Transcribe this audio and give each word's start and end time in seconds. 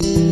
We 0.00 0.27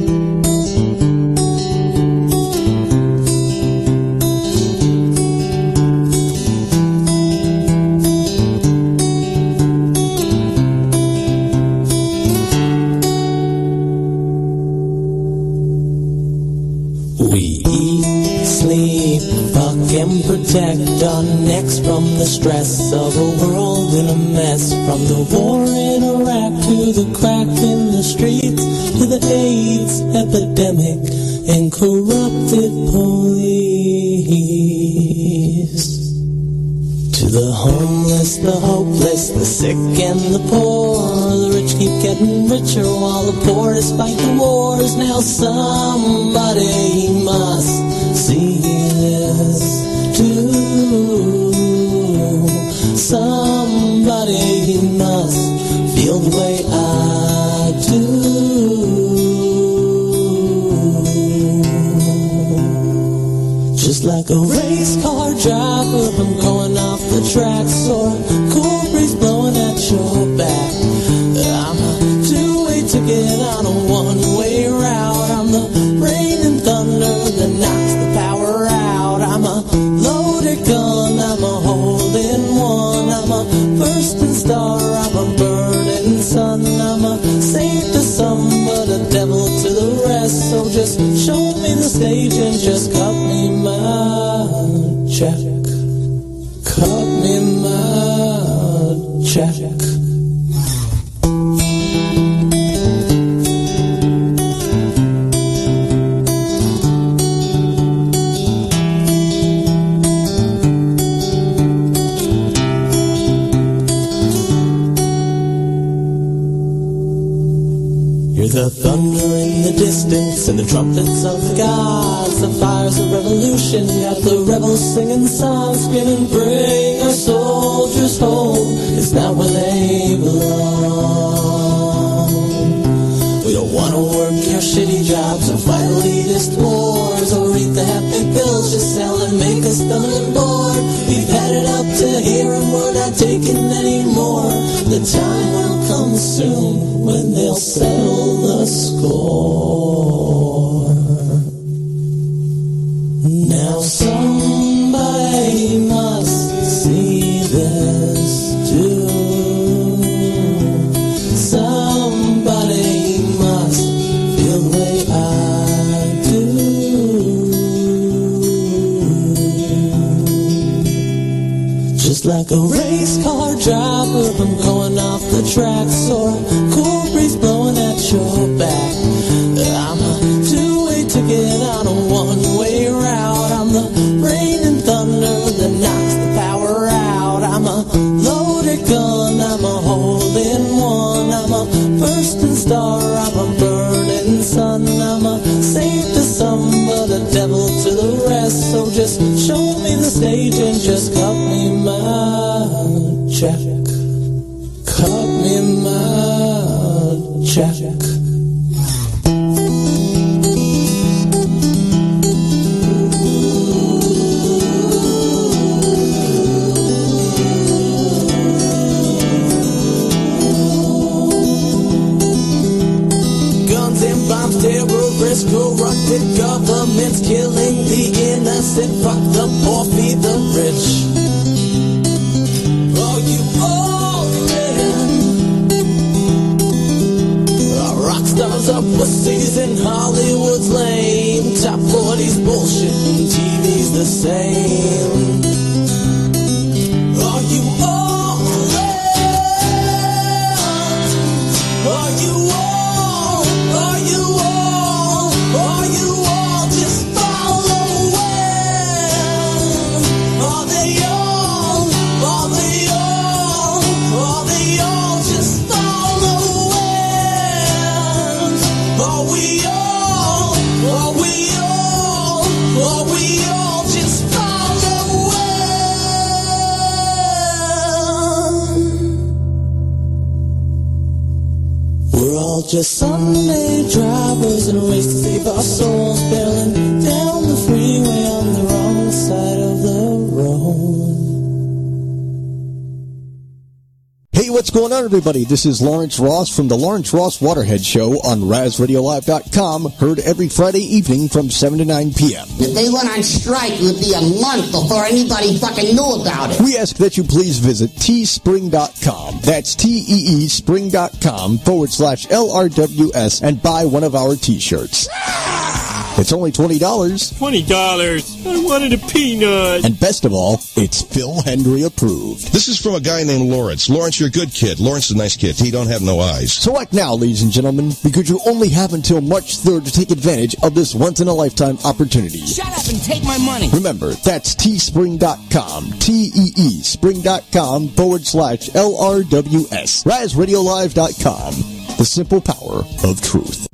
everybody? 295.06 295.44
This 295.44 295.64
is 295.64 295.80
Lawrence 295.80 296.18
Ross 296.18 296.54
from 296.54 296.66
the 296.66 296.76
Lawrence 296.76 297.12
Ross 297.12 297.38
Waterhead 297.38 297.86
Show 297.86 298.14
on 298.22 298.40
RazRadioLive.com, 298.40 299.92
heard 300.00 300.18
every 300.18 300.48
Friday 300.48 300.80
evening 300.80 301.28
from 301.28 301.48
7 301.48 301.78
to 301.78 301.84
9 301.84 302.12
p.m. 302.12 302.48
If 302.58 302.74
they 302.74 302.90
went 302.90 303.08
on 303.08 303.22
strike, 303.22 303.70
it 303.74 303.82
would 303.82 304.00
be 304.00 304.14
a 304.14 304.40
month 304.42 304.72
before 304.72 305.04
anybody 305.04 305.56
fucking 305.58 305.94
knew 305.94 306.20
about 306.20 306.50
it. 306.50 306.60
We 306.60 306.76
ask 306.76 306.96
that 306.96 307.16
you 307.16 307.22
please 307.22 307.60
visit 307.60 307.90
teespring.com. 307.92 309.42
That's 309.42 309.76
T-E-E 309.76 310.48
spring.com 310.48 311.58
forward 311.58 311.90
slash 311.90 312.28
L-R-W-S 312.28 313.42
and 313.42 313.62
buy 313.62 313.84
one 313.84 314.02
of 314.02 314.16
our 314.16 314.34
t-shirts. 314.34 315.08
Ah! 315.12 315.95
It's 316.18 316.32
only 316.32 316.50
$20. 316.50 316.78
$20. 316.78 318.46
I 318.46 318.64
wanted 318.64 318.94
a 318.94 318.98
peanut. 319.06 319.84
And 319.84 319.98
best 320.00 320.24
of 320.24 320.32
all, 320.32 320.54
it's 320.74 321.02
Phil 321.02 321.42
Hendrie 321.42 321.86
approved. 321.86 322.52
This 322.52 322.68
is 322.68 322.80
from 322.80 322.94
a 322.94 323.00
guy 323.00 323.22
named 323.22 323.50
Lawrence. 323.50 323.90
Lawrence, 323.90 324.18
you're 324.18 324.30
a 324.30 324.32
good 324.32 324.52
kid. 324.52 324.80
Lawrence 324.80 325.10
is 325.10 325.12
a 325.12 325.18
nice 325.18 325.36
kid. 325.36 325.56
He 325.56 325.70
don't 325.70 325.88
have 325.88 326.02
no 326.02 326.20
eyes. 326.20 326.52
So 326.52 326.80
act 326.80 326.94
now, 326.94 327.14
ladies 327.14 327.42
and 327.42 327.52
gentlemen, 327.52 327.92
because 328.02 328.30
you 328.30 328.40
only 328.46 328.70
have 328.70 328.94
until 328.94 329.20
March 329.20 329.58
3rd 329.58 329.84
to 329.84 329.92
take 329.92 330.10
advantage 330.10 330.56
of 330.62 330.74
this 330.74 330.94
once-in-a-lifetime 330.94 331.78
opportunity. 331.84 332.40
Shut 332.46 332.66
up 332.66 332.88
and 332.88 333.02
take 333.02 333.22
my 333.24 333.36
money. 333.38 333.68
Remember, 333.72 334.12
that's 334.12 334.54
teespring.com. 334.54 335.92
T-E-E 335.98 336.82
spring.com 336.82 337.88
forward 337.88 338.26
slash 338.26 338.74
L-R-W-S. 338.74 340.04
RazRadioLive.com. 340.04 341.54
The 341.98 342.04
simple 342.04 342.40
power 342.40 342.84
of 343.04 343.20
truth. 343.22 343.66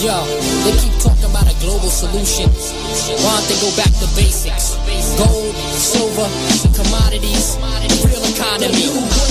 Yo, 0.00 0.24
they 0.64 0.72
keep 0.80 0.96
talking 0.98 1.28
about 1.28 1.44
a 1.44 1.54
global 1.60 1.90
solution. 1.90 2.48
Why 2.48 3.36
don't 3.36 3.48
they 3.48 3.60
go 3.60 3.68
back 3.76 3.92
to 4.00 4.08
basics? 4.16 4.76
Gold, 5.18 5.54
silver, 5.76 6.24
commodities, 6.72 7.58
real 8.08 8.24
economy. 8.24 9.29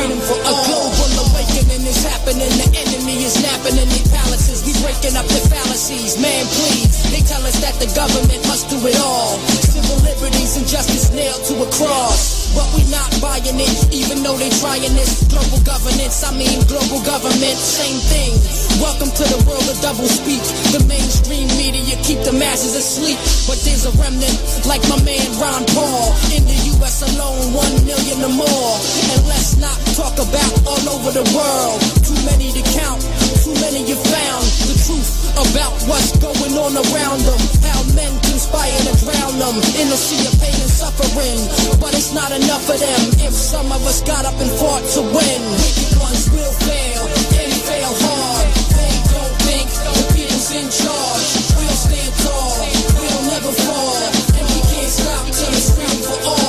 Freedom 0.00 0.20
for. 0.24 0.38
A 0.40 0.52
global 0.64 1.10
awakening 1.28 1.84
is 1.84 2.00
happening. 2.04 2.48
The 2.56 2.68
enemy 2.72 3.24
is 3.24 3.36
napping 3.42 3.76
in 3.76 3.88
their 3.88 4.08
palaces. 4.08 4.64
We 4.64 4.72
breaking 4.80 5.16
up 5.16 5.26
the 5.28 5.40
fallacies. 5.52 6.16
Man, 6.16 6.44
please. 6.56 6.96
They 7.12 7.20
tell 7.20 7.44
us 7.44 7.60
that 7.60 7.76
the 7.76 7.88
government 7.92 8.40
must 8.48 8.70
do 8.70 8.80
it 8.86 8.96
all. 9.00 9.36
Civil 9.68 10.00
liberties 10.08 10.56
and 10.56 10.66
justice 10.66 11.12
nailed 11.12 11.44
to 11.44 11.54
a 11.62 11.68
cross. 11.76 12.39
But 12.54 12.66
we 12.74 12.82
not 12.90 13.06
buying 13.22 13.46
it, 13.46 13.94
even 13.94 14.26
though 14.26 14.34
they 14.34 14.50
trying 14.58 14.82
this. 14.98 15.22
Global 15.30 15.62
governance, 15.62 16.18
I 16.26 16.34
mean 16.34 16.58
global 16.66 16.98
government, 17.06 17.54
same 17.54 17.98
thing. 18.10 18.34
Welcome 18.82 19.14
to 19.14 19.24
the 19.30 19.38
world 19.46 19.62
of 19.70 19.78
double 19.78 20.10
speak. 20.10 20.42
The 20.74 20.82
mainstream 20.90 21.46
media 21.54 21.94
keep 22.02 22.18
the 22.26 22.34
masses 22.34 22.74
asleep. 22.74 23.22
But 23.46 23.62
there's 23.62 23.86
a 23.86 23.94
remnant, 24.02 24.34
like 24.66 24.82
my 24.90 24.98
man 25.06 25.22
Ron 25.38 25.62
Paul. 25.78 26.10
In 26.34 26.42
the 26.42 26.58
US 26.82 27.06
alone, 27.06 27.54
one 27.54 27.74
million 27.86 28.18
or 28.26 28.34
more. 28.34 28.74
And 29.14 29.20
let's 29.30 29.54
not 29.62 29.78
talk 29.94 30.18
about 30.18 30.50
all 30.66 30.98
over 30.98 31.14
the 31.14 31.26
world. 31.30 31.78
Too 32.02 32.18
many 32.26 32.50
to 32.50 32.62
count, 32.74 32.98
too 33.46 33.54
many 33.62 33.86
you 33.86 33.94
found. 33.94 34.42
The 34.66 34.74
truth 34.90 35.10
about 35.38 35.70
what's 35.86 36.18
going 36.18 36.58
on 36.58 36.74
around 36.74 37.22
them. 37.22 37.40
How 37.62 37.78
men 37.94 38.10
conspire 38.26 38.74
to 38.90 38.94
drown 39.06 39.38
them 39.38 39.56
in 39.78 39.86
a 39.86 39.98
sea 39.98 40.26
of 40.26 40.34
pain 40.42 40.58
and 40.58 40.72
suffering. 40.72 41.38
But 41.78 41.94
it's 41.94 42.10
not 42.10 42.34
enough 42.34 42.39
of 42.48 42.78
them 42.78 43.02
if 43.26 43.34
some 43.34 43.66
of 43.72 43.84
us 43.86 44.02
got 44.02 44.24
up 44.24 44.38
and 44.40 44.50
fought 44.50 44.84
to 44.94 45.02
win. 45.02 45.40
Wicked 45.50 45.98
ones 46.00 46.30
will 46.30 46.54
fail 46.64 47.02
and 47.04 47.52
fail 47.68 47.92
hard. 48.06 48.46
They 48.76 48.94
don't 49.12 49.36
think 49.44 49.68
the 49.68 49.92
people's 50.14 50.50
in 50.54 50.68
charge. 50.70 51.28
We'll 51.58 51.78
stand 51.84 52.14
tall, 52.24 52.56
we'll 52.96 53.24
never 53.34 53.52
fall. 53.52 54.02
And 54.38 54.46
we 54.48 54.60
can't 54.72 54.92
stop 54.92 55.24
till 55.26 55.52
it's 55.52 55.70
freedom 55.74 56.00
for 56.06 56.28
all. 56.28 56.39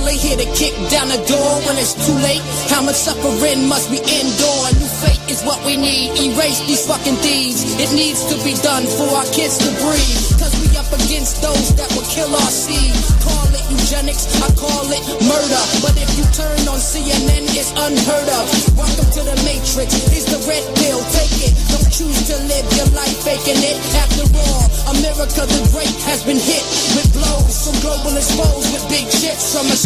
Till 0.00 0.08
they 0.08 0.16
hear 0.16 0.36
the 0.36 0.48
kick 0.56 0.72
down 0.88 1.08
the 1.08 1.20
door 1.28 1.52
when 1.68 1.76
it's 1.76 1.92
too 1.92 2.16
late? 2.24 2.40
How 2.72 2.80
much 2.80 2.96
suffering 2.96 3.68
must 3.68 3.90
we 3.90 4.00
endure? 4.00 4.64
New 4.80 4.90
fate 5.04 5.20
is 5.28 5.42
what 5.44 5.60
we 5.64 5.76
need. 5.76 6.16
Erase 6.16 6.60
these 6.64 6.86
fucking 6.86 7.16
thieves. 7.20 7.76
It 7.76 7.92
needs 7.92 8.24
to 8.32 8.36
be 8.40 8.56
done 8.64 8.84
for 8.96 9.08
our 9.12 9.28
kids 9.36 9.58
to 9.60 9.68
breathe. 9.84 10.40
Cause 10.40 10.56
we 10.60 10.72
up 10.80 10.88
against 11.04 11.42
those 11.42 11.76
that 11.76 11.88
will 11.92 12.06
kill 12.08 12.32
our 12.32 12.52
seed. 12.52 12.96
Call 13.20 13.48
it 13.52 13.64
eugenics, 13.68 14.24
I 14.40 14.48
call 14.56 14.88
it 14.88 15.04
murder. 15.28 15.62
But 15.84 15.94
if 16.00 16.08
you 16.16 16.24
turn 16.32 16.60
on 16.70 16.80
CNN, 16.80 17.44
it's 17.52 17.72
unheard 17.76 18.28
of. 18.40 18.46
Welcome 18.76 19.08
to 19.20 19.22
the 19.26 19.36
Matrix. 19.44 19.92
Here's 20.08 20.28
the 20.32 20.40
red 20.48 20.64
pill. 20.80 21.00
Take 21.12 21.36
it. 21.44 21.52
Don't 21.68 21.90
choose 21.92 22.20
to 22.32 22.36
live 22.48 22.66
your 22.72 22.88
life 22.96 23.16
faking 23.20 23.60
it. 23.60 23.76
After 24.00 24.24
all, 24.32 24.64
America 24.96 25.44
the 25.44 25.60
Great 25.70 25.92
has 26.08 26.24
been 26.24 26.40
hit 26.40 26.64
with 26.96 27.12
blows 27.12 27.68
from 27.68 27.76
global 27.84 28.16
exposed 28.16 28.72
with 28.72 28.84
big 28.88 29.06
chips 29.12 29.52
from 29.52 29.66
a 29.68 29.76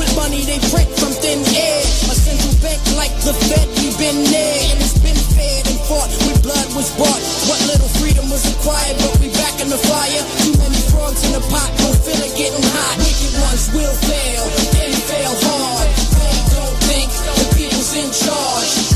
with 0.00 0.10
money 0.16 0.42
they 0.48 0.58
print 0.72 0.88
from 0.96 1.12
thin 1.12 1.44
air. 1.52 1.80
A 2.08 2.16
central 2.16 2.56
bank 2.64 2.80
like 2.96 3.12
the 3.20 3.36
Fed, 3.36 3.68
we've 3.76 3.96
been 4.00 4.24
there 4.24 4.58
and 4.72 4.80
it's 4.80 4.96
been 4.98 5.18
fed 5.36 5.68
and 5.68 5.78
fought 5.84 6.08
with 6.24 6.40
blood 6.42 6.68
was 6.72 6.88
bought. 6.96 7.22
What 7.48 7.60
little 7.68 7.90
freedom 8.00 8.30
was 8.32 8.44
acquired, 8.48 8.96
but 9.04 9.20
we 9.20 9.28
back 9.36 9.60
in 9.60 9.68
the 9.68 9.78
fire. 9.78 10.22
Too 10.44 10.56
many 10.56 10.80
frogs 10.88 11.20
in 11.28 11.32
the 11.36 11.44
pot, 11.52 11.70
feel 12.04 12.20
it 12.24 12.34
getting 12.36 12.64
hot. 12.72 12.96
Wicked 13.00 13.34
ones 13.40 13.64
will 13.72 13.96
fail 14.08 14.44
and 14.80 14.94
fail 15.08 15.34
hard. 15.44 15.88
They 16.20 16.36
don't 16.56 16.78
think 16.88 17.08
the 17.12 17.44
people's 17.56 17.92
in 17.96 18.08
charge. 18.12 18.93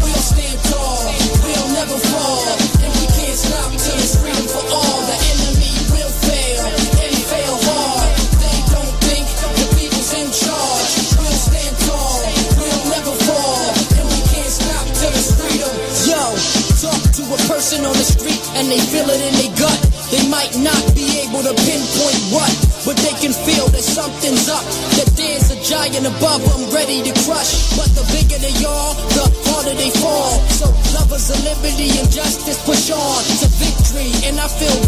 Victory. 34.56 34.87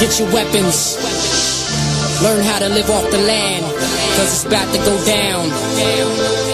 Get 0.00 0.18
your 0.18 0.32
weapons. 0.32 0.96
Learn 2.22 2.42
how 2.42 2.58
to 2.58 2.68
live 2.68 2.88
off 2.90 3.10
the 3.10 3.18
land, 3.18 3.64
cause 4.16 4.32
it's 4.32 4.44
about 4.46 4.72
to 4.72 4.78
go 4.78 5.04
down. 5.04 6.51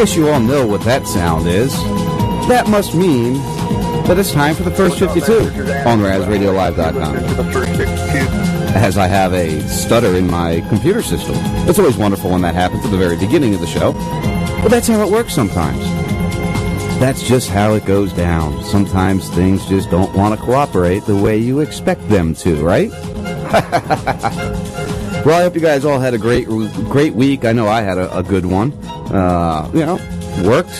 Guess 0.00 0.16
you 0.16 0.30
all 0.30 0.40
know 0.40 0.66
what 0.66 0.80
that 0.80 1.06
sound 1.06 1.46
is. 1.46 1.74
That 2.48 2.70
must 2.70 2.94
mean 2.94 3.34
that 4.04 4.18
it's 4.18 4.32
time 4.32 4.54
for 4.54 4.62
the 4.62 4.70
first 4.70 4.98
52 4.98 5.40
on 5.86 5.98
RazRadioLive.com. 5.98 7.16
As 8.74 8.96
I 8.96 9.06
have 9.06 9.34
a 9.34 9.60
stutter 9.68 10.16
in 10.16 10.30
my 10.30 10.62
computer 10.70 11.02
system. 11.02 11.34
It's 11.68 11.78
always 11.78 11.98
wonderful 11.98 12.30
when 12.30 12.40
that 12.40 12.54
happens 12.54 12.82
at 12.82 12.90
the 12.90 12.96
very 12.96 13.18
beginning 13.18 13.52
of 13.52 13.60
the 13.60 13.66
show. 13.66 13.92
But 14.62 14.68
that's 14.68 14.88
how 14.88 15.06
it 15.06 15.12
works 15.12 15.34
sometimes. 15.34 15.84
That's 16.98 17.22
just 17.22 17.50
how 17.50 17.74
it 17.74 17.84
goes 17.84 18.14
down. 18.14 18.64
Sometimes 18.64 19.28
things 19.28 19.66
just 19.66 19.90
don't 19.90 20.16
want 20.16 20.34
to 20.34 20.42
cooperate 20.42 21.04
the 21.04 21.16
way 21.16 21.36
you 21.36 21.60
expect 21.60 22.08
them 22.08 22.34
to, 22.36 22.64
right? 22.64 22.90
Well, 25.22 25.38
I 25.38 25.42
hope 25.42 25.54
you 25.54 25.60
guys 25.60 25.84
all 25.84 26.00
had 26.00 26.14
a 26.14 26.18
great, 26.18 26.46
great 26.46 27.12
week. 27.12 27.44
I 27.44 27.52
know 27.52 27.68
I 27.68 27.82
had 27.82 27.98
a, 27.98 28.16
a 28.16 28.22
good 28.22 28.46
one. 28.46 28.72
Uh, 29.10 29.70
you 29.74 29.84
know, 29.84 29.96
worked, 30.48 30.74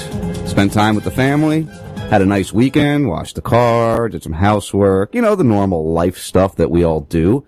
spent 0.48 0.72
time 0.72 0.94
with 0.94 1.04
the 1.04 1.10
family, 1.10 1.62
had 2.10 2.22
a 2.22 2.26
nice 2.26 2.52
weekend, 2.52 3.08
washed 3.08 3.34
the 3.34 3.42
car, 3.42 4.08
did 4.08 4.22
some 4.22 4.32
housework. 4.32 5.14
You 5.14 5.22
know, 5.22 5.34
the 5.34 5.44
normal 5.44 5.92
life 5.92 6.18
stuff 6.18 6.56
that 6.56 6.70
we 6.70 6.84
all 6.84 7.00
do. 7.00 7.46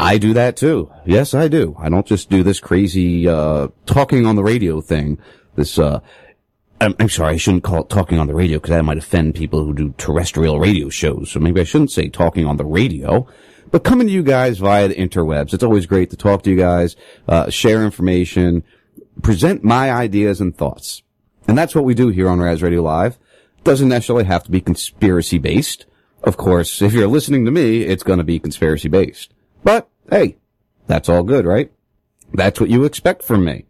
I 0.00 0.18
do 0.18 0.32
that 0.34 0.56
too. 0.56 0.90
Yes, 1.04 1.34
I 1.34 1.48
do. 1.48 1.76
I 1.78 1.88
don't 1.88 2.06
just 2.06 2.30
do 2.30 2.42
this 2.42 2.58
crazy 2.58 3.28
uh, 3.28 3.68
talking 3.86 4.26
on 4.26 4.36
the 4.36 4.42
radio 4.42 4.80
thing. 4.80 5.18
This 5.54 5.78
uh, 5.78 6.00
I'm, 6.82 6.96
I'm 6.98 7.08
sorry, 7.08 7.34
I 7.34 7.36
shouldn't 7.36 7.62
call 7.62 7.82
it 7.82 7.90
talking 7.90 8.18
on 8.18 8.26
the 8.26 8.34
radio 8.34 8.58
because 8.58 8.70
that 8.70 8.84
might 8.84 8.98
offend 8.98 9.36
people 9.36 9.64
who 9.64 9.72
do 9.72 9.94
terrestrial 9.98 10.58
radio 10.58 10.88
shows. 10.88 11.30
So 11.30 11.38
maybe 11.38 11.60
I 11.60 11.64
shouldn't 11.64 11.92
say 11.92 12.08
talking 12.08 12.44
on 12.44 12.56
the 12.56 12.64
radio. 12.64 13.28
But 13.70 13.84
coming 13.84 14.08
to 14.08 14.12
you 14.12 14.24
guys 14.24 14.58
via 14.58 14.88
the 14.88 14.94
interwebs, 14.94 15.54
it's 15.54 15.62
always 15.62 15.86
great 15.86 16.10
to 16.10 16.16
talk 16.16 16.42
to 16.42 16.50
you 16.50 16.56
guys, 16.56 16.96
uh, 17.28 17.50
share 17.50 17.84
information, 17.84 18.64
present 19.20 19.62
my 19.62 19.90
ideas 19.90 20.40
and 20.40 20.56
thoughts. 20.56 21.02
And 21.46 21.58
that's 21.58 21.74
what 21.74 21.84
we 21.84 21.94
do 21.94 22.08
here 22.08 22.28
on 22.28 22.40
Raz 22.40 22.62
Radio 22.62 22.82
Live. 22.82 23.18
Doesn't 23.64 23.88
necessarily 23.88 24.24
have 24.24 24.44
to 24.44 24.50
be 24.50 24.60
conspiracy 24.60 25.38
based. 25.38 25.86
Of 26.22 26.36
course, 26.36 26.80
if 26.80 26.92
you're 26.92 27.08
listening 27.08 27.44
to 27.44 27.50
me, 27.50 27.82
it's 27.82 28.02
going 28.04 28.18
to 28.18 28.24
be 28.24 28.38
conspiracy 28.38 28.88
based. 28.88 29.32
But 29.64 29.88
hey, 30.10 30.36
that's 30.86 31.08
all 31.08 31.22
good, 31.24 31.44
right? 31.44 31.72
That's 32.32 32.60
what 32.60 32.70
you 32.70 32.84
expect 32.84 33.22
from 33.22 33.44
me. 33.44 33.66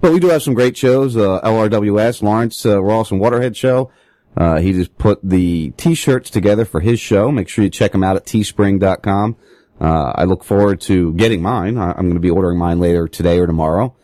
But 0.00 0.12
we 0.12 0.20
do 0.20 0.28
have 0.28 0.42
some 0.42 0.54
great 0.54 0.76
shows. 0.76 1.16
Uh, 1.16 1.40
LRWS, 1.42 2.22
Lawrence 2.22 2.64
uh, 2.64 2.82
Ross 2.82 3.10
and 3.10 3.20
Waterhead 3.20 3.56
show. 3.56 3.90
Uh, 4.36 4.60
he 4.60 4.72
just 4.72 4.96
put 4.98 5.18
the 5.22 5.70
t-shirts 5.76 6.30
together 6.30 6.64
for 6.64 6.80
his 6.80 7.00
show. 7.00 7.32
Make 7.32 7.48
sure 7.48 7.64
you 7.64 7.70
check 7.70 7.94
him 7.94 8.04
out 8.04 8.16
at 8.16 8.24
teespring.com. 8.24 9.36
Uh, 9.80 10.12
I 10.14 10.24
look 10.24 10.44
forward 10.44 10.80
to 10.82 11.12
getting 11.14 11.42
mine. 11.42 11.76
I- 11.76 11.90
I'm 11.90 12.04
going 12.04 12.14
to 12.14 12.20
be 12.20 12.30
ordering 12.30 12.58
mine 12.58 12.78
later 12.78 13.08
today 13.08 13.38
or 13.38 13.46
tomorrow. 13.46 13.94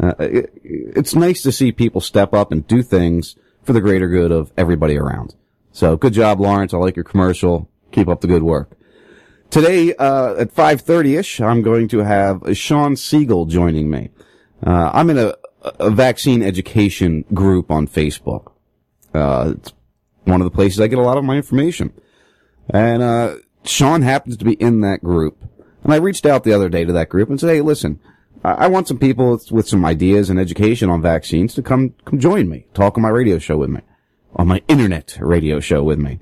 Uh, 0.00 0.14
it, 0.18 0.52
it's 0.62 1.14
nice 1.14 1.42
to 1.42 1.52
see 1.52 1.72
people 1.72 2.00
step 2.00 2.34
up 2.34 2.52
and 2.52 2.66
do 2.66 2.82
things 2.82 3.36
for 3.62 3.72
the 3.72 3.80
greater 3.80 4.08
good 4.08 4.30
of 4.30 4.52
everybody 4.56 4.96
around. 4.96 5.34
So 5.72 5.96
good 5.96 6.12
job, 6.12 6.40
Lawrence. 6.40 6.72
I 6.72 6.78
like 6.78 6.96
your 6.96 7.04
commercial. 7.04 7.68
Keep 7.92 8.08
up 8.08 8.20
the 8.20 8.26
good 8.26 8.42
work. 8.42 8.70
Today, 9.50 9.94
uh, 9.94 10.34
at 10.34 10.54
5.30ish, 10.54 11.44
I'm 11.44 11.62
going 11.62 11.88
to 11.88 11.98
have 11.98 12.56
Sean 12.56 12.96
Siegel 12.96 13.46
joining 13.46 13.90
me. 13.90 14.10
Uh, 14.66 14.90
I'm 14.92 15.10
in 15.10 15.18
a, 15.18 15.34
a 15.62 15.90
vaccine 15.90 16.42
education 16.42 17.24
group 17.32 17.70
on 17.70 17.86
Facebook. 17.86 18.52
Uh, 19.14 19.54
it's 19.56 19.72
one 20.24 20.40
of 20.40 20.44
the 20.44 20.50
places 20.50 20.80
I 20.80 20.88
get 20.88 20.98
a 20.98 21.02
lot 21.02 21.16
of 21.16 21.24
my 21.24 21.36
information. 21.36 21.92
And, 22.68 23.02
uh, 23.02 23.36
Sean 23.64 24.02
happens 24.02 24.36
to 24.36 24.44
be 24.44 24.54
in 24.54 24.80
that 24.80 25.02
group. 25.02 25.42
And 25.82 25.92
I 25.92 25.96
reached 25.96 26.26
out 26.26 26.44
the 26.44 26.52
other 26.52 26.68
day 26.68 26.84
to 26.84 26.92
that 26.92 27.08
group 27.08 27.28
and 27.28 27.38
said, 27.38 27.50
hey, 27.50 27.60
listen, 27.60 28.00
I, 28.44 28.68
want 28.68 28.88
some 28.88 28.98
people 28.98 29.40
with, 29.50 29.68
some 29.68 29.84
ideas 29.84 30.30
and 30.30 30.38
education 30.38 30.88
on 30.90 31.02
vaccines 31.02 31.54
to 31.54 31.62
come, 31.62 31.94
come 32.04 32.18
join 32.18 32.48
me, 32.48 32.66
talk 32.74 32.96
on 32.96 33.02
my 33.02 33.08
radio 33.08 33.38
show 33.38 33.56
with 33.56 33.70
me, 33.70 33.80
on 34.34 34.46
my 34.46 34.62
internet 34.68 35.16
radio 35.20 35.60
show 35.60 35.82
with 35.82 35.98
me. 35.98 36.20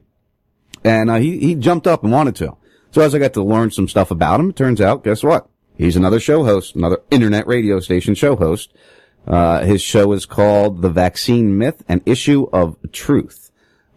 And, 0.83 1.11
uh, 1.11 1.17
he, 1.17 1.39
he 1.39 1.55
jumped 1.55 1.87
up 1.87 2.03
and 2.03 2.13
wanted 2.13 2.37
to. 2.37 2.57
So 2.91 3.03
as 3.03 3.15
I 3.15 3.19
got 3.19 3.33
to 3.35 3.43
learn 3.43 3.71
some 3.71 3.89
stuff 3.89 4.11
about 4.11 4.41
him, 4.41 4.51
it 4.51 4.57
turns 4.57 4.81
out, 4.81 5.05
guess 5.05 5.23
what? 5.23 5.49
He's 5.77 5.97
another 5.97 6.21
show 6.21 6.45
host, 6.45 6.77
another 6.77 7.03
internet 7.11 7.47
radio 7.47 7.81
station 7.81 8.15
show 8.15 8.37
host. 8.37 8.73
Uh, 9.27 9.65
his 9.65 9.83
show 9.83 10.13
is 10.13 10.27
called 10.27 10.83
The 10.83 10.91
Vaccine 10.91 11.59
Myth, 11.59 11.83
an 11.89 12.03
Issue 12.07 12.47
of 12.53 12.77
Truth. 12.93 13.51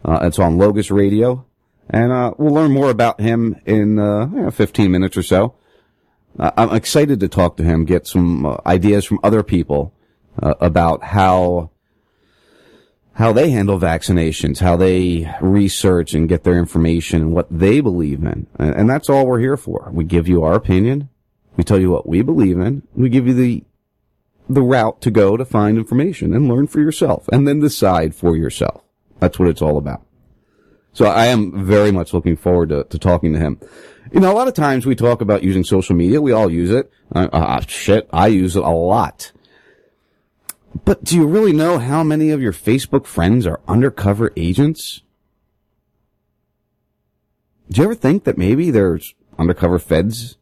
Uh, 0.04 0.20
it's 0.24 0.40
on 0.40 0.58
Logos 0.58 0.90
Radio. 0.90 1.46
And, 1.90 2.12
uh, 2.12 2.34
we'll 2.38 2.54
learn 2.54 2.72
more 2.72 2.90
about 2.90 3.22
him 3.22 3.56
in, 3.66 4.00
uh, 4.00 4.50
15 4.52 4.92
minutes 4.92 5.16
or 5.16 5.24
so. 5.24 5.56
Uh, 6.40 6.52
I'm 6.56 6.76
excited 6.76 7.20
to 7.20 7.28
talk 7.28 7.58
to 7.58 7.64
him, 7.64 7.86
get 7.86 8.08
some 8.08 8.46
uh, 8.46 8.58
ideas 8.66 9.06
from 9.06 9.20
other 9.24 9.44
people, 9.44 9.94
uh, 10.42 10.54
about 10.60 11.04
how, 11.04 11.72
how 13.14 13.34
they 13.34 13.50
handle 13.50 13.80
vaccinations, 13.80 14.60
how 14.60 14.78
they 14.78 15.34
research 15.42 16.14
and 16.14 16.30
get 16.30 16.44
their 16.44 16.58
information 16.60 17.22
and 17.22 17.34
what 17.34 17.48
they 17.50 17.82
believe 17.82 18.24
in. 18.24 18.48
And, 18.60 18.76
and 18.76 18.90
that's 18.90 19.10
all 19.10 19.26
we're 19.26 19.40
here 19.40 19.58
for. 19.58 19.90
We 19.92 20.04
give 20.04 20.28
you 20.28 20.44
our 20.44 20.54
opinion. 20.54 21.10
We 21.56 21.64
tell 21.64 21.80
you 21.80 21.90
what 21.90 22.08
we 22.08 22.22
believe 22.22 22.60
in. 22.60 22.84
We 22.94 23.10
give 23.10 23.26
you 23.26 23.34
the, 23.34 23.64
the 24.48 24.62
route 24.62 25.02
to 25.02 25.12
go 25.12 25.38
to 25.38 25.46
find 25.46 25.78
information 25.78 26.36
and 26.36 26.48
learn 26.48 26.68
for 26.68 26.80
yourself 26.80 27.28
and 27.30 27.48
then 27.48 27.60
decide 27.60 28.14
for 28.14 28.38
yourself. 28.38 28.84
That's 29.20 29.40
what 29.40 29.50
it's 29.50 29.62
all 29.62 29.78
about. 29.78 30.07
So 30.98 31.06
I 31.06 31.28
am 31.28 31.64
very 31.64 31.92
much 31.92 32.12
looking 32.12 32.36
forward 32.36 32.70
to, 32.70 32.84
to 32.86 32.98
talking 32.98 33.32
to 33.34 33.38
him. 33.38 33.60
You 34.12 34.20
know, 34.20 34.32
a 34.32 34.34
lot 34.34 34.48
of 34.48 34.56
times 34.56 34.88
we 34.88 34.96
talk 34.96 35.22
about 35.22 35.44
using 35.44 35.64
social 35.64 35.96
media. 35.96 36.20
We 36.20 36.32
all 36.32 36.50
use 36.50 36.72
it. 36.72 36.90
Uh, 37.14 37.28
uh, 37.32 37.62
shit, 37.68 38.10
I 38.12 38.30
use 38.30 38.56
it 38.56 38.64
a 38.64 38.72
lot. 38.72 39.32
But 40.86 41.04
do 41.04 41.16
you 41.16 41.28
really 41.28 41.54
know 41.54 41.78
how 41.78 42.04
many 42.04 42.32
of 42.32 42.42
your 42.42 42.52
Facebook 42.52 43.06
friends 43.06 43.46
are 43.46 43.62
undercover 43.68 44.34
agents? 44.36 45.04
Do 47.70 47.80
you 47.80 47.86
ever 47.86 47.94
think 47.94 48.24
that 48.24 48.40
maybe 48.40 48.72
there's 48.72 49.14
undercover 49.38 49.78
feds 49.78 50.38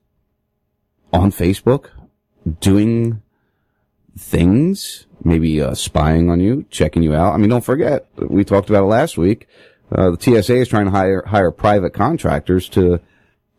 on 1.12 1.34
Facebook 1.34 1.90
doing 2.62 3.22
things, 4.18 5.06
maybe 5.22 5.62
uh, 5.62 5.74
spying 5.74 6.30
on 6.30 6.40
you, 6.40 6.66
checking 6.70 7.04
you 7.04 7.14
out? 7.14 7.34
I 7.34 7.38
mean, 7.40 7.50
don't 7.50 7.60
forget, 7.60 8.08
we 8.16 8.46
talked 8.46 8.70
about 8.70 8.84
it 8.84 8.88
last 8.88 9.18
week. 9.18 9.50
Uh, 9.96 10.12
the 10.12 10.42
TSA 10.42 10.56
is 10.56 10.68
trying 10.68 10.86
to 10.86 10.92
hire 10.92 11.24
hire 11.26 11.52
private 11.52 11.94
contractors 11.94 12.68
to 12.70 13.00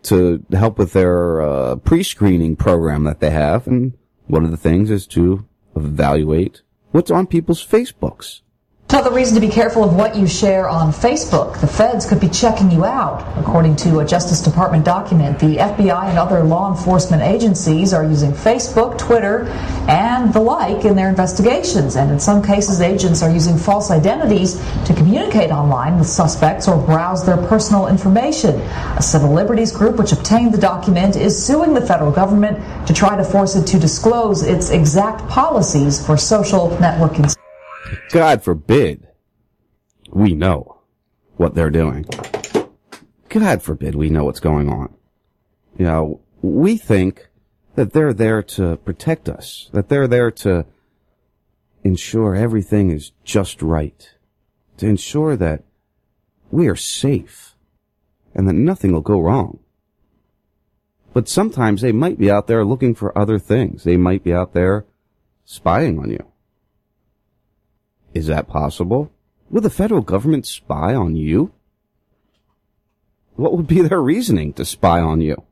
to 0.03 0.45
help 0.53 0.79
with 0.79 0.93
their 0.93 1.41
uh, 1.41 1.77
pre-screening 1.77 2.55
program 2.57 3.05
that 3.05 3.21
they 3.21 3.31
have, 3.31 3.67
and 3.67 3.95
one 4.27 4.45
of 4.45 4.51
the 4.51 4.57
things 4.57 4.91
is 4.91 5.07
to 5.07 5.47
evaluate 5.75 6.63
what's 6.93 7.11
on 7.11 7.27
people's 7.27 7.67
Facebooks. 7.67 8.43
Another 8.89 9.11
reason 9.13 9.35
to 9.35 9.41
be 9.41 9.49
careful 9.49 9.83
of 9.83 9.95
what 9.95 10.15
you 10.15 10.29
share 10.29 10.69
on 10.69 10.93
Facebook. 10.93 11.61
The 11.61 11.67
feds 11.67 12.07
could 12.07 12.21
be 12.21 12.29
checking 12.29 12.71
you 12.71 12.85
out. 12.85 13.37
According 13.37 13.75
to 13.77 13.99
a 13.99 14.07
Justice 14.07 14.41
Department 14.41 14.85
document, 14.85 15.41
the 15.41 15.57
FBI 15.57 16.09
and 16.09 16.17
other 16.17 16.45
law 16.45 16.71
enforcement 16.71 17.21
agencies 17.21 17.93
are 17.93 18.05
using 18.05 18.31
Facebook, 18.31 18.97
Twitter, 18.97 19.49
and 19.89 20.33
the 20.33 20.41
like 20.41 20.85
in 20.85 20.95
their 20.95 21.09
investigations. 21.09 21.97
And 21.97 22.13
in 22.13 22.21
some 22.21 22.43
cases, 22.43 22.81
agents 22.81 23.23
are 23.23 23.31
using 23.31 23.59
false 23.59 23.91
identities 23.91 24.55
to 24.87 24.95
communicate 24.95 25.51
online 25.51 25.99
with 25.99 26.07
suspects 26.07 26.69
or 26.69 26.81
browse 26.81 27.27
their 27.27 27.37
personal 27.37 27.89
information. 27.89 28.61
A 28.97 29.03
civil 29.03 29.33
liberties 29.33 29.73
group 29.73 29.97
which 29.97 30.13
obtained 30.13 30.55
the 30.55 30.59
document 30.59 31.17
is 31.17 31.37
suing 31.37 31.75
the 31.75 31.85
federal 31.85 32.13
government 32.13 32.87
to 32.87 32.95
try 32.95 33.17
to 33.17 33.25
force 33.25 33.57
it 33.57 33.67
to 33.67 33.81
disclose 33.81 34.45
its 34.45 34.71
exact 34.71 35.29
policies 35.29 36.05
for 36.05 36.17
social 36.17 36.71
networking. 36.79 37.37
God 38.11 38.43
forbid 38.43 39.09
we 40.11 40.35
know 40.35 40.79
what 41.37 41.55
they're 41.55 41.71
doing. 41.71 42.07
God 43.29 43.63
forbid 43.63 43.95
we 43.95 44.11
know 44.11 44.25
what's 44.25 44.41
going 44.41 44.71
on. 44.71 44.95
You 45.79 45.85
know, 45.85 46.21
we 46.41 46.77
think 46.77 47.29
that 47.75 47.93
they're 47.93 48.15
there 48.15 48.43
to 48.43 48.77
protect 48.79 49.29
us, 49.29 49.69
that 49.73 49.89
they're 49.89 50.09
there 50.09 50.31
to 50.31 50.65
ensure 51.85 52.35
everything 52.35 52.91
is 52.91 53.13
just 53.25 53.63
right, 53.63 54.15
to 54.79 54.87
ensure 54.87 55.37
that 55.37 55.63
we 56.51 56.69
are 56.69 56.77
safe 56.77 57.55
and 58.35 58.49
that 58.49 58.55
nothing 58.55 58.93
will 58.93 59.01
go 59.01 59.21
wrong. 59.21 59.59
But 61.13 61.29
sometimes 61.29 61.81
they 61.81 61.93
might 61.93 62.19
be 62.19 62.31
out 62.31 62.47
there 62.47 62.65
looking 62.65 62.95
for 62.95 63.17
other 63.17 63.39
things. 63.39 63.85
They 63.85 63.97
might 63.97 64.23
be 64.23 64.35
out 64.35 64.53
there 64.53 64.85
spying 65.45 65.99
on 65.99 66.11
you. 66.11 66.27
Is 68.17 68.29
that 68.29 68.49
possible? 68.49 69.13
Will 69.51 69.61
the 69.61 69.69
federal 69.69 70.01
government 70.01 70.47
spy 70.47 70.95
on 70.95 71.17
you? 71.17 71.53
What 73.35 73.55
would 73.55 73.67
be 73.67 73.83
their 73.83 74.01
reasoning 74.01 74.55
to 74.55 74.65
spy 74.65 75.01
on 75.01 75.21
you? 75.21 75.43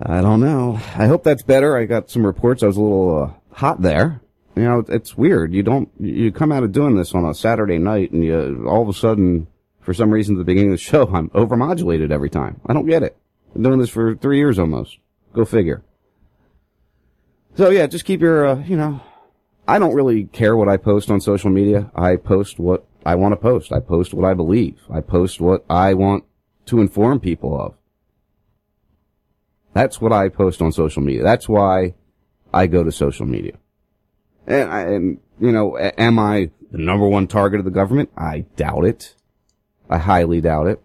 I 0.00 0.22
don't 0.22 0.40
know. 0.40 0.80
I 0.96 1.06
hope 1.06 1.22
that's 1.22 1.42
better. 1.42 1.76
I 1.76 1.84
got 1.84 2.08
some 2.08 2.24
reports. 2.24 2.62
I 2.62 2.68
was 2.68 2.78
a 2.78 2.80
little 2.80 3.24
uh, 3.24 3.54
hot 3.54 3.82
there. 3.82 4.22
You 4.56 4.62
know, 4.62 4.84
it's 4.88 5.18
weird. 5.18 5.52
You 5.52 5.62
don't, 5.62 5.90
you 6.00 6.32
come 6.32 6.50
out 6.50 6.62
of 6.62 6.72
doing 6.72 6.96
this 6.96 7.14
on 7.14 7.26
a 7.26 7.34
Saturday 7.34 7.76
night 7.76 8.12
and 8.12 8.24
you, 8.24 8.66
all 8.66 8.80
of 8.80 8.88
a 8.88 8.94
sudden, 8.94 9.48
for 9.82 9.92
some 9.92 10.10
reason 10.10 10.36
at 10.36 10.38
the 10.38 10.44
beginning 10.44 10.70
of 10.72 10.78
the 10.78 10.82
show, 10.82 11.06
I'm 11.12 11.28
overmodulated 11.30 12.10
every 12.10 12.30
time. 12.30 12.58
I 12.64 12.72
don't 12.72 12.86
get 12.86 13.02
it. 13.02 13.18
Been 13.52 13.64
doing 13.64 13.80
this 13.80 13.90
for 13.90 14.14
three 14.14 14.38
years 14.38 14.58
almost. 14.58 14.96
Go 15.34 15.44
figure. 15.44 15.82
So 17.54 17.68
yeah, 17.68 17.86
just 17.86 18.06
keep 18.06 18.22
your, 18.22 18.46
uh, 18.46 18.64
you 18.64 18.78
know, 18.78 19.02
I 19.68 19.78
don't 19.78 19.94
really 19.94 20.24
care 20.24 20.56
what 20.56 20.68
I 20.68 20.76
post 20.76 21.10
on 21.10 21.20
social 21.20 21.50
media. 21.50 21.90
I 21.94 22.16
post 22.16 22.58
what 22.58 22.86
I 23.04 23.14
want 23.16 23.32
to 23.32 23.36
post. 23.36 23.72
I 23.72 23.80
post 23.80 24.14
what 24.14 24.24
I 24.24 24.34
believe. 24.34 24.80
I 24.90 25.00
post 25.00 25.40
what 25.40 25.64
I 25.68 25.94
want 25.94 26.24
to 26.66 26.80
inform 26.80 27.20
people 27.20 27.60
of. 27.60 27.74
That's 29.74 30.00
what 30.00 30.12
I 30.12 30.28
post 30.28 30.62
on 30.62 30.72
social 30.72 31.02
media. 31.02 31.22
That's 31.22 31.48
why 31.48 31.94
I 32.52 32.66
go 32.66 32.82
to 32.82 32.92
social 32.92 33.26
media. 33.26 33.58
And, 34.46 34.70
I, 34.70 34.80
and 34.82 35.20
you 35.40 35.52
know, 35.52 35.76
am 35.78 36.18
I 36.18 36.50
the 36.70 36.78
number 36.78 37.06
one 37.06 37.26
target 37.26 37.58
of 37.58 37.64
the 37.64 37.70
government? 37.70 38.10
I 38.16 38.46
doubt 38.56 38.84
it. 38.84 39.14
I 39.90 39.98
highly 39.98 40.40
doubt 40.40 40.68
it. 40.68 40.82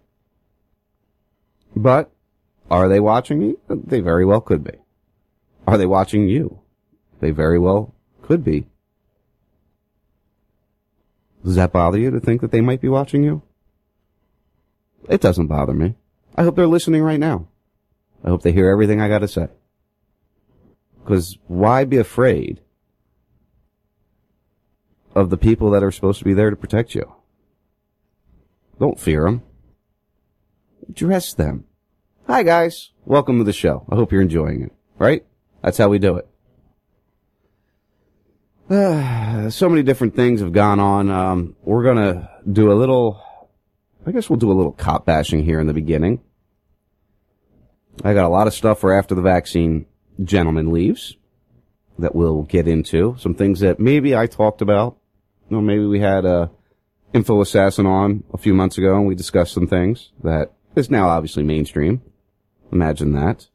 But 1.74 2.10
are 2.70 2.88
they 2.88 3.00
watching 3.00 3.38
me? 3.38 3.54
They 3.68 4.00
very 4.00 4.24
well 4.24 4.40
could 4.40 4.62
be. 4.62 4.78
Are 5.66 5.78
they 5.78 5.86
watching 5.86 6.28
you? 6.28 6.60
They 7.20 7.30
very 7.30 7.58
well 7.58 7.94
could 8.22 8.44
be. 8.44 8.66
Does 11.44 11.56
that 11.56 11.72
bother 11.72 11.98
you 11.98 12.10
to 12.10 12.20
think 12.20 12.40
that 12.40 12.52
they 12.52 12.60
might 12.60 12.80
be 12.80 12.88
watching 12.88 13.24
you? 13.24 13.42
It 15.08 15.20
doesn't 15.20 15.48
bother 15.48 15.74
me. 15.74 15.96
I 16.36 16.44
hope 16.44 16.56
they're 16.56 16.66
listening 16.66 17.02
right 17.02 17.18
now. 17.18 17.48
I 18.24 18.28
hope 18.28 18.42
they 18.42 18.52
hear 18.52 18.70
everything 18.70 19.00
I 19.00 19.08
gotta 19.08 19.28
say. 19.28 19.48
Cause 21.04 21.36
why 21.48 21.84
be 21.84 21.96
afraid 21.96 22.60
of 25.14 25.30
the 25.30 25.36
people 25.36 25.70
that 25.70 25.82
are 25.82 25.90
supposed 25.90 26.20
to 26.20 26.24
be 26.24 26.32
there 26.34 26.50
to 26.50 26.56
protect 26.56 26.94
you? 26.94 27.12
Don't 28.78 29.00
fear 29.00 29.24
them. 29.24 29.42
Dress 30.92 31.34
them. 31.34 31.64
Hi 32.28 32.44
guys. 32.44 32.90
Welcome 33.04 33.38
to 33.38 33.44
the 33.44 33.52
show. 33.52 33.84
I 33.90 33.96
hope 33.96 34.12
you're 34.12 34.22
enjoying 34.22 34.62
it. 34.62 34.72
Right? 34.96 35.26
That's 35.62 35.78
how 35.78 35.88
we 35.88 35.98
do 35.98 36.16
it. 36.16 36.28
so 39.50 39.68
many 39.68 39.82
different 39.82 40.16
things 40.16 40.40
have 40.40 40.52
gone 40.52 40.80
on. 40.80 41.10
Um, 41.10 41.56
we're 41.62 41.84
gonna 41.84 42.30
do 42.50 42.72
a 42.72 42.74
little, 42.74 43.22
I 44.06 44.12
guess 44.12 44.30
we'll 44.30 44.38
do 44.38 44.50
a 44.50 44.54
little 44.54 44.72
cop 44.72 45.04
bashing 45.04 45.44
here 45.44 45.60
in 45.60 45.66
the 45.66 45.74
beginning. 45.74 46.22
I 48.02 48.14
got 48.14 48.24
a 48.24 48.30
lot 48.30 48.46
of 48.46 48.54
stuff 48.54 48.78
for 48.78 48.94
after 48.94 49.14
the 49.14 49.20
vaccine 49.20 49.84
gentleman 50.24 50.72
leaves 50.72 51.18
that 51.98 52.14
we'll 52.14 52.44
get 52.44 52.66
into. 52.66 53.14
Some 53.18 53.34
things 53.34 53.60
that 53.60 53.78
maybe 53.78 54.16
I 54.16 54.26
talked 54.26 54.62
about. 54.62 54.96
Know, 55.50 55.60
maybe 55.60 55.84
we 55.84 56.00
had 56.00 56.24
a 56.24 56.50
info 57.12 57.42
assassin 57.42 57.84
on 57.84 58.24
a 58.32 58.38
few 58.38 58.54
months 58.54 58.78
ago 58.78 58.96
and 58.96 59.06
we 59.06 59.14
discussed 59.14 59.52
some 59.52 59.66
things 59.66 60.12
that 60.24 60.50
is 60.76 60.90
now 60.90 61.10
obviously 61.10 61.42
mainstream. 61.42 62.00
Imagine 62.72 63.12
that. 63.12 63.48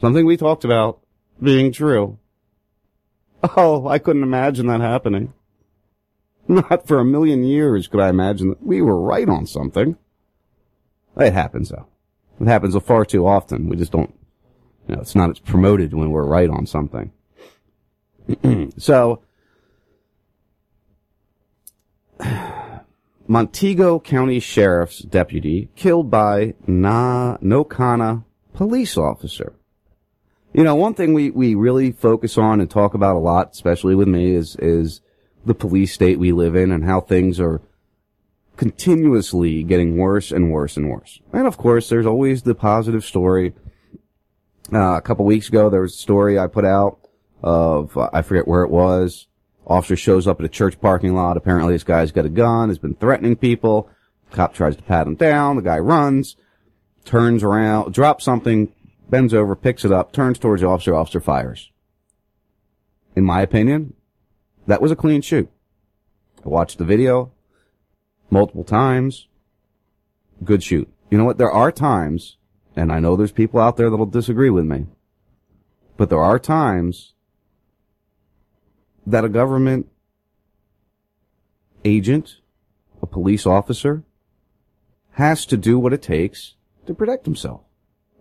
Something 0.00 0.26
we 0.26 0.36
talked 0.36 0.64
about 0.64 1.00
being 1.42 1.72
true. 1.72 2.19
Oh, 3.56 3.88
I 3.88 3.98
couldn't 3.98 4.22
imagine 4.22 4.66
that 4.66 4.80
happening. 4.80 5.32
Not 6.48 6.86
for 6.86 6.98
a 6.98 7.04
million 7.04 7.44
years 7.44 7.88
could 7.88 8.00
I 8.00 8.08
imagine 8.08 8.48
that 8.50 8.62
we 8.62 8.82
were 8.82 9.00
right 9.00 9.28
on 9.28 9.46
something. 9.46 9.96
It 11.16 11.32
happens 11.32 11.70
though. 11.70 11.86
It 12.40 12.46
happens 12.46 12.76
far 12.82 13.04
too 13.04 13.26
often. 13.26 13.68
We 13.68 13.76
just 13.76 13.92
don't, 13.92 14.14
you 14.88 14.96
know, 14.96 15.00
it's 15.02 15.14
not 15.14 15.30
as 15.30 15.38
promoted 15.38 15.94
when 15.94 16.10
we're 16.10 16.26
right 16.26 16.50
on 16.50 16.66
something. 16.66 17.12
so, 18.78 19.22
Montego 23.26 24.00
County 24.00 24.40
Sheriff's 24.40 25.00
deputy 25.00 25.68
killed 25.76 26.10
by 26.10 26.54
Na 26.66 27.36
Nocona 27.38 28.24
police 28.54 28.96
officer. 28.96 29.54
You 30.52 30.64
know, 30.64 30.74
one 30.74 30.94
thing 30.94 31.14
we, 31.14 31.30
we 31.30 31.54
really 31.54 31.92
focus 31.92 32.36
on 32.36 32.60
and 32.60 32.68
talk 32.68 32.94
about 32.94 33.14
a 33.14 33.20
lot, 33.20 33.50
especially 33.52 33.94
with 33.94 34.08
me, 34.08 34.32
is, 34.34 34.56
is 34.56 35.00
the 35.46 35.54
police 35.54 35.94
state 35.94 36.18
we 36.18 36.32
live 36.32 36.56
in 36.56 36.72
and 36.72 36.84
how 36.84 37.00
things 37.00 37.38
are 37.38 37.62
continuously 38.56 39.62
getting 39.62 39.96
worse 39.96 40.32
and 40.32 40.50
worse 40.50 40.76
and 40.76 40.90
worse. 40.90 41.20
And 41.32 41.46
of 41.46 41.56
course, 41.56 41.88
there's 41.88 42.04
always 42.04 42.42
the 42.42 42.54
positive 42.54 43.04
story. 43.04 43.54
Uh, 44.72 44.96
a 44.96 45.00
couple 45.00 45.24
weeks 45.24 45.48
ago, 45.48 45.70
there 45.70 45.82
was 45.82 45.94
a 45.94 45.98
story 45.98 46.38
I 46.38 46.48
put 46.48 46.64
out 46.64 46.98
of, 47.42 47.96
uh, 47.96 48.10
I 48.12 48.22
forget 48.22 48.48
where 48.48 48.62
it 48.62 48.70
was. 48.70 49.28
Officer 49.66 49.96
shows 49.96 50.26
up 50.26 50.40
at 50.40 50.46
a 50.46 50.48
church 50.48 50.80
parking 50.80 51.14
lot. 51.14 51.36
Apparently 51.36 51.74
this 51.74 51.84
guy's 51.84 52.10
got 52.10 52.26
a 52.26 52.28
gun, 52.28 52.70
has 52.70 52.78
been 52.78 52.96
threatening 52.96 53.36
people. 53.36 53.88
Cop 54.32 54.52
tries 54.52 54.76
to 54.76 54.82
pat 54.82 55.06
him 55.06 55.14
down. 55.14 55.56
The 55.56 55.62
guy 55.62 55.78
runs, 55.78 56.36
turns 57.04 57.44
around, 57.44 57.94
drops 57.94 58.24
something, 58.24 58.72
bends 59.10 59.34
over, 59.34 59.56
picks 59.56 59.84
it 59.84 59.92
up, 59.92 60.12
turns 60.12 60.38
towards 60.38 60.62
the 60.62 60.68
officer, 60.68 60.94
officer 60.94 61.20
fires. 61.20 61.70
In 63.16 63.24
my 63.24 63.42
opinion, 63.42 63.94
that 64.66 64.80
was 64.80 64.92
a 64.92 64.96
clean 64.96 65.20
shoot. 65.20 65.50
I 66.44 66.48
watched 66.48 66.78
the 66.78 66.84
video 66.84 67.32
multiple 68.30 68.64
times. 68.64 69.26
Good 70.44 70.62
shoot. 70.62 70.88
You 71.10 71.18
know 71.18 71.24
what? 71.24 71.38
There 71.38 71.50
are 71.50 71.72
times, 71.72 72.36
and 72.76 72.92
I 72.92 73.00
know 73.00 73.16
there's 73.16 73.32
people 73.32 73.60
out 73.60 73.76
there 73.76 73.90
that'll 73.90 74.06
disagree 74.06 74.50
with 74.50 74.64
me, 74.64 74.86
but 75.96 76.08
there 76.08 76.22
are 76.22 76.38
times 76.38 77.14
that 79.06 79.24
a 79.24 79.28
government 79.28 79.88
agent, 81.84 82.36
a 83.02 83.06
police 83.06 83.44
officer, 83.44 84.04
has 85.12 85.44
to 85.46 85.56
do 85.56 85.78
what 85.78 85.92
it 85.92 86.02
takes 86.02 86.54
to 86.86 86.94
protect 86.94 87.26
himself. 87.26 87.62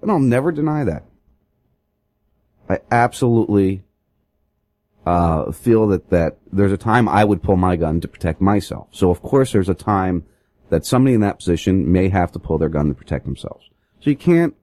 And 0.02 0.12
I'll 0.12 0.20
never 0.20 0.52
deny 0.52 0.84
that. 0.84 1.06
I 2.70 2.80
absolutely 2.92 3.84
uh, 5.06 5.52
feel 5.52 5.88
that, 5.88 6.10
that 6.10 6.38
there's 6.52 6.72
a 6.72 6.78
time 6.78 7.10
I 7.10 7.24
would 7.24 7.42
pull 7.42 7.56
my 7.58 7.76
gun 7.76 8.00
to 8.02 8.08
protect 8.08 8.42
myself. 8.42 8.88
So 8.92 9.10
of 9.10 9.22
course 9.22 9.52
there's 9.52 9.70
a 9.70 9.74
time 9.74 10.26
that 10.70 10.86
somebody 10.86 11.16
in 11.16 11.22
that 11.22 11.40
position 11.40 11.92
may 11.92 12.10
have 12.10 12.32
to 12.34 12.40
pull 12.40 12.60
their 12.60 12.70
gun 12.70 12.88
to 12.90 12.94
protect 12.94 13.26
themselves. 13.26 13.70
So 14.02 14.12
you 14.12 14.16
can't, 14.16 14.56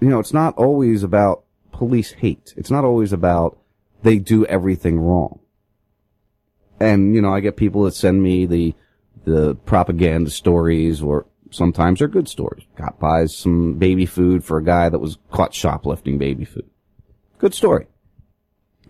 you 0.00 0.08
know, 0.08 0.20
it's 0.20 0.32
not 0.32 0.56
always 0.56 1.02
about 1.02 1.44
police 1.72 2.12
hate. 2.12 2.54
It's 2.56 2.70
not 2.70 2.84
always 2.84 3.12
about 3.12 3.58
they 4.02 4.18
do 4.18 4.46
everything 4.46 5.00
wrong. 5.00 5.40
And, 6.78 7.14
you 7.14 7.20
know, 7.20 7.34
I 7.34 7.40
get 7.40 7.56
people 7.56 7.82
that 7.84 7.94
send 7.94 8.22
me 8.22 8.46
the, 8.46 8.74
the 9.24 9.56
propaganda 9.56 10.30
stories 10.30 11.02
or 11.02 11.26
sometimes 11.50 11.98
they're 11.98 12.08
good 12.08 12.28
stories. 12.28 12.64
Cop 12.76 12.98
buys 12.98 13.36
some 13.36 13.74
baby 13.74 14.06
food 14.06 14.44
for 14.44 14.58
a 14.58 14.64
guy 14.64 14.88
that 14.88 14.98
was 14.98 15.18
caught 15.30 15.54
shoplifting 15.54 16.18
baby 16.18 16.44
food. 16.44 16.68
Good 17.38 17.54
story. 17.54 17.86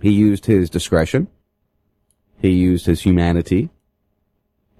He 0.00 0.10
used 0.10 0.46
his 0.46 0.70
discretion. 0.70 1.28
He 2.40 2.50
used 2.50 2.86
his 2.86 3.02
humanity. 3.02 3.70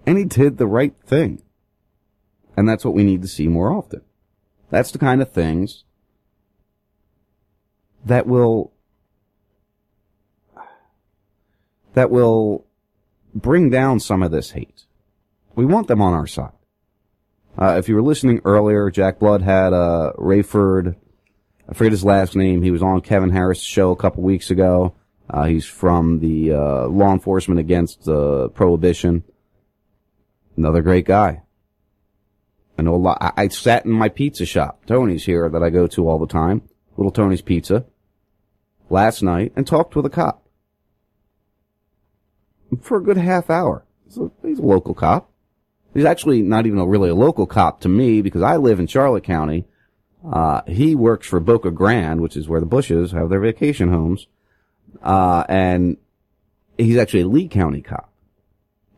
And 0.06 0.18
he 0.18 0.24
did 0.24 0.58
the 0.58 0.66
right 0.66 0.94
thing. 1.04 1.42
And 2.56 2.68
that's 2.68 2.84
what 2.84 2.94
we 2.94 3.04
need 3.04 3.22
to 3.22 3.28
see 3.28 3.48
more 3.48 3.72
often. 3.72 4.02
That's 4.70 4.90
the 4.90 4.98
kind 4.98 5.20
of 5.20 5.32
things 5.32 5.84
that 8.04 8.26
will 8.26 8.72
that 11.94 12.10
will 12.10 12.66
bring 13.34 13.70
down 13.70 14.00
some 14.00 14.22
of 14.22 14.30
this 14.30 14.50
hate. 14.50 14.84
We 15.54 15.64
want 15.64 15.88
them 15.88 16.02
on 16.02 16.12
our 16.12 16.26
side. 16.26 16.52
Uh, 17.58 17.76
if 17.78 17.88
you 17.88 17.94
were 17.94 18.02
listening 18.02 18.40
earlier, 18.44 18.90
Jack 18.90 19.18
Blood 19.18 19.42
had 19.42 19.72
uh, 19.72 20.12
Rayford, 20.18 20.94
I 21.68 21.74
forget 21.74 21.92
his 21.92 22.04
last 22.04 22.36
name. 22.36 22.62
He 22.62 22.70
was 22.70 22.82
on 22.82 23.00
Kevin 23.00 23.30
Harris' 23.30 23.60
show 23.60 23.90
a 23.90 23.96
couple 23.96 24.22
weeks 24.22 24.50
ago. 24.50 24.94
Uh, 25.28 25.44
he's 25.44 25.64
from 25.64 26.20
the 26.20 26.52
uh, 26.52 26.86
Law 26.86 27.12
Enforcement 27.12 27.58
Against 27.58 28.06
uh, 28.08 28.48
Prohibition. 28.48 29.24
Another 30.56 30.82
great 30.82 31.06
guy. 31.06 31.42
I 32.78 32.82
know 32.82 32.94
a 32.94 32.96
lot. 32.96 33.18
I, 33.20 33.32
I 33.36 33.48
sat 33.48 33.84
in 33.84 33.90
my 33.90 34.10
pizza 34.10 34.44
shop, 34.44 34.84
Tony's 34.86 35.24
here, 35.24 35.48
that 35.48 35.62
I 35.62 35.70
go 35.70 35.86
to 35.88 36.08
all 36.08 36.18
the 36.18 36.26
time, 36.26 36.62
Little 36.96 37.10
Tony's 37.10 37.42
Pizza, 37.42 37.86
last 38.90 39.22
night 39.22 39.52
and 39.56 39.66
talked 39.66 39.96
with 39.96 40.06
a 40.06 40.10
cop 40.10 40.46
for 42.82 42.98
a 42.98 43.02
good 43.02 43.16
half 43.16 43.50
hour. 43.50 43.84
So 44.08 44.32
he's 44.42 44.58
a 44.58 44.62
local 44.62 44.94
cop. 44.94 45.30
He's 45.96 46.04
actually 46.04 46.42
not 46.42 46.66
even 46.66 46.78
a, 46.78 46.86
really 46.86 47.08
a 47.08 47.14
local 47.14 47.46
cop 47.46 47.80
to 47.80 47.88
me 47.88 48.20
because 48.20 48.42
I 48.42 48.56
live 48.56 48.80
in 48.80 48.86
Charlotte 48.86 49.24
County. 49.24 49.64
Uh, 50.30 50.60
he 50.66 50.94
works 50.94 51.26
for 51.26 51.40
Boca 51.40 51.70
Grande, 51.70 52.20
which 52.20 52.36
is 52.36 52.46
where 52.46 52.60
the 52.60 52.66
Bushes 52.66 53.12
have 53.12 53.30
their 53.30 53.40
vacation 53.40 53.88
homes. 53.88 54.26
Uh, 55.02 55.44
and 55.48 55.96
he's 56.76 56.98
actually 56.98 57.22
a 57.22 57.26
Lee 57.26 57.48
County 57.48 57.80
cop 57.80 58.12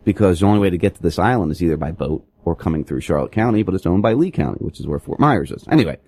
because 0.04 0.40
the 0.40 0.46
only 0.46 0.58
way 0.58 0.70
to 0.70 0.76
get 0.76 0.96
to 0.96 1.02
this 1.02 1.20
island 1.20 1.52
is 1.52 1.62
either 1.62 1.76
by 1.76 1.92
boat 1.92 2.26
or 2.44 2.56
coming 2.56 2.82
through 2.82 3.00
Charlotte 3.00 3.30
County, 3.30 3.62
but 3.62 3.76
it's 3.76 3.86
owned 3.86 4.02
by 4.02 4.14
Lee 4.14 4.32
County, 4.32 4.58
which 4.58 4.80
is 4.80 4.86
where 4.88 4.98
Fort 4.98 5.20
Myers 5.20 5.52
is. 5.52 5.68
Anyway, 5.70 5.98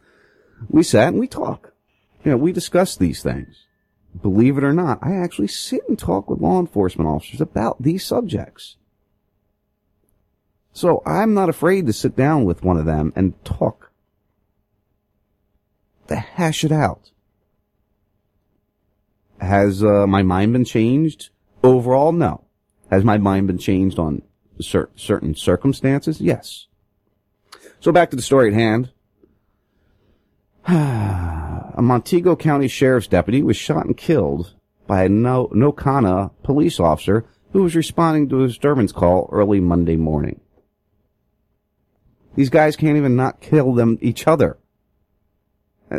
we 0.69 0.83
sat 0.83 1.09
and 1.09 1.21
we 1.21 1.29
talk. 1.29 1.73
You 2.25 2.33
know, 2.33 2.37
we 2.37 2.51
discuss 2.51 2.97
these 2.97 3.23
things. 3.23 3.65
Believe 4.21 4.59
it 4.59 4.65
or 4.65 4.73
not, 4.73 4.99
I 5.03 5.15
actually 5.15 5.49
sit 5.49 5.83
and 5.89 5.97
talk 5.97 6.29
with 6.29 6.41
law 6.41 6.59
enforcement 6.59 7.09
officers 7.09 7.41
about 7.41 7.81
these 7.81 8.05
subjects. 8.05 8.77
So 10.73 11.03
I'm 11.05 11.35
not 11.35 11.49
afraid 11.49 11.87
to 11.87 11.93
sit 11.93 12.17
down 12.17 12.45
with 12.45 12.63
one 12.63 12.77
of 12.77 12.87
them 12.87 13.13
and 13.17 13.43
talk. 13.45 13.91
To 16.09 16.17
hash 16.17 16.65
it 16.65 16.73
out. 16.73 17.11
Has 19.41 19.83
uh, 19.83 20.07
my 20.07 20.23
mind 20.23 20.53
been 20.53 20.65
changed? 20.65 21.31
Overall, 21.63 22.13
no. 22.13 22.45
Has 22.91 23.05
my 23.05 23.19
mind 23.19 23.47
been 23.47 23.59
changed 23.59 23.99
on 23.99 24.23
cer- 24.61 24.91
certain 24.97 25.35
circumstances? 25.35 26.21
Yes. 26.21 26.67
So 27.81 27.93
back 27.93 28.11
to 28.11 28.17
the 28.17 28.23
story 28.23 28.49
at 28.49 28.55
hand. 28.55 28.91
a 30.67 31.81
Montego 31.83 32.37
County 32.37 32.69
Sheriff's 32.69 33.07
deputy 33.07 33.43
was 33.43 33.57
shot 33.57 33.87
and 33.87 33.97
killed 33.97 34.55
by 34.87 35.05
a 35.05 35.09
no- 35.09 35.49
Nocona 35.49 36.31
police 36.43 36.79
officer 36.79 37.25
who 37.53 37.63
was 37.63 37.77
responding 37.77 38.29
to 38.29 38.45
a 38.45 38.49
disturbance 38.49 38.93
call 38.93 39.29
early 39.33 39.61
Monday 39.61 39.97
morning. 39.97 40.41
These 42.35 42.51
guys 42.51 42.77
can't 42.77 42.97
even 42.97 43.17
not 43.17 43.41
kill 43.41 43.75
them 43.75 43.99
each 44.01 44.27
other. 44.27 44.59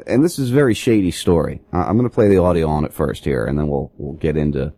And 0.07 0.23
this 0.23 0.39
is 0.39 0.51
a 0.51 0.53
very 0.53 0.73
shady 0.73 1.11
story. 1.11 1.61
I'm 1.73 1.97
going 1.97 2.09
to 2.09 2.13
play 2.13 2.29
the 2.29 2.37
audio 2.37 2.67
on 2.67 2.85
it 2.85 2.93
first 2.93 3.25
here, 3.25 3.45
and 3.45 3.57
then 3.57 3.67
we'll 3.67 3.91
we'll 3.97 4.13
get 4.13 4.37
into 4.37 4.73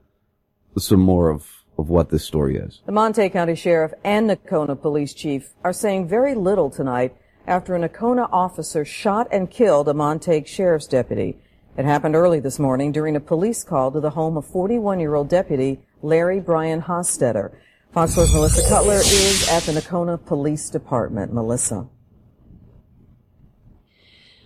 some 0.78 1.00
more 1.00 1.30
of 1.30 1.64
of 1.78 1.90
what 1.90 2.10
this 2.10 2.26
story 2.26 2.58
is. 2.58 2.82
The 2.86 2.92
Montague 2.92 3.30
County 3.30 3.56
Sheriff 3.56 3.94
and 4.04 4.30
Nocona 4.30 4.80
Police 4.80 5.14
Chief 5.14 5.54
are 5.64 5.74
saying 5.74 6.08
very 6.08 6.34
little 6.34 6.70
tonight 6.70 7.16
after 7.46 7.76
a 7.76 7.80
Nocona 7.80 8.28
officer 8.32 8.86
shot 8.86 9.28
and 9.32 9.52
killed 9.52 9.88
a 9.88 9.94
Montague 9.94 10.46
Sheriff's 10.46 10.88
deputy. 10.88 11.38
It 11.78 11.86
happened 11.86 12.16
early 12.16 12.40
this 12.40 12.60
morning 12.60 12.92
during 12.92 13.16
a 13.16 13.20
police 13.20 13.64
call 13.64 13.92
to 13.92 14.00
the 14.00 14.12
home 14.12 14.38
of 14.38 14.46
41-year-old 14.46 15.28
deputy 15.28 15.82
Larry 16.02 16.40
Brian 16.40 16.84
Hostetter. 16.84 17.52
Fox 17.94 18.16
4's 18.16 18.34
Melissa 18.34 18.68
Cutler 18.68 18.96
is 18.96 19.48
at 19.52 19.62
the 19.64 19.72
Nocona 19.72 20.18
Police 20.26 20.72
Department. 20.72 21.32
Melissa. 21.32 21.88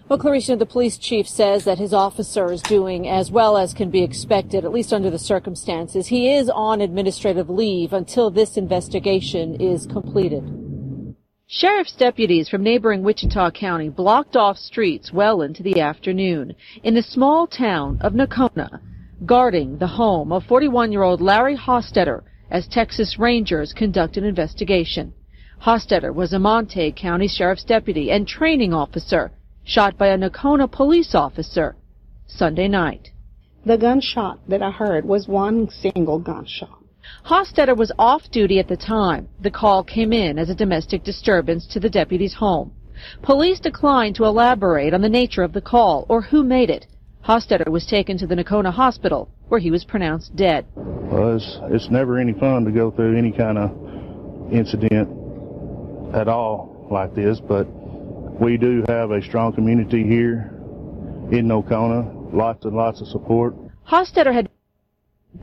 Well, 0.10 0.20
Clarissa, 0.20 0.58
the 0.58 0.66
police 0.66 0.98
chief 0.98 1.30
says 1.30 1.64
that 1.64 1.78
his 1.78 1.94
officer 1.94 2.52
is 2.52 2.62
doing 2.62 3.08
as 3.08 3.32
well 3.32 3.58
as 3.58 3.74
can 3.74 3.90
be 3.90 4.04
expected, 4.04 4.66
at 4.66 4.74
least 4.74 4.92
under 4.92 5.10
the 5.10 5.18
circumstances. 5.18 6.08
He 6.08 6.34
is 6.34 6.50
on 6.50 6.82
administrative 6.82 7.50
leave 7.50 7.94
until 7.94 8.30
this 8.30 8.58
investigation 8.58 9.62
is 9.62 9.86
completed. 9.86 10.44
Sheriff's 11.46 11.96
deputies 11.96 12.50
from 12.50 12.64
neighboring 12.64 13.02
Wichita 13.02 13.52
County 13.52 13.88
blocked 13.88 14.36
off 14.36 14.58
streets 14.58 15.14
well 15.14 15.42
into 15.42 15.64
the 15.64 15.80
afternoon 15.80 16.54
in 16.84 16.96
the 16.96 17.02
small 17.02 17.48
town 17.48 17.98
of 18.02 18.12
Nocona, 18.12 18.82
guarding 19.26 19.78
the 19.78 19.88
home 19.88 20.34
of 20.34 20.44
41-year-old 20.44 21.22
Larry 21.22 21.56
Hostetter 21.56 22.24
as 22.50 22.68
Texas 22.68 23.18
Rangers 23.20 23.74
conduct 23.74 24.18
an 24.18 24.24
investigation. 24.24 25.14
Hostetter 25.62 26.14
was 26.14 26.34
a 26.34 26.40
Montague 26.40 26.94
County 26.94 27.28
Sheriff's 27.28 27.64
deputy 27.64 28.12
and 28.12 28.28
training 28.28 28.74
officer 28.74 29.32
shot 29.64 29.98
by 29.98 30.08
a 30.08 30.18
Nocona 30.18 30.72
police 30.72 31.14
officer 31.14 31.76
Sunday 32.28 32.68
night. 32.68 33.10
The 33.66 33.78
gunshot 33.78 34.40
that 34.48 34.62
I 34.62 34.72
heard 34.72 35.04
was 35.04 35.28
one 35.28 35.70
single 35.70 36.20
gunshot. 36.20 36.80
Hostetter 37.26 37.76
was 37.76 37.92
off 37.98 38.30
duty 38.32 38.60
at 38.60 38.68
the 38.68 38.78
time. 38.78 39.28
The 39.42 39.52
call 39.52 39.84
came 39.84 40.14
in 40.14 40.38
as 40.38 40.50
a 40.50 40.56
domestic 40.56 41.04
disturbance 41.04 41.66
to 41.68 41.80
the 41.80 41.90
deputy's 41.90 42.36
home. 42.36 42.72
Police 43.22 43.60
declined 43.60 44.16
to 44.16 44.26
elaborate 44.26 44.94
on 44.94 45.02
the 45.02 45.10
nature 45.10 45.44
of 45.44 45.54
the 45.54 45.62
call 45.62 46.06
or 46.10 46.22
who 46.22 46.44
made 46.44 46.70
it. 46.70 46.86
Hostetter 47.28 47.68
was 47.68 47.86
taken 47.86 48.18
to 48.20 48.26
the 48.26 48.36
Nocona 48.36 48.72
hospital 48.72 49.30
where 49.50 49.60
he 49.60 49.70
was 49.70 49.84
pronounced 49.84 50.34
dead. 50.38 50.66
Well, 50.76 51.36
it's, 51.36 51.60
it's 51.64 51.90
never 51.90 52.18
any 52.20 52.32
fun 52.32 52.64
to 52.64 52.72
go 52.72 52.90
through 52.90 53.18
any 53.18 53.34
kind 53.34 53.58
of 53.58 54.54
incident 54.54 55.10
at 56.16 56.30
all 56.30 56.88
like 56.90 57.14
this, 57.14 57.42
but 57.42 57.66
we 58.42 58.56
do 58.56 58.82
have 58.88 59.12
a 59.12 59.22
strong 59.22 59.52
community 59.52 60.04
here 60.04 60.54
in 61.30 61.50
Nocona, 61.50 62.34
lots 62.34 62.64
and 62.64 62.74
lots 62.74 63.02
of 63.02 63.08
support. 63.08 63.56
Hostetter 63.86 64.34
had 64.34 64.50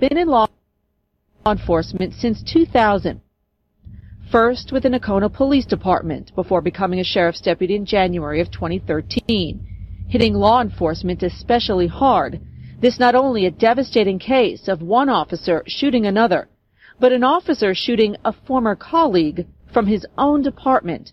been 0.00 0.16
in 0.16 0.28
law 0.28 0.46
enforcement 1.44 2.14
since 2.14 2.42
2000. 2.50 3.20
First 4.32 4.72
with 4.72 4.84
the 4.84 4.88
Nocona 4.88 5.30
Police 5.30 5.66
Department 5.66 6.34
before 6.34 6.62
becoming 6.62 6.98
a 6.98 7.04
sheriff's 7.04 7.42
deputy 7.42 7.76
in 7.76 7.84
January 7.84 8.40
of 8.40 8.50
2013. 8.50 9.73
Hitting 10.08 10.34
law 10.34 10.60
enforcement 10.60 11.22
especially 11.22 11.86
hard. 11.86 12.40
This 12.80 12.98
not 12.98 13.14
only 13.14 13.46
a 13.46 13.50
devastating 13.50 14.18
case 14.18 14.68
of 14.68 14.82
one 14.82 15.08
officer 15.08 15.62
shooting 15.66 16.06
another, 16.06 16.48
but 17.00 17.12
an 17.12 17.24
officer 17.24 17.74
shooting 17.74 18.16
a 18.24 18.32
former 18.32 18.76
colleague 18.76 19.46
from 19.72 19.86
his 19.86 20.06
own 20.16 20.42
department. 20.42 21.12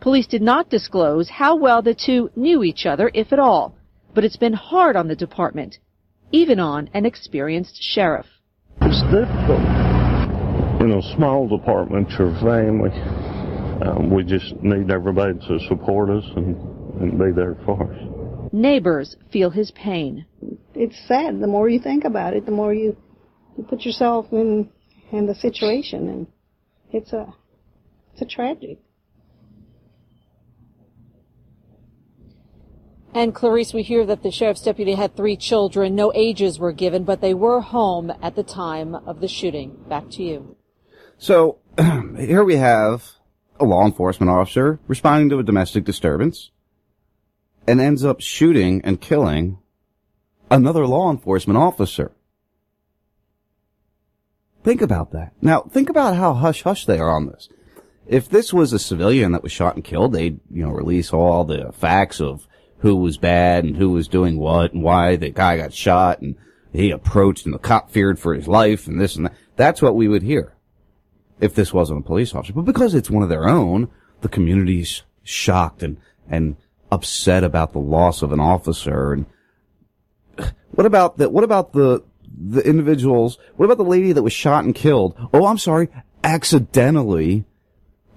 Police 0.00 0.26
did 0.26 0.42
not 0.42 0.70
disclose 0.70 1.28
how 1.28 1.56
well 1.56 1.82
the 1.82 1.94
two 1.94 2.30
knew 2.34 2.64
each 2.64 2.86
other, 2.86 3.10
if 3.14 3.32
at 3.32 3.38
all, 3.38 3.76
but 4.14 4.24
it's 4.24 4.36
been 4.36 4.54
hard 4.54 4.96
on 4.96 5.08
the 5.08 5.14
department, 5.14 5.78
even 6.32 6.58
on 6.58 6.88
an 6.94 7.06
experienced 7.06 7.78
sheriff. 7.80 8.26
It's 8.82 9.02
difficult. 9.02 9.60
You 10.80 10.86
know, 10.88 11.02
small 11.14 11.46
department, 11.46 12.10
your 12.18 12.34
family. 12.40 12.90
Um, 13.82 14.10
we 14.10 14.24
just 14.24 14.54
need 14.62 14.90
everybody 14.90 15.34
to 15.48 15.58
support 15.68 16.10
us 16.10 16.24
and, 16.36 16.56
and 17.00 17.18
be 17.18 17.30
there 17.34 17.56
for 17.64 17.92
us. 17.92 18.09
Neighbors 18.52 19.16
feel 19.30 19.50
his 19.50 19.70
pain. 19.70 20.26
It's 20.74 20.98
sad. 21.06 21.40
The 21.40 21.46
more 21.46 21.68
you 21.68 21.78
think 21.78 22.04
about 22.04 22.34
it, 22.34 22.46
the 22.46 22.52
more 22.52 22.74
you, 22.74 22.96
you 23.56 23.64
put 23.64 23.82
yourself 23.82 24.26
in 24.32 24.70
in 25.12 25.26
the 25.26 25.34
situation, 25.34 26.08
and 26.08 26.26
it's 26.92 27.12
a 27.12 27.32
it's 28.12 28.22
a 28.22 28.24
tragedy. 28.24 28.80
And 33.12 33.34
Clarice, 33.34 33.74
we 33.74 33.82
hear 33.82 34.06
that 34.06 34.22
the 34.22 34.30
sheriff's 34.30 34.62
deputy 34.62 34.94
had 34.94 35.16
three 35.16 35.36
children. 35.36 35.96
No 35.96 36.12
ages 36.14 36.60
were 36.60 36.72
given, 36.72 37.02
but 37.02 37.20
they 37.20 37.34
were 37.34 37.60
home 37.60 38.12
at 38.22 38.36
the 38.36 38.44
time 38.44 38.94
of 38.94 39.20
the 39.20 39.26
shooting. 39.26 39.84
Back 39.88 40.10
to 40.10 40.22
you. 40.22 40.56
So 41.18 41.58
here 42.16 42.44
we 42.44 42.56
have 42.56 43.04
a 43.58 43.64
law 43.64 43.84
enforcement 43.84 44.30
officer 44.30 44.78
responding 44.86 45.28
to 45.30 45.38
a 45.38 45.42
domestic 45.42 45.84
disturbance 45.84 46.50
and 47.66 47.80
ends 47.80 48.04
up 48.04 48.20
shooting 48.20 48.80
and 48.84 49.00
killing 49.00 49.58
another 50.50 50.86
law 50.86 51.10
enforcement 51.10 51.58
officer. 51.58 52.12
Think 54.62 54.82
about 54.82 55.12
that. 55.12 55.32
Now, 55.40 55.62
think 55.62 55.88
about 55.88 56.16
how 56.16 56.34
hush 56.34 56.62
hush 56.62 56.84
they 56.84 56.98
are 56.98 57.10
on 57.10 57.26
this. 57.26 57.48
If 58.06 58.28
this 58.28 58.52
was 58.52 58.72
a 58.72 58.78
civilian 58.78 59.32
that 59.32 59.42
was 59.42 59.52
shot 59.52 59.76
and 59.76 59.84
killed, 59.84 60.12
they'd, 60.12 60.40
you 60.50 60.64
know, 60.64 60.70
release 60.70 61.12
all 61.12 61.44
the 61.44 61.72
facts 61.72 62.20
of 62.20 62.46
who 62.78 62.96
was 62.96 63.16
bad 63.16 63.64
and 63.64 63.76
who 63.76 63.90
was 63.90 64.08
doing 64.08 64.38
what 64.38 64.72
and 64.72 64.82
why 64.82 65.16
the 65.16 65.30
guy 65.30 65.56
got 65.56 65.72
shot 65.72 66.20
and 66.20 66.34
he 66.72 66.90
approached 66.90 67.44
and 67.44 67.54
the 67.54 67.58
cop 67.58 67.90
feared 67.90 68.18
for 68.18 68.34
his 68.34 68.48
life 68.48 68.86
and 68.86 69.00
this 69.00 69.16
and 69.16 69.26
that. 69.26 69.34
That's 69.56 69.82
what 69.82 69.96
we 69.96 70.08
would 70.08 70.22
hear 70.22 70.54
if 71.40 71.54
this 71.54 71.72
wasn't 71.72 72.00
a 72.00 72.02
police 72.02 72.34
officer. 72.34 72.52
But 72.52 72.62
because 72.62 72.94
it's 72.94 73.10
one 73.10 73.22
of 73.22 73.28
their 73.28 73.48
own, 73.48 73.88
the 74.20 74.28
community's 74.28 75.02
shocked 75.22 75.82
and, 75.82 75.96
and 76.28 76.56
upset 76.90 77.44
about 77.44 77.72
the 77.72 77.78
loss 77.78 78.22
of 78.22 78.32
an 78.32 78.40
officer. 78.40 79.12
And 79.12 79.26
what 80.72 80.86
about 80.86 81.18
the, 81.18 81.28
what 81.28 81.44
about 81.44 81.72
the, 81.72 82.02
the 82.36 82.62
individuals? 82.62 83.38
What 83.56 83.66
about 83.66 83.78
the 83.78 83.84
lady 83.84 84.12
that 84.12 84.22
was 84.22 84.32
shot 84.32 84.64
and 84.64 84.74
killed? 84.74 85.16
Oh, 85.32 85.46
I'm 85.46 85.58
sorry, 85.58 85.88
accidentally 86.24 87.44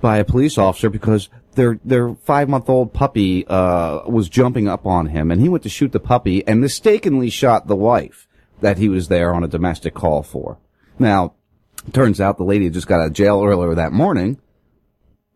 by 0.01 0.17
a 0.17 0.25
police 0.25 0.57
officer 0.57 0.89
because 0.89 1.29
their 1.55 1.79
their 1.85 2.13
five 2.15 2.49
month 2.49 2.69
old 2.69 2.93
puppy 2.93 3.47
uh, 3.47 4.01
was 4.07 4.29
jumping 4.29 4.67
up 4.67 4.85
on 4.85 5.07
him, 5.07 5.31
and 5.31 5.41
he 5.41 5.49
went 5.49 5.63
to 5.63 5.69
shoot 5.69 5.91
the 5.91 5.99
puppy 5.99 6.45
and 6.47 6.59
mistakenly 6.59 7.29
shot 7.29 7.67
the 7.67 7.75
wife 7.75 8.27
that 8.61 8.77
he 8.77 8.89
was 8.89 9.07
there 9.07 9.33
on 9.33 9.43
a 9.43 9.47
domestic 9.47 9.93
call 9.93 10.23
for. 10.23 10.57
Now, 10.99 11.33
turns 11.91 12.21
out 12.21 12.37
the 12.37 12.43
lady 12.43 12.69
just 12.69 12.87
got 12.87 12.99
out 12.99 13.07
of 13.07 13.13
jail 13.13 13.43
earlier 13.43 13.75
that 13.75 13.91
morning 13.91 14.39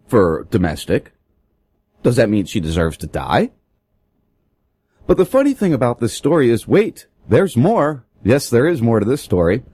for 0.07 0.47
domestic. 0.49 1.11
Does 2.07 2.15
that 2.15 2.29
mean 2.29 2.45
she 2.45 2.61
deserves 2.61 2.95
to 2.99 3.05
die? 3.05 3.51
But 5.07 5.17
the 5.17 5.25
funny 5.25 5.53
thing 5.53 5.73
about 5.73 5.99
this 5.99 6.13
story 6.13 6.49
is, 6.49 6.65
wait, 6.65 7.05
there's 7.27 7.57
more. 7.57 8.05
Yes, 8.23 8.49
there 8.49 8.65
is 8.65 8.81
more 8.81 9.01
to 9.01 9.05
this 9.05 9.21
story. 9.21 9.65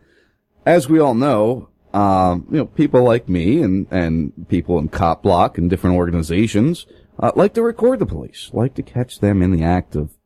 As 0.65 0.89
we 0.89 0.97
all 0.97 1.13
know, 1.13 1.69
um, 1.93 2.47
you 2.49 2.57
know, 2.57 2.65
people 2.65 3.03
like 3.03 3.29
me 3.29 3.61
and, 3.61 3.85
and 3.91 4.47
people 4.49 4.79
in 4.79 4.87
Cop 4.87 5.21
Block 5.21 5.59
and 5.59 5.69
different 5.69 5.95
organizations 5.95 6.87
uh, 7.19 7.31
like 7.35 7.53
to 7.53 7.61
record 7.61 7.99
the 7.99 8.07
police, 8.07 8.49
like 8.51 8.73
to 8.73 8.81
catch 8.81 9.19
them 9.19 9.43
in 9.43 9.51
the 9.51 9.63
act 9.63 9.95
of 9.95 10.17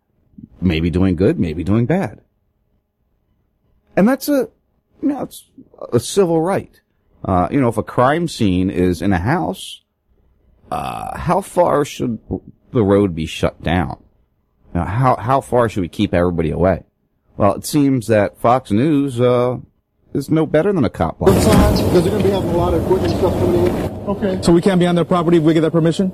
maybe 0.61 0.89
doing 0.89 1.17
good, 1.17 1.37
maybe 1.37 1.65
doing 1.65 1.85
bad. 1.85 2.21
And 3.97 4.07
that's 4.07 4.29
a, 4.29 4.49
you 5.01 5.09
know, 5.09 5.23
it's 5.23 5.43
a 5.91 5.99
civil 5.99 6.41
right. 6.41 6.79
Uh, 7.25 7.49
you 7.51 7.59
know, 7.59 7.67
if 7.67 7.75
a 7.75 7.83
crime 7.83 8.29
scene 8.29 8.69
is 8.69 9.01
in 9.01 9.11
a 9.11 9.19
house, 9.19 9.83
uh, 10.71 11.17
how 11.17 11.41
far 11.41 11.85
should 11.85 12.19
the 12.71 12.83
road 12.83 13.15
be 13.15 13.25
shut 13.25 13.61
down? 13.63 14.03
You 14.73 14.81
know, 14.81 14.85
how, 14.85 15.15
how 15.15 15.41
far 15.41 15.69
should 15.69 15.81
we 15.81 15.87
keep 15.89 16.13
everybody 16.13 16.51
away? 16.51 16.83
Well, 17.37 17.55
it 17.55 17.65
seems 17.65 18.07
that 18.07 18.39
Fox 18.39 18.71
News, 18.71 19.21
uh, 19.21 19.57
is 20.13 20.29
no 20.29 20.45
better 20.45 20.73
than 20.73 20.83
a 20.83 20.89
cop 20.89 21.19
block. 21.19 21.33
Because 21.35 22.03
they're 22.03 22.11
going 22.11 22.23
to 22.23 22.23
be 22.23 22.29
having 22.31 22.49
a 22.49 22.57
lot 22.57 22.73
of 22.73 22.83
equipment 22.83 23.13
stuff 23.17 23.33
coming 23.33 23.65
in. 23.65 23.75
Okay. 24.07 24.41
So 24.41 24.51
we 24.51 24.61
can't 24.61 24.79
be 24.79 24.87
on 24.87 24.95
their 24.95 25.05
property 25.05 25.37
if 25.37 25.43
we 25.43 25.53
get 25.53 25.61
that 25.61 25.71
permission? 25.71 26.09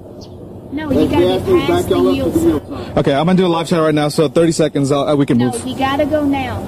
No, 0.72 0.90
you 0.92 1.08
gotta 1.08 1.40
be 1.46 1.60
past 1.68 1.88
the 1.90 2.00
yield 2.00 2.34
sign. 2.34 2.98
Okay, 2.98 3.14
I'm 3.14 3.26
going 3.26 3.38
to 3.38 3.44
do 3.44 3.46
a 3.46 3.48
live 3.48 3.68
chat 3.68 3.80
right 3.80 3.94
now, 3.94 4.08
so 4.10 4.28
30 4.28 4.52
seconds, 4.52 4.92
uh, 4.92 5.14
we 5.18 5.26
can 5.28 5.38
No, 5.38 5.52
move. 5.52 5.68
you 5.68 5.78
gotta 5.78 6.06
go 6.06 6.26
now. 6.26 6.62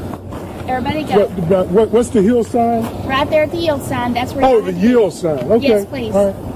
Everybody 0.68 1.04
go. 1.04 1.28
What, 1.28 1.68
what, 1.70 1.90
what's 1.90 2.10
the 2.10 2.22
hill 2.22 2.44
sign? 2.44 2.84
Right 3.08 3.28
there 3.30 3.44
at 3.44 3.52
the 3.52 3.58
yield 3.58 3.82
sign, 3.82 4.14
that's 4.14 4.34
where 4.34 4.46
Oh, 4.46 4.62
the 4.62 4.74
yield 4.74 5.14
sign. 5.14 5.40
Okay. 5.52 5.68
Yes, 5.68 5.86
please. 5.86 6.14
All 6.14 6.32
right. 6.32 6.55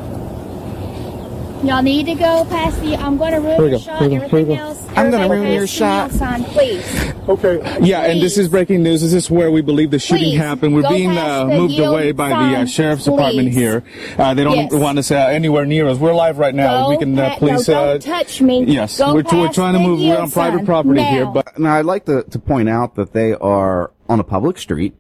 Y'all 1.64 1.82
need 1.82 2.06
to 2.06 2.16
go 2.16 2.46
past 2.46 2.80
the, 2.82 2.96
I'm 2.96 3.18
gonna 3.18 3.42
ruin 3.42 3.58
Here 3.58 3.68
your 3.68 3.72
go, 3.72 3.78
shot, 3.80 4.02
here 4.02 4.10
we 4.10 4.16
go, 4.16 4.22
here 4.22 4.30
we 4.32 4.40
everything 4.40 4.58
go. 4.58 4.64
else. 4.64 4.88
I'm 4.96 5.12
gonna 5.12 5.24
everybody 5.26 5.40
ruin 5.42 5.52
your 5.54 5.62
past 5.68 5.74
the 5.74 5.78
shot. 5.78 6.12
sign, 6.12 6.44
please. 6.46 7.14
Okay. 7.28 7.78
Yeah, 7.86 8.02
and 8.04 8.22
this 8.22 8.38
is 8.38 8.48
breaking 8.48 8.82
news. 8.82 9.02
This 9.02 9.14
is 9.14 9.30
where 9.30 9.52
we 9.52 9.62
believe 9.62 9.92
the 9.92 10.00
shooting 10.00 10.32
Please, 10.32 10.38
happened. 10.38 10.74
We're 10.74 10.84
go 10.84 10.90
being 10.90 11.10
past 11.10 11.28
uh, 11.28 11.46
the 11.46 11.56
moved 11.58 11.74
yield 11.74 11.88
away 11.94 12.12
by 12.14 12.30
the 12.30 12.36
uh, 12.36 12.54
sign, 12.60 12.68
sheriff's 12.68 13.04
department 13.04 13.50
please. 13.50 13.56
here. 13.56 13.84
Uh, 14.18 14.34
they 14.34 14.44
don't 14.46 14.56
Yes. 14.56 14.74
want 14.74 15.00
us 15.00 15.12
uh, 15.12 15.16
anywhere 15.16 15.66
near 15.66 15.88
us. 15.88 15.98
We're 15.98 16.14
live 16.14 16.38
right 16.40 16.56
now. 16.56 16.84
Go 16.86 16.90
we 16.92 16.98
can 16.98 17.20
uh, 17.20 17.30
pa- 17.32 17.38
please. 17.40 17.68
no, 17.68 17.74
uh, 17.76 17.92
don't 17.98 18.02
touch 18.04 18.42
me. 18.42 18.64
Yes, 18.64 18.98
Go 18.98 19.08
we're, 19.14 19.16
we're 19.16 19.24
past 19.24 19.56
trying 19.56 19.74
to 19.74 19.80
the 19.80 19.86
move. 19.86 20.00
We're 20.00 20.06
yield 20.06 20.20
on 20.22 20.32
private 20.32 20.58
sign 20.60 20.66
property 20.66 21.02
now. 21.02 21.10
here, 21.12 21.26
but 21.26 21.60
Now, 21.60 21.76
I'd 21.76 21.86
like 21.86 22.06
to, 22.06 22.24
to 22.24 22.40
point 22.40 22.70
out 22.70 22.96
that 22.96 23.12
they 23.12 23.34
are 23.34 23.92
on 24.08 24.20
a 24.22 24.24
public 24.24 24.58
street. 24.58 24.96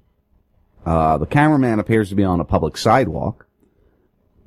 Uh, 0.86 1.18
the 1.18 1.26
cameraman 1.26 1.80
appears 1.80 2.10
to 2.10 2.16
be 2.16 2.24
on 2.26 2.40
a 2.42 2.46
public 2.46 2.76
sidewalk. 2.78 3.48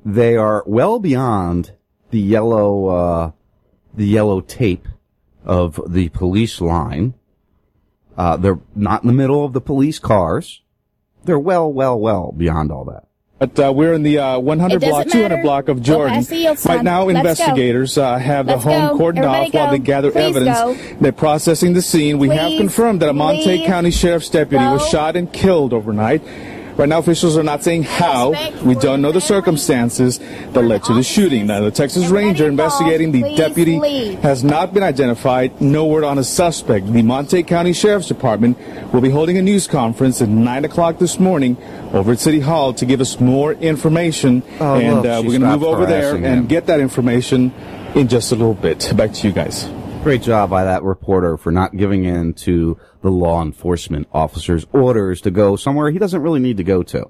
They 0.05 0.37
are 0.37 0.63
well 0.67 0.99
beyond 0.99 1.71
the 2.13 2.19
yellow, 2.19 2.87
uh, 2.87 3.31
the 3.95 4.05
yellow 4.05 4.39
tape 4.39 4.87
of 5.43 5.81
the 5.91 6.09
police 6.09 6.61
line. 6.61 7.15
Uh, 8.15 8.37
they're 8.37 8.59
not 8.75 9.01
in 9.01 9.07
the 9.07 9.13
middle 9.13 9.43
of 9.43 9.53
the 9.53 9.59
police 9.61 9.97
cars. 9.97 10.61
They're 11.25 11.39
well, 11.39 11.73
well, 11.73 11.99
well 11.99 12.31
beyond 12.31 12.71
all 12.71 12.85
that. 12.85 13.07
But 13.39 13.59
uh, 13.59 13.73
we're 13.73 13.93
in 13.93 14.03
the 14.03 14.19
uh, 14.19 14.39
100 14.39 14.75
It 14.75 14.79
doesn't 14.79 14.89
block, 14.93 15.07
200 15.07 15.29
matter. 15.29 15.41
block 15.41 15.67
of 15.69 15.77
Go 15.77 15.83
Jordan. 15.83 16.15
past 16.23 16.29
the. 16.29 16.69
Right 16.69 16.83
now, 16.83 17.05
Let's 17.05 17.17
investigators 17.17 17.97
uh, 17.97 18.17
have 18.19 18.45
Let's 18.45 18.63
the 18.63 18.69
home 18.69 18.97
go. 18.97 19.03
cordoned 19.03 19.17
Everybody 19.25 19.47
off 19.47 19.53
while 19.55 19.71
they 19.71 19.79
gather 19.79 20.11
Please 20.11 20.35
evidence. 20.37 20.57
go. 20.59 20.77
They're 21.01 21.11
processing 21.11 21.73
the 21.73 21.81
scene. 21.81 22.19
We 22.19 22.29
have 22.29 22.55
confirmed 22.57 23.01
that 23.01 23.09
a 23.09 23.13
Montague 23.13 23.49
leave. 23.49 23.65
County 23.65 23.89
Sheriff's 23.91 24.29
deputy 24.29 24.63
was 24.63 24.87
shot 24.87 25.15
and 25.17 25.33
killed 25.33 25.73
overnight. 25.73 26.21
Right 26.75 26.89
now, 26.89 26.97
officials 26.97 27.37
are 27.37 27.43
not 27.43 27.63
saying 27.63 27.83
how. 27.83 28.31
We 28.63 28.73
don't 28.75 29.01
know 29.01 29.11
the 29.11 29.21
circumstances 29.21 30.17
that 30.17 30.63
led 30.63 30.83
to 30.85 30.93
the 30.95 31.03
shooting. 31.03 31.45
Now, 31.45 31.61
the 31.61 31.69
Texas 31.69 32.07
Ranger 32.07 32.47
investigating 32.47 33.11
the 33.11 33.35
deputy 33.35 33.77
has 34.21 34.43
not 34.43 34.73
been 34.73 34.81
identified. 34.81 35.61
No 35.61 35.85
word 35.85 36.03
on 36.03 36.17
a 36.17 36.23
suspect. 36.23 36.91
The 36.91 37.03
Montague 37.03 37.43
County 37.43 37.73
Sheriff's 37.73 38.07
Department 38.07 38.57
will 38.91 39.01
be 39.01 39.11
holding 39.11 39.37
a 39.37 39.41
news 39.41 39.67
conference 39.67 40.21
at 40.21 40.29
9 40.29 40.65
o'clock 40.65 40.97
this 40.97 41.19
morning 41.19 41.57
over 41.93 42.13
at 42.13 42.19
City 42.19 42.39
Hall 42.39 42.73
to 42.73 42.85
give 42.85 43.01
us 43.01 43.19
more 43.19 43.53
information. 43.53 44.41
Oh, 44.59 44.75
and 44.75 45.05
uh, 45.05 45.21
we're 45.23 45.37
going 45.37 45.41
to 45.41 45.47
move 45.47 45.63
over 45.63 45.85
there 45.85 46.17
harassing 46.17 46.25
and 46.25 46.49
get 46.49 46.65
that 46.67 46.79
information 46.79 47.53
in 47.93 48.07
just 48.07 48.31
a 48.31 48.35
little 48.35 48.55
bit. 48.55 48.91
Back 48.95 49.13
to 49.13 49.27
you 49.27 49.33
guys. 49.33 49.69
Great 50.03 50.21
job 50.21 50.49
by 50.49 50.65
that 50.65 50.83
reporter 50.83 51.37
for 51.37 51.49
not 51.49 51.77
giving 51.77 52.03
in 52.03 52.33
to 52.33 52.77
the 53.01 53.09
law 53.09 53.41
enforcement 53.41 54.05
officer's 54.11 54.65
orders 54.73 55.21
to 55.21 55.31
go 55.31 55.55
somewhere 55.55 55.91
he 55.91 55.97
doesn't 55.97 56.21
really 56.21 56.41
need 56.41 56.57
to 56.57 56.63
go 56.63 56.83
to. 56.83 57.09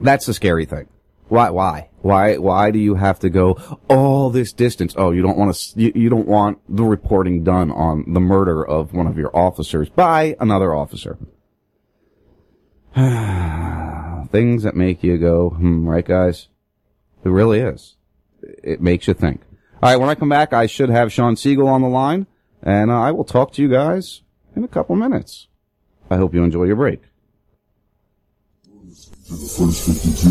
That's 0.00 0.24
the 0.24 0.32
scary 0.32 0.64
thing. 0.64 0.88
Why, 1.28 1.50
why, 1.50 1.90
why, 2.00 2.38
why 2.38 2.70
do 2.70 2.78
you 2.78 2.94
have 2.94 3.18
to 3.18 3.28
go 3.28 3.58
all 3.90 4.30
this 4.30 4.54
distance? 4.54 4.94
Oh, 4.96 5.10
you 5.10 5.20
don't 5.20 5.36
want 5.36 5.54
to, 5.54 5.78
you, 5.78 5.92
you 5.94 6.08
don't 6.08 6.26
want 6.26 6.60
the 6.66 6.82
reporting 6.82 7.44
done 7.44 7.70
on 7.70 8.10
the 8.10 8.20
murder 8.20 8.66
of 8.66 8.94
one 8.94 9.06
of 9.06 9.18
your 9.18 9.36
officers 9.36 9.90
by 9.90 10.36
another 10.40 10.74
officer. 10.74 11.18
Things 14.32 14.62
that 14.62 14.74
make 14.74 15.04
you 15.04 15.18
go, 15.18 15.50
hmm, 15.50 15.86
right 15.86 16.06
guys? 16.06 16.48
It 17.22 17.28
really 17.28 17.60
is. 17.60 17.96
It 18.42 18.80
makes 18.80 19.06
you 19.06 19.12
think. 19.12 19.42
All 19.82 19.88
right, 19.88 19.96
when 19.96 20.10
I 20.10 20.14
come 20.14 20.28
back, 20.28 20.52
I 20.52 20.66
should 20.66 20.90
have 20.90 21.10
Sean 21.10 21.36
Siegel 21.36 21.66
on 21.66 21.80
the 21.80 21.88
line, 21.88 22.26
and 22.62 22.90
uh, 22.90 23.00
I 23.00 23.12
will 23.12 23.24
talk 23.24 23.52
to 23.54 23.62
you 23.62 23.68
guys 23.68 24.20
in 24.54 24.62
a 24.62 24.68
couple 24.68 24.94
minutes. 24.94 25.48
I 26.10 26.16
hope 26.16 26.34
you 26.34 26.44
enjoy 26.44 26.64
your 26.64 26.76
break. 26.76 27.00
to 29.30 29.36
the 29.36 29.46
first 29.46 29.86
52 29.86 30.28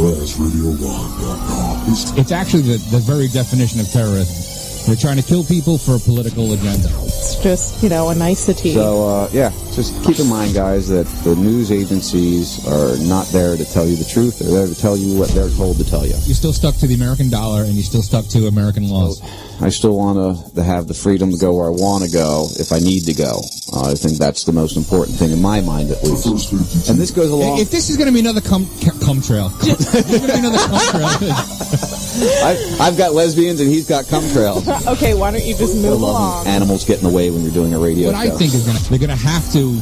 RazRadioLive.com. 0.00 1.92
It's 1.92 2.16
It's 2.16 2.32
actually 2.32 2.62
the, 2.62 2.78
the 2.90 3.00
very 3.00 3.28
definition 3.28 3.80
of 3.80 3.88
terrorism. 3.90 4.55
They're 4.86 4.94
trying 4.94 5.16
to 5.16 5.22
kill 5.22 5.42
people 5.42 5.78
for 5.78 5.96
a 5.96 5.98
political 5.98 6.52
agenda. 6.52 6.88
It's 7.02 7.34
just, 7.42 7.82
you 7.82 7.88
know, 7.88 8.10
a 8.10 8.14
nicety. 8.14 8.72
So, 8.72 9.08
uh, 9.08 9.28
yeah, 9.32 9.50
just 9.74 9.92
keep 10.04 10.20
in 10.20 10.28
mind, 10.28 10.54
guys, 10.54 10.88
that 10.88 11.06
the 11.24 11.34
news 11.34 11.72
agencies 11.72 12.64
are 12.68 12.96
not 12.98 13.26
there 13.28 13.56
to 13.56 13.64
tell 13.64 13.84
you 13.84 13.96
the 13.96 14.04
truth. 14.04 14.38
They're 14.38 14.50
there 14.50 14.68
to 14.68 14.80
tell 14.80 14.96
you 14.96 15.18
what 15.18 15.30
they're 15.30 15.50
told 15.50 15.78
to 15.78 15.84
tell 15.84 16.06
you. 16.06 16.14
You're 16.22 16.36
still 16.36 16.52
stuck 16.52 16.76
to 16.76 16.86
the 16.86 16.94
American 16.94 17.30
dollar 17.30 17.64
and 17.64 17.74
you're 17.74 17.82
still 17.82 18.02
stuck 18.02 18.28
to 18.28 18.46
American 18.46 18.88
laws. 18.88 19.20
I 19.60 19.70
still 19.70 19.96
want 19.96 20.18
to, 20.18 20.54
to 20.56 20.62
have 20.62 20.86
the 20.86 20.94
freedom 20.94 21.30
to 21.30 21.38
go 21.38 21.54
where 21.54 21.66
I 21.66 21.70
want 21.70 22.04
to 22.04 22.10
go 22.10 22.48
if 22.58 22.72
I 22.72 22.78
need 22.78 23.06
to 23.06 23.14
go. 23.14 23.40
Uh, 23.72 23.90
I 23.90 23.94
think 23.94 24.18
that's 24.18 24.44
the 24.44 24.52
most 24.52 24.76
important 24.76 25.16
thing 25.18 25.30
in 25.30 25.40
my 25.40 25.60
mind, 25.60 25.90
at 25.90 26.02
least. 26.02 26.52
And 26.88 26.98
this 26.98 27.10
goes 27.10 27.30
along. 27.30 27.58
If 27.58 27.70
this 27.70 27.88
is 27.88 27.96
going 27.96 28.06
to 28.06 28.12
be 28.12 28.20
another 28.20 28.40
cum, 28.40 28.68
cum 29.00 29.22
trail, 29.22 29.48
this 29.60 29.94
is 29.94 30.18
going 30.18 30.28
to 30.28 30.32
be 30.32 30.38
another 30.38 30.58
cum 30.58 30.80
trail. 30.90 31.08
I, 32.44 32.76
I've 32.80 32.96
got 32.96 33.12
lesbians 33.12 33.60
and 33.60 33.68
he's 33.70 33.88
got 33.88 34.06
cum 34.08 34.28
trails. 34.30 34.68
okay, 34.88 35.14
why 35.14 35.30
don't 35.30 35.44
you 35.44 35.54
just 35.54 35.76
move 35.76 36.00
along? 36.00 36.46
animals 36.46 36.84
get 36.84 36.98
in 36.98 37.04
the 37.04 37.14
way 37.14 37.30
when 37.30 37.42
you're 37.42 37.52
doing 37.52 37.74
a 37.74 37.78
radio 37.78 38.12
What 38.12 38.26
show. 38.26 38.34
I 38.34 38.36
think 38.36 38.54
is 38.54 38.64
going 38.64 38.76
to, 38.76 38.90
they're 38.90 38.98
going 38.98 39.10
to 39.10 39.16
have 39.16 39.50
to 39.52 39.80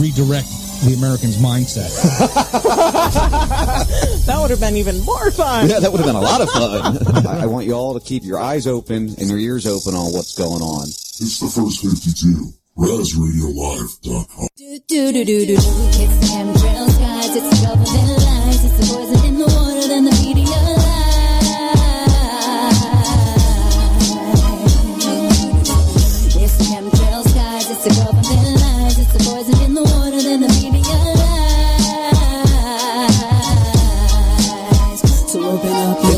redirect 0.00 0.48
the 0.84 0.94
Americans' 0.94 1.36
mindset. 1.36 1.90
That 4.44 4.50
would 4.50 4.60
have 4.60 4.68
been 4.68 4.76
even 4.78 5.00
more 5.06 5.30
fun. 5.30 5.70
Yeah, 5.70 5.80
that 5.80 5.90
would 5.90 6.02
have 6.02 6.06
been 6.06 6.16
a 6.16 6.20
lot 6.20 6.42
of 6.42 6.50
fun. 6.50 7.26
I 7.26 7.44
I 7.44 7.46
want 7.46 7.64
you 7.64 7.72
all 7.72 7.98
to 7.98 8.04
keep 8.04 8.24
your 8.24 8.38
eyes 8.38 8.66
open 8.66 9.08
and 9.18 9.28
your 9.30 9.38
ears 9.38 9.66
open 9.66 9.94
on 9.94 10.12
what's 10.12 10.36
going 10.36 10.60
on. 10.60 10.84
It's 10.88 11.40
the 11.40 11.46
first 11.48 11.80
52 11.80 12.52
RazRadioLive.com. 12.76 14.48
Do 14.56 14.78
do 14.86 15.12
do 15.12 15.24
do 15.24 15.46
do. 15.46 15.52
It's 15.54 15.64
the 15.64 16.26
chemtrails, 16.28 16.98
guys. 17.00 17.36
It's 17.36 17.48
the 17.48 17.66
government 17.66 18.18
lies. 18.20 18.64
It's 18.64 18.76
the 18.76 18.94
poison 18.94 19.24
in 19.24 19.38
the 19.38 19.46
water, 19.46 19.88
then 19.88 20.04
the 20.04 20.10
media 20.20 20.44
lies. 20.44 20.84
It's 26.36 26.56
the 26.58 26.64
chemtrails, 26.68 27.34
guys. 27.34 27.70
It's 27.70 27.84
the 27.84 27.94
government 27.96 28.60
lies. 28.60 28.98
It's 28.98 29.12
the 29.14 29.24
poison 29.24 29.56
in 29.64 29.72
the 29.74 29.82
water, 29.82 30.03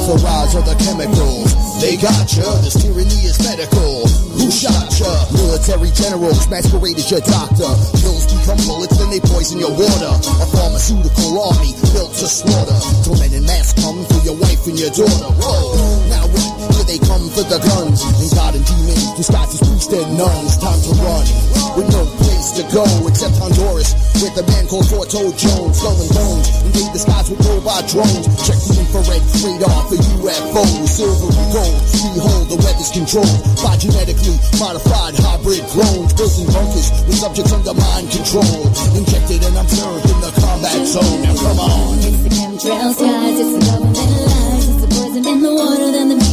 The 0.06 0.14
rise 0.22 0.54
of 0.54 0.62
the 0.62 0.78
chemicals. 0.78 1.50
They 1.82 1.98
got 1.98 2.30
ya. 2.30 2.46
This 2.62 2.78
tyranny 2.78 3.26
is 3.26 3.42
medical. 3.42 4.06
Who 4.38 4.54
shot 4.54 4.86
ya? 5.02 5.10
Military 5.34 5.90
generals 5.90 6.46
masquerade 6.46 6.94
as 6.94 7.10
your 7.10 7.26
doctor. 7.26 7.66
Pills 7.98 8.22
become 8.30 8.62
bullets, 8.70 8.94
then 9.02 9.10
they 9.10 9.18
poison 9.18 9.58
your 9.58 9.74
water. 9.74 10.14
A 10.14 10.46
pharmaceutical 10.54 11.42
army 11.42 11.74
built 11.90 12.14
to 12.22 12.26
slaughter. 12.30 12.78
Torment 13.02 13.34
and 13.34 13.46
mass 13.50 13.74
come 13.74 14.06
for 14.06 14.22
your 14.22 14.38
wife 14.38 14.62
and 14.70 14.78
your 14.78 14.94
daughter. 14.94 15.26
Whoa. 15.42 15.74
Now? 16.06 16.55
They 16.96 17.04
come 17.04 17.28
for 17.28 17.44
the 17.44 17.60
guns. 17.60 18.00
And 18.08 18.32
God 18.32 18.56
and 18.56 18.64
demons 18.64 19.04
disguised 19.20 19.52
as 19.52 19.60
priests 19.68 19.92
and 19.92 20.16
nuns. 20.16 20.56
Time 20.56 20.80
to 20.80 20.92
run. 21.04 21.28
With 21.76 21.92
no 21.92 22.08
place 22.24 22.56
to 22.56 22.64
go 22.72 22.88
except 23.04 23.36
Honduras. 23.36 23.92
With 24.16 24.32
a 24.40 24.44
man 24.48 24.64
called 24.64 24.88
Forto 24.88 25.28
Jones. 25.36 25.76
Skull 25.76 25.92
and 25.92 26.08
bones. 26.16 26.48
The 26.72 26.96
skies 26.96 27.28
with 27.28 27.44
robot 27.44 27.84
drones. 27.92 28.24
Check 28.48 28.56
the 28.64 28.80
infrared 28.80 29.20
radar 29.44 29.76
for 29.92 30.00
UFOs. 30.24 30.88
Silver 30.88 31.28
and 31.36 31.50
gold. 31.52 31.76
Behold, 32.16 32.44
the 32.48 32.58
weather's 32.64 32.88
controlled 32.88 33.44
by 33.60 33.76
genetically 33.76 34.40
modified 34.56 35.20
hybrid 35.20 35.68
clones. 35.68 36.16
Building 36.16 36.48
bunkers 36.48 36.88
with 37.04 37.20
subjects 37.20 37.52
under 37.52 37.76
mind 37.76 38.08
control. 38.08 38.72
Injected 38.96 39.44
and 39.44 39.56
observed 39.60 40.08
in 40.08 40.18
the 40.24 40.32
combat 40.40 40.80
zone. 40.88 41.20
Now 41.20 41.36
come 41.44 41.60
on. 41.60 42.00
It's 42.00 42.24
the 42.24 42.32
chemtrails, 42.32 42.96
guys. 42.96 43.36
It's 43.36 43.52
the 43.52 43.60
government 43.68 44.00
lies. 44.00 44.64
It's 44.64 44.80
the 44.80 44.88
poison 44.96 45.22
in 45.28 45.38
the 45.44 45.52
water, 45.52 45.92
then 45.92 46.08
the 46.08 46.25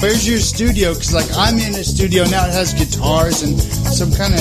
Where's 0.00 0.28
your 0.28 0.38
studio? 0.38 0.92
Because 0.92 1.14
like 1.14 1.30
I'm 1.36 1.56
in 1.56 1.74
a 1.74 1.84
studio 1.84 2.24
now. 2.24 2.46
It 2.46 2.52
has 2.52 2.74
guitars 2.74 3.42
and 3.42 3.58
some 3.58 4.12
kind 4.12 4.34
of 4.34 4.40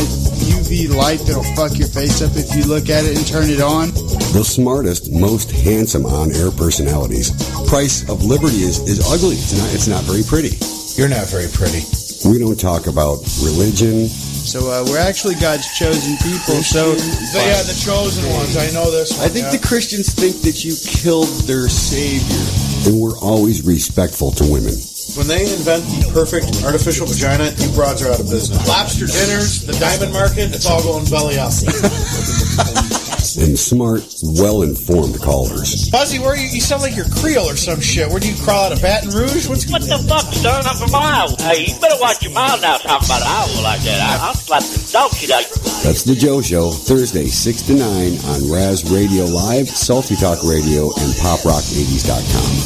UV 0.52 0.94
light 0.94 1.20
that'll 1.24 1.48
fuck 1.56 1.78
your 1.78 1.88
face 1.88 2.22
up 2.22 2.36
if 2.36 2.56
you 2.56 2.66
look 2.66 2.90
at 2.90 3.06
it 3.06 3.16
and 3.16 3.26
turn 3.26 3.50
it 3.50 3.62
on. 3.62 3.90
The 4.36 4.44
smartest, 4.44 5.12
most 5.12 5.52
handsome 5.52 6.06
on-air 6.06 6.52
personalities. 6.52 7.32
Price 7.68 8.04
of 8.10 8.26
Liberty 8.26 8.68
is, 8.68 8.80
is 8.84 9.00
ugly. 9.08 9.40
It's 9.40 9.56
not, 9.56 9.74
it's 9.74 9.88
not 9.88 10.04
very 10.04 10.24
pretty. 10.28 10.60
You're 11.00 11.10
not 11.10 11.28
very 11.32 11.48
pretty. 11.48 11.88
We 12.28 12.40
don't 12.40 12.60
talk 12.60 12.88
about 12.88 13.24
religion. 13.40 14.08
So 14.10 14.72
uh, 14.72 14.84
we're 14.86 15.00
actually 15.00 15.36
God's 15.36 15.72
chosen 15.78 16.18
people. 16.20 16.60
So 16.68 16.92
yeah, 17.32 17.64
the 17.64 17.80
chosen 17.80 18.28
ones. 18.34 18.58
I 18.58 18.72
know 18.76 18.92
this. 18.92 19.16
One, 19.18 19.26
I 19.26 19.30
think 19.30 19.46
yeah. 19.48 19.56
the 19.56 19.64
Christians 19.66 20.14
think 20.14 20.42
that 20.44 20.66
you 20.66 20.76
killed 20.76 21.32
their 21.48 21.70
savior. 21.70 22.44
And 22.92 23.00
we're 23.00 23.18
always 23.20 23.66
respectful 23.66 24.32
to 24.32 24.44
women. 24.52 24.76
When 25.16 25.28
they 25.28 25.44
invent 25.48 25.84
the 25.88 26.12
perfect 26.12 26.64
artificial 26.66 27.08
vagina, 27.08 27.56
you 27.58 27.72
broads 27.72 28.04
are 28.04 28.12
out 28.12 28.20
of 28.20 28.28
business. 28.30 28.60
Lobster 28.68 29.08
dinners, 29.08 29.66
the 29.66 29.72
diamond 29.80 30.12
market, 30.12 30.54
it's 30.54 30.66
all 30.68 30.84
going 30.84 31.06
belly 31.10 31.40
up. 31.40 31.54
And 33.38 33.60
smart, 33.60 34.00
well-informed 34.24 35.20
callers. 35.20 35.90
Fuzzy, 35.90 36.20
where 36.20 36.30
are 36.32 36.38
you, 36.38 36.48
you 36.48 36.62
sound 36.62 36.84
like 36.84 36.96
you're 36.96 37.10
Creole 37.20 37.50
or 37.50 37.58
some 37.58 37.82
shit. 37.82 38.08
Where 38.08 38.20
do 38.20 38.32
you 38.32 38.36
crawl 38.42 38.66
out 38.68 38.72
of 38.72 38.82
Baton 38.82 39.10
Rouge? 39.10 39.50
What's 39.50 39.70
What 39.70 39.82
the 39.82 40.00
fuck, 40.08 40.32
son? 40.32 40.64
I'm 40.64 40.78
from 40.78 40.96
Iowa. 40.96 41.36
Hey, 41.40 41.66
you 41.68 41.76
better 41.82 42.00
watch 42.00 42.24
your 42.24 42.32
mouth 42.32 42.62
now 42.62 42.78
talking 42.78 43.08
about 43.08 43.24
Iowa 43.24 43.62
like 43.62 43.82
that. 43.82 44.00
I, 44.00 44.28
I'll 44.28 44.36
slap 44.36 44.64
the 44.64 44.80
dog 44.94 45.12
shit 45.12 45.32
out. 45.32 45.44
That's 45.84 46.04
the 46.04 46.16
Joe 46.16 46.40
Show, 46.42 46.72
Thursday, 46.72 47.28
6 47.28 47.62
to 47.64 47.76
9 47.76 48.18
on 48.24 48.50
Raz 48.50 48.90
Radio 48.90 49.26
Live, 49.26 49.68
Salty 49.68 50.16
Talk 50.16 50.42
Radio, 50.46 50.96
and 50.96 51.12
PopRock80s.com. 51.20 52.65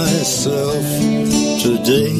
myself 0.00 0.84
today 1.60 2.14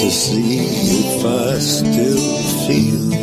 to 0.00 0.10
see 0.10 0.60
if 1.00 1.24
I 1.24 1.58
still 1.58 2.38
feel. 2.66 3.15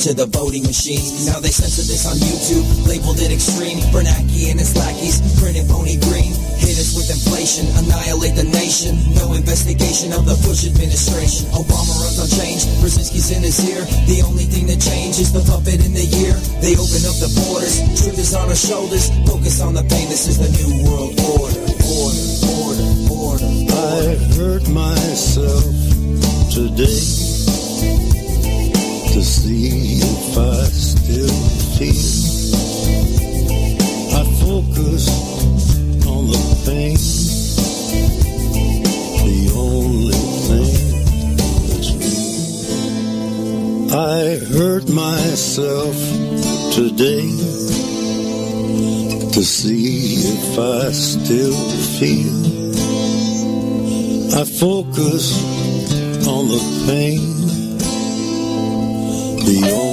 To 0.00 0.14
the 0.14 0.26
voting 0.26 0.62
machines. 0.66 1.26
Now 1.26 1.38
they 1.38 1.54
censor 1.54 1.86
this 1.86 2.02
on 2.08 2.18
YouTube, 2.18 2.66
labeled 2.88 3.20
it 3.22 3.30
extreme. 3.30 3.78
Bernanke 3.94 4.50
and 4.50 4.58
his 4.58 4.74
lackeys, 4.74 5.22
printed 5.38 5.68
pony 5.70 6.00
green. 6.10 6.34
Hit 6.58 6.80
us 6.80 6.96
with 6.98 7.10
inflation, 7.10 7.68
annihilate 7.78 8.34
the 8.34 8.48
nation. 8.48 8.98
No 9.14 9.34
investigation 9.34 10.10
of 10.12 10.26
the 10.26 10.34
Bush 10.42 10.66
administration. 10.66 11.46
Obama 11.54 11.94
runs 12.02 12.18
on 12.18 12.26
change, 12.26 12.66
Brzezinski's 12.82 13.30
in 13.30 13.42
his 13.42 13.58
ear. 13.70 13.86
The 14.10 14.22
only 14.26 14.44
thing 14.50 14.66
that 14.72 14.82
changed 14.82 15.20
is 15.20 15.30
the 15.30 15.44
puppet 15.46 15.78
in 15.84 15.94
the 15.94 16.06
year. 16.06 16.34
They 16.58 16.74
open 16.74 17.02
up 17.06 17.16
the 17.22 17.30
borders, 17.44 17.78
truth 18.00 18.18
is 18.18 18.34
on 18.34 18.50
our 18.50 18.58
shoulders. 18.58 19.10
Focus 19.28 19.60
on 19.60 19.74
the 19.74 19.84
pain, 19.86 20.08
this 20.10 20.26
is 20.26 20.42
the 20.42 20.50
new 20.58 20.90
world 20.90 21.14
order. 21.38 21.60
Order, 21.84 22.26
order, 22.50 22.90
order. 23.14 23.50
I 23.70 24.18
hurt 24.34 24.64
myself 24.70 25.62
today 26.50 27.34
to 29.14 29.22
see 29.22 29.83
I 31.76 31.82
focus 34.38 35.08
on 36.06 36.28
the 36.28 36.38
pain, 36.64 36.96
the 39.24 39.50
only 39.56 40.20
thing 40.46 40.72
that's 41.66 41.90
real. 41.98 43.92
I 43.92 44.38
hurt 44.54 44.88
myself 44.88 45.96
today 46.72 47.28
to 49.32 49.42
see 49.42 50.14
if 50.14 50.56
I 50.56 50.92
still 50.92 51.58
feel. 51.98 52.38
I 54.32 54.44
focus 54.44 55.34
on 56.28 56.46
the 56.48 56.60
pain, 56.86 57.78
the 59.44 59.83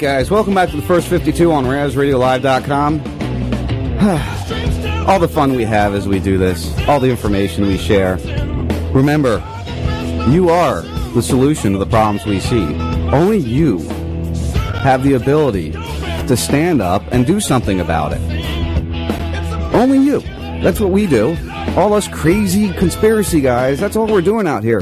guys, 0.00 0.30
welcome 0.30 0.54
back 0.54 0.70
to 0.70 0.76
the 0.76 0.82
first 0.82 1.08
52 1.08 1.52
on 1.52 1.66
RazRadioLive.com. 1.66 3.00
all 5.06 5.18
the 5.18 5.28
fun 5.28 5.54
we 5.54 5.62
have 5.62 5.94
as 5.94 6.08
we 6.08 6.18
do 6.18 6.38
this, 6.38 6.74
all 6.88 6.98
the 6.98 7.10
information 7.10 7.66
we 7.66 7.76
share. 7.76 8.16
Remember, 8.94 9.44
you 10.30 10.48
are 10.48 10.80
the 11.12 11.20
solution 11.20 11.74
to 11.74 11.78
the 11.78 11.84
problems 11.84 12.24
we 12.24 12.40
see. 12.40 12.64
Only 13.12 13.36
you 13.36 13.80
have 14.80 15.04
the 15.04 15.12
ability 15.12 15.72
to 15.72 16.34
stand 16.34 16.80
up 16.80 17.02
and 17.12 17.26
do 17.26 17.38
something 17.38 17.80
about 17.80 18.14
it. 18.14 18.22
Only 19.74 19.98
you. 19.98 20.20
That's 20.62 20.80
what 20.80 20.92
we 20.92 21.06
do. 21.06 21.36
All 21.76 21.92
us 21.92 22.08
crazy 22.08 22.72
conspiracy 22.72 23.42
guys, 23.42 23.78
that's 23.78 23.96
all 23.96 24.06
we're 24.06 24.22
doing 24.22 24.48
out 24.48 24.64
here. 24.64 24.80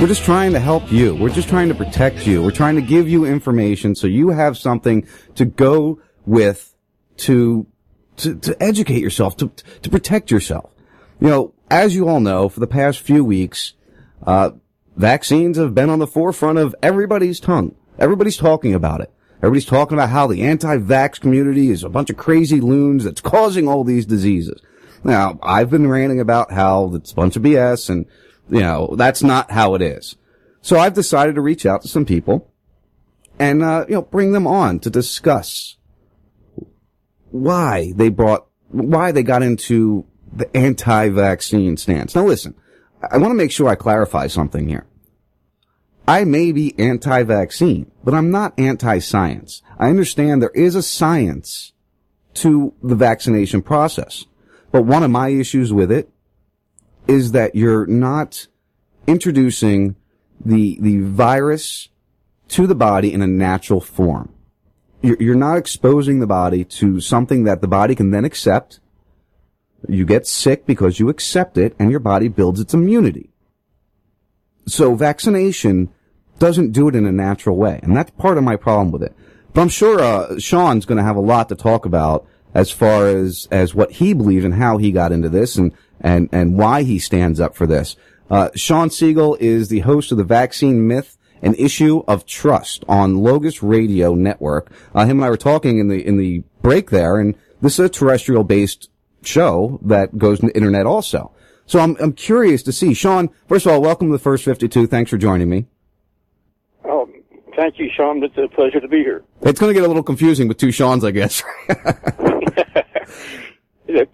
We're 0.00 0.08
just 0.08 0.24
trying 0.24 0.52
to 0.54 0.60
help 0.60 0.90
you. 0.90 1.14
We're 1.14 1.28
just 1.28 1.48
trying 1.48 1.68
to 1.68 1.74
protect 2.00 2.26
you. 2.26 2.42
We're 2.42 2.50
trying 2.50 2.76
to 2.76 2.80
give 2.80 3.10
you 3.10 3.26
information 3.26 3.94
so 3.94 4.06
you 4.06 4.30
have 4.30 4.56
something 4.56 5.06
to 5.34 5.44
go 5.44 6.00
with 6.24 6.74
to 7.18 7.66
to, 8.16 8.36
to 8.36 8.62
educate 8.62 9.02
yourself, 9.02 9.36
to 9.36 9.52
to 9.82 9.90
protect 9.90 10.30
yourself. 10.30 10.72
You 11.20 11.28
know, 11.28 11.54
as 11.70 11.94
you 11.94 12.08
all 12.08 12.20
know, 12.20 12.48
for 12.48 12.58
the 12.58 12.66
past 12.66 13.00
few 13.00 13.22
weeks, 13.22 13.74
uh, 14.26 14.52
vaccines 14.96 15.58
have 15.58 15.74
been 15.74 15.90
on 15.90 15.98
the 15.98 16.06
forefront 16.06 16.56
of 16.56 16.74
everybody's 16.82 17.38
tongue. 17.38 17.74
Everybody's 17.98 18.38
talking 18.38 18.72
about 18.72 19.02
it. 19.02 19.12
Everybody's 19.42 19.66
talking 19.66 19.98
about 19.98 20.08
how 20.08 20.26
the 20.26 20.42
anti-vax 20.42 21.20
community 21.20 21.68
is 21.68 21.84
a 21.84 21.90
bunch 21.90 22.08
of 22.08 22.16
crazy 22.16 22.62
loons 22.62 23.04
that's 23.04 23.20
causing 23.20 23.68
all 23.68 23.84
these 23.84 24.06
diseases. 24.06 24.62
Now, 25.04 25.38
I've 25.42 25.68
been 25.68 25.86
ranting 25.86 26.20
about 26.20 26.50
how 26.50 26.94
it's 26.94 27.12
a 27.12 27.14
bunch 27.14 27.36
of 27.36 27.42
BS 27.42 27.90
and 27.90 28.06
you 28.48 28.60
know, 28.60 28.94
that's 28.96 29.22
not 29.22 29.50
how 29.50 29.74
it 29.74 29.82
is. 29.82 30.16
So 30.62 30.78
I've 30.78 30.94
decided 30.94 31.34
to 31.36 31.40
reach 31.40 31.64
out 31.64 31.82
to 31.82 31.88
some 31.88 32.04
people 32.04 32.52
and, 33.38 33.62
uh, 33.62 33.86
you 33.88 33.94
know, 33.94 34.02
bring 34.02 34.32
them 34.32 34.46
on 34.46 34.78
to 34.80 34.90
discuss 34.90 35.76
why 37.30 37.92
they 37.96 38.08
brought, 38.08 38.46
why 38.68 39.12
they 39.12 39.22
got 39.22 39.42
into 39.42 40.06
the 40.32 40.54
anti-vaccine 40.56 41.76
stance. 41.76 42.14
Now 42.14 42.26
listen, 42.26 42.54
I 43.10 43.16
want 43.18 43.30
to 43.30 43.36
make 43.36 43.50
sure 43.50 43.68
I 43.68 43.74
clarify 43.74 44.26
something 44.26 44.68
here. 44.68 44.86
I 46.06 46.24
may 46.24 46.52
be 46.52 46.78
anti-vaccine, 46.78 47.90
but 48.04 48.14
I'm 48.14 48.30
not 48.30 48.58
anti-science. 48.58 49.62
I 49.78 49.88
understand 49.88 50.42
there 50.42 50.50
is 50.50 50.74
a 50.74 50.82
science 50.82 51.72
to 52.34 52.74
the 52.82 52.94
vaccination 52.94 53.62
process. 53.62 54.26
But 54.72 54.84
one 54.84 55.02
of 55.02 55.10
my 55.10 55.28
issues 55.28 55.72
with 55.72 55.90
it 55.90 56.10
is 57.06 57.32
that 57.32 57.54
you're 57.54 57.86
not 57.86 58.46
introducing 59.06 59.96
the 60.44 60.78
the 60.80 61.00
virus 61.00 61.88
to 62.48 62.66
the 62.66 62.74
body 62.74 63.12
in 63.12 63.22
a 63.22 63.26
natural 63.26 63.80
form. 63.80 64.34
You're, 65.02 65.16
you're 65.20 65.34
not 65.34 65.56
exposing 65.56 66.20
the 66.20 66.26
body 66.26 66.64
to 66.64 67.00
something 67.00 67.44
that 67.44 67.60
the 67.60 67.68
body 67.68 67.94
can 67.94 68.10
then 68.10 68.24
accept. 68.24 68.80
You 69.88 70.04
get 70.04 70.26
sick 70.26 70.66
because 70.66 71.00
you 71.00 71.08
accept 71.08 71.56
it, 71.56 71.74
and 71.78 71.90
your 71.90 72.00
body 72.00 72.28
builds 72.28 72.60
its 72.60 72.74
immunity. 72.74 73.30
So 74.66 74.94
vaccination 74.94 75.90
doesn't 76.38 76.72
do 76.72 76.88
it 76.88 76.94
in 76.94 77.06
a 77.06 77.12
natural 77.12 77.56
way, 77.56 77.80
and 77.82 77.96
that's 77.96 78.10
part 78.12 78.36
of 78.36 78.44
my 78.44 78.56
problem 78.56 78.90
with 78.90 79.02
it. 79.02 79.14
But 79.52 79.62
I'm 79.62 79.68
sure 79.68 80.00
uh, 80.00 80.38
Sean's 80.38 80.86
going 80.86 80.98
to 80.98 81.04
have 81.04 81.16
a 81.16 81.20
lot 81.20 81.48
to 81.48 81.54
talk 81.54 81.86
about 81.86 82.26
as 82.52 82.70
far 82.70 83.06
as 83.06 83.48
as 83.50 83.74
what 83.74 83.92
he 83.92 84.12
believes 84.12 84.44
and 84.44 84.54
how 84.54 84.76
he 84.78 84.92
got 84.92 85.12
into 85.12 85.28
this, 85.28 85.56
and 85.56 85.72
and 86.00 86.28
and 86.32 86.58
why 86.58 86.82
he 86.82 86.98
stands 86.98 87.40
up 87.40 87.54
for 87.54 87.66
this. 87.66 87.96
Uh, 88.30 88.48
Sean 88.54 88.90
Siegel 88.90 89.36
is 89.40 89.68
the 89.68 89.80
host 89.80 90.12
of 90.12 90.18
the 90.18 90.24
Vaccine 90.24 90.86
Myth, 90.86 91.18
an 91.42 91.54
issue 91.54 92.04
of 92.06 92.24
trust 92.26 92.84
on 92.88 93.16
Logos 93.16 93.62
Radio 93.62 94.14
Network. 94.14 94.70
Uh, 94.94 95.04
him 95.04 95.18
and 95.18 95.24
I 95.24 95.30
were 95.30 95.36
talking 95.36 95.78
in 95.78 95.88
the 95.88 96.06
in 96.06 96.16
the 96.16 96.44
break 96.62 96.90
there, 96.90 97.18
and 97.18 97.34
this 97.60 97.78
is 97.78 97.86
a 97.86 97.88
terrestrial 97.88 98.44
based 98.44 98.88
show 99.22 99.80
that 99.82 100.16
goes 100.16 100.40
to 100.40 100.46
the 100.46 100.54
internet 100.54 100.86
also. 100.86 101.32
So 101.66 101.80
I'm 101.80 101.96
I'm 102.00 102.12
curious 102.12 102.62
to 102.64 102.72
see, 102.72 102.94
Sean. 102.94 103.30
First 103.48 103.66
of 103.66 103.72
all, 103.72 103.82
welcome 103.82 104.08
to 104.08 104.12
the 104.12 104.18
first 104.18 104.44
52. 104.44 104.86
Thanks 104.86 105.10
for 105.10 105.18
joining 105.18 105.48
me. 105.48 105.66
Oh, 106.84 107.08
thank 107.56 107.78
you, 107.80 107.90
Sean. 107.92 108.22
It's 108.22 108.38
a 108.38 108.46
pleasure 108.54 108.80
to 108.80 108.88
be 108.88 108.98
here. 108.98 109.24
It's 109.42 109.58
going 109.58 109.70
to 109.70 109.74
get 109.74 109.84
a 109.84 109.88
little 109.88 110.04
confusing 110.04 110.46
with 110.46 110.58
two 110.58 110.70
Sean's, 110.70 111.04
I 111.04 111.10
guess. 111.10 111.42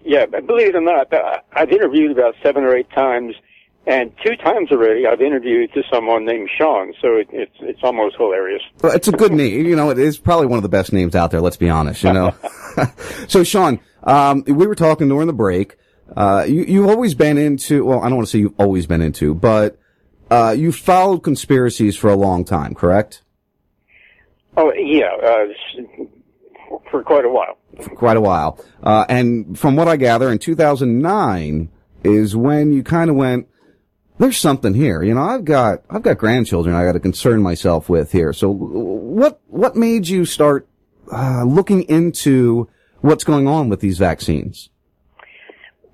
Yeah, 0.03 0.25
believe 0.25 0.69
it 0.69 0.75
or 0.75 0.81
not, 0.81 1.13
I've 1.53 1.69
interviewed 1.69 2.11
about 2.11 2.33
seven 2.41 2.63
or 2.63 2.75
eight 2.75 2.89
times, 2.91 3.35
and 3.87 4.11
two 4.23 4.35
times 4.35 4.71
already 4.71 5.07
I've 5.07 5.21
interviewed 5.21 5.73
to 5.73 5.81
someone 5.91 6.25
named 6.25 6.49
Sean. 6.57 6.93
So 7.01 7.15
it, 7.15 7.27
it's 7.31 7.55
it's 7.61 7.79
almost 7.83 8.17
hilarious. 8.17 8.61
Well, 8.81 8.93
it's 8.93 9.07
a 9.07 9.13
good 9.13 9.31
name. 9.31 9.65
You 9.65 9.75
know, 9.75 9.89
it 9.89 9.97
is 9.97 10.17
probably 10.17 10.47
one 10.47 10.57
of 10.57 10.63
the 10.63 10.69
best 10.69 10.93
names 10.93 11.15
out 11.15 11.31
there. 11.31 11.41
Let's 11.41 11.57
be 11.57 11.69
honest. 11.69 12.03
You 12.03 12.13
know. 12.13 12.35
so, 13.27 13.43
Sean, 13.43 13.79
um, 14.03 14.43
we 14.45 14.67
were 14.67 14.75
talking 14.75 15.07
during 15.07 15.27
the 15.27 15.33
break. 15.33 15.77
Uh, 16.15 16.45
you, 16.47 16.63
you've 16.63 16.89
always 16.89 17.15
been 17.15 17.37
into. 17.37 17.85
Well, 17.85 17.99
I 17.99 18.09
don't 18.09 18.17
want 18.17 18.27
to 18.27 18.31
say 18.31 18.39
you've 18.39 18.59
always 18.59 18.85
been 18.85 19.01
into, 19.01 19.33
but 19.33 19.77
uh, 20.29 20.55
you 20.57 20.71
followed 20.71 21.19
conspiracies 21.19 21.95
for 21.95 22.09
a 22.09 22.15
long 22.15 22.45
time, 22.45 22.73
correct? 22.73 23.21
Oh 24.55 24.71
yeah, 24.73 25.09
uh, 25.23 26.77
for 26.89 27.03
quite 27.03 27.25
a 27.25 27.29
while. 27.29 27.57
For 27.81 27.95
quite 27.95 28.17
a 28.17 28.21
while. 28.21 28.63
Uh, 28.81 29.05
and 29.07 29.57
from 29.57 29.75
what 29.75 29.87
I 29.87 29.97
gather, 29.97 30.31
in 30.31 30.39
2009 30.39 31.69
is 32.03 32.35
when 32.35 32.73
you 32.73 32.83
kind 32.83 33.09
of 33.09 33.15
went. 33.15 33.47
There's 34.19 34.37
something 34.37 34.73
here. 34.73 35.03
You 35.03 35.13
know, 35.13 35.21
I've 35.21 35.45
got 35.45 35.83
I've 35.89 36.01
got 36.01 36.17
grandchildren 36.17 36.75
I 36.75 36.85
got 36.85 36.93
to 36.93 36.99
concern 36.99 37.41
myself 37.41 37.87
with 37.87 38.11
here. 38.11 38.33
So, 38.33 38.49
what 38.49 39.39
what 39.47 39.75
made 39.75 40.07
you 40.07 40.25
start 40.25 40.67
uh, 41.11 41.43
looking 41.43 41.83
into 41.83 42.67
what's 43.01 43.23
going 43.23 43.47
on 43.47 43.69
with 43.69 43.79
these 43.79 43.97
vaccines? 43.97 44.69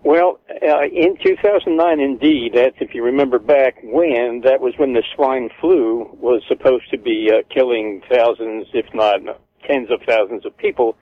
Well, 0.03 0.39
uh, 0.49 0.83
in 0.83 1.17
2009, 1.23 1.99
indeed, 1.99 2.53
that's 2.55 2.75
if 2.81 2.93
you 2.93 3.03
remember 3.03 3.39
back 3.39 3.75
when, 3.83 4.41
that 4.43 4.59
was 4.59 4.73
when 4.77 4.93
the 4.93 5.03
swine 5.15 5.49
flu 5.61 6.09
was 6.19 6.43
supposed 6.47 6.89
to 6.91 6.97
be 6.97 7.29
uh, 7.31 7.43
killing 7.53 8.01
thousands, 8.11 8.67
if 8.73 8.85
not 8.93 9.21
tens 9.65 9.89
of 9.91 10.01
thousands 10.05 10.45
of 10.45 10.57
people. 10.57 10.97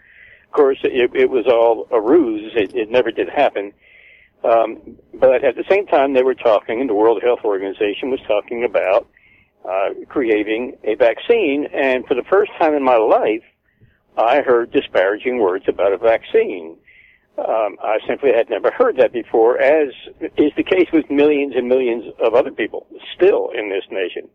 Of 0.46 0.52
course, 0.52 0.78
it, 0.84 1.16
it 1.16 1.30
was 1.30 1.48
all 1.48 1.88
a 1.92 2.00
ruse. 2.00 2.52
It, 2.56 2.76
it 2.76 2.92
never 2.92 3.12
did 3.12 3.28
happen. 3.30 3.74
Um, 4.44 4.98
but 5.14 5.44
at 5.44 5.56
the 5.56 5.64
same 5.70 5.86
time, 5.86 6.14
they 6.14 6.24
were 6.24 6.36
talking, 6.36 6.82
and 6.82 6.90
the 6.90 6.96
World 6.96 7.22
Health 7.24 7.42
Organization 7.44 8.10
was 8.10 8.20
talking 8.28 8.64
about 8.64 9.08
uh, 9.64 9.90
creating 10.10 10.78
a 10.84 10.96
vaccine. 10.96 11.68
And 11.74 12.06
for 12.08 12.16
the 12.16 12.24
first 12.30 12.52
time 12.60 12.74
in 12.74 12.84
my 12.84 12.98
life, 12.98 13.44
I 14.18 14.42
heard 14.42 14.72
disparaging 14.72 15.40
words 15.40 15.66
about 15.68 15.94
a 15.94 15.98
vaccine. 15.98 16.78
Um, 17.38 17.78
I 17.82 18.00
simply 18.08 18.32
had 18.36 18.50
never 18.50 18.72
heard 18.72 18.98
that 18.98 19.14
before, 19.14 19.60
as 19.60 19.94
is 20.38 20.52
the 20.58 20.64
case 20.64 20.88
with 20.92 21.10
millions 21.10 21.54
and 21.56 21.68
millions 21.68 22.06
of 22.24 22.34
other 22.34 22.52
people 22.52 22.88
still 23.16 23.52
in 23.56 23.70
this 23.70 23.84
nation. 23.90 24.28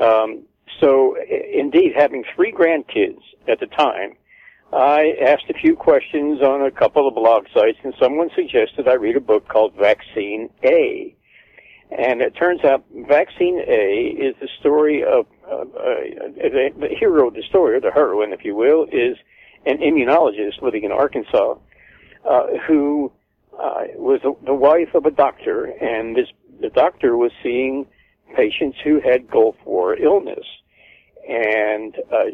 Um, 0.00 0.42
so, 0.80 1.16
indeed, 1.52 1.92
having 1.96 2.24
three 2.34 2.52
grandkids 2.52 3.20
at 3.48 3.60
the 3.60 3.66
time, 3.66 4.16
I 4.72 5.14
asked 5.20 5.48
a 5.50 5.54
few 5.54 5.76
questions 5.76 6.40
on 6.42 6.62
a 6.62 6.70
couple 6.70 7.06
of 7.06 7.14
blog 7.14 7.46
sites, 7.54 7.78
and 7.84 7.94
someone 8.00 8.30
suggested 8.34 8.88
I 8.88 8.94
read 8.94 9.16
a 9.16 9.20
book 9.20 9.48
called 9.48 9.74
Vaccine 9.74 10.50
A. 10.64 11.14
And 11.96 12.20
it 12.20 12.34
turns 12.34 12.64
out 12.64 12.84
Vaccine 13.08 13.60
A 13.68 14.16
is 14.18 14.34
the 14.40 14.48
story 14.58 15.04
of 15.04 15.26
uh, 15.46 15.56
uh, 15.56 15.64
the, 16.36 16.88
hero 16.98 17.28
of 17.28 17.34
the 17.34 17.42
story, 17.42 17.76
or 17.76 17.80
the 17.80 17.92
heroine, 17.92 18.32
if 18.32 18.44
you 18.44 18.56
will, 18.56 18.84
is 18.90 19.16
an 19.66 19.78
immunologist 19.78 20.60
living 20.60 20.84
in 20.84 20.90
Arkansas 20.92 21.54
uh, 22.28 22.46
who 22.66 23.12
uh, 23.52 23.84
was 23.94 24.20
the, 24.22 24.34
the 24.44 24.54
wife 24.54 24.94
of 24.94 25.06
a 25.06 25.10
doctor, 25.10 25.66
and 25.66 26.16
this 26.16 26.28
the 26.60 26.70
doctor 26.70 27.16
was 27.16 27.30
seeing 27.42 27.86
patients 28.36 28.78
who 28.82 29.00
had 29.00 29.30
Gulf 29.30 29.56
War 29.64 29.94
illness, 29.96 30.44
and 31.28 31.94
uh, 32.10 32.24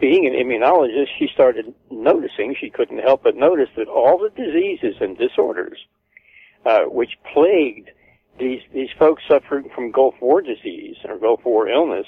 being 0.00 0.26
an 0.26 0.32
immunologist, 0.32 1.08
she 1.18 1.28
started 1.32 1.72
noticing 1.90 2.54
she 2.58 2.70
couldn't 2.70 2.98
help 2.98 3.22
but 3.22 3.36
notice 3.36 3.68
that 3.76 3.88
all 3.88 4.18
the 4.18 4.30
diseases 4.30 4.96
and 5.00 5.16
disorders 5.16 5.78
uh, 6.66 6.82
which 6.84 7.18
plagued 7.32 7.90
these 8.38 8.62
these 8.72 8.88
folks 8.98 9.22
suffering 9.28 9.70
from 9.74 9.92
Gulf 9.92 10.14
War 10.20 10.40
disease 10.40 10.96
or 11.04 11.18
Gulf 11.18 11.44
War 11.44 11.68
illness 11.68 12.06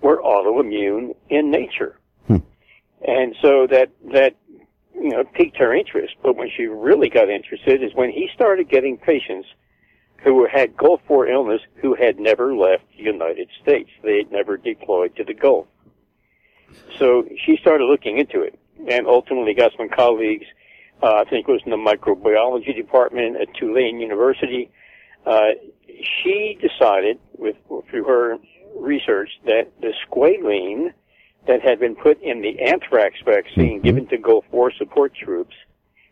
were 0.00 0.22
autoimmune 0.22 1.14
in 1.28 1.50
nature. 1.50 1.98
And 3.06 3.34
so 3.42 3.66
that 3.66 3.90
that 4.12 4.36
you 4.94 5.10
know 5.10 5.24
piqued 5.24 5.56
her 5.58 5.74
interest. 5.74 6.14
But 6.22 6.36
when 6.36 6.50
she 6.56 6.64
really 6.66 7.08
got 7.08 7.28
interested 7.28 7.82
is 7.82 7.94
when 7.94 8.10
he 8.10 8.30
started 8.34 8.68
getting 8.68 8.96
patients 8.96 9.48
who 10.22 10.46
had 10.46 10.76
Gulf 10.76 11.02
War 11.08 11.26
illness 11.26 11.60
who 11.74 11.94
had 11.94 12.18
never 12.18 12.54
left 12.54 12.84
the 12.96 13.02
United 13.02 13.48
States. 13.62 13.90
They 14.02 14.18
had 14.18 14.32
never 14.32 14.56
deployed 14.56 15.14
to 15.16 15.24
the 15.24 15.34
Gulf. 15.34 15.66
So 16.98 17.26
she 17.44 17.56
started 17.60 17.84
looking 17.84 18.18
into 18.18 18.42
it 18.42 18.58
and 18.88 19.06
ultimately 19.06 19.54
got 19.54 19.72
some 19.76 19.88
colleagues, 19.88 20.46
uh, 21.02 21.22
I 21.26 21.30
think 21.30 21.48
it 21.48 21.52
was 21.52 21.62
in 21.64 21.70
the 21.70 21.76
microbiology 21.76 22.74
department 22.74 23.36
at 23.40 23.52
Tulane 23.54 24.00
University. 24.00 24.70
Uh, 25.26 25.50
she 26.22 26.58
decided 26.60 27.18
with, 27.36 27.56
through 27.90 28.04
her 28.04 28.38
research 28.76 29.30
that 29.44 29.72
the 29.80 29.92
squalene 30.06 30.92
that 31.46 31.60
had 31.62 31.78
been 31.78 31.94
put 31.94 32.20
in 32.22 32.40
the 32.42 32.60
anthrax 32.62 33.16
vaccine 33.24 33.80
given 33.80 34.06
to 34.08 34.16
Gulf 34.18 34.44
War 34.50 34.72
support 34.76 35.12
troops 35.14 35.54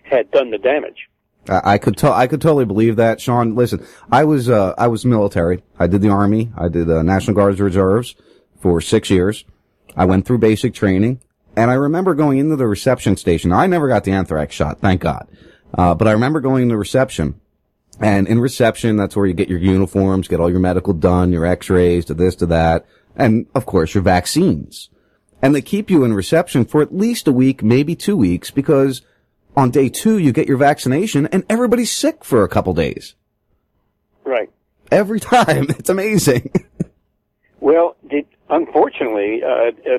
had 0.04 0.30
done 0.30 0.50
the 0.50 0.58
damage. 0.58 1.08
I 1.48 1.78
could 1.78 1.96
to- 1.98 2.12
I 2.12 2.28
could 2.28 2.40
totally 2.40 2.64
believe 2.66 2.96
that, 2.96 3.20
Sean. 3.20 3.56
Listen, 3.56 3.84
I 4.12 4.22
was 4.24 4.48
uh, 4.48 4.74
I 4.78 4.86
was 4.86 5.04
military. 5.04 5.64
I 5.76 5.88
did 5.88 6.00
the 6.00 6.08
army. 6.08 6.52
I 6.56 6.68
did 6.68 6.88
uh, 6.88 7.02
National 7.02 7.34
Guards 7.34 7.60
Reserves 7.60 8.14
for 8.60 8.80
six 8.80 9.10
years. 9.10 9.44
I 9.96 10.04
went 10.04 10.26
through 10.26 10.38
basic 10.38 10.74
training, 10.74 11.20
and 11.56 11.70
I 11.70 11.74
remember 11.74 12.14
going 12.14 12.38
into 12.38 12.56
the 12.56 12.66
reception 12.66 13.16
station. 13.16 13.52
I 13.52 13.66
never 13.66 13.88
got 13.88 14.04
the 14.04 14.12
anthrax 14.12 14.54
shot, 14.54 14.80
thank 14.80 15.00
God. 15.00 15.28
Uh, 15.76 15.94
but 15.94 16.08
I 16.08 16.12
remember 16.12 16.40
going 16.40 16.68
to 16.68 16.76
reception, 16.76 17.40
and 18.00 18.26
in 18.26 18.40
reception, 18.40 18.96
that's 18.96 19.14
where 19.16 19.26
you 19.26 19.34
get 19.34 19.48
your 19.48 19.58
uniforms, 19.58 20.28
get 20.28 20.40
all 20.40 20.50
your 20.50 20.60
medical 20.60 20.92
done, 20.92 21.32
your 21.32 21.46
X-rays, 21.46 22.04
to 22.06 22.14
this, 22.14 22.36
to 22.36 22.46
that, 22.46 22.86
and 23.16 23.46
of 23.54 23.66
course 23.66 23.94
your 23.94 24.02
vaccines. 24.02 24.88
And 25.40 25.54
they 25.54 25.62
keep 25.62 25.90
you 25.90 26.04
in 26.04 26.14
reception 26.14 26.64
for 26.64 26.82
at 26.82 26.94
least 26.94 27.26
a 27.26 27.32
week, 27.32 27.62
maybe 27.62 27.96
two 27.96 28.16
weeks, 28.16 28.50
because 28.50 29.02
on 29.56 29.70
day 29.70 29.88
two 29.88 30.18
you 30.18 30.32
get 30.32 30.48
your 30.48 30.56
vaccination 30.56 31.26
and 31.26 31.44
everybody's 31.48 31.92
sick 31.92 32.24
for 32.24 32.44
a 32.44 32.48
couple 32.48 32.72
days. 32.74 33.14
Right. 34.24 34.50
Every 34.90 35.20
time. 35.20 35.66
It's 35.70 35.90
amazing. 35.90 36.50
Well, 37.60 37.96
the, 38.02 38.24
unfortunately, 38.52 39.42
uh, 39.42 39.72
uh, 39.90 39.98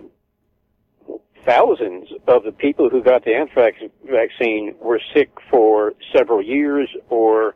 thousands 1.46 2.10
of 2.28 2.44
the 2.44 2.52
people 2.52 2.90
who 2.90 3.04
got 3.04 3.26
the 3.26 3.34
anthrax 3.34 3.78
vaccine 4.10 4.76
were 4.80 5.02
sick 5.14 5.30
for 5.50 5.94
several 6.16 6.42
years 6.42 6.90
or 7.10 7.56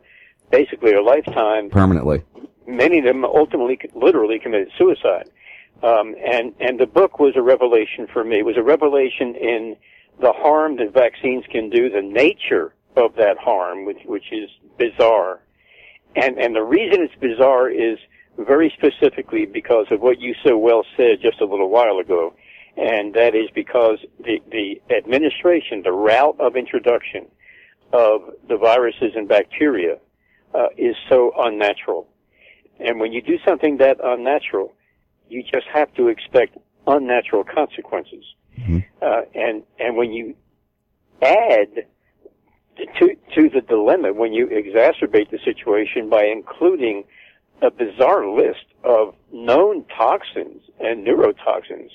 basically 0.50 0.92
a 0.92 1.02
lifetime. 1.02 1.70
Permanently. 1.70 2.22
Many 2.66 2.98
of 2.98 3.04
them 3.04 3.24
ultimately, 3.24 3.78
literally 3.94 4.38
committed 4.38 4.70
suicide. 4.76 5.30
Um, 5.82 6.16
and 6.26 6.54
and 6.60 6.78
the 6.78 6.86
book 6.86 7.20
was 7.20 7.34
a 7.36 7.42
revelation 7.42 8.08
for 8.12 8.24
me. 8.24 8.40
It 8.40 8.44
was 8.44 8.56
a 8.56 8.62
revelation 8.62 9.36
in 9.36 9.76
the 10.20 10.32
harm 10.32 10.76
that 10.78 10.92
vaccines 10.92 11.44
can 11.48 11.70
do, 11.70 11.88
the 11.88 12.02
nature 12.02 12.74
of 12.96 13.14
that 13.14 13.38
harm, 13.38 13.84
which 13.86 14.00
which 14.04 14.32
is 14.32 14.50
bizarre. 14.76 15.40
And 16.16 16.36
and 16.36 16.56
the 16.56 16.64
reason 16.64 17.00
it's 17.00 17.14
bizarre 17.20 17.70
is 17.70 17.98
very 18.38 18.72
specifically 18.76 19.46
because 19.46 19.86
of 19.90 20.00
what 20.00 20.20
you 20.20 20.34
so 20.44 20.56
well 20.56 20.84
said 20.96 21.20
just 21.20 21.40
a 21.40 21.44
little 21.44 21.68
while 21.68 21.98
ago, 21.98 22.34
and 22.76 23.14
that 23.14 23.34
is 23.34 23.50
because 23.54 23.98
the 24.20 24.40
the 24.50 24.80
administration, 24.94 25.82
the 25.82 25.92
route 25.92 26.36
of 26.38 26.56
introduction 26.56 27.26
of 27.92 28.20
the 28.48 28.56
viruses 28.56 29.12
and 29.16 29.28
bacteria 29.28 29.96
uh, 30.54 30.66
is 30.76 30.94
so 31.08 31.32
unnatural. 31.38 32.06
And 32.78 33.00
when 33.00 33.12
you 33.12 33.22
do 33.22 33.38
something 33.44 33.78
that 33.78 33.96
unnatural, 34.02 34.74
you 35.28 35.42
just 35.42 35.66
have 35.72 35.92
to 35.94 36.08
expect 36.08 36.56
unnatural 36.86 37.44
consequences. 37.44 38.24
Uh, 39.02 39.22
and 39.34 39.62
and 39.78 39.96
when 39.96 40.12
you 40.12 40.34
add 41.22 41.86
to 42.98 43.16
to 43.34 43.48
the 43.48 43.60
dilemma, 43.60 44.12
when 44.12 44.32
you 44.32 44.46
exacerbate 44.46 45.30
the 45.30 45.38
situation 45.44 46.08
by 46.08 46.24
including 46.24 47.04
a 47.62 47.70
bizarre 47.70 48.28
list 48.28 48.64
of 48.84 49.14
known 49.32 49.84
toxins 49.96 50.62
and 50.80 51.06
neurotoxins, 51.06 51.90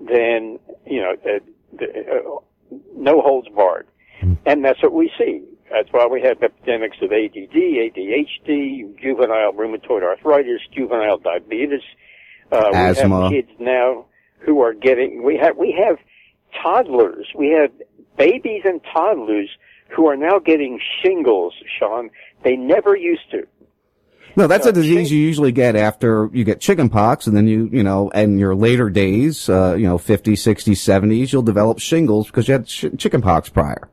then 0.00 0.58
you 0.86 1.00
know 1.00 1.12
uh, 1.24 1.38
the, 1.78 1.86
uh, 1.86 2.76
no 2.96 3.20
holds 3.20 3.48
barred, 3.48 3.86
and 4.46 4.64
that's 4.64 4.82
what 4.82 4.92
we 4.92 5.10
see. 5.18 5.42
That's 5.70 5.88
why 5.90 6.06
we 6.06 6.20
have 6.22 6.42
epidemics 6.42 6.98
of 7.00 7.12
ADD, 7.12 7.54
ADHD, 7.54 9.00
juvenile 9.00 9.52
rheumatoid 9.54 10.02
arthritis, 10.02 10.60
juvenile 10.74 11.18
diabetes. 11.18 11.80
Uh, 12.50 12.68
we 12.72 12.78
Asthma. 12.78 13.22
have 13.22 13.30
kids 13.30 13.50
now 13.58 14.04
who 14.40 14.60
are 14.60 14.74
getting. 14.74 15.22
We 15.24 15.38
have 15.38 15.56
we 15.56 15.74
have 15.84 15.96
toddlers. 16.62 17.26
We 17.34 17.50
have 17.58 17.70
babies 18.18 18.62
and 18.64 18.80
toddlers 18.92 19.48
who 19.88 20.06
are 20.08 20.16
now 20.16 20.38
getting 20.38 20.78
shingles. 21.02 21.54
Sean, 21.78 22.10
they 22.44 22.56
never 22.56 22.96
used 22.96 23.30
to. 23.30 23.46
No, 24.36 24.46
that's 24.46 24.66
a 24.66 24.72
disease 24.72 25.12
you 25.12 25.18
usually 25.18 25.52
get 25.52 25.76
after 25.76 26.30
you 26.32 26.44
get 26.44 26.60
chicken 26.60 26.88
pox 26.88 27.26
and 27.26 27.36
then 27.36 27.46
you, 27.46 27.68
you 27.72 27.82
know, 27.82 28.08
in 28.10 28.38
your 28.38 28.54
later 28.54 28.88
days, 28.88 29.48
uh, 29.48 29.74
you 29.74 29.86
know, 29.86 29.98
50s, 29.98 30.38
60s, 30.38 30.76
70s, 30.76 31.32
you'll 31.32 31.42
develop 31.42 31.78
shingles 31.78 32.28
because 32.28 32.48
you 32.48 32.52
had 32.52 32.66
ch- 32.66 32.86
chicken 32.96 33.20
pox 33.20 33.48
prior. 33.48 33.88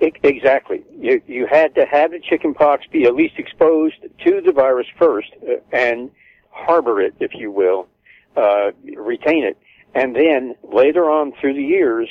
E- 0.00 0.12
Exactly. 0.22 0.84
You 0.98 1.20
you 1.26 1.46
had 1.46 1.74
to 1.74 1.84
have 1.84 2.12
the 2.12 2.20
chicken 2.20 2.54
pox 2.54 2.86
be 2.90 3.04
at 3.04 3.14
least 3.14 3.34
exposed 3.38 3.96
to 4.24 4.40
the 4.44 4.52
virus 4.52 4.86
first 4.98 5.28
uh, 5.42 5.54
and 5.72 6.10
harbor 6.50 7.00
it, 7.00 7.14
if 7.20 7.32
you 7.34 7.50
will, 7.50 7.88
uh, 8.36 8.70
retain 8.96 9.44
it, 9.44 9.58
and 9.94 10.14
then 10.14 10.54
later 10.62 11.10
on 11.10 11.32
through 11.40 11.54
the 11.54 11.62
years, 11.62 12.08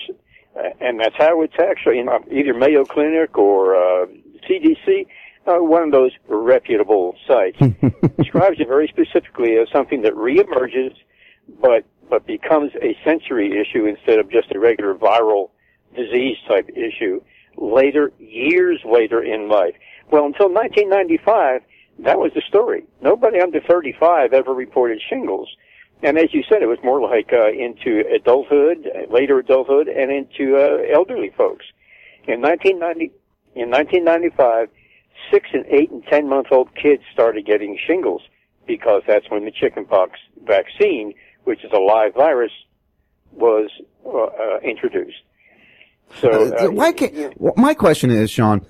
uh, 0.58 0.70
and 0.80 1.00
that's 1.00 1.16
how 1.18 1.42
it's 1.42 1.56
actually 1.60 2.00
in 2.00 2.08
uh, 2.10 2.20
either 2.32 2.54
Mayo 2.54 2.86
Clinic 2.86 3.38
or 3.38 3.76
uh, 3.76 4.06
CDC, 4.50 5.08
uh, 5.48 5.58
one 5.60 5.84
of 5.84 5.92
those 5.92 6.12
reputable 6.28 7.16
sites 7.28 7.58
describes 8.18 8.60
it 8.60 8.68
very 8.68 8.88
specifically 8.88 9.56
as 9.58 9.68
something 9.72 10.02
that 10.02 10.14
reemerges, 10.14 10.94
but 11.62 11.86
but 12.10 12.26
becomes 12.26 12.72
a 12.82 12.98
sensory 13.04 13.60
issue 13.60 13.86
instead 13.86 14.20
of 14.20 14.32
just 14.32 14.52
a 14.56 14.60
regular 14.60 14.96
viral 14.96 15.50
disease 15.96 16.38
type 16.48 16.70
issue 16.70 17.22
later, 17.58 18.12
years 18.20 18.80
later 18.86 19.22
in 19.22 19.50
life. 19.50 19.76
Well, 20.10 20.26
until 20.26 20.48
1995, 20.50 21.62
that 22.00 22.18
was 22.18 22.32
the 22.34 22.42
story. 22.48 22.86
Nobody 23.02 23.42
under 23.42 23.60
35 23.60 24.32
ever 24.32 24.54
reported 24.54 25.02
shingles. 25.10 25.50
And 26.04 26.18
as 26.18 26.34
you 26.34 26.44
said, 26.48 26.62
it 26.62 26.68
was 26.68 26.78
more 26.84 27.02
like 27.02 27.34
uh, 27.34 27.50
into 27.50 28.04
adulthood, 28.14 28.88
later 29.10 29.40
adulthood, 29.40 29.88
and 29.88 30.12
into 30.12 30.56
uh, 30.56 30.96
elderly 30.96 31.32
folks. 31.36 31.66
In 32.28 32.42
1990, 32.42 33.12
in 33.56 33.72
1995, 33.72 34.70
six 35.32 35.50
and 35.54 35.66
eight 35.68 35.92
and 35.92 36.04
ten 36.06 36.28
month 36.30 36.48
old 36.52 36.74
kids 36.76 37.04
started 37.14 37.46
getting 37.46 37.78
shingles 37.88 38.22
because 38.66 39.04
that's 39.08 39.30
when 39.30 39.46
the 39.46 39.52
chickenpox 39.52 40.20
vaccine, 40.46 41.14
which 41.46 41.64
is 41.64 41.72
a 41.72 41.80
live 41.80 42.14
virus, 42.14 42.52
was 43.32 43.70
uh, 44.06 44.24
uh, 44.24 44.60
introduced. 44.64 45.22
So 46.22 46.30
Uh, 46.30 46.66
uh, 46.66 46.72
why 46.72 46.92
can't, 46.92 47.36
my 47.58 47.74
question 47.74 48.10
is, 48.10 48.30
Sean, 48.32 48.66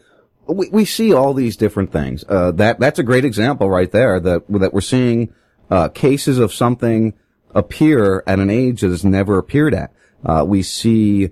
we, 0.48 0.70
we 0.70 0.86
see 0.86 1.14
all 1.14 1.34
these 1.34 1.58
different 1.58 1.92
things. 1.92 2.24
Uh, 2.28 2.52
that, 2.54 2.80
that's 2.80 3.00
a 3.00 3.04
great 3.04 3.26
example 3.26 3.70
right 3.70 3.92
there 3.92 4.20
that, 4.20 4.44
that 4.50 4.74
we're 4.74 4.82
seeing, 4.82 5.34
uh, 5.70 5.90
cases 5.90 6.40
of 6.40 6.54
something 6.54 7.14
appear 7.54 8.24
at 8.28 8.40
an 8.40 8.50
age 8.50 8.82
that 8.82 8.90
has 8.90 9.04
never 9.04 9.38
appeared 9.38 9.74
at. 9.74 9.92
Uh, 10.24 10.44
we 10.48 10.64
see, 10.64 11.30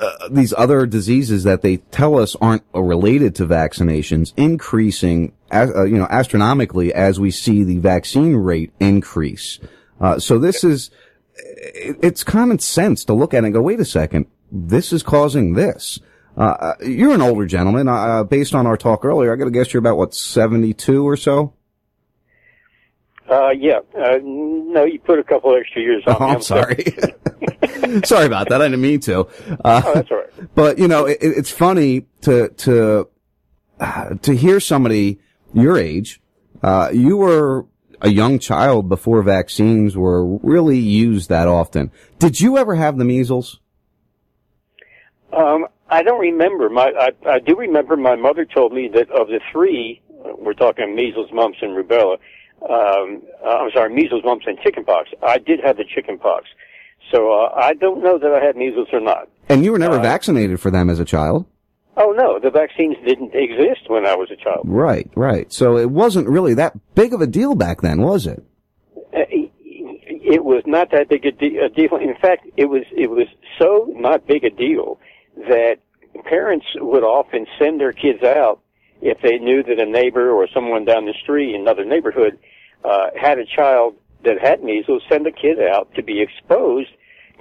uh, 0.00 0.28
these 0.30 0.54
other 0.56 0.86
diseases 0.86 1.44
that 1.44 1.62
they 1.62 1.76
tell 1.78 2.18
us 2.18 2.34
aren't 2.40 2.62
uh, 2.74 2.80
related 2.80 3.34
to 3.36 3.46
vaccinations 3.46 4.32
increasing, 4.36 5.32
as, 5.50 5.70
uh, 5.74 5.84
you 5.84 5.98
know, 5.98 6.06
astronomically 6.10 6.92
as 6.94 7.20
we 7.20 7.30
see 7.30 7.64
the 7.64 7.78
vaccine 7.78 8.34
rate 8.36 8.72
increase. 8.80 9.58
Uh, 10.00 10.18
so 10.18 10.38
this 10.38 10.64
is, 10.64 10.90
it- 11.36 11.98
it's 12.02 12.24
common 12.24 12.58
sense 12.58 13.04
to 13.04 13.12
look 13.12 13.34
at 13.34 13.44
it 13.44 13.46
and 13.46 13.54
go, 13.54 13.60
wait 13.62 13.80
a 13.80 13.84
second, 13.84 14.26
this 14.50 14.92
is 14.92 15.02
causing 15.02 15.54
this. 15.54 15.98
Uh, 16.36 16.40
Uh, 16.60 16.74
you're 16.84 17.12
an 17.12 17.20
older 17.22 17.44
gentleman. 17.44 17.88
Uh, 17.88 18.24
based 18.24 18.54
on 18.54 18.66
our 18.66 18.76
talk 18.76 19.04
earlier, 19.04 19.32
I 19.32 19.36
got 19.36 19.44
to 19.46 19.50
guess 19.50 19.72
you're 19.74 19.80
about 19.80 19.96
what 19.98 20.14
72 20.14 21.06
or 21.06 21.16
so. 21.16 21.52
Uh, 23.30 23.50
yeah. 23.50 23.78
Uh, 23.96 24.18
no, 24.22 24.84
you 24.84 24.98
put 24.98 25.18
a 25.18 25.24
couple 25.24 25.54
extra 25.56 25.80
years 25.80 26.02
on 26.06 26.16
Oh. 26.18 26.24
I'm 26.26 26.42
sorry. 26.42 26.84
sorry 28.04 28.26
about 28.26 28.48
that. 28.48 28.60
I 28.60 28.66
didn't 28.68 28.80
mean 28.80 29.00
to. 29.00 29.20
Uh, 29.64 29.82
Oh, 29.84 29.94
that's 29.94 30.10
all 30.10 30.18
right. 30.18 30.54
But 30.54 30.78
you 30.78 30.88
know, 30.88 31.06
it, 31.06 31.18
it's 31.20 31.50
funny 31.50 32.06
to 32.22 32.48
to 32.48 33.08
uh, 33.78 34.14
to 34.22 34.34
hear 34.34 34.58
somebody 34.60 35.20
your 35.54 35.78
age. 35.78 36.20
Uh, 36.62 36.90
you 36.92 37.16
were 37.16 37.66
a 38.02 38.08
young 38.08 38.38
child 38.38 38.88
before 38.88 39.22
vaccines 39.22 39.96
were 39.96 40.24
really 40.38 40.78
used 40.78 41.28
that 41.28 41.46
often. 41.48 41.90
Did 42.18 42.40
you 42.40 42.58
ever 42.58 42.74
have 42.74 42.98
the 42.98 43.04
measles? 43.04 43.60
Um, 45.32 45.66
I 45.88 46.02
don't 46.02 46.20
remember. 46.20 46.68
My 46.68 46.92
I, 46.98 47.10
I 47.28 47.38
do 47.38 47.56
remember 47.56 47.96
my 47.96 48.16
mother 48.16 48.44
told 48.44 48.72
me 48.72 48.88
that 48.94 49.10
of 49.10 49.28
the 49.28 49.40
three, 49.52 50.02
we're 50.38 50.54
talking 50.54 50.94
measles, 50.96 51.30
mumps, 51.32 51.58
and 51.62 51.72
rubella. 51.76 52.16
Um, 52.68 53.22
uh, 53.44 53.48
I'm 53.48 53.70
sorry, 53.72 53.92
measles, 53.94 54.22
mumps, 54.24 54.44
and 54.46 54.58
chickenpox. 54.60 55.10
I 55.22 55.38
did 55.38 55.60
have 55.64 55.76
the 55.76 55.84
chickenpox, 55.84 56.46
so 57.10 57.32
uh, 57.32 57.52
I 57.54 57.74
don't 57.74 58.02
know 58.02 58.18
that 58.18 58.30
I 58.32 58.44
had 58.44 58.56
measles 58.56 58.88
or 58.92 59.00
not. 59.00 59.28
And 59.48 59.64
you 59.64 59.72
were 59.72 59.78
never 59.78 59.98
vaccinated 59.98 60.60
for 60.60 60.70
them 60.70 60.90
as 60.90 61.00
a 61.00 61.04
child. 61.04 61.46
Oh 61.96 62.12
no, 62.12 62.38
the 62.38 62.50
vaccines 62.50 62.96
didn't 63.04 63.34
exist 63.34 63.88
when 63.88 64.06
I 64.06 64.14
was 64.14 64.30
a 64.30 64.36
child. 64.36 64.62
Right, 64.64 65.10
right. 65.16 65.52
So 65.52 65.76
it 65.76 65.90
wasn't 65.90 66.28
really 66.28 66.54
that 66.54 66.74
big 66.94 67.12
of 67.12 67.20
a 67.20 67.26
deal 67.26 67.54
back 67.54 67.80
then, 67.80 68.02
was 68.02 68.26
it? 68.26 68.42
Uh, 68.96 69.26
it 69.28 69.50
it 70.06 70.44
was 70.44 70.62
not 70.66 70.90
that 70.92 71.08
big 71.08 71.24
a, 71.26 71.32
de- 71.32 71.58
a 71.58 71.68
deal. 71.68 71.96
In 71.96 72.14
fact, 72.20 72.46
it 72.56 72.66
was 72.66 72.82
it 72.92 73.10
was 73.10 73.26
so 73.58 73.92
not 73.96 74.26
big 74.26 74.44
a 74.44 74.50
deal 74.50 75.00
that 75.48 75.78
parents 76.24 76.66
would 76.76 77.02
often 77.02 77.46
send 77.58 77.80
their 77.80 77.92
kids 77.92 78.22
out 78.22 78.60
if 79.00 79.18
they 79.22 79.38
knew 79.38 79.62
that 79.62 79.78
a 79.78 79.86
neighbor 79.86 80.30
or 80.30 80.48
someone 80.52 80.84
down 80.84 81.06
the 81.06 81.14
street 81.22 81.54
in 81.54 81.62
another 81.62 81.84
neighborhood 81.84 82.38
uh, 82.84 83.10
had 83.20 83.38
a 83.38 83.44
child 83.44 83.96
that 84.24 84.40
had 84.40 84.62
measles. 84.62 85.02
Send 85.08 85.26
the 85.26 85.32
kid 85.32 85.58
out 85.60 85.92
to 85.94 86.02
be 86.02 86.20
exposed 86.20 86.90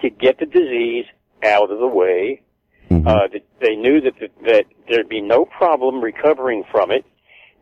to 0.02 0.10
get 0.10 0.40
the 0.40 0.46
disease 0.46 1.06
out 1.44 1.72
of 1.72 1.80
the 1.80 1.88
way. 1.88 2.42
Uh, 2.92 3.28
that 3.32 3.44
they 3.62 3.76
knew 3.76 4.02
that 4.02 4.14
that 4.44 4.66
there'd 4.90 5.08
be 5.08 5.22
no 5.22 5.46
problem 5.46 6.02
recovering 6.02 6.64
from 6.72 6.90
it, 6.90 7.06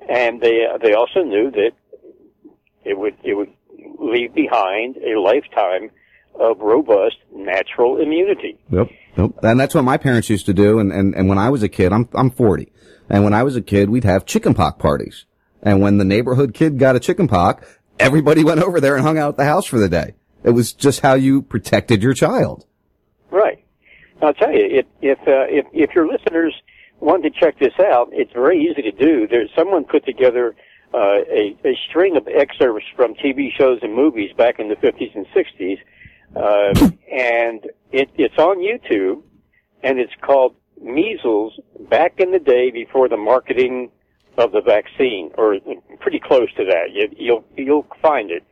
and 0.08 0.40
they 0.40 0.66
they 0.82 0.94
also 0.94 1.22
knew 1.22 1.52
that 1.52 1.72
it 2.86 2.98
would 2.98 3.18
it 3.24 3.34
would 3.34 3.52
leave 4.00 4.34
behind 4.34 4.96
a 4.98 5.20
lifetime 5.20 5.92
of 6.40 6.60
robust 6.60 7.18
natural 7.34 8.02
immunity. 8.02 8.58
Yep. 8.70 8.88
Yep. 9.18 9.32
And 9.44 9.60
that's 9.60 9.76
what 9.76 9.84
my 9.84 9.98
parents 9.98 10.30
used 10.30 10.46
to 10.46 10.54
do. 10.54 10.80
And, 10.80 10.92
and, 10.92 11.16
and 11.16 11.28
when 11.28 11.38
I 11.38 11.50
was 11.50 11.64
a 11.64 11.70
kid, 11.70 11.92
I'm, 11.92 12.08
I'm 12.14 12.30
40. 12.30 12.72
And 13.10 13.24
when 13.24 13.34
I 13.34 13.44
was 13.44 13.56
a 13.56 13.62
kid, 13.62 13.90
we'd 13.90 14.04
have 14.04 14.26
chicken 14.26 14.52
chickenpox 14.52 14.82
parties. 14.82 15.26
And 15.62 15.82
when 15.82 15.98
the 15.98 16.06
neighborhood 16.06 16.54
kid 16.54 16.78
got 16.78 16.96
a 16.96 17.00
chicken 17.00 17.28
chickenpox, 17.28 17.78
everybody 18.00 18.44
went 18.44 18.62
over 18.62 18.80
there 18.80 18.96
and 18.96 19.04
hung 19.04 19.18
out 19.18 19.30
at 19.30 19.38
the 19.38 19.46
house 19.46 19.66
for 19.66 19.80
the 19.80 19.90
day. 19.90 20.14
It 20.44 20.52
was 20.52 20.74
just 20.74 21.02
how 21.02 21.16
you 21.16 21.42
protected 21.42 22.04
your 22.04 22.14
child. 22.14 22.66
Right. 23.32 23.64
I'll 24.22 24.34
tell 24.34 24.52
you, 24.52 24.66
if 24.66 24.86
if 25.02 25.20
uh, 25.20 25.46
if 25.50 25.66
if 25.74 25.94
your 25.94 26.08
listeners 26.08 26.54
want 27.00 27.24
to 27.24 27.30
check 27.30 27.60
this 27.60 27.74
out, 27.80 28.10
it's 28.12 28.32
very 28.34 28.64
easy 28.64 28.82
to 28.84 28.92
do. 28.92 29.28
There's 29.28 29.50
someone 29.56 29.84
put 29.84 30.06
together 30.06 30.56
uh, 30.94 30.98
a 31.30 31.58
a 31.66 31.78
string 31.90 32.18
of 32.18 32.28
excerpts 32.28 32.86
from 32.96 33.14
TV 33.16 33.52
shows 33.56 33.80
and 33.82 33.94
movies 33.94 34.32
back 34.38 34.60
in 34.60 34.70
the 34.70 34.76
50s 34.76 35.16
and 35.16 35.28
60s, 35.28 35.80
uh, 36.36 36.90
and 37.12 37.68
it 37.92 38.10
it's 38.16 38.38
on 38.38 38.58
YouTube, 38.58 39.22
and 39.84 40.00
it's 40.00 40.14
called 40.22 40.56
Measles 40.82 41.60
back 41.90 42.20
in 42.20 42.32
the 42.32 42.40
day 42.40 42.72
before 42.72 43.10
the 43.10 43.18
marketing 43.18 43.90
of 44.38 44.52
the 44.52 44.62
vaccine, 44.62 45.32
or 45.38 45.58
pretty 46.00 46.20
close 46.20 46.54
to 46.56 46.66
that. 46.66 46.92
You, 46.92 47.10
you'll 47.18 47.46
you'll 47.56 47.88
find 48.02 48.32
it. 48.32 48.44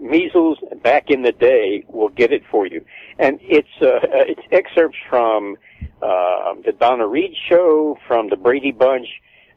Measles 0.00 0.58
back 0.82 1.10
in 1.10 1.22
the 1.22 1.32
day 1.32 1.84
will 1.88 2.08
get 2.08 2.32
it 2.32 2.42
for 2.50 2.66
you, 2.66 2.84
and 3.18 3.38
it's 3.42 3.68
uh, 3.80 4.00
it's 4.26 4.40
excerpts 4.52 4.98
from 5.08 5.56
uh, 6.02 6.54
the 6.64 6.72
Donna 6.78 7.06
Reed 7.06 7.34
show, 7.48 7.98
from 8.06 8.28
the 8.28 8.36
Brady 8.36 8.72
Bunch, 8.72 9.06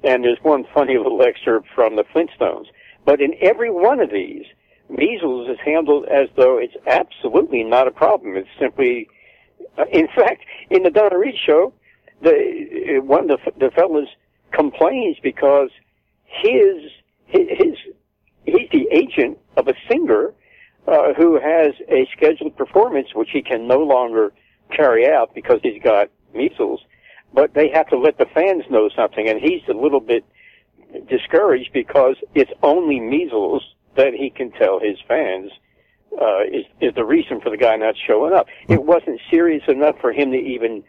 and 0.04 0.24
there's 0.24 0.40
one 0.42 0.66
funny 0.74 0.98
little 0.98 1.22
excerpt 1.22 1.68
from 1.76 1.96
the 1.96 2.04
Flintstones. 2.04 2.66
But 3.06 3.22
in 3.22 3.34
every 3.42 3.72
one 3.72 4.00
of 4.00 4.12
these, 4.12 4.46
measles 4.90 5.50
is 5.50 5.58
handled 5.64 6.06
as 6.06 6.30
though 6.36 6.58
it's 6.58 6.76
absolutely 6.88 7.64
not 7.64 7.88
a 7.88 7.92
problem. 7.92 8.38
It's 8.38 8.50
simply, 8.60 9.08
uh, 9.78 9.86
in 9.92 10.08
fact, 10.16 10.44
in 10.70 10.84
the 10.84 10.90
Donna 10.90 11.18
Reed 11.18 11.36
show, 11.46 11.74
the 12.22 13.02
one 13.04 13.30
of 13.30 13.40
the, 13.46 13.52
the 13.58 13.72
fellas 13.72 14.10
complains 14.52 15.18
because 15.22 15.70
his 16.26 16.92
his 17.28 17.78
he's 18.46 18.70
the 18.72 18.88
agent 18.92 19.38
of 19.58 19.68
a 19.68 19.74
singer 19.90 20.34
uh, 20.88 21.14
who 21.14 21.40
has 21.40 21.74
a 21.90 22.08
scheduled 22.16 22.56
performance 22.58 23.10
which 23.14 23.30
he 23.32 23.42
can 23.42 23.68
no 23.68 23.80
longer 23.80 24.34
carry 24.76 25.08
out 25.08 25.34
because 25.36 25.60
he's 25.64 25.82
got 25.82 26.10
measles. 26.34 26.82
But 27.34 27.54
they 27.54 27.70
have 27.70 27.88
to 27.90 27.98
let 27.98 28.18
the 28.18 28.26
fans 28.34 28.64
know 28.70 28.90
something, 28.96 29.28
and 29.28 29.40
he's 29.40 29.62
a 29.70 29.74
little 29.74 30.00
bit 30.02 30.26
discouraged 31.08 31.72
because 31.72 32.16
it's 32.36 32.52
only 32.62 33.00
measles 33.00 33.64
that 33.96 34.14
he 34.14 34.30
can 34.30 34.52
tell 34.52 34.80
his 34.80 34.98
fans 35.08 35.52
uh, 36.20 36.42
is 36.52 36.66
is 36.82 36.94
the 36.96 37.06
reason 37.06 37.40
for 37.40 37.50
the 37.50 37.58
guy 37.58 37.76
not 37.78 37.96
showing 38.08 38.34
up. 38.34 38.48
It 38.68 38.84
wasn't 38.84 39.22
serious 39.30 39.64
enough 39.68 39.96
for 40.02 40.12
him 40.12 40.32
to 40.32 40.38
even 40.38 40.84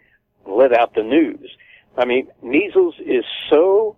let 0.47 0.73
out 0.73 0.95
the 0.95 1.03
news. 1.03 1.51
I 1.97 2.05
mean, 2.05 2.29
measles 2.43 2.95
is 3.05 3.25
so 3.51 3.97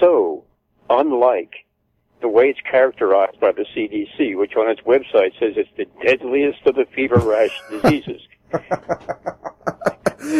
so 0.00 0.44
unlike 0.90 1.52
the 2.20 2.28
way 2.28 2.44
it's 2.48 2.60
characterized 2.60 3.38
by 3.40 3.52
the 3.52 3.66
CDC, 3.76 4.38
which 4.38 4.56
on 4.56 4.70
its 4.70 4.80
website 4.82 5.38
says 5.38 5.54
it's 5.56 5.68
the 5.76 5.86
deadliest 6.04 6.66
of 6.66 6.74
the 6.74 6.86
fever 6.94 7.18
rash 7.18 7.60
diseases. 7.70 8.22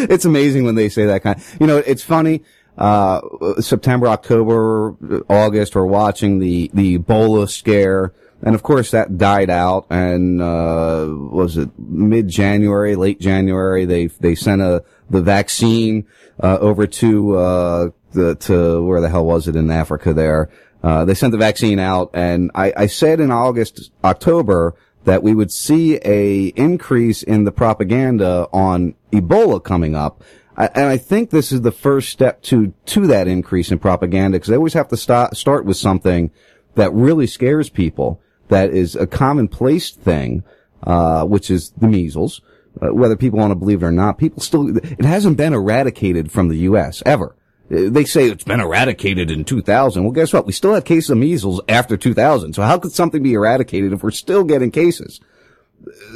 it's 0.09 0.25
amazing 0.25 0.65
when 0.65 0.77
they 0.77 0.89
say 0.89 1.05
that 1.07 1.23
kind. 1.23 1.43
You 1.61 1.67
know, 1.67 1.79
it's 1.79 2.03
funny. 2.03 2.43
Uh, 2.77 3.21
September, 3.61 4.09
October, 4.09 4.97
August, 5.29 5.77
we're 5.77 5.85
watching 5.85 6.39
the 6.41 6.71
the 6.75 6.99
Ebola 6.99 7.49
scare, 7.49 8.13
and 8.45 8.55
of 8.55 8.63
course 8.63 8.91
that 8.93 9.19
died 9.19 9.51
out. 9.51 9.87
And 9.91 10.41
uh, 10.41 11.09
was 11.11 11.57
it 11.57 11.71
mid 11.79 12.29
January, 12.29 12.95
late 12.95 13.19
January? 13.19 13.87
They 13.87 14.07
they 14.07 14.35
sent 14.35 14.63
a 14.63 14.85
the 15.11 15.23
vaccine 15.23 16.07
uh, 16.41 16.59
over 16.61 16.87
to 16.87 17.37
uh, 17.37 17.89
the 18.13 18.37
to 18.37 18.85
where 18.85 19.01
the 19.01 19.09
hell 19.09 19.25
was 19.25 19.49
it 19.49 19.57
in 19.57 19.71
Africa 19.71 20.13
there. 20.13 20.51
Uh, 20.83 21.05
they 21.07 21.15
sent 21.15 21.33
the 21.33 21.39
vaccine 21.39 21.79
out, 21.79 22.11
and 22.13 22.51
I, 22.55 22.73
I 22.77 22.87
said 22.87 23.19
in 23.19 23.31
August, 23.31 23.91
October 24.05 24.75
that 25.05 25.23
we 25.23 25.35
would 25.35 25.51
see 25.51 25.99
a 26.05 26.49
increase 26.49 27.23
in 27.23 27.45
the 27.45 27.53
propaganda 27.53 28.49
on 28.53 28.95
Ebola 29.11 29.65
coming 29.65 29.95
up. 29.95 30.23
I, 30.57 30.67
and 30.75 30.85
I 30.85 30.99
think 30.99 31.31
this 31.31 31.53
is 31.53 31.63
the 31.63 31.73
first 31.73 32.11
step 32.11 32.43
to 32.43 32.75
to 32.87 33.07
that 33.07 33.27
increase 33.27 33.73
in 33.73 33.79
propaganda 33.79 34.37
because 34.37 34.49
they 34.49 34.57
always 34.57 34.75
have 34.75 34.89
to 34.89 34.97
start 34.99 35.37
start 35.37 35.65
with 35.65 35.79
something 35.79 36.31
that 36.75 36.93
really 36.93 37.27
scares 37.27 37.71
people, 37.71 38.21
that 38.49 38.71
is 38.71 38.95
a 38.97 39.07
commonplace 39.07 39.91
thing, 39.91 40.43
uh, 40.83 41.25
which 41.25 41.51
is 41.51 41.71
the 41.71 41.89
measles. 41.89 42.41
Uh, 42.83 42.93
whether 42.93 43.17
people 43.17 43.39
want 43.39 43.53
to 43.53 43.57
believe 43.57 43.83
it 43.83 43.87
or 43.87 43.93
not, 43.93 44.19
people 44.19 44.43
still 44.43 44.77
it 44.77 45.05
hasn't 45.05 45.37
been 45.37 45.55
eradicated 45.55 46.33
from 46.33 46.49
the 46.49 46.59
U.S. 46.59 47.03
ever. 47.07 47.37
Uh, 47.71 47.89
They 47.89 48.05
say 48.05 48.29
it's 48.29 48.45
been 48.45 48.61
eradicated 48.61 49.31
in 49.31 49.45
2000. 49.45 50.03
Well, 50.03 50.13
guess 50.13 50.33
what? 50.33 50.47
We 50.47 50.53
still 50.53 50.75
have 50.75 50.85
cases 50.85 51.11
of 51.11 51.19
measles 51.19 51.61
after 51.69 51.97
2000. 51.97 52.53
So 52.55 52.63
how 52.63 52.79
could 52.79 52.93
something 52.93 53.23
be 53.23 53.35
eradicated 53.35 53.93
if 53.93 54.03
we're 54.03 54.11
still 54.11 54.45
getting 54.45 54.71
cases? 54.71 55.21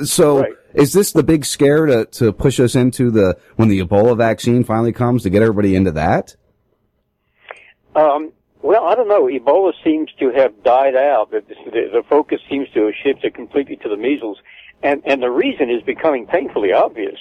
So 0.05 0.47
is 0.75 0.93
this 0.93 1.13
the 1.13 1.23
big 1.23 1.45
scare 1.45 1.87
to, 1.87 2.07
to 2.07 2.33
push 2.33 2.59
us 2.59 2.75
into 2.75 3.11
the, 3.11 3.37
when 3.57 3.69
the 3.69 3.81
Ebola 3.81 4.17
vaccine 4.17 4.65
finally 4.65 4.93
comes 4.93 5.23
to 5.23 5.31
get 5.31 5.43
everybody 5.43 5.75
into 5.75 5.93
that? 5.93 6.37
Um, 7.95 8.33
well, 8.63 8.85
I 8.85 8.95
don't 8.95 9.09
know. 9.09 9.27
Ebola 9.27 9.73
seems 9.85 10.11
to 10.19 10.31
have 10.31 10.63
died 10.65 10.97
out. 10.97 11.31
The, 11.31 11.43
the, 11.67 12.03
focus 12.09 12.41
seems 12.51 12.69
to 12.75 12.87
have 12.87 12.95
shifted 13.03 13.35
completely 13.35 13.77
to 13.77 13.89
the 13.89 13.97
measles, 13.97 14.39
and 14.83 15.03
and 15.07 15.23
the 15.23 15.31
reason 15.31 15.71
is 15.71 15.83
becoming 15.83 16.27
painfully 16.27 16.73
obvious. 16.73 17.19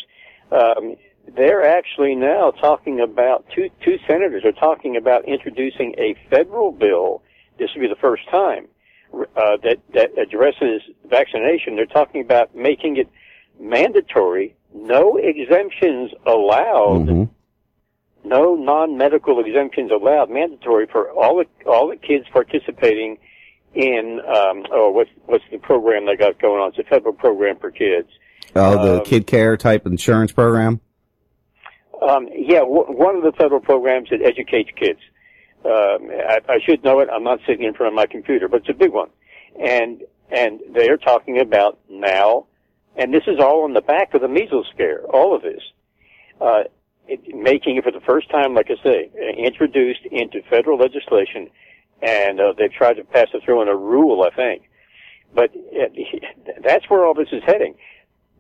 Um, 0.51 0.95
they're 1.35 1.65
actually 1.65 2.15
now 2.15 2.51
talking 2.51 2.99
about 3.01 3.45
two 3.53 3.69
two 3.83 3.97
senators 4.07 4.43
are 4.45 4.51
talking 4.51 4.97
about 4.97 5.25
introducing 5.25 5.93
a 5.97 6.15
federal 6.29 6.71
bill. 6.71 7.21
This 7.59 7.69
will 7.75 7.81
be 7.81 7.88
the 7.88 7.95
first 7.95 8.27
time 8.29 8.67
uh, 9.13 9.57
that 9.63 9.77
that 9.93 10.17
addresses 10.17 10.81
vaccination. 11.07 11.75
They're 11.75 11.85
talking 11.85 12.21
about 12.21 12.55
making 12.55 12.97
it 12.97 13.09
mandatory, 13.59 14.55
no 14.73 15.17
exemptions 15.17 16.11
allowed 16.25 17.29
no 18.28 18.55
non-medical 18.55 19.39
exemptions 19.43 19.91
allowed, 19.91 20.30
mandatory 20.30 20.88
for 20.88 21.09
all 21.11 21.38
the 21.38 21.69
all 21.69 21.88
the 21.88 21.95
kids 21.95 22.25
participating 22.32 23.17
in 23.73 24.19
um, 24.28 24.65
oh 24.71 24.89
what's 24.91 25.09
what's 25.25 25.43
the 25.51 25.57
program 25.57 26.05
they 26.05 26.15
got 26.15 26.39
going 26.39 26.61
on? 26.61 26.69
It's 26.69 26.80
a 26.80 26.84
federal 26.84 27.13
program 27.13 27.57
for 27.59 27.71
kids. 27.71 28.09
Oh, 28.55 28.84
the 28.84 28.99
Um, 28.99 29.05
kid 29.05 29.28
care 29.28 29.57
type 29.57 29.86
insurance 29.86 30.32
program? 30.32 30.80
Um, 32.01 32.30
yeah, 32.34 32.59
w- 32.59 32.86
one 32.88 33.15
of 33.15 33.23
the 33.23 33.32
federal 33.34 33.59
programs 33.59 34.09
that 34.09 34.21
educates 34.21 34.69
kids. 34.75 34.99
Um, 35.65 36.09
I, 36.11 36.39
I 36.47 36.59
should 36.63 36.84
know 36.84 36.99
it. 36.99 37.09
I'm 37.11 37.23
not 37.23 37.39
sitting 37.47 37.65
in 37.65 37.73
front 37.73 37.91
of 37.91 37.95
my 37.95 38.05
computer, 38.05 38.47
but 38.47 38.61
it's 38.61 38.69
a 38.69 38.73
big 38.73 38.91
one, 38.91 39.09
and 39.59 40.01
and 40.32 40.59
they 40.73 40.89
are 40.89 40.97
talking 40.97 41.39
about 41.39 41.80
now, 41.89 42.45
and 42.95 43.13
this 43.13 43.23
is 43.28 43.39
all 43.39 43.63
on 43.63 43.73
the 43.73 43.82
back 43.82 44.13
of 44.13 44.21
the 44.21 44.28
measles 44.28 44.67
scare. 44.73 45.01
All 45.05 45.36
of 45.36 45.41
this. 45.41 45.61
Uh, 46.39 46.63
it, 47.08 47.36
making 47.36 47.78
it 47.78 47.84
for 47.84 47.91
the 47.91 48.01
first 48.01 48.30
time, 48.30 48.53
like 48.53 48.70
I 48.70 48.84
say, 48.84 49.12
introduced 49.38 50.05
into 50.12 50.41
federal 50.49 50.78
legislation, 50.78 51.49
and 52.01 52.39
uh, 52.39 52.53
they've 52.58 52.72
tried 52.72 52.95
to 52.95 53.03
pass 53.03 53.28
it 53.34 53.43
through 53.43 53.62
in 53.62 53.68
a 53.68 53.76
rule, 53.76 54.24
I 54.24 54.36
think. 54.36 54.64
But 55.34 55.51
uh, 55.55 55.88
that's 56.64 56.89
where 56.89 57.05
all 57.05 57.14
this 57.14 57.30
is 57.32 57.43
heading. 57.45 57.76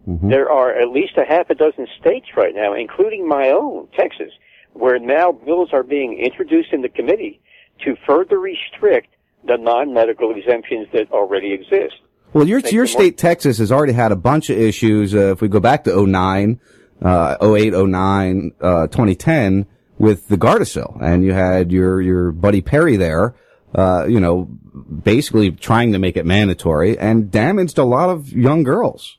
There 0.07 0.49
are 0.49 0.71
at 0.71 0.87
least 0.87 1.17
a 1.17 1.25
half 1.25 1.49
a 1.49 1.55
dozen 1.55 1.85
states 1.99 2.27
right 2.37 2.55
now, 2.55 2.73
including 2.73 3.27
my 3.27 3.49
own, 3.49 3.89
Texas, 3.93 4.31
where 4.71 4.97
now 4.99 5.33
bills 5.33 5.71
are 5.73 5.83
being 5.83 6.17
introduced 6.17 6.71
in 6.71 6.81
the 6.81 6.87
committee 6.87 7.41
to 7.83 7.97
further 8.07 8.39
restrict 8.39 9.09
the 9.45 9.57
non-medical 9.57 10.33
exemptions 10.33 10.87
that 10.93 11.11
already 11.11 11.51
exist. 11.51 11.95
Well, 12.31 12.47
your 12.47 12.59
your 12.59 12.85
them 12.85 12.93
more- 12.93 13.01
state, 13.01 13.17
Texas, 13.17 13.57
has 13.57 13.69
already 13.69 13.91
had 13.91 14.13
a 14.13 14.15
bunch 14.15 14.49
of 14.49 14.57
issues. 14.57 15.13
Uh, 15.13 15.31
if 15.31 15.41
we 15.41 15.49
go 15.49 15.59
back 15.59 15.83
to 15.83 16.05
09, 16.05 16.59
uh, 17.01 17.37
08, 17.41 17.73
09, 17.73 18.51
uh, 18.61 18.87
2010 18.87 19.65
with 19.97 20.27
the 20.27 20.37
Gardasil, 20.37 21.01
and 21.01 21.23
you 21.23 21.33
had 21.33 21.71
your 21.71 22.01
your 22.01 22.31
buddy 22.31 22.61
Perry 22.61 22.97
there 22.97 23.35
uh, 23.75 24.05
you 24.07 24.19
know, 24.19 24.45
basically 25.03 25.51
trying 25.51 25.91
to 25.91 25.99
make 25.99 26.17
it 26.17 26.25
mandatory 26.25 26.97
and 26.97 27.31
damaged 27.31 27.77
a 27.77 27.83
lot 27.83 28.09
of 28.09 28.31
young 28.31 28.63
girls. 28.63 29.17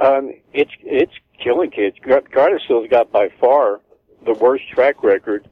Um, 0.00 0.32
it's 0.52 0.72
it's 0.82 1.12
killing 1.42 1.70
kids. 1.70 1.96
Gardasil's 2.04 2.88
got 2.90 3.10
by 3.10 3.28
far 3.40 3.80
the 4.24 4.34
worst 4.34 4.68
track 4.68 5.02
record 5.02 5.48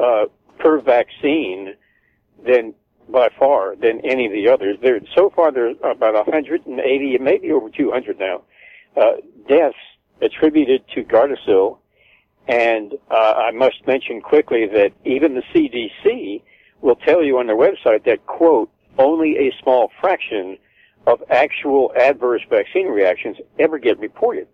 uh, 0.00 0.26
per 0.58 0.80
vaccine 0.80 1.74
than 2.46 2.74
by 3.08 3.28
far 3.36 3.74
than 3.74 4.00
any 4.04 4.26
of 4.26 4.32
the 4.32 4.48
others. 4.48 4.76
There 4.80 5.00
so 5.16 5.30
far 5.30 5.50
there's 5.50 5.76
about 5.82 6.14
180, 6.14 7.18
maybe 7.18 7.50
over 7.50 7.68
200 7.68 8.18
now, 8.18 8.42
uh, 8.96 9.16
deaths 9.48 9.76
attributed 10.20 10.82
to 10.94 11.02
Gardasil. 11.04 11.78
And 12.48 12.94
uh, 13.10 13.34
I 13.36 13.50
must 13.52 13.86
mention 13.86 14.20
quickly 14.20 14.66
that 14.66 14.92
even 15.04 15.34
the 15.34 15.42
CDC 15.54 16.42
will 16.80 16.96
tell 16.96 17.22
you 17.22 17.38
on 17.38 17.46
their 17.46 17.56
website 17.56 18.04
that 18.04 18.26
quote 18.26 18.70
only 18.98 19.36
a 19.36 19.52
small 19.62 19.90
fraction 20.00 20.58
of 21.06 21.22
actual 21.30 21.92
adverse 21.98 22.42
vaccine 22.50 22.88
reactions 22.88 23.36
ever 23.58 23.78
get 23.78 23.98
reported. 23.98 24.46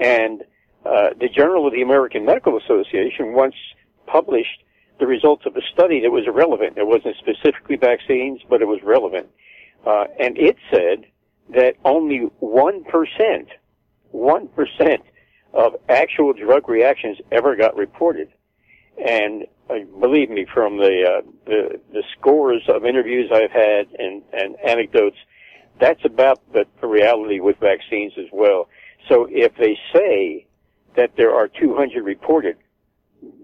And 0.00 0.42
uh, 0.84 1.10
the 1.18 1.28
Journal 1.28 1.66
of 1.66 1.72
the 1.72 1.82
American 1.82 2.24
Medical 2.24 2.58
Association 2.58 3.32
once 3.32 3.54
published 4.06 4.62
the 5.00 5.06
results 5.06 5.44
of 5.46 5.56
a 5.56 5.62
study 5.72 6.00
that 6.00 6.10
was 6.10 6.24
relevant. 6.32 6.76
It 6.76 6.86
wasn't 6.86 7.16
specifically 7.16 7.76
vaccines, 7.76 8.40
but 8.48 8.60
it 8.60 8.66
was 8.66 8.80
relevant. 8.82 9.28
Uh, 9.86 10.04
and 10.18 10.36
it 10.38 10.56
said 10.70 11.06
that 11.50 11.74
only 11.84 12.30
1%, 12.42 13.46
1% 14.14 14.98
of 15.52 15.76
actual 15.88 16.32
drug 16.32 16.68
reactions 16.68 17.18
ever 17.30 17.56
got 17.56 17.76
reported. 17.76 18.28
And 18.98 19.46
uh, 19.70 19.80
believe 20.00 20.30
me, 20.30 20.46
from 20.52 20.78
the, 20.78 21.04
uh, 21.08 21.30
the, 21.46 21.80
the 21.92 22.02
scores 22.18 22.62
of 22.68 22.84
interviews 22.84 23.30
I've 23.32 23.50
had 23.50 23.88
and, 23.98 24.22
and 24.32 24.56
anecdotes, 24.64 25.16
that's 25.80 26.04
about 26.04 26.40
the, 26.52 26.66
the 26.80 26.86
reality 26.86 27.40
with 27.40 27.56
vaccines 27.58 28.12
as 28.18 28.26
well. 28.32 28.68
So 29.08 29.26
if 29.30 29.54
they 29.56 29.78
say 29.92 30.46
that 30.96 31.12
there 31.16 31.34
are 31.34 31.48
200 31.48 32.04
reported, 32.04 32.56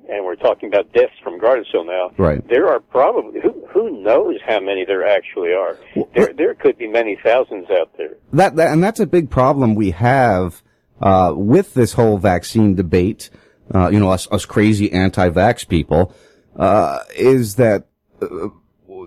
and 0.08 0.24
we're 0.24 0.34
talking 0.36 0.68
about 0.68 0.92
deaths 0.92 1.12
from 1.22 1.38
Gardasil 1.40 1.86
now, 1.86 2.10
Right. 2.18 2.46
there 2.48 2.68
are 2.68 2.80
probably 2.80 3.40
who 3.40 3.66
who 3.72 4.02
knows 4.02 4.36
how 4.44 4.60
many 4.60 4.84
there 4.84 5.06
actually 5.06 5.52
are. 5.52 5.78
There 6.14 6.32
there 6.36 6.54
could 6.54 6.76
be 6.78 6.88
many 6.88 7.16
thousands 7.22 7.66
out 7.70 7.90
there. 7.96 8.16
That, 8.32 8.56
that 8.56 8.72
and 8.72 8.82
that's 8.82 9.00
a 9.00 9.06
big 9.06 9.30
problem 9.30 9.74
we 9.74 9.92
have 9.92 10.62
uh, 11.00 11.32
with 11.36 11.74
this 11.74 11.92
whole 11.94 12.18
vaccine 12.18 12.74
debate. 12.74 13.30
Uh, 13.72 13.88
you 13.88 14.00
know, 14.00 14.10
us, 14.10 14.26
us 14.32 14.44
crazy 14.44 14.90
anti-vax 14.90 15.68
people 15.68 16.12
uh, 16.56 16.98
is 17.16 17.54
that 17.54 17.84
uh, 18.20 18.48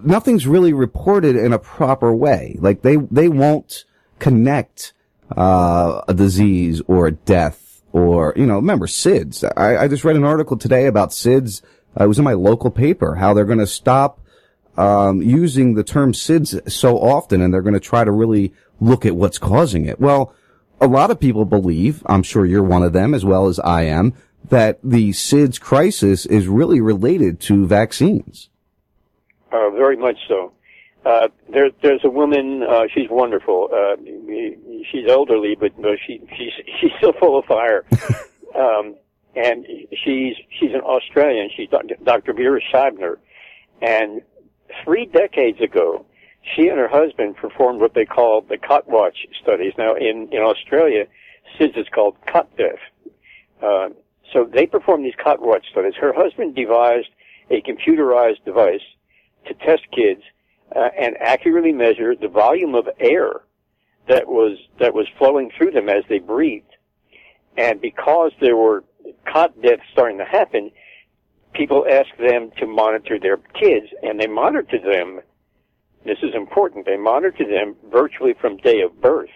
nothing's 0.03 0.47
really 0.47 0.71
reported 0.71 1.36
in 1.36 1.51
a 1.51 1.59
proper 1.59 2.15
way. 2.15 2.55
Like 2.59 2.82
they 2.82 2.95
they 2.95 3.28
won't 3.28 3.84
connect 4.19 4.93
uh, 5.36 6.01
a 6.07 6.13
disease 6.13 6.82
or 6.88 7.07
a 7.07 7.11
death 7.11 7.62
or 7.93 8.33
you 8.35 8.45
know. 8.45 8.55
Remember 8.55 8.87
SIDS? 8.87 9.49
I, 9.55 9.77
I 9.77 9.87
just 9.87 10.03
read 10.03 10.17
an 10.17 10.25
article 10.25 10.57
today 10.57 10.87
about 10.87 11.11
SIDS. 11.11 11.61
Uh, 11.97 12.03
it 12.03 12.07
was 12.07 12.19
in 12.19 12.25
my 12.25 12.33
local 12.33 12.69
paper. 12.69 13.15
How 13.15 13.33
they're 13.33 13.45
going 13.45 13.59
to 13.59 13.67
stop 13.67 14.19
um, 14.75 15.21
using 15.21 15.75
the 15.75 15.83
term 15.83 16.11
SIDS 16.11 16.69
so 16.69 16.97
often, 16.97 17.41
and 17.41 17.53
they're 17.53 17.61
going 17.61 17.73
to 17.73 17.79
try 17.79 18.03
to 18.03 18.11
really 18.11 18.53
look 18.81 19.05
at 19.05 19.15
what's 19.15 19.37
causing 19.37 19.85
it. 19.85 20.01
Well, 20.01 20.33
a 20.81 20.87
lot 20.87 21.11
of 21.11 21.19
people 21.19 21.45
believe, 21.45 22.03
I'm 22.07 22.23
sure 22.23 22.45
you're 22.45 22.63
one 22.63 22.83
of 22.83 22.91
them 22.91 23.13
as 23.13 23.23
well 23.23 23.47
as 23.47 23.59
I 23.59 23.83
am, 23.83 24.13
that 24.49 24.79
the 24.83 25.11
SIDS 25.11 25.59
crisis 25.59 26.25
is 26.25 26.47
really 26.47 26.81
related 26.81 27.39
to 27.41 27.65
vaccines. 27.65 28.49
Uh, 29.51 29.69
very 29.69 29.95
much 29.95 30.17
so. 30.27 30.51
Uh, 31.06 31.28
there, 31.51 31.70
there's 31.82 32.04
a 32.04 32.10
woman. 32.10 32.64
Uh, 32.64 32.84
she's 32.93 33.10
wonderful. 33.10 33.70
Uh, 33.74 33.95
she's 34.91 35.08
elderly, 35.10 35.56
but 35.60 35.78
no, 35.78 35.95
she 35.95 36.22
she's 36.38 36.51
she's 36.82 36.91
still 36.97 37.14
full 37.14 37.38
of 37.38 37.45
fire. 37.45 37.86
um, 38.56 38.95
and 39.36 39.66
she's 39.91 40.36
she's 40.60 40.74
an 40.74 40.82
Australian. 40.82 41.49
She's 41.56 41.70
Dr. 41.70 42.34
Vera 42.34 42.62
Scheibner. 42.72 43.18
And 43.82 44.22
three 44.84 45.06
decades 45.06 45.60
ago, 45.60 46.06
she 46.56 46.70
and 46.70 46.78
her 46.78 46.88
husband 46.88 47.36
performed 47.36 47.82
what 47.82 47.93
they 47.93 48.06
call 48.06 48.41
the 48.41 48.58
cot 48.58 48.88
watch 48.88 49.28
studies. 49.41 49.74
Now, 49.78 49.95
in 49.95 50.30
in 50.32 50.39
Australia, 50.39 51.06
SIDS 51.60 51.78
is 51.78 51.88
called 51.93 52.16
cot 52.26 52.49
death. 52.58 52.80
Uh, 53.62 53.89
so 54.32 54.45
they 54.45 54.66
performed 54.66 55.06
these 55.06 55.16
cot 55.22 55.41
watch 55.41 55.66
studies. 55.72 55.93
Her 55.99 56.14
husband 56.14 56.56
devised 56.56 57.10
a 57.49 57.62
computerized 57.62 58.43
device 58.45 58.82
to 59.47 59.54
test 59.54 59.84
kids 59.91 60.22
uh, 60.76 60.89
and 60.97 61.15
accurately 61.19 61.71
measure 61.71 62.15
the 62.15 62.28
volume 62.28 62.76
of 62.76 62.88
air 62.99 63.41
that 64.07 64.28
was 64.28 64.57
that 64.80 64.93
was 64.93 65.07
flowing 65.17 65.51
through 65.57 65.71
them 65.71 65.89
as 65.89 66.03
they 66.09 66.19
breathed. 66.19 66.65
And 67.57 67.80
because 67.80 68.32
there 68.41 68.57
were 68.57 68.84
cot 69.32 69.59
deaths 69.61 69.84
starting 69.91 70.17
to 70.17 70.26
happen, 70.26 70.71
people 71.53 71.86
asked 71.89 72.17
them 72.19 72.51
to 72.57 72.65
monitor 72.65 73.19
their 73.19 73.38
kids, 73.38 73.88
and 74.01 74.19
they 74.19 74.28
monitored 74.28 74.84
them. 74.84 75.21
This 76.05 76.17
is 76.21 76.36
important. 76.36 76.86
They 76.86 76.97
monitored 76.97 77.47
them 77.49 77.76
virtually 77.89 78.34
from 78.34 78.57
day 78.57 78.82
of 78.82 78.99
birth. 78.99 79.30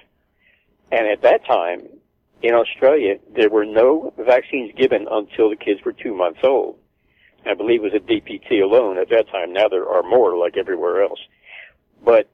And 0.92 1.08
at 1.08 1.22
that 1.22 1.46
time, 1.46 1.88
in 2.42 2.54
Australia, 2.54 3.16
there 3.36 3.50
were 3.50 3.66
no 3.66 4.14
vaccines 4.18 4.74
given 4.78 5.08
until 5.10 5.50
the 5.50 5.56
kids 5.56 5.82
were 5.86 5.94
two 5.94 6.14
months 6.14 6.40
old. 6.44 6.78
I 7.50 7.54
believe 7.54 7.84
it 7.84 7.94
was 7.94 7.94
a 7.94 8.00
DPT 8.00 8.62
alone 8.62 8.98
at 8.98 9.10
that 9.10 9.30
time. 9.30 9.54
Now 9.54 9.68
there 9.68 9.88
are 9.88 10.04
more, 10.04 10.38
like 10.38 10.58
everywhere 10.58 11.04
else. 11.04 11.20
But 12.04 12.30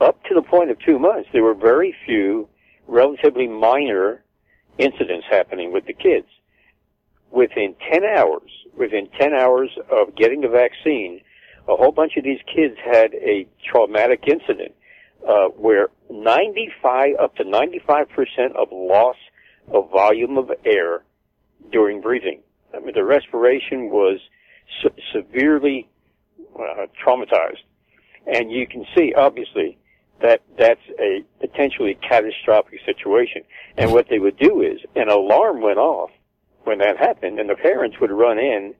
up 0.00 0.22
to 0.24 0.34
the 0.34 0.42
point 0.42 0.70
of 0.70 0.78
two 0.80 0.98
months, 0.98 1.28
there 1.32 1.42
were 1.42 1.54
very 1.54 1.94
few 2.06 2.48
relatively 2.86 3.46
minor 3.46 4.22
incidents 4.78 5.26
happening 5.30 5.72
with 5.72 5.86
the 5.86 5.92
kids. 5.92 6.26
Within 7.30 7.74
10 7.92 8.04
hours, 8.04 8.50
within 8.76 9.08
10 9.18 9.32
hours 9.34 9.70
of 9.90 10.14
getting 10.14 10.40
the 10.40 10.48
vaccine, 10.48 11.20
a 11.68 11.76
whole 11.76 11.92
bunch 11.92 12.16
of 12.16 12.24
these 12.24 12.40
kids 12.54 12.76
had 12.84 13.14
a 13.14 13.46
traumatic 13.70 14.24
incident 14.26 14.74
uh, 15.26 15.48
where 15.48 15.88
95 16.10 17.16
up 17.18 17.34
to 17.36 17.44
95 17.44 18.08
percent 18.10 18.54
of 18.56 18.68
loss 18.70 19.16
of 19.72 19.90
volume 19.90 20.36
of 20.36 20.50
air 20.64 21.02
during 21.72 22.00
breathing. 22.00 22.40
I 22.74 22.80
mean, 22.80 22.94
the 22.94 23.04
respiration 23.04 23.90
was 23.90 24.18
se- 24.82 25.02
severely 25.12 25.88
uh, 26.58 26.86
traumatized, 27.04 27.62
and 28.26 28.50
you 28.50 28.66
can 28.66 28.84
see 28.96 29.14
obviously 29.14 29.78
that 30.22 30.40
that's 30.58 30.80
a 30.98 31.24
potentially 31.40 31.98
catastrophic 32.08 32.80
situation. 32.86 33.42
And 33.76 33.92
what 33.92 34.08
they 34.08 34.18
would 34.18 34.38
do 34.38 34.62
is 34.62 34.80
an 34.94 35.08
alarm 35.08 35.60
went 35.60 35.78
off 35.78 36.10
when 36.64 36.78
that 36.78 36.96
happened, 36.96 37.38
and 37.38 37.48
the 37.48 37.56
parents 37.56 37.96
would 38.00 38.10
run 38.10 38.38
in 38.38 38.74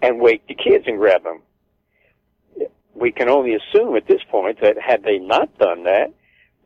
and 0.00 0.20
wake 0.20 0.46
the 0.48 0.54
kids 0.54 0.84
and 0.86 0.98
grab 0.98 1.22
them. 1.22 1.42
We 2.94 3.12
can 3.12 3.28
only 3.28 3.54
assume 3.54 3.96
at 3.96 4.06
this 4.06 4.22
point 4.30 4.60
that 4.60 4.76
had 4.80 5.02
they 5.04 5.18
not 5.18 5.56
done 5.58 5.84
that, 5.84 6.12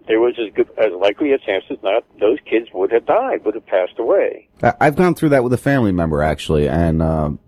there 0.06 0.20
was 0.20 0.34
as 0.38 0.52
good 0.54 0.68
as 0.78 0.92
likely 0.92 1.32
a 1.32 1.38
chance 1.38 1.64
as 1.70 1.78
not 1.82 2.04
those 2.20 2.38
kids 2.48 2.68
would 2.72 2.92
have 2.92 3.06
died, 3.06 3.44
would 3.44 3.54
have 3.54 3.66
passed 3.66 3.98
away. 3.98 4.48
I've 4.80 4.96
gone 4.96 5.14
through 5.14 5.30
that 5.30 5.42
with 5.44 5.52
a 5.52 5.58
family 5.58 5.92
member 5.92 6.22
actually, 6.22 6.68
and 6.68 7.02
um, 7.02 7.38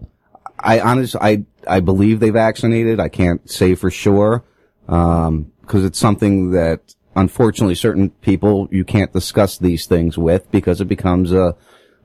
I 0.58 0.80
honestly, 0.80 1.20
I 1.20 1.44
I 1.66 1.80
believe 1.80 2.20
they 2.20 2.30
vaccinated. 2.30 3.00
I 3.00 3.08
can't 3.08 3.48
say 3.48 3.74
for 3.74 3.90
sure 3.90 4.44
because 4.86 5.84
it's 5.84 5.98
something 5.98 6.50
that 6.52 6.94
unfortunately 7.14 7.74
certain 7.74 8.10
people 8.10 8.68
you 8.70 8.84
can't 8.84 9.12
discuss 9.12 9.58
these 9.58 9.86
things 9.86 10.16
with 10.16 10.50
because 10.50 10.80
it 10.80 10.86
becomes 10.86 11.32
a 11.32 11.56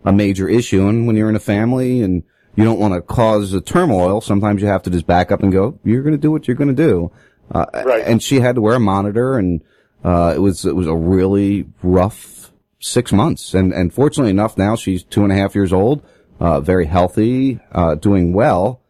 a 0.05 0.11
major 0.13 0.49
issue. 0.49 0.87
And 0.87 1.07
when 1.07 1.15
you're 1.15 1.29
in 1.29 1.35
a 1.35 1.39
family 1.39 2.01
and 2.01 2.23
you 2.55 2.63
don't 2.63 2.79
want 2.79 2.93
to 2.93 3.01
cause 3.01 3.53
a 3.53 3.61
turmoil, 3.61 4.21
sometimes 4.21 4.61
you 4.61 4.67
have 4.67 4.83
to 4.83 4.89
just 4.89 5.07
back 5.07 5.31
up 5.31 5.41
and 5.41 5.51
go, 5.51 5.79
"You're 5.83 6.03
going 6.03 6.15
to 6.15 6.21
do 6.21 6.31
what 6.31 6.47
you're 6.47 6.57
going 6.57 6.75
to 6.75 6.87
do." 6.89 7.11
Uh, 7.51 7.65
And 8.05 8.21
she 8.21 8.39
had 8.39 8.55
to 8.55 8.61
wear 8.61 8.75
a 8.75 8.79
monitor, 8.79 9.37
and 9.37 9.61
uh, 10.03 10.33
it 10.35 10.39
was 10.39 10.65
it 10.65 10.75
was 10.75 10.87
a 10.87 10.95
really 10.95 11.65
rough 11.81 12.51
six 12.79 13.11
months. 13.11 13.53
And 13.53 13.73
and 13.73 13.93
fortunately 13.93 14.31
enough, 14.31 14.57
now 14.57 14.75
she's 14.75 15.03
two 15.03 15.23
and 15.23 15.31
a 15.31 15.35
half 15.35 15.55
years 15.55 15.73
old, 15.73 16.03
uh, 16.39 16.59
very 16.61 16.85
healthy, 16.85 17.59
uh, 17.71 17.95
doing 17.95 18.33
well. 18.33 18.81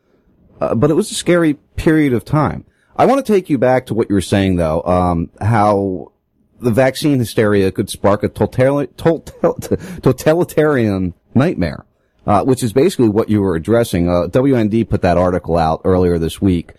Uh, 0.59 0.75
but 0.75 0.89
it 0.89 0.93
was 0.93 1.11
a 1.11 1.15
scary 1.15 1.55
period 1.75 2.13
of 2.13 2.23
time. 2.23 2.65
I 2.95 3.05
want 3.05 3.25
to 3.25 3.33
take 3.33 3.49
you 3.49 3.57
back 3.57 3.87
to 3.87 3.93
what 3.93 4.09
you 4.09 4.15
were 4.15 4.21
saying, 4.21 4.55
though, 4.55 4.81
um, 4.83 5.29
how 5.41 6.11
the 6.59 6.71
vaccine 6.71 7.19
hysteria 7.19 7.71
could 7.71 7.89
spark 7.89 8.23
a 8.23 8.29
totali- 8.29 8.95
total- 8.95 9.55
totalitarian 10.01 11.13
nightmare, 11.33 11.85
uh, 12.25 12.43
which 12.43 12.63
is 12.63 12.71
basically 12.71 13.09
what 13.09 13.29
you 13.29 13.41
were 13.41 13.55
addressing. 13.55 14.07
Uh, 14.07 14.27
WND 14.27 14.87
put 14.87 15.01
that 15.01 15.17
article 15.17 15.57
out 15.57 15.81
earlier 15.83 16.17
this 16.17 16.41
week, 16.41 16.71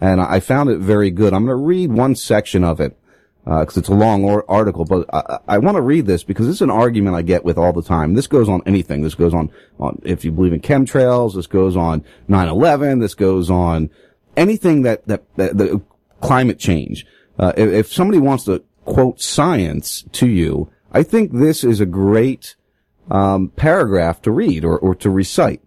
and 0.00 0.20
I 0.20 0.40
found 0.40 0.70
it 0.70 0.78
very 0.78 1.10
good. 1.10 1.32
I'm 1.32 1.46
going 1.46 1.58
to 1.58 1.64
read 1.64 1.90
one 1.90 2.14
section 2.14 2.62
of 2.62 2.80
it. 2.80 2.96
Because 3.44 3.76
it's 3.76 3.88
a 3.88 3.94
long 3.94 4.24
or- 4.24 4.48
article, 4.48 4.84
but 4.84 5.12
I, 5.12 5.38
I 5.48 5.58
want 5.58 5.76
to 5.76 5.80
read 5.80 6.06
this 6.06 6.22
because 6.22 6.48
it's 6.48 6.60
an 6.60 6.70
argument 6.70 7.16
I 7.16 7.22
get 7.22 7.44
with 7.44 7.58
all 7.58 7.72
the 7.72 7.82
time. 7.82 8.14
This 8.14 8.28
goes 8.28 8.48
on 8.48 8.62
anything. 8.66 9.02
This 9.02 9.16
goes 9.16 9.34
on, 9.34 9.50
on 9.80 10.00
if 10.04 10.24
you 10.24 10.30
believe 10.30 10.52
in 10.52 10.60
chemtrails. 10.60 11.34
This 11.34 11.48
goes 11.48 11.76
on 11.76 12.04
9/11. 12.28 13.00
This 13.00 13.14
goes 13.14 13.50
on 13.50 13.90
anything 14.36 14.82
that 14.82 15.06
that, 15.06 15.24
that, 15.36 15.58
that 15.58 15.80
climate 16.20 16.58
change. 16.58 17.04
Uh, 17.38 17.52
if, 17.56 17.68
if 17.70 17.92
somebody 17.92 18.18
wants 18.18 18.44
to 18.44 18.62
quote 18.84 19.20
science 19.20 20.04
to 20.12 20.28
you, 20.28 20.70
I 20.92 21.02
think 21.02 21.32
this 21.32 21.64
is 21.64 21.80
a 21.80 21.86
great 21.86 22.56
um, 23.10 23.48
paragraph 23.48 24.22
to 24.22 24.30
read 24.30 24.64
or, 24.64 24.78
or 24.78 24.94
to 24.96 25.10
recite. 25.10 25.62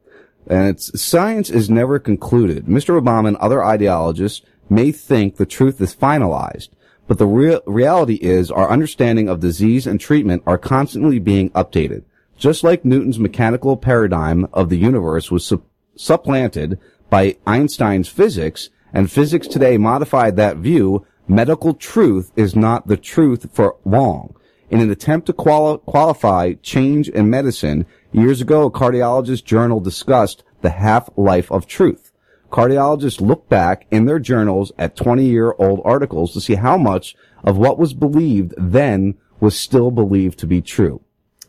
And 0.48 0.70
it's 0.70 1.02
science 1.02 1.50
is 1.50 1.70
never 1.70 2.00
concluded. 2.00 2.66
Mr. 2.66 3.00
Obama 3.00 3.28
and 3.28 3.38
other 3.38 3.64
ideologists 3.64 4.46
may 4.70 4.92
think 4.92 5.36
the 5.36 5.46
truth 5.46 5.82
is 5.82 5.96
finalized, 5.96 6.70
but 7.08 7.18
the 7.18 7.28
real 7.28 7.62
reality 7.66 8.16
is 8.16 8.50
our 8.50 8.70
understanding 8.70 9.30
of 9.30 9.40
disease 9.40 9.86
and 9.86 10.00
treatment 10.00 10.44
are 10.46 10.58
constantly 10.58 11.20
being 11.20 11.50
updated. 11.52 12.04
Just 12.38 12.64
like 12.64 12.84
Newton's 12.84 13.20
mechanical 13.20 13.78
paradigm 13.78 14.48
of 14.54 14.70
the 14.70 14.78
universe 14.78 15.32
was 15.32 15.46
su- 15.46 15.64
supplanted 15.96 16.80
by 17.10 17.38
Einstein's 17.46 18.10
physics, 18.10 18.70
and 18.94 19.12
physics 19.12 19.48
today 19.48 19.78
modified 19.78 20.36
that 20.36 20.58
view, 20.58 21.06
medical 21.28 21.74
truth 21.74 22.32
is 22.36 22.56
not 22.56 22.88
the 22.88 22.98
truth 22.98 23.50
for 23.54 23.78
long. 23.86 24.36
In 24.70 24.82
an 24.82 24.90
attempt 24.90 25.28
to 25.28 25.34
quali- 25.34 25.80
qualify 25.86 26.54
change 26.62 27.08
in 27.10 27.30
medicine, 27.30 27.86
years 28.12 28.42
ago 28.42 28.64
a 28.64 28.72
cardiologist 28.72 29.46
journal 29.46 29.80
discussed 29.80 30.44
the 30.62 30.72
half-life 30.72 31.52
of 31.52 31.68
truth. 31.68 32.05
Cardiologists 32.52 33.20
look 33.20 33.50
back 33.50 33.86
in 33.92 34.06
their 34.06 34.20
journals 34.20 34.72
at 34.78 34.96
20-year-old 34.96 35.82
articles 35.84 36.34
to 36.34 36.42
see 36.42 36.56
how 36.56 36.78
much 36.78 37.16
of 37.44 37.58
what 37.58 37.78
was 37.78 37.94
believed 37.94 38.54
then 38.58 39.16
was 39.40 39.60
still 39.60 39.92
believed 39.92 40.40
to 40.40 40.48
be 40.48 40.62
true. 40.62 41.02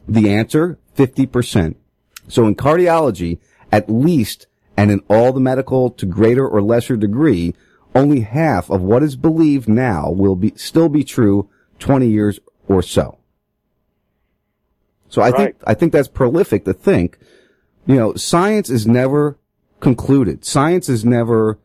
The 0.08 0.30
answer, 0.30 0.78
50%. 0.96 1.76
So 2.28 2.46
in 2.46 2.56
cardiology, 2.56 3.38
at 3.70 3.90
least, 3.90 4.46
and 4.76 4.90
in 4.90 5.00
all 5.08 5.32
the 5.32 5.40
medical 5.40 5.90
to 5.90 6.06
greater 6.06 6.46
or 6.46 6.62
lesser 6.62 6.96
degree, 6.96 7.54
only 7.94 8.20
half 8.20 8.68
of 8.68 8.82
what 8.82 9.02
is 9.02 9.16
believed 9.16 9.68
now 9.68 10.10
will 10.10 10.36
be, 10.36 10.52
still 10.56 10.88
be 10.88 11.04
true 11.04 11.48
20 11.78 12.08
years 12.08 12.40
or 12.68 12.82
so. 12.82 13.18
So 15.08 15.22
I 15.22 15.30
think, 15.30 15.56
I 15.66 15.74
think 15.74 15.92
that's 15.92 16.08
prolific 16.08 16.64
to 16.64 16.74
think, 16.74 17.18
you 17.86 17.96
know, 17.96 18.14
science 18.14 18.68
is 18.68 18.86
never 18.86 19.38
concluded. 19.86 20.44
Science 20.44 20.88
is 20.88 21.04
never 21.04 21.60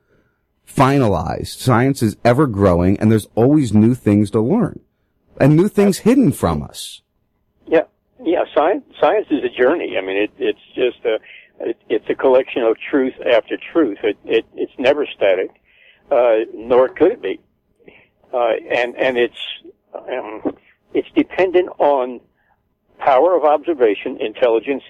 finalized. 0.67 1.57
Science 1.57 2.03
is 2.03 2.17
ever 2.23 2.45
growing 2.45 2.99
and 2.99 3.11
there's 3.11 3.27
always 3.33 3.73
new 3.73 3.95
things 3.95 4.29
to 4.29 4.39
learn 4.39 4.79
and 5.39 5.55
new 5.55 5.67
things 5.67 5.97
hidden 5.97 6.31
from 6.31 6.61
us. 6.61 7.01
Yeah, 7.65 7.85
yeah. 8.23 8.43
Science 8.53 8.83
science 8.99 9.25
is 9.31 9.43
a 9.43 9.49
journey. 9.49 9.97
I 9.97 10.01
mean, 10.01 10.17
it, 10.17 10.31
it's 10.37 10.65
just 10.75 11.03
a 11.03 11.17
it, 11.61 11.77
it's 11.89 12.05
a 12.11 12.13
collection 12.13 12.61
of 12.61 12.77
truth 12.91 13.15
after 13.25 13.57
truth. 13.73 13.97
It, 14.03 14.17
it 14.23 14.45
it's 14.53 14.77
never 14.77 15.07
static, 15.07 15.49
uh, 16.11 16.45
nor 16.53 16.89
could 16.89 17.13
it 17.13 17.23
be. 17.23 17.39
Uh, 18.31 18.53
and 18.69 18.95
and 18.97 19.17
it's 19.17 19.41
um, 19.95 20.55
it's 20.93 21.09
dependent 21.15 21.69
on 21.79 22.19
power 22.99 23.35
of 23.35 23.45
observation, 23.45 24.21
intelligence, 24.21 24.83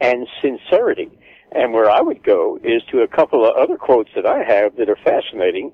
and 0.00 0.26
sincerity. 0.40 1.10
And 1.52 1.72
where 1.72 1.90
I 1.90 2.00
would 2.00 2.22
go 2.22 2.58
is 2.62 2.82
to 2.90 3.00
a 3.00 3.08
couple 3.08 3.46
of 3.46 3.56
other 3.56 3.76
quotes 3.76 4.10
that 4.14 4.26
I 4.26 4.42
have 4.44 4.76
that 4.76 4.88
are 4.88 4.98
fascinating. 5.02 5.72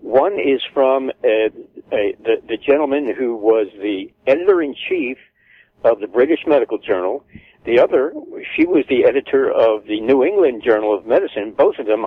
One 0.00 0.34
is 0.40 0.62
from 0.72 1.10
uh, 1.10 1.28
a, 1.92 2.14
the, 2.24 2.36
the 2.48 2.56
gentleman 2.56 3.14
who 3.14 3.36
was 3.36 3.66
the 3.80 4.10
editor 4.26 4.62
in 4.62 4.74
chief 4.88 5.18
of 5.84 6.00
the 6.00 6.06
British 6.06 6.40
Medical 6.46 6.78
Journal. 6.78 7.24
The 7.66 7.78
other, 7.78 8.14
she 8.56 8.64
was 8.64 8.84
the 8.88 9.04
editor 9.04 9.50
of 9.50 9.84
the 9.84 10.00
New 10.00 10.24
England 10.24 10.62
Journal 10.64 10.96
of 10.96 11.06
Medicine. 11.06 11.52
Both 11.56 11.78
of 11.78 11.86
them 11.86 12.06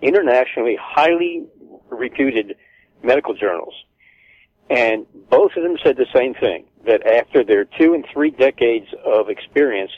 internationally 0.00 0.76
highly 0.80 1.46
reputed 1.90 2.54
medical 3.02 3.34
journals. 3.34 3.74
And 4.70 5.06
both 5.28 5.52
of 5.56 5.64
them 5.64 5.76
said 5.82 5.96
the 5.96 6.06
same 6.14 6.34
thing, 6.34 6.66
that 6.86 7.04
after 7.06 7.44
their 7.44 7.64
two 7.64 7.94
and 7.94 8.06
three 8.12 8.30
decades 8.30 8.86
of 9.04 9.28
experience, 9.28 9.90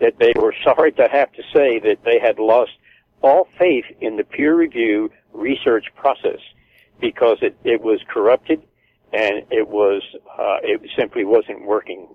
that 0.00 0.14
they 0.18 0.32
were 0.36 0.54
sorry 0.64 0.92
to 0.92 1.08
have 1.10 1.32
to 1.32 1.42
say 1.52 1.78
that 1.80 1.98
they 2.04 2.18
had 2.18 2.38
lost 2.38 2.72
all 3.22 3.48
faith 3.58 3.84
in 4.00 4.16
the 4.16 4.24
peer 4.24 4.54
review 4.54 5.10
research 5.32 5.86
process 5.96 6.40
because 7.00 7.38
it, 7.42 7.56
it 7.64 7.80
was 7.80 8.00
corrupted 8.08 8.62
and 9.12 9.42
it 9.50 9.68
was, 9.68 10.02
uh, 10.38 10.58
it 10.62 10.80
simply 10.96 11.24
wasn't 11.24 11.64
working. 11.64 12.08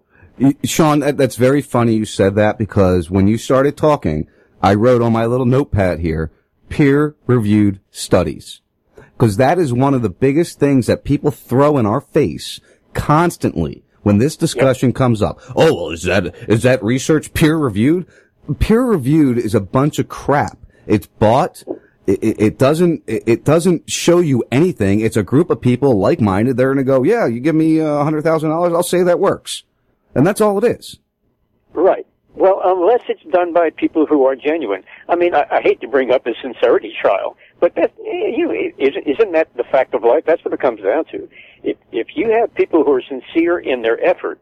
Sean, 0.64 1.00
that, 1.00 1.18
that's 1.18 1.36
very 1.36 1.62
funny 1.62 1.94
you 1.94 2.06
said 2.06 2.36
that 2.36 2.58
because 2.58 3.10
when 3.10 3.28
you 3.28 3.38
started 3.38 3.78
talking, 3.78 4.28
I 4.62 4.74
wrote 4.76 5.02
on 5.02 5.12
my 5.12 5.26
little 5.26 5.46
notepad 5.46 6.00
here, 6.00 6.32
peer 6.70 7.16
reviewed 7.28 7.80
studies. 7.92 8.62
Cause 9.18 9.38
that 9.38 9.60
is 9.60 9.72
one 9.72 9.94
of 9.94 10.02
the 10.02 10.10
biggest 10.10 10.60
things 10.60 10.88
that 10.88 11.04
people 11.04 11.32
throw 11.32 11.78
in 11.78 11.86
our 11.86 12.02
face 12.02 12.60
constantly 12.94 13.83
when 14.04 14.20
this 14.20 14.38
discussion 14.38 14.94
comes 14.94 15.22
up. 15.22 15.40
Oh, 15.56 15.74
well, 15.74 15.90
is 15.90 16.04
that, 16.04 16.36
is 16.48 16.64
that 16.64 16.84
research 16.84 17.34
peer 17.34 17.58
reviewed? 17.58 18.06
Peer 18.60 18.84
reviewed 18.84 19.38
is 19.38 19.56
a 19.56 19.62
bunch 19.62 20.00
of 20.00 20.08
crap. 20.08 20.58
It's 20.86 21.08
bought. 21.08 21.64
It, 22.06 22.22
it, 22.22 22.42
it 22.42 22.58
doesn't, 22.58 23.04
it, 23.08 23.24
it 23.26 23.46
doesn't 23.46 23.90
show 23.90 24.20
you 24.20 24.44
anything. 24.52 25.00
It's 25.00 25.16
a 25.16 25.24
group 25.24 25.50
of 25.50 25.62
people 25.62 25.98
like-minded. 25.98 26.58
They're 26.58 26.74
going 26.74 26.86
to 26.86 26.90
go, 26.90 27.04
yeah, 27.04 27.26
you 27.26 27.40
give 27.40 27.56
me 27.56 27.80
uh, 27.80 27.86
a 27.86 28.04
hundred 28.04 28.24
thousand 28.24 28.50
dollars. 28.50 28.74
I'll 28.74 28.84
say 28.84 29.04
that 29.04 29.20
works. 29.20 29.64
And 30.14 30.28
that's 30.28 30.42
all 30.42 30.64
it 30.64 30.66
is. 30.66 31.00
Right. 31.74 32.06
Well, 32.36 32.62
unless 32.66 33.02
it's 33.08 33.24
done 33.32 33.54
by 33.54 33.70
people 33.70 34.06
who 34.06 34.26
are 34.26 34.36
genuine. 34.36 34.84
I 35.08 35.16
mean, 35.16 35.34
I, 35.34 35.46
I 35.50 35.62
hate 35.62 35.80
to 35.82 35.88
bring 35.88 36.12
up 36.12 36.26
a 36.26 36.34
sincerity 36.42 36.94
trial, 37.00 37.38
but 37.60 37.76
that, 37.76 37.94
you 38.04 38.48
know, 38.48 38.54
isn't, 38.78 39.08
isn't 39.08 39.32
that 39.32 39.56
the 39.56 39.64
fact 39.64 39.94
of 39.94 40.04
life? 40.04 40.24
That's 40.26 40.44
what 40.44 40.54
it 40.54 40.60
comes 40.60 40.82
down 40.82 41.06
to. 41.06 41.30
If, 41.64 41.78
if 41.92 42.08
you 42.16 42.32
have 42.32 42.54
people 42.56 42.84
who 42.84 42.92
are 42.94 43.02
sincere 43.02 43.60
in 43.60 43.82
their 43.82 44.04
effort, 44.04 44.40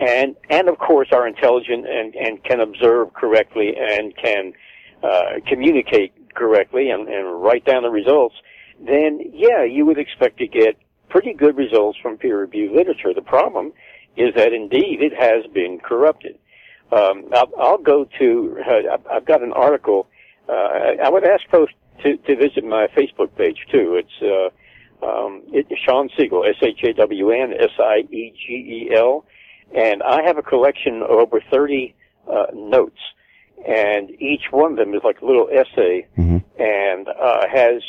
and, 0.00 0.34
and 0.50 0.68
of 0.68 0.78
course 0.78 1.08
are 1.12 1.26
intelligent 1.26 1.86
and, 1.88 2.14
and 2.16 2.42
can 2.42 2.60
observe 2.60 3.14
correctly 3.14 3.74
and 3.76 4.16
can, 4.16 4.52
uh, 5.02 5.40
communicate 5.46 6.12
correctly 6.34 6.90
and, 6.90 7.08
and 7.08 7.42
write 7.42 7.64
down 7.64 7.82
the 7.82 7.90
results, 7.90 8.34
then 8.84 9.20
yeah, 9.32 9.64
you 9.64 9.86
would 9.86 9.98
expect 9.98 10.38
to 10.38 10.46
get 10.46 10.76
pretty 11.08 11.32
good 11.32 11.56
results 11.56 11.96
from 12.02 12.16
peer-reviewed 12.18 12.72
literature. 12.72 13.14
The 13.14 13.22
problem 13.22 13.72
is 14.16 14.34
that 14.34 14.52
indeed 14.52 15.00
it 15.00 15.12
has 15.16 15.46
been 15.52 15.78
corrupted. 15.78 16.38
Um, 16.92 17.24
I'll, 17.32 17.50
I'll 17.58 17.78
go 17.78 18.06
to. 18.18 18.58
Uh, 18.66 18.98
I've 19.10 19.24
got 19.24 19.42
an 19.42 19.52
article. 19.52 20.06
Uh, 20.48 20.52
I 20.52 21.08
would 21.08 21.24
ask 21.24 21.48
folks 21.50 21.72
to, 22.02 22.16
to 22.16 22.36
visit 22.36 22.64
my 22.64 22.88
Facebook 22.96 23.34
page 23.36 23.58
too. 23.70 24.00
It's 24.00 24.22
uh, 24.22 24.50
um, 25.02 25.42
it, 25.52 25.66
Sean 25.84 26.08
Siegel, 26.16 26.44
S 26.44 26.56
H 26.62 26.80
A 26.84 26.92
W 26.94 27.30
N 27.30 27.52
S 27.58 27.70
I 27.78 28.04
E 28.10 28.32
G 28.34 28.88
E 28.90 28.96
L, 28.96 29.24
and 29.74 30.02
I 30.02 30.22
have 30.24 30.38
a 30.38 30.42
collection 30.42 31.02
of 31.02 31.10
over 31.10 31.40
thirty 31.50 31.94
uh, 32.30 32.46
notes, 32.54 33.00
and 33.66 34.10
each 34.20 34.44
one 34.50 34.72
of 34.72 34.78
them 34.78 34.94
is 34.94 35.02
like 35.04 35.20
a 35.20 35.26
little 35.26 35.48
essay, 35.52 36.06
and 36.58 37.08
uh, 37.08 37.46
has 37.52 37.82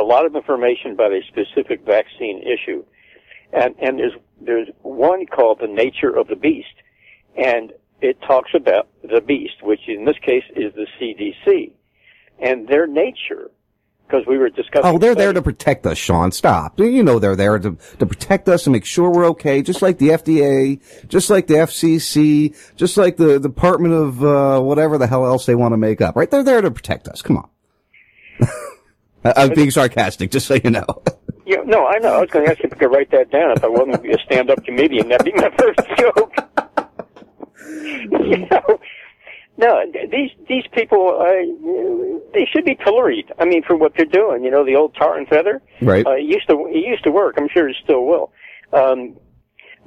a 0.00 0.04
lot 0.04 0.26
of 0.26 0.34
information 0.36 0.92
about 0.92 1.12
a 1.12 1.20
specific 1.28 1.84
vaccine 1.84 2.42
issue, 2.42 2.84
and 3.52 3.74
and 3.80 3.98
there's 3.98 4.14
there's 4.40 4.68
one 4.82 5.26
called 5.26 5.58
the 5.60 5.68
nature 5.68 6.10
of 6.10 6.28
the 6.28 6.36
beast, 6.36 6.74
and 7.36 7.72
it 8.00 8.20
talks 8.22 8.50
about 8.54 8.88
the 9.02 9.20
beast, 9.20 9.62
which 9.62 9.88
in 9.88 10.04
this 10.04 10.18
case 10.18 10.44
is 10.54 10.72
the 10.74 10.86
CDC, 11.00 11.72
and 12.38 12.68
their 12.68 12.86
nature, 12.86 13.50
because 14.06 14.26
we 14.26 14.38
were 14.38 14.48
discussing. 14.48 14.82
Oh, 14.84 14.98
they're 14.98 15.14
there 15.14 15.32
to 15.32 15.42
protect 15.42 15.86
us, 15.86 15.98
Sean. 15.98 16.32
Stop. 16.32 16.78
You 16.78 17.02
know 17.02 17.18
they're 17.18 17.36
there 17.36 17.58
to, 17.58 17.76
to 17.98 18.06
protect 18.06 18.48
us 18.48 18.66
and 18.66 18.72
make 18.72 18.84
sure 18.84 19.10
we're 19.10 19.26
okay, 19.30 19.62
just 19.62 19.82
like 19.82 19.98
the 19.98 20.10
FDA, 20.10 20.80
just 21.08 21.30
like 21.30 21.46
the 21.46 21.54
FCC, 21.54 22.56
just 22.76 22.96
like 22.96 23.16
the 23.16 23.38
Department 23.40 23.94
of, 23.94 24.24
uh, 24.24 24.60
whatever 24.60 24.98
the 24.98 25.06
hell 25.06 25.26
else 25.26 25.46
they 25.46 25.54
want 25.54 25.72
to 25.72 25.78
make 25.78 26.00
up, 26.00 26.16
right? 26.16 26.30
They're 26.30 26.44
there 26.44 26.60
to 26.60 26.70
protect 26.70 27.08
us. 27.08 27.22
Come 27.22 27.38
on. 27.38 27.48
I'm 29.36 29.54
being 29.54 29.70
sarcastic, 29.70 30.30
just 30.30 30.46
so 30.46 30.54
you 30.54 30.70
know. 30.70 30.86
Yeah, 31.48 31.58
no, 31.64 31.86
I 31.86 31.98
know. 31.98 32.14
I 32.14 32.20
was 32.22 32.30
going 32.30 32.44
to 32.44 32.50
ask 32.50 32.60
if 32.64 32.72
I 32.72 32.76
could 32.76 32.90
write 32.90 33.12
that 33.12 33.30
down. 33.30 33.52
If 33.52 33.62
I 33.62 33.68
wasn't 33.68 33.92
to 33.92 33.98
be 34.00 34.10
a 34.10 34.18
stand-up 34.18 34.64
comedian, 34.64 35.08
that'd 35.08 35.24
be 35.24 35.32
my 35.40 35.48
first 35.56 35.78
joke. 35.96 36.34
you 38.10 38.48
know, 38.50 38.80
no, 39.58 39.82
these 40.10 40.30
these 40.48 40.64
people, 40.72 41.18
uh, 41.18 42.28
they 42.34 42.46
should 42.52 42.64
be 42.64 42.74
pilloried. 42.74 43.32
I 43.38 43.46
mean, 43.46 43.62
for 43.62 43.76
what 43.76 43.92
they're 43.96 44.04
doing. 44.04 44.44
You 44.44 44.50
know, 44.50 44.64
the 44.64 44.76
old 44.76 44.94
tar 44.94 45.16
and 45.16 45.26
feather. 45.26 45.62
Right. 45.80 46.06
Uh, 46.06 46.12
it 46.12 46.24
used 46.24 46.48
to 46.48 46.66
it 46.68 46.86
used 46.86 47.04
to 47.04 47.10
work. 47.10 47.36
I'm 47.38 47.48
sure 47.48 47.68
it 47.68 47.76
still 47.82 48.04
will. 48.04 48.32
Um, 48.72 49.16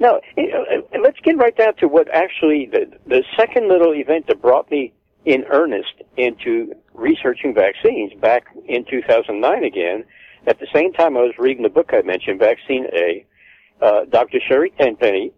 no, 0.00 0.20
you 0.36 0.48
know, 0.48 0.64
uh, 0.64 0.98
let's 1.02 1.20
get 1.20 1.36
right 1.36 1.56
down 1.56 1.76
to 1.76 1.86
what 1.86 2.12
actually 2.12 2.68
the 2.72 2.90
the 3.06 3.22
second 3.36 3.68
little 3.68 3.94
event 3.94 4.26
that 4.26 4.42
brought 4.42 4.70
me 4.70 4.92
in 5.24 5.44
earnest 5.50 5.92
into 6.16 6.72
researching 6.94 7.54
vaccines 7.54 8.12
back 8.20 8.46
in 8.66 8.84
2009 8.90 9.64
again. 9.64 10.04
At 10.46 10.58
the 10.58 10.66
same 10.74 10.92
time, 10.92 11.16
I 11.16 11.20
was 11.20 11.34
reading 11.38 11.62
the 11.62 11.68
book 11.68 11.90
I 11.92 12.00
mentioned, 12.02 12.40
Vaccine 12.40 12.86
A, 12.94 13.26
uh, 13.82 14.04
Dr. 14.06 14.38
Sherry 14.48 14.72
Tenpenny 14.78 15.32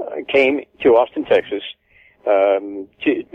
uh, 0.00 0.22
came 0.28 0.62
to 0.82 0.96
Austin, 0.96 1.24
Texas. 1.26 1.62
Um, 2.26 2.88
she, 3.00 3.26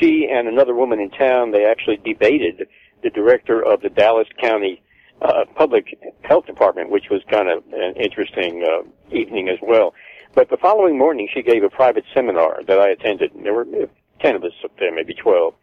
she 0.00 0.28
and 0.30 0.48
another 0.48 0.74
woman 0.74 1.00
in 1.00 1.10
town, 1.10 1.50
they 1.50 1.64
actually 1.64 1.96
debated 1.96 2.68
the 3.02 3.10
director 3.10 3.64
of 3.64 3.80
the 3.80 3.88
Dallas 3.88 4.28
County 4.40 4.82
uh, 5.20 5.44
Public 5.56 5.98
Health 6.22 6.46
Department, 6.46 6.90
which 6.90 7.06
was 7.10 7.22
kind 7.30 7.48
of 7.48 7.64
an 7.72 7.94
interesting 7.96 8.64
uh, 8.64 8.82
evening 9.14 9.48
as 9.48 9.58
well. 9.62 9.94
But 10.34 10.48
the 10.50 10.56
following 10.56 10.98
morning, 10.98 11.28
she 11.32 11.42
gave 11.42 11.62
a 11.62 11.68
private 11.68 12.04
seminar 12.14 12.62
that 12.66 12.78
I 12.78 12.90
attended. 12.90 13.32
There 13.42 13.54
were 13.54 13.62
uh, 13.62 13.86
10 14.20 14.36
of 14.36 14.44
us 14.44 14.52
up 14.64 14.72
there, 14.78 14.94
maybe 14.94 15.14
12. 15.14 15.54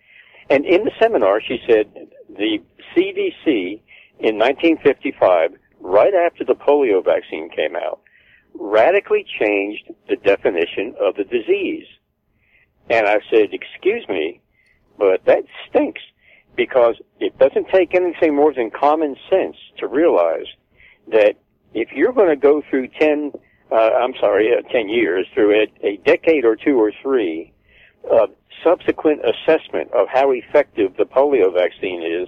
And 0.49 0.65
in 0.65 0.83
the 0.83 0.91
seminar, 0.99 1.41
she 1.41 1.59
said 1.67 1.91
the 2.29 2.61
CDC 2.95 3.79
in 4.19 4.37
1955, 4.37 5.55
right 5.81 6.13
after 6.13 6.43
the 6.43 6.55
polio 6.55 7.03
vaccine 7.03 7.49
came 7.49 7.75
out, 7.75 8.01
radically 8.53 9.25
changed 9.39 9.91
the 10.07 10.15
definition 10.17 10.95
of 10.99 11.15
the 11.15 11.23
disease. 11.23 11.85
And 12.89 13.07
I 13.07 13.19
said, 13.29 13.49
excuse 13.53 14.07
me, 14.07 14.41
but 14.97 15.23
that 15.25 15.43
stinks 15.69 16.01
because 16.55 16.95
it 17.19 17.37
doesn't 17.37 17.67
take 17.69 17.95
anything 17.95 18.35
more 18.35 18.53
than 18.53 18.71
common 18.71 19.15
sense 19.29 19.55
to 19.77 19.87
realize 19.87 20.47
that 21.11 21.35
if 21.73 21.91
you're 21.93 22.13
going 22.13 22.29
to 22.29 22.35
go 22.35 22.61
through 22.69 22.87
10, 22.99 23.31
uh, 23.71 23.75
I'm 23.75 24.13
sorry, 24.19 24.51
uh, 24.51 24.67
10 24.69 24.89
years, 24.89 25.27
through 25.33 25.61
a, 25.61 25.87
a 25.87 25.97
decade 25.97 26.45
or 26.45 26.55
two 26.55 26.77
or 26.79 26.91
three 27.01 27.53
of 28.09 28.31
subsequent 28.63 29.21
assessment 29.23 29.91
of 29.93 30.07
how 30.11 30.31
effective 30.31 30.95
the 30.97 31.05
polio 31.05 31.53
vaccine 31.53 32.01
is 32.01 32.27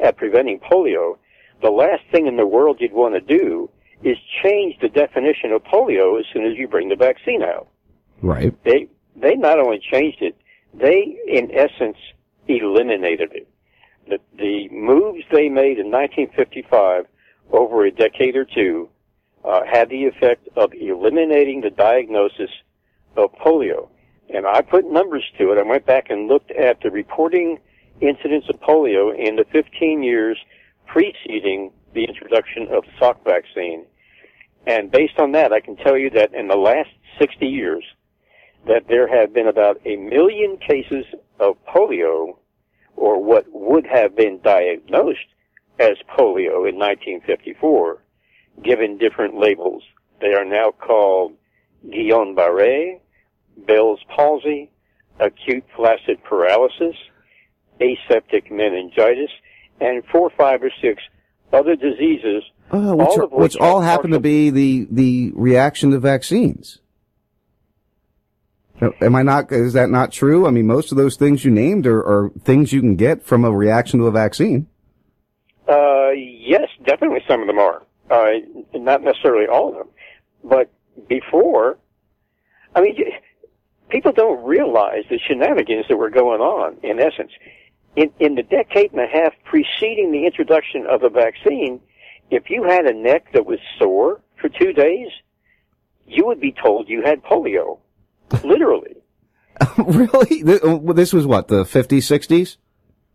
at 0.00 0.16
preventing 0.16 0.60
polio, 0.60 1.16
the 1.62 1.70
last 1.70 2.02
thing 2.10 2.26
in 2.26 2.36
the 2.36 2.46
world 2.46 2.76
you'd 2.80 2.92
want 2.92 3.14
to 3.14 3.20
do 3.20 3.70
is 4.02 4.16
change 4.42 4.76
the 4.80 4.88
definition 4.88 5.52
of 5.52 5.62
polio 5.64 6.18
as 6.18 6.26
soon 6.32 6.44
as 6.44 6.56
you 6.56 6.66
bring 6.68 6.88
the 6.88 6.96
vaccine 6.96 7.42
out. 7.42 7.68
Right. 8.20 8.52
They 8.64 8.88
they 9.16 9.34
not 9.34 9.58
only 9.58 9.78
changed 9.78 10.22
it, 10.22 10.36
they 10.74 11.18
in 11.26 11.50
essence 11.52 11.96
eliminated 12.48 13.32
it. 13.32 13.48
The 14.08 14.18
the 14.36 14.68
moves 14.70 15.24
they 15.30 15.48
made 15.48 15.78
in 15.78 15.90
1955 15.90 17.06
over 17.50 17.84
a 17.84 17.90
decade 17.90 18.36
or 18.36 18.44
two 18.44 18.88
uh, 19.44 19.62
had 19.70 19.88
the 19.90 20.04
effect 20.04 20.48
of 20.56 20.72
eliminating 20.72 21.60
the 21.60 21.70
diagnosis 21.70 22.50
of 23.16 23.32
polio. 23.34 23.88
And 24.32 24.46
I 24.46 24.62
put 24.62 24.90
numbers 24.90 25.24
to 25.38 25.52
it. 25.52 25.58
I 25.58 25.62
went 25.62 25.84
back 25.84 26.08
and 26.08 26.28
looked 26.28 26.50
at 26.52 26.80
the 26.80 26.90
reporting 26.90 27.58
incidence 28.00 28.44
of 28.48 28.60
polio 28.60 29.14
in 29.14 29.36
the 29.36 29.44
15 29.52 30.02
years 30.02 30.38
preceding 30.86 31.70
the 31.94 32.04
introduction 32.04 32.68
of 32.70 32.84
the 32.84 32.90
Salk 33.00 33.22
vaccine. 33.24 33.84
And 34.66 34.90
based 34.90 35.18
on 35.18 35.32
that, 35.32 35.52
I 35.52 35.60
can 35.60 35.76
tell 35.76 35.98
you 35.98 36.10
that 36.10 36.32
in 36.34 36.48
the 36.48 36.56
last 36.56 36.90
60 37.18 37.46
years, 37.46 37.84
that 38.66 38.86
there 38.88 39.08
have 39.08 39.34
been 39.34 39.48
about 39.48 39.80
a 39.84 39.96
million 39.96 40.56
cases 40.58 41.04
of 41.40 41.56
polio, 41.66 42.36
or 42.96 43.22
what 43.22 43.44
would 43.50 43.86
have 43.86 44.16
been 44.16 44.40
diagnosed 44.42 45.18
as 45.78 45.96
polio 46.16 46.68
in 46.68 46.78
1954, 46.78 48.02
given 48.62 48.98
different 48.98 49.38
labels. 49.38 49.82
They 50.20 50.34
are 50.34 50.44
now 50.44 50.70
called 50.70 51.32
Guillain-Barré, 51.88 53.00
Bell's 53.66 54.00
palsy, 54.14 54.70
acute 55.18 55.64
flaccid 55.76 56.22
paralysis, 56.24 56.94
aseptic 57.80 58.50
meningitis, 58.50 59.30
and 59.80 60.04
four, 60.12 60.30
five, 60.38 60.62
or 60.62 60.70
six 60.80 61.02
other 61.52 61.74
diseases. 61.74 62.44
Oh, 62.70 62.94
which, 62.94 63.08
all 63.08 63.20
are- 63.20 63.24
of 63.24 63.32
which 63.32 63.40
which 63.54 63.56
all 63.56 63.80
happen 63.80 64.12
to 64.12 64.20
be 64.20 64.50
the, 64.50 64.86
the 64.90 65.32
reaction 65.34 65.90
to 65.90 65.98
vaccines. 65.98 66.78
Am 68.80 69.14
I 69.14 69.22
not, 69.22 69.52
is 69.52 69.74
that 69.74 69.90
not 69.90 70.10
true? 70.10 70.46
I 70.46 70.50
mean, 70.50 70.66
most 70.66 70.90
of 70.90 70.98
those 70.98 71.16
things 71.16 71.44
you 71.44 71.50
named 71.50 71.86
are, 71.86 72.00
are 72.00 72.30
things 72.42 72.72
you 72.72 72.80
can 72.80 72.96
get 72.96 73.22
from 73.22 73.44
a 73.44 73.52
reaction 73.52 74.00
to 74.00 74.06
a 74.06 74.10
vaccine. 74.10 74.66
Uh, 75.68 76.10
yes, 76.10 76.68
definitely 76.84 77.20
some 77.28 77.40
of 77.40 77.46
them 77.46 77.58
are. 77.58 77.82
Uh, 78.10 78.30
not 78.74 79.02
necessarily 79.02 79.46
all 79.46 79.68
of 79.68 79.74
them. 79.74 79.88
But 80.42 80.70
before, 81.08 81.78
I 82.74 82.80
mean, 82.80 82.96
people 83.88 84.12
don't 84.12 84.44
realize 84.44 85.04
the 85.08 85.18
shenanigans 85.18 85.86
that 85.88 85.96
were 85.96 86.10
going 86.10 86.40
on, 86.40 86.76
in 86.82 86.98
essence. 86.98 87.30
In, 87.94 88.10
in 88.18 88.34
the 88.34 88.42
decade 88.42 88.92
and 88.92 89.00
a 89.00 89.06
half 89.06 89.32
preceding 89.44 90.12
the 90.12 90.26
introduction 90.26 90.86
of 90.86 91.02
the 91.02 91.10
vaccine, 91.10 91.80
if 92.30 92.50
you 92.50 92.64
had 92.64 92.86
a 92.86 92.94
neck 92.94 93.32
that 93.34 93.46
was 93.46 93.58
sore 93.78 94.20
for 94.40 94.48
two 94.48 94.72
days, 94.72 95.08
you 96.06 96.26
would 96.26 96.40
be 96.40 96.52
told 96.52 96.88
you 96.88 97.02
had 97.02 97.22
polio. 97.22 97.78
Literally. 98.44 98.96
really? 99.78 100.60
Uh, 100.62 100.92
This 100.92 101.12
was 101.12 101.26
what, 101.26 101.48
the 101.48 101.64
50s, 101.64 101.98
60s? 101.98 102.56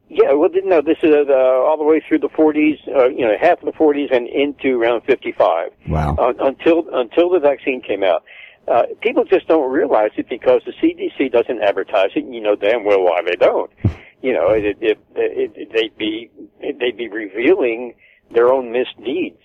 Yeah, 0.10 0.34
well, 0.34 0.50
no, 0.64 0.82
this 0.82 0.98
is 1.04 1.14
uh, 1.14 1.34
all 1.34 1.78
the 1.78 1.84
way 1.84 2.02
through 2.08 2.20
the 2.20 2.30
40s, 2.30 2.80
uh, 2.96 3.10
you 3.10 3.26
know, 3.26 3.36
half 3.40 3.60
of 3.62 3.66
the 3.66 3.78
40s 3.78 4.16
and 4.16 4.28
into 4.28 4.82
around 4.82 5.02
55. 5.02 5.72
Wow. 5.90 6.16
Uh, 6.16 6.34
until 6.40 6.86
until 6.94 7.30
the 7.30 7.40
vaccine 7.40 7.82
came 7.82 8.04
out, 8.04 8.24
uh, 8.70 8.84
people 9.02 9.26
just 9.26 9.48
don't 9.48 9.70
realize 9.70 10.12
it 10.16 10.30
because 10.30 10.62
the 10.66 10.72
CDC 10.82 11.32
doesn't 11.32 11.62
advertise 11.62 12.12
it. 12.16 12.24
And 12.24 12.34
you 12.34 12.42
know 12.42 12.56
damn 12.56 12.86
well 12.86 13.04
why 13.04 13.22
they 13.26 13.36
don't. 13.36 13.72
You 14.20 14.34
know, 14.34 14.50
it, 14.50 14.66
it, 14.82 14.98
it, 15.16 15.52
it, 15.56 15.70
they'd 15.72 15.96
be 15.96 16.32
they'd 16.60 16.98
be 16.98 17.08
revealing 17.08 17.94
their 18.34 18.52
own 18.52 18.72
misdeeds, 18.72 19.38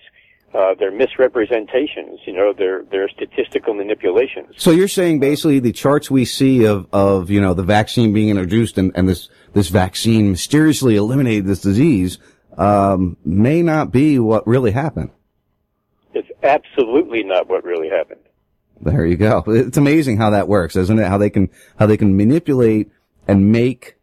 uh, 0.54 0.74
their 0.78 0.90
misrepresentations. 0.90 2.20
You 2.26 2.34
know, 2.34 2.52
their 2.52 2.82
their 2.84 3.08
statistical 3.08 3.74
manipulations. 3.74 4.54
So 4.56 4.70
you're 4.70 4.88
saying 4.88 5.20
basically 5.20 5.58
the 5.58 5.72
charts 5.72 6.10
we 6.10 6.24
see 6.24 6.64
of, 6.64 6.86
of, 6.92 7.30
you 7.30 7.40
know, 7.40 7.54
the 7.54 7.62
vaccine 7.62 8.12
being 8.12 8.28
introduced 8.28 8.78
and, 8.78 8.92
and 8.94 9.08
this, 9.08 9.28
this 9.52 9.68
vaccine 9.68 10.30
mysteriously 10.30 10.96
eliminated 10.96 11.46
this 11.46 11.60
disease, 11.60 12.18
um, 12.58 13.16
may 13.24 13.62
not 13.62 13.92
be 13.92 14.18
what 14.18 14.46
really 14.46 14.70
happened. 14.72 15.10
It's 16.14 16.28
absolutely 16.42 17.22
not 17.24 17.48
what 17.48 17.64
really 17.64 17.88
happened. 17.88 18.20
There 18.80 19.06
you 19.06 19.16
go. 19.16 19.44
It's 19.46 19.76
amazing 19.76 20.16
how 20.16 20.30
that 20.30 20.48
works, 20.48 20.76
isn't 20.76 20.98
it? 20.98 21.06
How 21.06 21.16
they 21.16 21.30
can, 21.30 21.48
how 21.78 21.86
they 21.86 21.96
can 21.96 22.16
manipulate 22.16 22.90
and 23.26 23.52
make, 23.52 23.96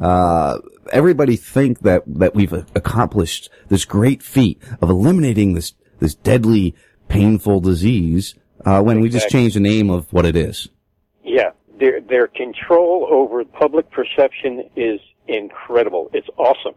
uh, 0.00 0.58
everybody 0.92 1.36
think 1.36 1.80
that, 1.80 2.02
that 2.06 2.34
we've 2.34 2.52
accomplished 2.52 3.50
this 3.68 3.84
great 3.84 4.22
feat 4.22 4.62
of 4.80 4.90
eliminating 4.90 5.54
this, 5.54 5.72
this 5.98 6.14
deadly, 6.14 6.74
painful 7.08 7.60
disease, 7.60 8.34
uh, 8.64 8.82
when 8.82 9.00
we 9.00 9.08
just 9.08 9.28
change 9.28 9.54
the 9.54 9.60
name 9.60 9.90
of 9.90 10.12
what 10.12 10.26
it 10.26 10.36
is. 10.36 10.68
Yeah, 11.24 11.50
their 11.78 12.00
their 12.00 12.26
control 12.26 13.08
over 13.10 13.44
public 13.44 13.90
perception 13.90 14.68
is 14.76 15.00
incredible. 15.26 16.10
It's 16.12 16.28
awesome. 16.36 16.74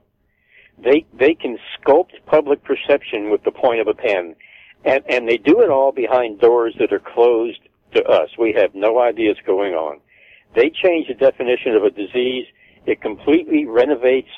They 0.78 1.05
they 1.13 1.34
can 1.34 1.57
sculpt 1.78 2.11
public 2.26 2.63
perception 2.63 3.30
with 3.32 3.43
the 3.43 3.51
point 3.51 3.82
of 3.82 3.88
a 3.88 3.93
pen, 3.93 4.36
and 4.86 5.03
and 5.09 5.28
they 5.28 5.38
do 5.38 5.61
it 5.61 5.69
all 5.69 5.91
behind 5.91 6.39
doors 6.39 6.76
that 6.80 6.91
are 6.91 6.99
closed 6.99 7.59
to 7.93 8.03
us. 8.03 8.30
We 8.38 8.53
have 8.53 8.74
no 8.74 9.01
idea 9.01 9.30
what's 9.30 9.45
going 9.45 9.74
on. 9.74 9.99
They 10.55 10.69
change 10.69 11.07
the 11.07 11.13
definition 11.13 11.75
of 11.75 11.83
a 11.83 11.91
disease. 11.91 12.46
It 12.86 13.01
completely 13.01 13.66
renovates 13.66 14.29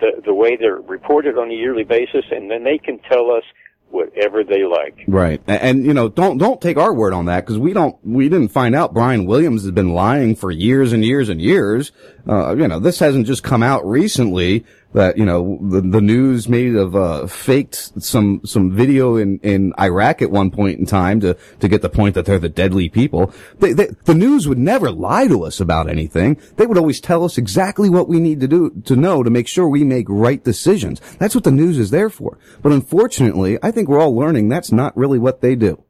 the 0.00 0.22
the 0.24 0.34
way 0.34 0.56
they're 0.56 0.80
reported 0.80 1.36
on 1.38 1.50
a 1.50 1.54
yearly 1.54 1.84
basis, 1.84 2.24
and 2.30 2.50
then 2.50 2.64
they 2.64 2.78
can 2.78 2.98
tell 3.10 3.30
us 3.30 3.44
whatever 3.90 4.44
they 4.44 4.64
like. 4.64 5.04
Right. 5.06 5.40
And, 5.46 5.84
you 5.84 5.94
know, 5.94 6.08
don't, 6.08 6.38
don't 6.38 6.60
take 6.60 6.76
our 6.76 6.92
word 6.94 7.12
on 7.12 7.26
that 7.26 7.44
because 7.44 7.58
we 7.58 7.72
don't, 7.72 7.96
we 8.04 8.28
didn't 8.28 8.48
find 8.48 8.74
out 8.74 8.94
Brian 8.94 9.26
Williams 9.26 9.62
has 9.62 9.70
been 9.72 9.94
lying 9.94 10.34
for 10.36 10.50
years 10.50 10.92
and 10.92 11.04
years 11.04 11.28
and 11.28 11.40
years. 11.40 11.92
Uh, 12.28 12.54
you 12.56 12.68
know, 12.68 12.78
this 12.78 12.98
hasn't 12.98 13.26
just 13.26 13.42
come 13.42 13.62
out 13.62 13.86
recently 13.86 14.64
that, 14.94 15.18
you 15.18 15.24
know, 15.24 15.58
the, 15.60 15.80
the 15.80 16.00
news 16.00 16.48
may 16.48 16.72
have, 16.72 16.96
uh, 16.96 17.26
faked 17.26 18.02
some, 18.02 18.40
some 18.44 18.72
video 18.72 19.16
in, 19.16 19.38
in 19.40 19.72
Iraq 19.78 20.22
at 20.22 20.30
one 20.30 20.50
point 20.50 20.78
in 20.78 20.86
time 20.86 21.20
to, 21.20 21.36
to 21.60 21.68
get 21.68 21.82
the 21.82 21.88
point 21.88 22.14
that 22.14 22.24
they're 22.24 22.38
the 22.38 22.48
deadly 22.48 22.88
people. 22.88 23.32
They, 23.58 23.72
they, 23.72 23.88
the 24.04 24.14
news 24.14 24.48
would 24.48 24.58
never 24.58 24.90
lie 24.90 25.28
to 25.28 25.44
us 25.44 25.60
about 25.60 25.90
anything. 25.90 26.40
They 26.56 26.66
would 26.66 26.78
always 26.78 27.00
tell 27.00 27.24
us 27.24 27.36
exactly 27.36 27.90
what 27.90 28.08
we 28.08 28.18
need 28.18 28.40
to 28.40 28.48
do, 28.48 28.70
to 28.86 28.96
know 28.96 29.22
to 29.22 29.30
make 29.30 29.46
sure 29.46 29.68
we 29.68 29.84
make 29.84 30.06
right 30.08 30.42
decisions. 30.42 31.00
That's 31.18 31.34
what 31.34 31.44
the 31.44 31.50
news 31.50 31.78
is 31.78 31.90
there 31.90 32.10
for. 32.10 32.38
But 32.62 32.72
unfortunately, 32.72 33.58
I 33.62 33.70
think 33.70 33.88
we're 33.88 34.00
all 34.00 34.16
learning 34.16 34.48
that's 34.48 34.72
not 34.72 34.96
really 34.96 35.18
what 35.18 35.42
they 35.42 35.54
do. 35.54 35.84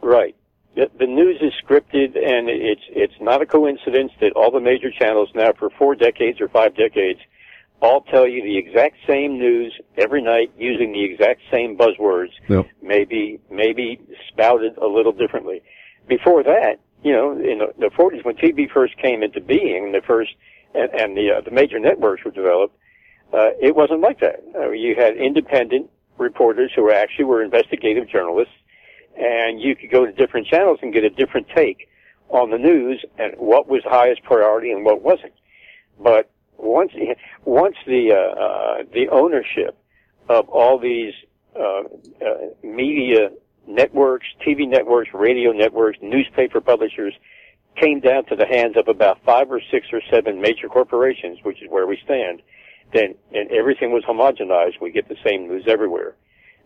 Right. 0.00 0.36
The, 0.76 0.90
the 0.98 1.06
news 1.06 1.38
is 1.40 1.52
scripted, 1.64 2.16
and 2.16 2.48
it's 2.48 2.82
it's 2.90 3.14
not 3.20 3.40
a 3.40 3.46
coincidence 3.46 4.12
that 4.20 4.32
all 4.36 4.50
the 4.50 4.60
major 4.60 4.90
channels 4.90 5.30
now, 5.34 5.52
for 5.58 5.70
four 5.70 5.94
decades 5.94 6.40
or 6.40 6.48
five 6.48 6.76
decades, 6.76 7.18
all 7.80 8.02
tell 8.02 8.26
you 8.26 8.42
the 8.42 8.56
exact 8.56 8.96
same 9.06 9.38
news 9.38 9.78
every 9.96 10.22
night 10.22 10.52
using 10.58 10.92
the 10.92 11.04
exact 11.04 11.40
same 11.50 11.76
buzzwords. 11.76 12.30
Yep. 12.48 12.66
Maybe 12.82 13.40
maybe 13.50 14.00
spouted 14.28 14.76
a 14.78 14.86
little 14.86 15.12
differently. 15.12 15.62
Before 16.08 16.42
that, 16.42 16.80
you 17.02 17.12
know, 17.12 17.32
in 17.32 17.58
the, 17.58 17.72
the 17.78 17.90
40s 17.96 18.24
when 18.24 18.36
TV 18.36 18.70
first 18.70 18.96
came 18.98 19.22
into 19.22 19.40
being, 19.40 19.92
the 19.92 20.00
first 20.06 20.30
and, 20.74 20.90
and 20.94 21.16
the 21.16 21.36
uh, 21.36 21.40
the 21.42 21.50
major 21.50 21.78
networks 21.78 22.24
were 22.24 22.30
developed, 22.30 22.76
uh, 23.32 23.50
it 23.60 23.76
wasn't 23.76 24.00
like 24.00 24.20
that. 24.20 24.42
Uh, 24.54 24.70
you 24.70 24.94
had 24.94 25.16
independent 25.16 25.90
reporters 26.18 26.70
who 26.74 26.82
were 26.82 26.94
actually 26.94 27.26
were 27.26 27.42
investigative 27.42 28.08
journalists 28.08 28.54
and 29.18 29.60
you 29.60 29.74
could 29.74 29.90
go 29.90 30.04
to 30.04 30.12
different 30.12 30.46
channels 30.46 30.78
and 30.82 30.92
get 30.92 31.04
a 31.04 31.10
different 31.10 31.46
take 31.54 31.88
on 32.28 32.50
the 32.50 32.58
news 32.58 33.04
and 33.18 33.34
what 33.38 33.68
was 33.68 33.82
highest 33.84 34.22
priority 34.22 34.70
and 34.70 34.84
what 34.84 35.02
wasn't. 35.02 35.32
But 35.98 36.30
once 36.58 36.92
once 37.44 37.76
the 37.86 38.12
uh, 38.12 38.40
uh, 38.40 38.84
the 38.92 39.08
ownership 39.10 39.76
of 40.28 40.48
all 40.48 40.78
these 40.78 41.12
uh, 41.54 41.82
uh, 42.24 42.34
media 42.62 43.30
networks, 43.66 44.26
TV 44.46 44.68
networks, 44.68 45.10
radio 45.12 45.52
networks, 45.52 45.98
newspaper 46.02 46.60
publishers 46.60 47.14
came 47.80 48.00
down 48.00 48.24
to 48.26 48.36
the 48.36 48.46
hands 48.46 48.76
of 48.76 48.88
about 48.88 49.22
five 49.24 49.50
or 49.50 49.60
six 49.70 49.86
or 49.92 50.00
seven 50.10 50.40
major 50.40 50.68
corporations, 50.68 51.38
which 51.42 51.62
is 51.62 51.68
where 51.70 51.86
we 51.86 51.98
stand, 52.04 52.40
then 52.92 53.14
and 53.32 53.50
everything 53.50 53.92
was 53.92 54.04
homogenized. 54.04 54.80
We 54.80 54.90
get 54.90 55.08
the 55.08 55.16
same 55.26 55.48
news 55.48 55.64
everywhere, 55.66 56.14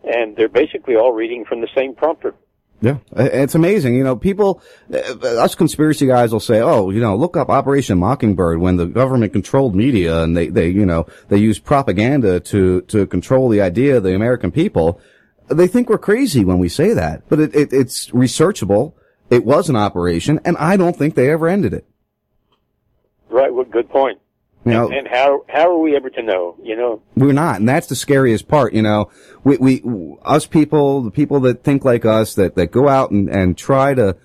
and 0.03 0.35
they're 0.35 0.49
basically 0.49 0.95
all 0.95 1.11
reading 1.11 1.45
from 1.45 1.61
the 1.61 1.69
same 1.75 1.95
prompter. 1.95 2.33
Yeah, 2.81 2.97
it's 3.15 3.53
amazing. 3.53 3.93
You 3.95 4.03
know, 4.03 4.15
people, 4.15 4.59
uh, 4.91 5.43
us 5.43 5.53
conspiracy 5.53 6.07
guys 6.07 6.33
will 6.33 6.39
say, 6.39 6.61
"Oh, 6.61 6.89
you 6.89 6.99
know, 6.99 7.15
look 7.15 7.37
up 7.37 7.49
Operation 7.49 7.99
Mockingbird 7.99 8.59
when 8.59 8.77
the 8.77 8.87
government 8.87 9.33
controlled 9.33 9.75
media 9.75 10.23
and 10.23 10.35
they, 10.35 10.47
they, 10.47 10.69
you 10.69 10.85
know, 10.85 11.05
they 11.29 11.37
use 11.37 11.59
propaganda 11.59 12.39
to 12.39 12.81
to 12.81 13.05
control 13.05 13.49
the 13.49 13.61
idea 13.61 13.97
of 13.97 14.03
the 14.03 14.15
American 14.15 14.51
people." 14.51 14.99
They 15.47 15.67
think 15.67 15.89
we're 15.89 15.99
crazy 15.99 16.43
when 16.43 16.57
we 16.57 16.69
say 16.69 16.93
that, 16.93 17.29
but 17.29 17.39
it, 17.39 17.53
it, 17.53 17.73
it's 17.73 18.09
researchable. 18.11 18.93
It 19.29 19.45
was 19.45 19.69
an 19.69 19.75
operation, 19.75 20.39
and 20.43 20.57
I 20.57 20.75
don't 20.75 20.95
think 20.95 21.13
they 21.13 21.29
ever 21.29 21.47
ended 21.47 21.73
it. 21.73 21.85
Right. 23.29 23.53
Well, 23.53 23.65
good 23.65 23.89
point. 23.89 24.19
You 24.63 24.73
know, 24.73 24.85
and, 24.87 24.93
and 24.93 25.07
how 25.07 25.43
how 25.49 25.71
are 25.71 25.79
we 25.79 25.95
ever 25.95 26.09
to 26.11 26.21
know? 26.21 26.55
You 26.61 26.75
know, 26.75 27.01
We're 27.15 27.33
not, 27.33 27.59
and 27.59 27.67
that's 27.67 27.87
the 27.87 27.95
scariest 27.95 28.47
part. 28.47 28.73
You 28.73 28.83
know, 28.83 29.09
we, 29.43 29.57
we, 29.57 30.17
us 30.21 30.45
people, 30.45 31.01
the 31.01 31.09
people 31.09 31.39
that 31.41 31.63
think 31.63 31.83
like 31.83 32.05
us, 32.05 32.35
that, 32.35 32.55
that 32.55 32.67
go 32.67 32.87
out 32.87 33.09
and, 33.09 33.27
and 33.27 33.57
try 33.57 33.95
to, 33.95 34.17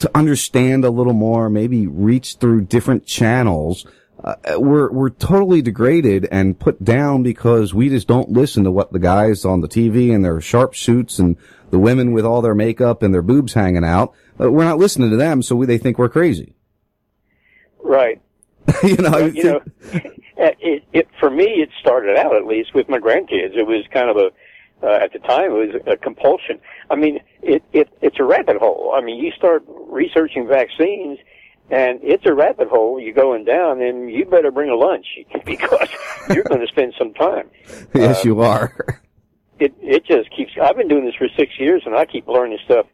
to 0.00 0.10
understand 0.16 0.84
a 0.84 0.90
little 0.90 1.12
more, 1.12 1.48
maybe 1.48 1.86
reach 1.86 2.36
through 2.36 2.62
different 2.62 3.06
channels. 3.06 3.86
Uh, 4.22 4.34
we're, 4.56 4.90
we're 4.90 5.10
totally 5.10 5.62
degraded 5.62 6.26
and 6.32 6.58
put 6.58 6.82
down 6.82 7.22
because 7.22 7.72
we 7.72 7.88
just 7.88 8.08
don't 8.08 8.30
listen 8.30 8.64
to 8.64 8.70
what 8.72 8.92
the 8.92 8.98
guys 8.98 9.44
on 9.44 9.60
the 9.60 9.68
TV 9.68 10.12
and 10.12 10.24
their 10.24 10.40
sharp 10.40 10.74
suits 10.74 11.20
and 11.20 11.36
the 11.70 11.78
women 11.78 12.10
with 12.10 12.24
all 12.24 12.42
their 12.42 12.54
makeup 12.54 13.00
and 13.00 13.14
their 13.14 13.22
boobs 13.22 13.52
hanging 13.52 13.84
out. 13.84 14.12
Uh, 14.40 14.50
we're 14.50 14.64
not 14.64 14.78
listening 14.78 15.10
to 15.10 15.16
them, 15.16 15.40
so 15.40 15.54
we, 15.54 15.66
they 15.66 15.78
think 15.78 15.98
we're 15.98 16.08
crazy. 16.08 16.56
right? 17.80 18.20
you 18.82 18.96
know, 18.96 19.18
you 19.18 19.44
know, 19.44 19.60
it, 20.36 20.84
it 20.92 21.08
for 21.18 21.30
me 21.30 21.44
it 21.44 21.70
started 21.80 22.16
out 22.16 22.34
at 22.34 22.46
least 22.46 22.74
with 22.74 22.88
my 22.88 22.98
grandkids. 22.98 23.56
It 23.56 23.66
was 23.66 23.84
kind 23.92 24.10
of 24.10 24.16
a 24.16 24.30
uh, 24.82 24.98
at 25.02 25.12
the 25.12 25.18
time 25.20 25.52
it 25.52 25.74
was 25.74 25.82
a 25.86 25.96
compulsion. 25.96 26.60
I 26.90 26.96
mean, 26.96 27.20
it, 27.42 27.62
it 27.72 27.88
it's 28.02 28.18
a 28.18 28.24
rabbit 28.24 28.56
hole. 28.56 28.92
I 28.94 29.00
mean, 29.00 29.22
you 29.22 29.32
start 29.32 29.64
researching 29.88 30.46
vaccines, 30.46 31.18
and 31.70 31.98
it's 32.02 32.26
a 32.26 32.34
rabbit 32.34 32.68
hole. 32.68 33.00
You're 33.00 33.14
going 33.14 33.44
down, 33.44 33.80
and 33.80 34.10
you 34.10 34.24
better 34.26 34.50
bring 34.50 34.70
a 34.70 34.76
lunch 34.76 35.06
because 35.44 35.88
you're 36.30 36.44
going 36.44 36.60
to 36.60 36.66
spend 36.66 36.94
some 36.98 37.14
time. 37.14 37.48
yes, 37.94 38.24
you 38.24 38.40
are. 38.40 39.00
It 39.58 39.74
it 39.80 40.04
just 40.04 40.30
keeps. 40.36 40.52
I've 40.62 40.76
been 40.76 40.88
doing 40.88 41.06
this 41.06 41.14
for 41.14 41.28
six 41.36 41.58
years, 41.58 41.82
and 41.86 41.94
I 41.94 42.04
keep 42.04 42.28
learning 42.28 42.58
stuff 42.64 42.86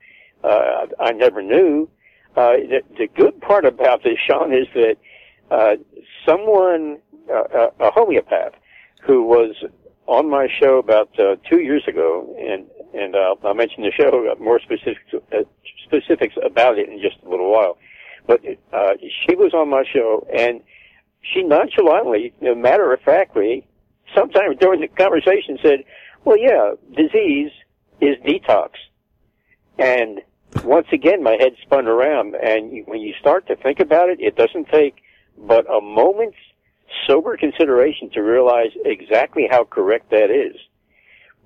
uh, 0.45 0.87
I 1.01 1.13
never 1.13 1.43
knew. 1.43 1.89
Uh, 2.37 2.53
the, 2.53 2.81
the 2.97 3.09
good 3.09 3.41
part 3.41 3.65
about 3.65 4.03
this, 4.03 4.19
Sean, 4.27 4.53
is 4.53 4.67
that 4.75 4.97
uh, 5.53 5.77
someone, 6.27 6.99
uh, 7.31 7.69
a 7.79 7.91
homeopath, 7.91 8.55
who 9.03 9.25
was 9.25 9.55
on 10.07 10.31
my 10.31 10.49
show 10.61 10.79
about 10.79 11.11
uh, 11.19 11.37
two 11.49 11.61
years 11.61 11.83
ago, 11.87 12.35
and 12.39 12.67
and 12.95 13.15
uh, 13.15 13.35
I'll 13.45 13.55
mention 13.55 13.83
the 13.83 13.93
show 13.93 14.31
uh, 14.31 14.43
more 14.43 14.61
specifics 14.61 15.01
uh, 15.15 15.43
specifics 15.85 16.35
about 16.43 16.79
it 16.79 16.89
in 16.89 17.01
just 17.01 17.17
a 17.25 17.29
little 17.29 17.53
while. 17.53 17.77
But 18.27 18.41
uh, 18.73 18.95
she 19.01 19.35
was 19.35 19.53
on 19.53 19.69
my 19.69 19.85
show, 19.93 20.27
and 20.35 20.63
she 21.21 21.43
nonchalantly, 21.43 22.33
matter 22.41 22.93
of 22.93 23.01
factly, 23.01 23.67
sometime 24.15 24.57
during 24.57 24.81
the 24.81 24.89
conversation 24.89 25.59
said, 25.63 25.85
"Well, 26.25 26.39
yeah, 26.39 26.73
disease 26.97 27.51
is 28.01 28.17
detox," 28.25 28.71
and 29.79 30.23
once 30.65 30.87
again, 30.93 31.23
my 31.23 31.37
head 31.39 31.57
spun 31.63 31.87
around, 31.87 32.37
and 32.37 32.87
when 32.87 33.01
you 33.01 33.13
start 33.21 33.47
to 33.49 33.57
think 33.57 33.81
about 33.81 34.09
it, 34.09 34.21
it 34.21 34.37
doesn't 34.37 34.69
take 34.69 35.03
but 35.39 35.69
a 35.71 35.81
moment's 35.81 36.37
sober 37.07 37.37
consideration 37.37 38.11
to 38.11 38.21
realize 38.21 38.71
exactly 38.85 39.47
how 39.51 39.65
correct 39.65 40.11
that 40.11 40.31
is. 40.31 40.57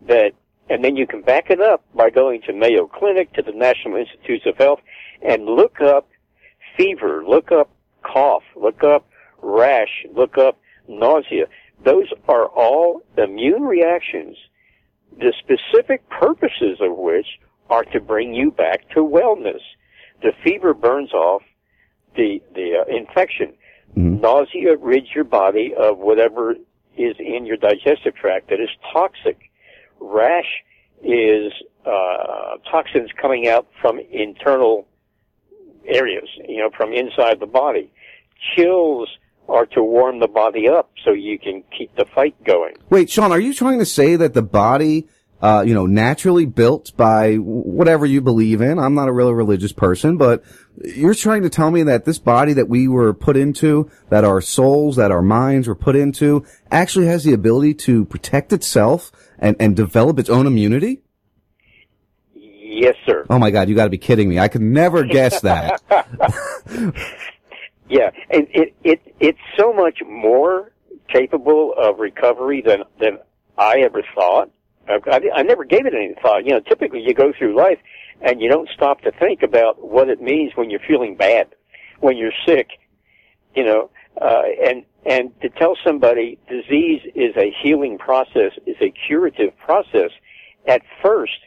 That, 0.06 0.32
and 0.68 0.84
then 0.84 0.96
you 0.96 1.06
can 1.06 1.22
back 1.22 1.50
it 1.50 1.60
up 1.60 1.84
by 1.94 2.10
going 2.10 2.42
to 2.42 2.52
Mayo 2.52 2.86
Clinic, 2.86 3.32
to 3.34 3.42
the 3.42 3.52
National 3.52 3.96
Institutes 3.96 4.46
of 4.46 4.56
Health, 4.56 4.80
and 5.22 5.44
look 5.46 5.80
up 5.80 6.08
fever, 6.76 7.24
look 7.26 7.50
up 7.52 7.70
cough, 8.02 8.42
look 8.54 8.84
up 8.84 9.06
rash, 9.42 10.04
look 10.14 10.36
up 10.38 10.58
nausea. 10.88 11.46
Those 11.84 12.08
are 12.28 12.46
all 12.46 13.02
immune 13.16 13.62
reactions, 13.62 14.36
the 15.18 15.32
specific 15.38 16.08
purposes 16.08 16.78
of 16.80 16.96
which 16.96 17.26
are 17.70 17.84
to 17.84 18.00
bring 18.00 18.34
you 18.34 18.50
back 18.50 18.88
to 18.90 19.00
wellness. 19.00 19.60
The 20.22 20.32
fever 20.44 20.74
burns 20.74 21.12
off 21.12 21.42
the 22.16 22.40
the 22.54 22.84
uh, 22.86 22.96
infection. 22.96 23.54
Nausea 23.96 24.76
rids 24.76 25.06
your 25.14 25.24
body 25.24 25.72
of 25.76 25.98
whatever 25.98 26.54
is 26.96 27.16
in 27.18 27.46
your 27.46 27.56
digestive 27.56 28.14
tract 28.14 28.50
that 28.50 28.60
is 28.60 28.68
toxic. 28.92 29.50
Rash 30.00 30.62
is 31.02 31.52
uh, 31.84 32.58
toxins 32.70 33.10
coming 33.20 33.48
out 33.48 33.66
from 33.80 33.98
internal 34.10 34.86
areas, 35.86 36.28
you 36.48 36.58
know, 36.58 36.70
from 36.76 36.92
inside 36.92 37.40
the 37.40 37.46
body. 37.46 37.90
Chills 38.54 39.08
are 39.48 39.66
to 39.66 39.82
warm 39.82 40.20
the 40.20 40.28
body 40.28 40.68
up 40.68 40.90
so 41.04 41.12
you 41.12 41.38
can 41.38 41.62
keep 41.76 41.94
the 41.96 42.04
fight 42.04 42.34
going. 42.44 42.74
Wait, 42.90 43.08
Sean, 43.08 43.32
are 43.32 43.40
you 43.40 43.54
trying 43.54 43.78
to 43.78 43.86
say 43.86 44.16
that 44.16 44.34
the 44.34 44.42
body, 44.42 45.08
uh, 45.40 45.64
you 45.66 45.74
know, 45.74 45.86
naturally 45.86 46.46
built 46.46 46.96
by 46.96 47.34
whatever 47.36 48.06
you 48.06 48.20
believe 48.20 48.60
in? 48.60 48.78
I'm 48.78 48.94
not 48.94 49.08
a 49.08 49.12
real 49.12 49.32
religious 49.32 49.72
person, 49.72 50.16
but 50.16 50.42
you're 50.84 51.14
trying 51.14 51.42
to 51.42 51.50
tell 51.50 51.70
me 51.70 51.82
that 51.84 52.04
this 52.04 52.18
body 52.18 52.52
that 52.54 52.68
we 52.68 52.88
were 52.88 53.12
put 53.14 53.36
into, 53.36 53.90
that 54.08 54.24
our 54.24 54.40
souls, 54.40 54.96
that 54.96 55.10
our 55.10 55.22
minds 55.22 55.68
were 55.68 55.74
put 55.74 55.96
into, 55.96 56.44
actually 56.70 57.06
has 57.06 57.24
the 57.24 57.32
ability 57.32 57.74
to 57.74 58.04
protect 58.06 58.52
itself 58.52 59.12
and, 59.38 59.56
and 59.60 59.76
develop 59.76 60.18
its 60.18 60.30
own 60.30 60.46
immunity? 60.46 61.02
Yes, 62.34 62.94
sir. 63.06 63.24
Oh 63.30 63.38
my 63.38 63.50
God, 63.50 63.68
you 63.68 63.74
gotta 63.74 63.90
be 63.90 63.98
kidding 63.98 64.28
me. 64.28 64.38
I 64.38 64.48
could 64.48 64.60
never 64.60 65.02
guess 65.04 65.40
that. 65.40 65.80
Yeah, 67.88 68.10
and 68.30 68.48
it 68.50 68.74
it 68.82 69.00
it's 69.20 69.38
so 69.56 69.72
much 69.72 70.00
more 70.04 70.72
capable 71.08 71.72
of 71.76 71.98
recovery 71.98 72.62
than 72.64 72.82
than 73.00 73.18
I 73.56 73.80
ever 73.80 74.02
thought. 74.14 74.50
I, 74.88 75.20
I, 75.34 75.42
never 75.42 75.64
gave 75.64 75.86
it 75.86 75.94
any 75.94 76.14
thought. 76.20 76.44
You 76.44 76.52
know, 76.52 76.60
typically 76.60 77.02
you 77.02 77.14
go 77.14 77.32
through 77.36 77.56
life 77.56 77.78
and 78.20 78.40
you 78.40 78.48
don't 78.48 78.68
stop 78.74 79.00
to 79.02 79.12
think 79.12 79.42
about 79.42 79.82
what 79.82 80.08
it 80.08 80.20
means 80.20 80.52
when 80.54 80.70
you're 80.70 80.80
feeling 80.86 81.16
bad, 81.16 81.48
when 82.00 82.16
you're 82.16 82.32
sick. 82.46 82.68
You 83.54 83.64
know, 83.64 83.90
uh, 84.20 84.42
and 84.64 84.84
and 85.04 85.40
to 85.40 85.48
tell 85.48 85.76
somebody 85.84 86.38
disease 86.48 87.02
is 87.14 87.36
a 87.36 87.54
healing 87.62 87.98
process, 87.98 88.52
is 88.66 88.76
a 88.80 88.92
curative 89.06 89.56
process, 89.58 90.10
at 90.66 90.82
first 91.02 91.38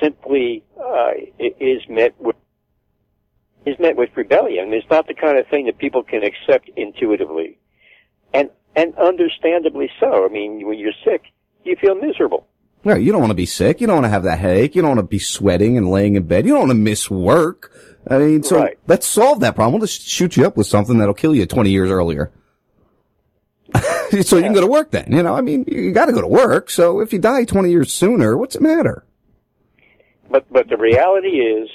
simply 0.00 0.64
uh, 0.78 1.12
is 1.38 1.82
met 1.88 2.14
with 2.20 2.36
is 3.66 3.78
met 3.78 3.96
with 3.96 4.10
rebellion. 4.16 4.72
It's 4.72 4.88
not 4.90 5.06
the 5.06 5.14
kind 5.14 5.38
of 5.38 5.46
thing 5.48 5.66
that 5.66 5.78
people 5.78 6.02
can 6.02 6.22
accept 6.22 6.70
intuitively, 6.76 7.58
and 8.32 8.50
and 8.76 8.96
understandably 8.96 9.90
so. 10.00 10.24
I 10.24 10.28
mean, 10.28 10.66
when 10.66 10.78
you're 10.78 10.92
sick, 11.04 11.22
you 11.64 11.76
feel 11.76 11.94
miserable. 11.94 12.46
No, 12.88 12.94
you 12.94 13.12
don't 13.12 13.20
want 13.20 13.32
to 13.32 13.36
be 13.36 13.44
sick. 13.44 13.82
You 13.82 13.86
don't 13.86 13.96
want 13.96 14.06
to 14.06 14.10
have 14.10 14.22
that 14.22 14.38
headache. 14.38 14.74
You 14.74 14.80
don't 14.80 14.96
want 14.96 15.00
to 15.00 15.06
be 15.06 15.18
sweating 15.18 15.76
and 15.76 15.90
laying 15.90 16.16
in 16.16 16.22
bed. 16.22 16.46
You 16.46 16.52
don't 16.52 16.60
want 16.68 16.70
to 16.70 16.78
miss 16.78 17.10
work. 17.10 17.70
I 18.08 18.16
mean, 18.16 18.42
so 18.42 18.60
Right. 18.60 18.78
let's 18.86 19.06
solve 19.06 19.40
that 19.40 19.54
problem. 19.54 19.74
We'll 19.74 19.86
just 19.86 20.08
shoot 20.08 20.38
you 20.38 20.46
up 20.46 20.56
with 20.56 20.66
something 20.66 20.96
that'll 20.96 21.12
kill 21.12 21.34
you 21.34 21.44
20 21.44 21.68
years 21.68 21.90
earlier. 21.90 22.30
so 24.22 24.36
you 24.38 24.42
can 24.42 24.54
go 24.54 24.62
to 24.62 24.66
work 24.66 24.90
then. 24.90 25.12
You 25.12 25.22
know, 25.22 25.34
I 25.34 25.42
mean, 25.42 25.66
you 25.68 25.92
got 25.92 26.06
to 26.06 26.12
go 26.12 26.22
to 26.22 26.26
work. 26.26 26.70
So 26.70 27.00
if 27.00 27.12
you 27.12 27.18
die 27.18 27.44
20 27.44 27.68
years 27.70 27.92
sooner, 27.92 28.38
what's 28.38 28.54
the 28.54 28.62
matter? 28.62 29.04
But 30.30 30.50
but 30.50 30.70
the 30.70 30.78
reality 30.78 31.40
is, 31.40 31.68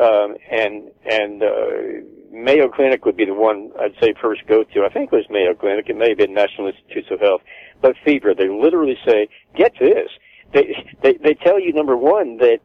um, 0.00 0.36
and 0.48 0.92
and 1.10 1.42
uh, 1.42 2.06
Mayo 2.32 2.68
Clinic 2.68 3.04
would 3.04 3.16
be 3.16 3.24
the 3.24 3.34
one 3.34 3.72
I'd 3.80 3.94
say 4.00 4.14
first 4.22 4.46
go 4.46 4.62
to. 4.62 4.84
I 4.84 4.92
think 4.92 5.12
it 5.12 5.16
was 5.16 5.26
Mayo 5.28 5.54
Clinic. 5.54 5.88
It 5.88 5.96
may 5.96 6.10
have 6.10 6.18
been 6.18 6.34
National 6.34 6.68
Institutes 6.68 7.08
of 7.10 7.18
Health. 7.18 7.42
But 7.80 7.96
fever, 8.04 8.32
they 8.32 8.48
literally 8.48 8.96
say, 9.04 9.28
get 9.56 9.72
this. 9.80 10.08
They 10.52 10.74
they 11.02 11.14
they 11.14 11.34
tell 11.34 11.58
you 11.60 11.72
number 11.72 11.96
one 11.96 12.36
that 12.38 12.58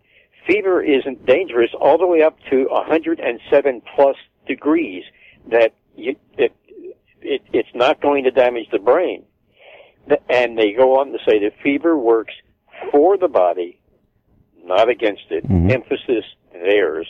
fever 0.45 0.81
isn't 0.81 1.25
dangerous 1.25 1.71
all 1.79 1.97
the 1.97 2.07
way 2.07 2.21
up 2.21 2.37
to 2.49 2.65
107 2.69 3.81
plus 3.95 4.15
degrees. 4.47 5.03
That 5.49 5.73
you 5.95 6.15
it, 6.37 6.53
it 7.21 7.41
it's 7.53 7.69
not 7.73 8.01
going 8.01 8.23
to 8.25 8.31
damage 8.31 8.67
the 8.71 8.79
brain. 8.79 9.23
And 10.29 10.57
they 10.57 10.71
go 10.71 10.99
on 10.99 11.11
to 11.11 11.17
say 11.27 11.39
that 11.39 11.51
fever 11.61 11.97
works 11.97 12.33
for 12.91 13.17
the 13.17 13.27
body, 13.27 13.79
not 14.63 14.89
against 14.89 15.25
it. 15.29 15.45
Mhm. 15.47 15.71
Emphasis 15.71 16.23
theirs. 16.53 17.07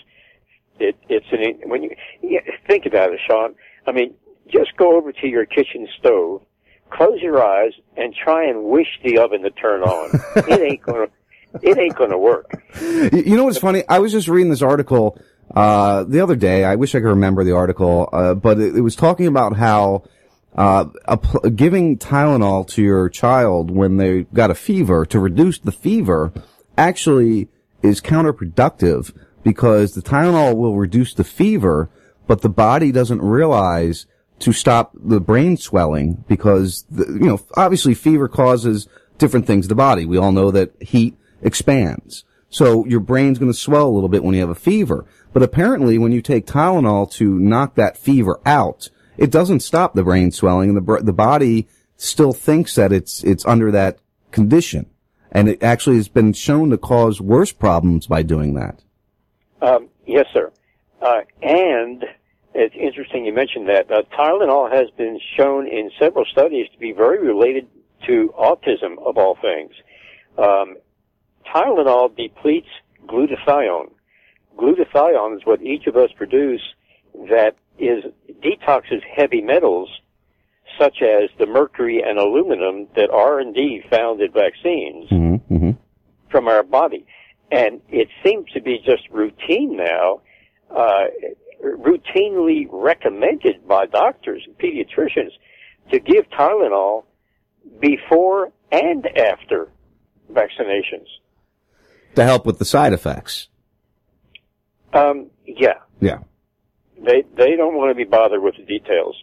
It, 0.79 0.95
it's 1.09 1.25
an 1.31 1.69
when 1.69 1.83
you 1.83 1.95
yeah, 2.21 2.39
think 2.67 2.85
about 2.85 3.11
it, 3.11 3.19
Sean. 3.27 3.55
I 3.85 3.91
mean, 3.91 4.13
just 4.47 4.75
go 4.77 4.95
over 4.95 5.11
to 5.11 5.27
your 5.27 5.45
kitchen 5.45 5.87
stove, 5.99 6.41
close 6.89 7.21
your 7.21 7.43
eyes, 7.43 7.73
and 7.95 8.13
try 8.13 8.47
and 8.47 8.65
wish 8.65 8.99
the 9.03 9.19
oven 9.19 9.41
to 9.41 9.49
turn 9.51 9.81
on. 9.83 10.09
it 10.35 10.61
ain't 10.61 10.81
gonna. 10.81 11.07
It 11.61 11.77
ain't 11.77 11.95
gonna 11.95 12.17
work. 12.17 12.51
You 12.81 13.35
know 13.35 13.45
what's 13.45 13.57
funny? 13.57 13.83
I 13.87 13.99
was 13.99 14.11
just 14.11 14.27
reading 14.27 14.49
this 14.49 14.61
article 14.61 15.19
uh, 15.55 16.03
the 16.03 16.19
other 16.19 16.35
day. 16.35 16.65
I 16.65 16.75
wish 16.75 16.93
I 16.93 16.99
could 16.99 17.07
remember 17.07 17.43
the 17.43 17.53
article, 17.53 18.09
uh, 18.11 18.33
but 18.33 18.59
it, 18.59 18.75
it 18.75 18.81
was 18.81 18.95
talking 18.95 19.27
about 19.27 19.55
how 19.55 20.03
uh, 20.55 20.85
pl- 21.17 21.49
giving 21.51 21.97
Tylenol 21.97 22.67
to 22.69 22.81
your 22.81 23.09
child 23.09 23.71
when 23.71 23.97
they 23.97 24.23
got 24.23 24.51
a 24.51 24.55
fever 24.55 25.05
to 25.05 25.19
reduce 25.19 25.59
the 25.59 25.71
fever 25.71 26.33
actually 26.77 27.47
is 27.81 28.01
counterproductive 28.01 29.15
because 29.43 29.93
the 29.93 30.01
Tylenol 30.01 30.57
will 30.57 30.75
reduce 30.75 31.13
the 31.13 31.23
fever, 31.23 31.89
but 32.27 32.41
the 32.41 32.49
body 32.49 32.91
doesn't 32.91 33.21
realize 33.21 34.05
to 34.39 34.53
stop 34.53 34.91
the 34.93 35.19
brain 35.19 35.57
swelling 35.57 36.23
because, 36.27 36.85
the, 36.89 37.05
you 37.05 37.27
know, 37.27 37.39
obviously 37.55 37.93
fever 37.93 38.27
causes 38.27 38.87
different 39.17 39.47
things 39.47 39.65
in 39.65 39.69
the 39.69 39.75
body. 39.75 40.05
We 40.05 40.17
all 40.17 40.31
know 40.31 40.51
that 40.51 40.71
heat 40.81 41.17
expands. 41.41 42.23
So 42.49 42.85
your 42.85 42.99
brain's 42.99 43.39
going 43.39 43.51
to 43.51 43.57
swell 43.57 43.87
a 43.87 43.91
little 43.91 44.09
bit 44.09 44.23
when 44.23 44.35
you 44.35 44.41
have 44.41 44.49
a 44.49 44.55
fever. 44.55 45.05
But 45.33 45.43
apparently 45.43 45.97
when 45.97 46.11
you 46.11 46.21
take 46.21 46.45
Tylenol 46.45 47.11
to 47.13 47.39
knock 47.39 47.75
that 47.75 47.97
fever 47.97 48.39
out, 48.45 48.89
it 49.17 49.31
doesn't 49.31 49.61
stop 49.61 49.93
the 49.93 50.03
brain 50.03 50.31
swelling 50.31 50.69
and 50.69 50.77
the, 50.77 51.01
the 51.01 51.13
body 51.13 51.67
still 51.97 52.33
thinks 52.33 52.75
that 52.75 52.93
it's, 52.93 53.23
it's 53.23 53.45
under 53.45 53.71
that 53.71 53.99
condition. 54.31 54.89
And 55.31 55.49
it 55.49 55.61
actually 55.61 55.97
has 55.97 56.07
been 56.07 56.33
shown 56.33 56.69
to 56.69 56.77
cause 56.77 57.19
worse 57.19 57.51
problems 57.51 58.07
by 58.07 58.23
doing 58.23 58.53
that. 58.53 58.81
Um, 59.61 59.89
yes, 60.05 60.25
sir. 60.31 60.51
Uh, 61.01 61.21
and 61.41 62.05
it's 62.57 62.75
interesting 62.75 63.25
you 63.25 63.33
mentioned 63.33 63.69
that. 63.69 63.89
Uh, 63.91 64.01
Tylenol 64.17 64.71
has 64.71 64.89
been 64.97 65.19
shown 65.37 65.67
in 65.67 65.91
several 65.99 66.25
studies 66.25 66.67
to 66.73 66.79
be 66.79 66.91
very 66.91 67.19
related 67.25 67.67
to 68.07 68.33
autism, 68.37 68.97
of 69.05 69.17
all 69.17 69.37
things. 69.41 69.71
Um, 70.37 70.77
Tylenol 71.53 72.15
depletes 72.15 72.67
glutathione. 73.05 73.91
Glutathione 74.57 75.35
is 75.37 75.41
what 75.45 75.61
each 75.61 75.85
of 75.87 75.95
us 75.95 76.09
produce 76.15 76.61
that 77.29 77.55
is 77.79 78.03
detoxes 78.43 79.01
heavy 79.15 79.41
metals 79.41 79.89
such 80.79 81.01
as 81.01 81.29
the 81.39 81.45
mercury 81.45 82.03
and 82.05 82.19
aluminum 82.19 82.87
that 82.95 83.09
are 83.09 83.39
indeed 83.39 83.83
found 83.89 84.21
in 84.21 84.31
vaccines 84.31 85.09
Mm-hmm. 85.11 85.53
Mm-hmm. 85.55 85.71
from 86.29 86.47
our 86.47 86.63
body. 86.63 87.05
And 87.51 87.81
it 87.89 88.09
seems 88.23 88.51
to 88.51 88.61
be 88.61 88.79
just 88.83 89.07
routine 89.09 89.77
now, 89.77 90.21
uh, 90.75 91.05
routinely 91.63 92.67
recommended 92.71 93.67
by 93.67 93.85
doctors 93.85 94.43
and 94.45 94.57
pediatricians 94.57 95.31
to 95.91 95.99
give 95.99 96.25
Tylenol 96.37 97.03
before 97.79 98.51
and 98.71 99.05
after 99.17 99.69
vaccinations. 100.31 101.07
To 102.15 102.23
help 102.23 102.45
with 102.45 102.59
the 102.59 102.65
side 102.65 102.93
effects. 102.93 103.47
Um, 104.93 105.29
yeah, 105.45 105.79
Yeah. 105.99 106.19
they 106.97 107.23
they 107.35 107.55
don't 107.55 107.75
want 107.75 107.91
to 107.91 107.95
be 107.95 108.03
bothered 108.05 108.41
with 108.41 108.55
the 108.57 108.63
details. 108.63 109.15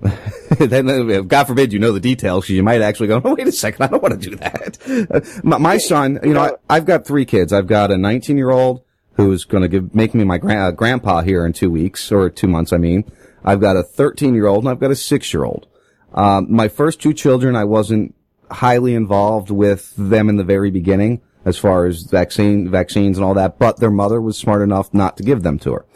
then, 0.58 0.88
uh, 0.88 1.20
God 1.22 1.44
forbid 1.44 1.72
you 1.72 1.78
know 1.80 1.92
the 1.92 2.00
details, 2.00 2.48
you 2.48 2.62
might 2.62 2.80
actually 2.82 3.08
go, 3.08 3.20
oh, 3.22 3.34
wait 3.34 3.48
a 3.48 3.52
second, 3.52 3.82
I 3.84 3.88
don't 3.88 4.02
want 4.02 4.20
to 4.20 4.30
do 4.30 4.36
that. 4.36 5.40
My, 5.44 5.58
my 5.58 5.78
son, 5.78 6.20
you 6.22 6.34
know, 6.34 6.40
I, 6.40 6.76
I've 6.76 6.84
got 6.86 7.04
three 7.04 7.24
kids. 7.24 7.52
I've 7.52 7.66
got 7.66 7.90
a 7.90 7.98
19 7.98 8.36
year 8.38 8.50
old 8.50 8.82
who's 9.18 9.44
going 9.44 9.62
to 9.62 9.68
give, 9.68 9.94
make 9.94 10.14
me 10.14 10.24
my 10.24 10.38
gra- 10.38 10.68
uh, 10.68 10.70
grandpa 10.70 11.20
here 11.20 11.44
in 11.44 11.52
two 11.52 11.70
weeks, 11.70 12.10
or 12.10 12.30
two 12.30 12.46
months, 12.46 12.72
I 12.72 12.78
mean. 12.78 13.04
I've 13.44 13.60
got 13.60 13.76
a 13.76 13.82
13 13.82 14.34
year 14.34 14.46
old 14.46 14.64
and 14.64 14.70
I've 14.70 14.80
got 14.80 14.90
a 14.90 14.96
six 14.96 15.34
year 15.34 15.44
old. 15.44 15.66
Um, 16.14 16.46
my 16.50 16.68
first 16.68 17.00
two 17.00 17.12
children, 17.12 17.56
I 17.56 17.64
wasn't 17.64 18.14
highly 18.50 18.94
involved 18.94 19.50
with 19.50 19.92
them 19.96 20.28
in 20.28 20.36
the 20.36 20.44
very 20.44 20.70
beginning 20.70 21.20
as 21.44 21.58
far 21.58 21.86
as 21.86 22.02
vaccine, 22.02 22.70
vaccines 22.70 23.18
and 23.18 23.24
all 23.24 23.34
that, 23.34 23.58
but 23.58 23.80
their 23.80 23.90
mother 23.90 24.20
was 24.20 24.38
smart 24.38 24.62
enough 24.62 24.94
not 24.94 25.16
to 25.16 25.22
give 25.22 25.42
them 25.42 25.58
to 25.60 25.72
her. 25.72 25.86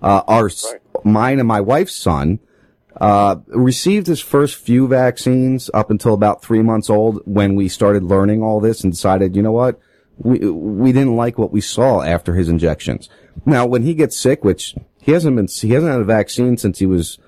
Uh, 0.00 0.22
our, 0.26 0.46
s 0.46 0.74
mine 1.04 1.38
and 1.38 1.48
my 1.48 1.60
wife's 1.60 1.94
son, 1.94 2.40
uh, 3.00 3.36
received 3.48 4.06
his 4.06 4.20
first 4.20 4.56
few 4.56 4.86
vaccines 4.88 5.70
up 5.74 5.90
until 5.90 6.14
about 6.14 6.42
three 6.42 6.62
months 6.62 6.90
old 6.90 7.20
when 7.24 7.54
we 7.54 7.68
started 7.68 8.02
learning 8.02 8.42
all 8.42 8.60
this 8.60 8.82
and 8.82 8.92
decided, 8.92 9.36
you 9.36 9.42
know 9.42 9.52
what? 9.52 9.78
We, 10.18 10.38
we 10.38 10.92
didn't 10.92 11.16
like 11.16 11.38
what 11.38 11.52
we 11.52 11.60
saw 11.60 12.02
after 12.02 12.34
his 12.34 12.48
injections. 12.48 13.08
Now, 13.46 13.66
when 13.66 13.82
he 13.82 13.94
gets 13.94 14.16
sick, 14.16 14.44
which 14.44 14.74
he 15.00 15.12
hasn't 15.12 15.36
been, 15.36 15.48
he 15.48 15.70
hasn't 15.70 15.92
had 15.92 16.00
a 16.00 16.04
vaccine 16.04 16.56
since 16.56 16.78
he 16.78 16.86
was 16.86 17.18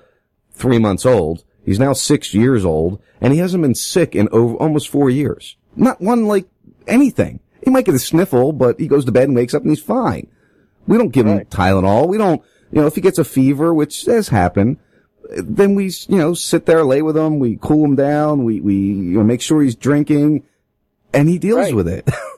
three 0.51 0.79
months 0.79 1.05
old. 1.05 1.43
He's 1.65 1.79
now 1.79 1.93
six 1.93 2.33
years 2.33 2.63
old 2.63 3.01
and 3.19 3.33
he 3.33 3.39
hasn't 3.39 3.63
been 3.63 3.75
sick 3.75 4.15
in 4.15 4.29
over 4.31 4.55
almost 4.55 4.87
four 4.87 5.09
years. 5.09 5.57
Not 5.75 5.99
one 5.99 6.25
like 6.25 6.47
anything. 6.87 7.39
He 7.63 7.71
might 7.71 7.85
get 7.85 7.95
a 7.95 7.99
sniffle, 7.99 8.53
but 8.53 8.79
he 8.79 8.87
goes 8.87 9.05
to 9.05 9.11
bed 9.11 9.27
and 9.27 9.35
wakes 9.35 9.53
up 9.53 9.63
and 9.63 9.71
he's 9.71 9.81
fine. 9.81 10.27
We 10.87 10.97
don't 10.97 11.09
give 11.09 11.25
him 11.25 11.39
Tylenol. 11.45 12.07
We 12.07 12.19
don't, 12.19 12.41
you 12.71 12.81
know, 12.81 12.87
if 12.87 12.95
he 12.95 13.01
gets 13.01 13.17
a 13.17 13.23
fever, 13.23 13.73
which 13.73 14.05
has 14.05 14.29
happened, 14.29 14.77
then 15.31 15.73
we, 15.73 15.91
you 16.07 16.17
know, 16.17 16.35
sit 16.35 16.67
there, 16.67 16.83
lay 16.83 17.01
with 17.01 17.17
him, 17.17 17.39
we 17.39 17.57
cool 17.59 17.83
him 17.83 17.95
down, 17.95 18.43
we, 18.43 18.61
we, 18.61 18.75
you 18.75 19.17
know, 19.17 19.23
make 19.23 19.41
sure 19.41 19.61
he's 19.61 19.75
drinking, 19.75 20.43
and 21.13 21.27
he 21.27 21.39
deals 21.39 21.73
with 21.73 21.87
it. 21.87 22.07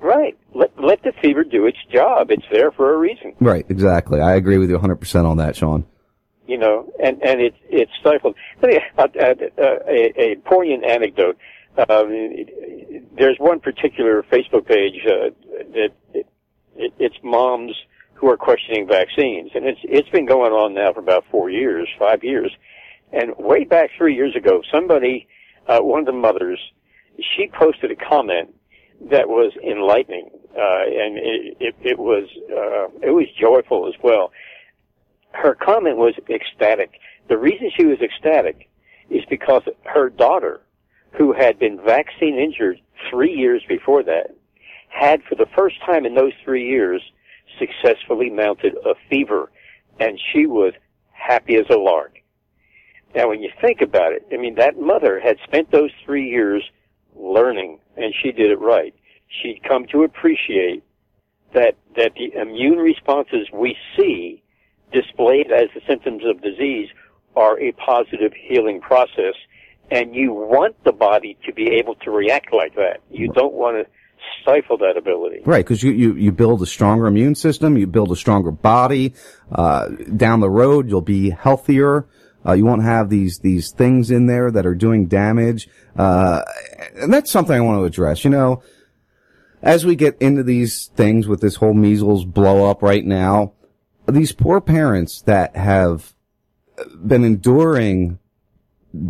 Right. 0.00 0.38
Let 0.54 0.70
let 0.82 1.02
the 1.02 1.12
fever 1.20 1.44
do 1.44 1.66
its 1.66 1.78
job. 1.92 2.30
It's 2.30 2.44
there 2.52 2.70
for 2.70 2.94
a 2.94 2.96
reason. 2.98 3.34
right, 3.40 3.66
exactly. 3.68 4.20
I 4.20 4.34
agree 4.36 4.58
with 4.58 4.70
you 4.70 4.78
100% 4.78 5.24
on 5.24 5.38
that, 5.38 5.56
Sean. 5.56 5.84
you 6.46 6.56
know, 6.58 6.92
and 7.02 7.22
and 7.22 7.40
it's 7.40 7.56
it's 7.68 7.90
stifled. 8.00 8.36
Let 8.62 8.72
me 8.72 8.80
uh, 8.96 9.02
uh, 9.02 9.62
a, 9.88 10.32
a 10.32 10.36
poignant 10.44 10.84
anecdote. 10.84 11.36
Um, 11.88 12.10
there's 13.16 13.36
one 13.38 13.60
particular 13.60 14.24
Facebook 14.24 14.66
page 14.66 15.00
uh, 15.06 15.30
that 15.72 15.90
it, 16.14 16.26
it, 16.76 16.92
it's 16.98 17.16
moms 17.22 17.72
who 18.14 18.28
are 18.28 18.36
questioning 18.36 18.86
vaccines, 18.88 19.50
and 19.54 19.64
it's 19.66 19.80
it's 19.84 20.08
been 20.10 20.26
going 20.26 20.52
on 20.52 20.74
now 20.74 20.92
for 20.92 21.00
about 21.00 21.24
four 21.30 21.50
years, 21.50 21.88
five 21.98 22.24
years, 22.24 22.52
and 23.12 23.34
way 23.38 23.64
back 23.64 23.90
three 23.96 24.14
years 24.14 24.34
ago, 24.36 24.62
somebody, 24.72 25.28
uh, 25.66 25.78
one 25.80 26.00
of 26.00 26.06
the 26.06 26.12
mothers, 26.12 26.60
she 27.36 27.50
posted 27.56 27.90
a 27.90 27.96
comment 27.96 28.54
that 29.10 29.28
was 29.28 29.52
enlightening, 29.64 30.30
uh, 30.56 30.82
and 30.86 31.18
it, 31.18 31.56
it, 31.60 31.74
it 31.82 31.98
was 31.98 32.28
uh, 32.50 32.88
it 33.06 33.10
was 33.10 33.26
joyful 33.38 33.86
as 33.88 33.94
well 34.02 34.32
her 35.32 35.54
comment 35.54 35.96
was 35.96 36.14
ecstatic. 36.28 37.00
The 37.28 37.38
reason 37.38 37.70
she 37.76 37.86
was 37.86 38.00
ecstatic 38.00 38.68
is 39.10 39.24
because 39.28 39.62
her 39.84 40.10
daughter, 40.10 40.60
who 41.12 41.32
had 41.32 41.58
been 41.58 41.80
vaccine 41.84 42.38
injured 42.38 42.80
three 43.10 43.32
years 43.32 43.62
before 43.68 44.02
that, 44.04 44.34
had 44.88 45.22
for 45.22 45.34
the 45.34 45.46
first 45.56 45.76
time 45.84 46.06
in 46.06 46.14
those 46.14 46.32
three 46.44 46.68
years 46.68 47.02
successfully 47.58 48.30
mounted 48.30 48.74
a 48.84 48.94
fever, 49.08 49.50
and 50.00 50.18
she 50.32 50.46
was 50.46 50.72
happy 51.12 51.56
as 51.56 51.66
a 51.70 51.76
lark. 51.78 52.22
Now, 53.14 53.28
when 53.28 53.42
you 53.42 53.50
think 53.60 53.80
about 53.80 54.12
it, 54.12 54.26
I 54.32 54.36
mean, 54.36 54.56
that 54.56 54.78
mother 54.78 55.18
had 55.18 55.38
spent 55.44 55.70
those 55.70 55.90
three 56.04 56.28
years 56.28 56.62
learning, 57.16 57.80
and 57.98 58.14
she 58.22 58.32
did 58.32 58.50
it 58.50 58.60
right. 58.60 58.94
She'd 59.42 59.62
come 59.66 59.86
to 59.92 60.04
appreciate 60.04 60.82
that 61.54 61.76
that 61.96 62.12
the 62.14 62.32
immune 62.40 62.78
responses 62.78 63.48
we 63.52 63.76
see 63.96 64.42
displayed 64.92 65.50
as 65.50 65.68
the 65.74 65.80
symptoms 65.86 66.22
of 66.24 66.40
disease 66.42 66.88
are 67.36 67.60
a 67.60 67.72
positive 67.72 68.32
healing 68.34 68.80
process 68.80 69.34
and 69.90 70.14
you 70.14 70.32
want 70.32 70.76
the 70.84 70.92
body 70.92 71.36
to 71.46 71.52
be 71.52 71.70
able 71.78 71.94
to 71.96 72.10
react 72.10 72.52
like 72.52 72.74
that. 72.74 72.98
You 73.10 73.32
don't 73.32 73.54
want 73.54 73.86
to 73.86 73.90
stifle 74.42 74.76
that 74.78 74.96
ability. 74.96 75.40
Right, 75.44 75.64
because 75.64 75.82
you, 75.82 75.92
you, 75.92 76.14
you 76.14 76.32
build 76.32 76.60
a 76.62 76.66
stronger 76.66 77.06
immune 77.06 77.34
system, 77.34 77.78
you 77.78 77.86
build 77.86 78.10
a 78.12 78.16
stronger 78.16 78.50
body. 78.50 79.14
Uh, 79.50 79.88
down 80.16 80.40
the 80.40 80.50
road, 80.50 80.88
you'll 80.88 81.00
be 81.00 81.30
healthier. 81.30 82.06
Uh, 82.48 82.54
you 82.54 82.64
won't 82.64 82.82
have 82.82 83.10
these 83.10 83.40
these 83.40 83.70
things 83.70 84.10
in 84.10 84.26
there 84.26 84.50
that 84.50 84.64
are 84.66 84.74
doing 84.74 85.06
damage. 85.06 85.68
Uh, 85.96 86.42
and 86.96 87.12
that's 87.12 87.30
something 87.30 87.54
I 87.54 87.60
want 87.60 87.80
to 87.80 87.84
address. 87.84 88.24
You 88.24 88.30
know, 88.30 88.62
as 89.62 89.84
we 89.84 89.96
get 89.96 90.16
into 90.20 90.42
these 90.42 90.86
things 90.96 91.28
with 91.28 91.40
this 91.40 91.56
whole 91.56 91.74
measles 91.74 92.24
blow 92.24 92.70
up 92.70 92.82
right 92.82 93.04
now, 93.04 93.52
these 94.06 94.32
poor 94.32 94.60
parents 94.60 95.20
that 95.22 95.54
have 95.56 96.14
been 97.06 97.24
enduring 97.24 98.18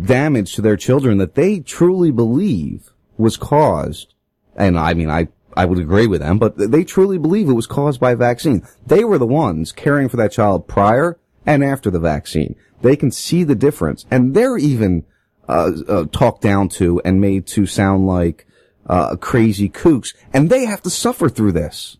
damage 0.03 0.55
to 0.55 0.61
their 0.61 0.75
children 0.75 1.19
that 1.19 1.35
they 1.35 1.59
truly 1.59 2.11
believe 2.11 2.91
was 3.17 3.37
caused 3.37 4.13
and 4.59 4.77
I 4.77 4.93
mean, 4.93 5.09
I, 5.09 5.29
I 5.55 5.65
would 5.65 5.79
agree 5.79 6.05
with 6.05 6.19
them, 6.19 6.37
but 6.37 6.57
they 6.57 6.83
truly 6.83 7.17
believe 7.17 7.49
it 7.49 7.53
was 7.53 7.65
caused 7.65 7.99
by 7.99 8.11
a 8.11 8.17
vaccine. 8.17 8.67
They 8.85 9.05
were 9.05 9.17
the 9.17 9.25
ones 9.25 9.71
caring 9.71 10.09
for 10.09 10.17
that 10.17 10.33
child 10.33 10.67
prior 10.67 11.17
and 11.45 11.63
after 11.63 11.89
the 11.89 11.99
vaccine. 11.99 12.55
They 12.81 12.95
can 12.95 13.11
see 13.11 13.43
the 13.43 13.55
difference, 13.55 14.05
and 14.09 14.33
they're 14.33 14.57
even 14.57 15.05
uh, 15.47 15.71
uh, 15.87 16.05
talked 16.11 16.41
down 16.41 16.69
to 16.69 17.01
and 17.03 17.19
made 17.19 17.47
to 17.47 17.65
sound 17.65 18.07
like 18.07 18.45
uh, 18.85 19.15
crazy 19.17 19.69
kooks, 19.69 20.15
and 20.33 20.49
they 20.49 20.65
have 20.65 20.81
to 20.83 20.89
suffer 20.89 21.29
through 21.29 21.51
this. 21.53 21.97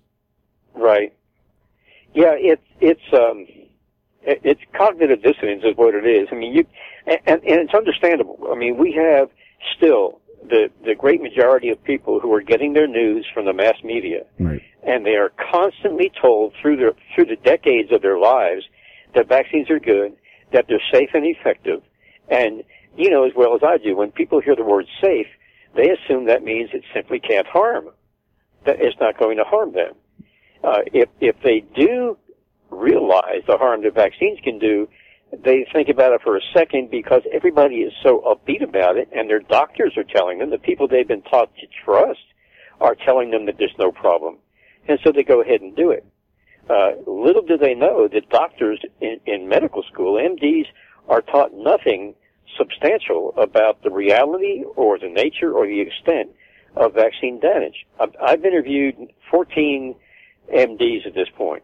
Right. 0.73 1.13
Yeah, 2.13 2.33
it's 2.37 2.61
it's 2.79 3.01
um, 3.13 3.45
it's 4.23 4.61
cognitive 4.73 5.21
dissonance 5.21 5.63
is 5.63 5.75
what 5.75 5.95
it 5.95 6.05
is. 6.05 6.27
I 6.31 6.35
mean, 6.35 6.53
you 6.53 6.65
and, 7.05 7.19
and 7.27 7.41
it's 7.43 7.73
understandable. 7.73 8.49
I 8.51 8.55
mean, 8.55 8.77
we 8.77 8.91
have 8.93 9.29
still 9.75 10.21
the 10.47 10.69
the 10.85 10.95
great 10.95 11.21
majority 11.21 11.69
of 11.69 11.83
people 11.83 12.19
who 12.19 12.33
are 12.33 12.41
getting 12.41 12.73
their 12.73 12.87
news 12.87 13.25
from 13.33 13.45
the 13.45 13.53
mass 13.53 13.75
media, 13.83 14.23
Right. 14.39 14.61
and 14.83 15.05
they 15.05 15.15
are 15.15 15.31
constantly 15.51 16.11
told 16.21 16.53
through 16.61 16.77
their 16.77 16.93
through 17.13 17.25
the 17.25 17.35
decades 17.35 17.91
of 17.91 18.01
their 18.01 18.17
lives 18.17 18.63
that 19.15 19.27
vaccines 19.27 19.69
are 19.69 19.79
good, 19.79 20.15
that 20.51 20.65
they're 20.67 20.81
safe 20.91 21.09
and 21.13 21.25
effective, 21.25 21.81
and 22.29 22.63
you 22.95 23.09
know 23.09 23.25
as 23.25 23.33
well 23.35 23.55
as 23.55 23.61
I 23.63 23.77
do, 23.77 23.95
when 23.95 24.11
people 24.11 24.41
hear 24.41 24.55
the 24.55 24.63
word 24.63 24.85
safe, 25.01 25.27
they 25.75 25.89
assume 25.89 26.25
that 26.25 26.43
means 26.43 26.69
it 26.73 26.83
simply 26.93 27.19
can't 27.19 27.47
harm, 27.47 27.89
that 28.65 28.77
it's 28.79 28.99
not 28.99 29.17
going 29.17 29.37
to 29.37 29.43
harm 29.43 29.73
them. 29.73 29.93
Uh, 30.63 30.79
if 30.93 31.09
if 31.19 31.35
they 31.43 31.63
do 31.75 32.17
realize 32.69 33.41
the 33.47 33.57
harm 33.57 33.83
that 33.83 33.93
vaccines 33.93 34.39
can 34.43 34.59
do, 34.59 34.87
they 35.31 35.65
think 35.71 35.89
about 35.89 36.13
it 36.13 36.21
for 36.23 36.35
a 36.35 36.41
second 36.53 36.89
because 36.89 37.21
everybody 37.31 37.77
is 37.77 37.93
so 38.03 38.21
upbeat 38.21 38.63
about 38.63 38.97
it, 38.97 39.09
and 39.15 39.29
their 39.29 39.39
doctors 39.39 39.93
are 39.97 40.03
telling 40.03 40.39
them, 40.39 40.49
the 40.49 40.57
people 40.57 40.87
they've 40.87 41.07
been 41.07 41.21
taught 41.23 41.51
to 41.57 41.67
trust 41.83 42.19
are 42.81 42.95
telling 42.95 43.31
them 43.31 43.45
that 43.45 43.55
there's 43.57 43.75
no 43.77 43.91
problem, 43.91 44.37
and 44.87 44.99
so 45.03 45.11
they 45.11 45.23
go 45.23 45.41
ahead 45.41 45.61
and 45.61 45.75
do 45.75 45.91
it. 45.91 46.05
Uh, 46.69 46.91
little 47.07 47.41
do 47.41 47.57
they 47.57 47.73
know 47.73 48.07
that 48.07 48.29
doctors 48.29 48.79
in, 49.01 49.19
in 49.25 49.47
medical 49.47 49.83
school, 49.83 50.15
MDs, 50.15 50.67
are 51.07 51.21
taught 51.21 51.53
nothing 51.53 52.13
substantial 52.57 53.33
about 53.37 53.81
the 53.83 53.89
reality 53.89 54.63
or 54.75 54.99
the 54.99 55.09
nature 55.09 55.51
or 55.51 55.65
the 55.65 55.81
extent 55.81 56.29
of 56.75 56.93
vaccine 56.93 57.39
damage. 57.39 57.85
I've, 57.99 58.15
I've 58.21 58.45
interviewed 58.45 58.95
14 59.31 59.95
MDs 60.53 61.07
at 61.07 61.15
this 61.15 61.27
point, 61.35 61.63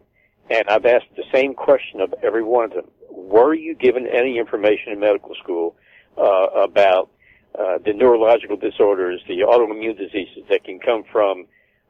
and 0.50 0.64
I've 0.68 0.86
asked 0.86 1.14
the 1.16 1.24
same 1.32 1.54
question 1.54 2.00
of 2.00 2.12
every 2.22 2.42
one 2.42 2.64
of 2.64 2.70
them. 2.72 2.86
Were 3.10 3.54
you 3.54 3.74
given 3.74 4.06
any 4.06 4.38
information 4.38 4.92
in 4.92 5.00
medical 5.00 5.34
school 5.42 5.76
uh, 6.18 6.46
about 6.62 7.10
uh, 7.58 7.78
the 7.84 7.92
neurological 7.92 8.56
disorders, 8.56 9.22
the 9.28 9.40
autoimmune 9.40 9.96
diseases 9.96 10.44
that 10.50 10.64
can 10.64 10.78
come 10.80 11.04
from 11.10 11.46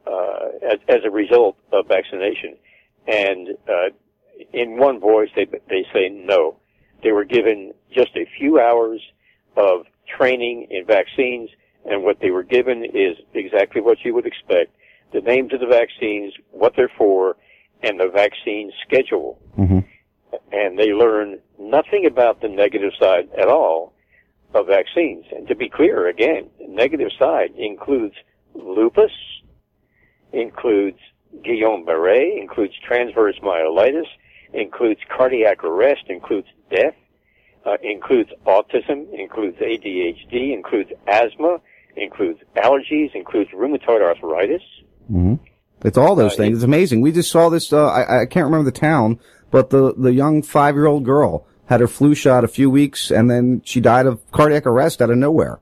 uh, 0.06 0.70
as, 0.70 0.78
as 0.88 1.00
a 1.04 1.10
result 1.10 1.56
of 1.72 1.88
vaccination? 1.88 2.56
And 3.06 3.48
uh, 3.68 3.90
in 4.52 4.78
one 4.78 5.00
voice, 5.00 5.30
they 5.36 5.46
they 5.68 5.86
say 5.92 6.08
no. 6.08 6.58
They 7.02 7.12
were 7.12 7.24
given 7.24 7.72
just 7.94 8.16
a 8.16 8.26
few 8.38 8.58
hours 8.60 9.00
of 9.56 9.86
training 10.16 10.68
in 10.70 10.84
vaccines, 10.86 11.50
and 11.84 12.02
what 12.02 12.20
they 12.20 12.30
were 12.30 12.42
given 12.42 12.84
is 12.84 13.16
exactly 13.34 13.80
what 13.80 13.98
you 14.04 14.14
would 14.14 14.26
expect: 14.26 14.74
the 15.12 15.20
names 15.20 15.52
of 15.52 15.60
the 15.60 15.66
vaccines, 15.66 16.34
what 16.50 16.74
they're 16.76 16.90
for, 16.96 17.36
and 17.82 18.00
the 18.00 18.08
vaccine 18.08 18.72
schedule. 18.86 19.38
Mm-hmm. 19.58 19.80
And 20.52 20.78
they 20.78 20.92
learn 20.92 21.38
nothing 21.58 22.06
about 22.06 22.40
the 22.40 22.48
negative 22.48 22.92
side 23.00 23.28
at 23.38 23.48
all 23.48 23.94
of 24.54 24.66
vaccines. 24.66 25.24
And 25.34 25.46
to 25.48 25.54
be 25.54 25.68
clear, 25.68 26.08
again, 26.08 26.50
the 26.58 26.68
negative 26.68 27.10
side 27.18 27.50
includes 27.56 28.14
lupus, 28.54 29.12
includes 30.32 30.98
Guillain-Barré, 31.44 32.38
includes 32.40 32.74
transverse 32.86 33.38
myelitis, 33.42 34.06
includes 34.52 35.00
cardiac 35.16 35.64
arrest, 35.64 36.04
includes 36.08 36.48
death, 36.70 36.94
uh, 37.64 37.76
includes 37.82 38.30
autism, 38.46 39.06
includes 39.18 39.56
ADHD, 39.58 40.52
includes 40.54 40.90
asthma, 41.06 41.58
includes 41.96 42.40
allergies, 42.56 43.14
includes 43.14 43.50
rheumatoid 43.50 44.02
arthritis. 44.02 44.62
hmm 45.08 45.34
It's 45.84 45.98
all 45.98 46.14
those 46.14 46.34
Uh, 46.34 46.36
things. 46.36 46.58
It's 46.58 46.64
amazing. 46.64 47.00
We 47.00 47.12
just 47.12 47.30
saw 47.30 47.48
this. 47.48 47.72
Uh, 47.72 47.86
I, 47.86 48.22
I 48.22 48.26
can't 48.26 48.44
remember 48.46 48.70
the 48.70 48.78
town, 48.78 49.18
but 49.50 49.70
the 49.70 49.94
the 49.96 50.12
young 50.12 50.42
five 50.42 50.74
year 50.74 50.86
old 50.86 51.04
girl 51.04 51.46
had 51.66 51.80
her 51.80 51.88
flu 51.88 52.14
shot 52.14 52.44
a 52.44 52.48
few 52.48 52.70
weeks, 52.70 53.10
and 53.10 53.28
then 53.30 53.60
she 53.64 53.80
died 53.80 54.06
of 54.06 54.20
cardiac 54.30 54.66
arrest 54.66 55.02
out 55.02 55.10
of 55.10 55.18
nowhere. 55.18 55.58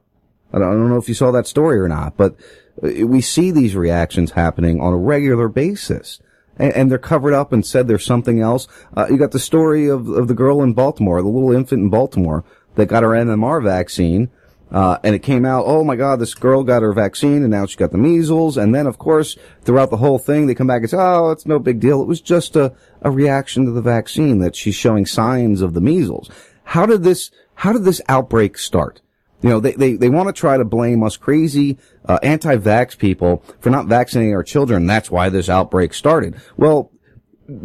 I 0.53 0.59
don't, 0.59 0.69
I 0.69 0.73
don't 0.73 0.89
know 0.91 0.99
if 0.99 1.09
you 1.09 1.15
saw 1.15 1.31
that 1.33 1.47
story 1.47 1.79
or 1.81 1.89
not, 1.89 2.17
but 2.17 2.37
we 2.83 3.21
see 3.21 3.51
these 3.51 3.77
reactions 3.77 4.33
happening 4.33 4.81
on 4.81 4.93
a 4.93 4.99
regular 4.99 5.49
basis. 5.49 6.21
And, 6.57 6.73
and 6.73 6.91
they're 6.91 6.99
covered 6.99 7.35
up 7.35 7.53
and 7.53 7.65
said 7.65 7.89
there's 7.89 8.05
something 8.05 8.41
else. 8.41 8.69
Uh, 8.97 9.07
you 9.11 9.17
got 9.17 9.33
the 9.33 9.39
story 9.39 9.89
of, 9.89 10.09
of 10.09 10.29
the 10.29 10.35
girl 10.35 10.63
in 10.63 10.73
Baltimore, 10.73 11.21
the 11.21 11.29
little 11.29 11.53
infant 11.53 11.83
in 11.83 11.91
Baltimore 11.91 12.45
that 12.77 12.87
got 12.87 13.03
her 13.03 13.11
MMR 13.11 13.63
vaccine. 13.63 14.31
Uh, 14.71 14.99
and 15.05 15.15
it 15.15 15.21
came 15.21 15.45
out, 15.45 15.65
oh 15.67 15.85
my 15.85 15.95
God, 15.95 16.19
this 16.19 16.35
girl 16.35 16.65
got 16.65 16.83
her 16.83 16.93
vaccine 16.93 17.43
and 17.43 17.51
now 17.51 17.65
she 17.65 17.77
got 17.77 17.93
the 17.93 17.99
measles. 17.99 18.57
And 18.57 18.75
then, 18.75 18.87
of 18.87 18.99
course, 18.99 19.37
throughout 19.63 19.91
the 19.91 19.99
whole 19.99 20.19
thing, 20.19 20.47
they 20.47 20.55
come 20.55 20.67
back 20.67 20.81
and 20.81 20.91
say, 20.91 20.97
oh, 20.99 21.31
it's 21.31 21.47
no 21.47 21.61
big 21.61 21.79
deal. 21.79 22.03
It 22.03 22.09
was 22.09 22.21
just 22.21 22.57
a, 22.57 22.75
a 23.01 23.11
reaction 23.11 23.67
to 23.67 23.71
the 23.71 23.83
vaccine 23.83 24.39
that 24.39 24.57
she's 24.57 24.75
showing 24.75 25.07
signs 25.07 25.61
of 25.61 25.75
the 25.75 25.81
measles. 25.81 26.29
How 26.65 26.87
did 26.87 27.05
this, 27.05 27.31
how 27.55 27.73
did 27.73 27.85
this 27.85 28.03
outbreak 28.09 28.59
start? 28.59 29.01
You 29.45 29.51
know, 29.51 29.61
they, 29.61 29.73
they, 29.73 29.93
they 29.93 30.09
want 30.09 30.29
to 30.29 30.33
try 30.33 30.57
to 30.57 30.65
blame 30.65 31.03
us 31.03 31.19
crazy, 31.19 31.77
uh, 32.07 32.19
anti-vax 32.23 32.97
people 32.97 33.45
for 33.61 33.69
not 33.69 33.89
vaccinating 33.89 34.35
our 34.35 34.43
children. 34.43 34.87
That's 34.87 35.11
why 35.11 35.29
this 35.29 35.51
outbreak 35.51 35.93
started. 35.93 36.37
Well, 36.57 36.91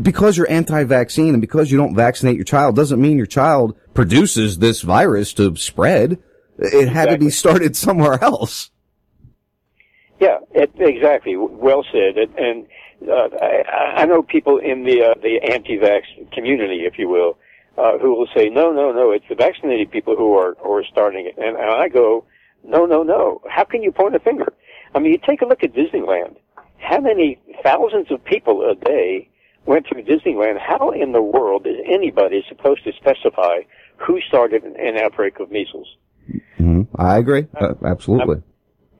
because 0.01 0.35
you're 0.35 0.51
anti-vaccine 0.51 1.35
and 1.35 1.39
because 1.39 1.71
you 1.71 1.77
don't 1.77 1.95
vaccinate 1.95 2.35
your 2.35 2.43
child 2.43 2.75
doesn't 2.75 2.99
mean 2.99 3.15
your 3.15 3.25
child 3.27 3.77
produces 3.93 4.57
this 4.57 4.81
virus 4.81 5.33
to 5.35 5.55
spread. 5.55 6.21
It 6.57 6.89
had 6.89 7.11
to 7.11 7.17
be 7.17 7.29
started 7.29 7.77
somewhere 7.77 8.21
else. 8.21 8.71
Yeah, 10.19 10.39
it, 10.51 10.71
exactly. 10.75 11.37
Well 11.37 11.85
said. 11.93 12.17
And, 12.17 12.35
and 12.35 12.67
uh, 13.09 13.29
I, 13.41 14.01
I 14.01 14.05
know 14.05 14.21
people 14.21 14.57
in 14.57 14.83
the 14.83 15.01
uh, 15.01 15.13
the 15.23 15.39
anti-vax 15.49 16.33
community, 16.33 16.81
if 16.85 16.99
you 16.99 17.07
will, 17.07 17.37
uh, 17.79 17.97
who 17.97 18.15
will 18.15 18.27
say, 18.35 18.49
"No, 18.49 18.71
no, 18.71 18.91
no, 18.91 19.11
it's 19.11 19.25
the 19.29 19.35
vaccinated 19.35 19.89
people 19.91 20.15
who 20.15 20.37
are 20.37 20.55
who 20.61 20.71
are 20.73 20.83
starting 20.83 21.25
it." 21.25 21.37
And, 21.37 21.55
and 21.55 21.69
I 21.71 21.87
go, 21.87 22.25
"No, 22.63 22.85
no, 22.85 23.03
no. 23.03 23.41
How 23.49 23.63
can 23.63 23.81
you 23.81 23.91
point 23.91 24.15
a 24.15 24.19
finger? 24.19 24.51
I 24.93 24.99
mean, 24.99 25.13
you 25.13 25.19
take 25.25 25.41
a 25.41 25.45
look 25.45 25.63
at 25.63 25.73
Disneyland. 25.73 26.35
How 26.77 26.99
many 26.99 27.39
thousands 27.63 28.11
of 28.11 28.23
people 28.23 28.69
a 28.69 28.75
day 28.75 29.29
went 29.65 29.87
through 29.87 30.03
Disneyland? 30.03 30.59
How 30.59 30.91
in 30.91 31.11
the 31.11 31.21
world 31.21 31.67
is 31.67 31.75
anybody 31.85 32.43
supposed 32.49 32.83
to 32.83 32.91
specify 32.93 33.59
who 33.97 34.19
started 34.27 34.63
an, 34.63 34.75
an 34.77 34.97
outbreak 34.97 35.39
of 35.39 35.51
measles? 35.51 35.87
hmm 36.57 36.83
I 36.95 37.17
agree. 37.17 37.47
Uh, 37.59 37.73
absolutely. 37.85 38.41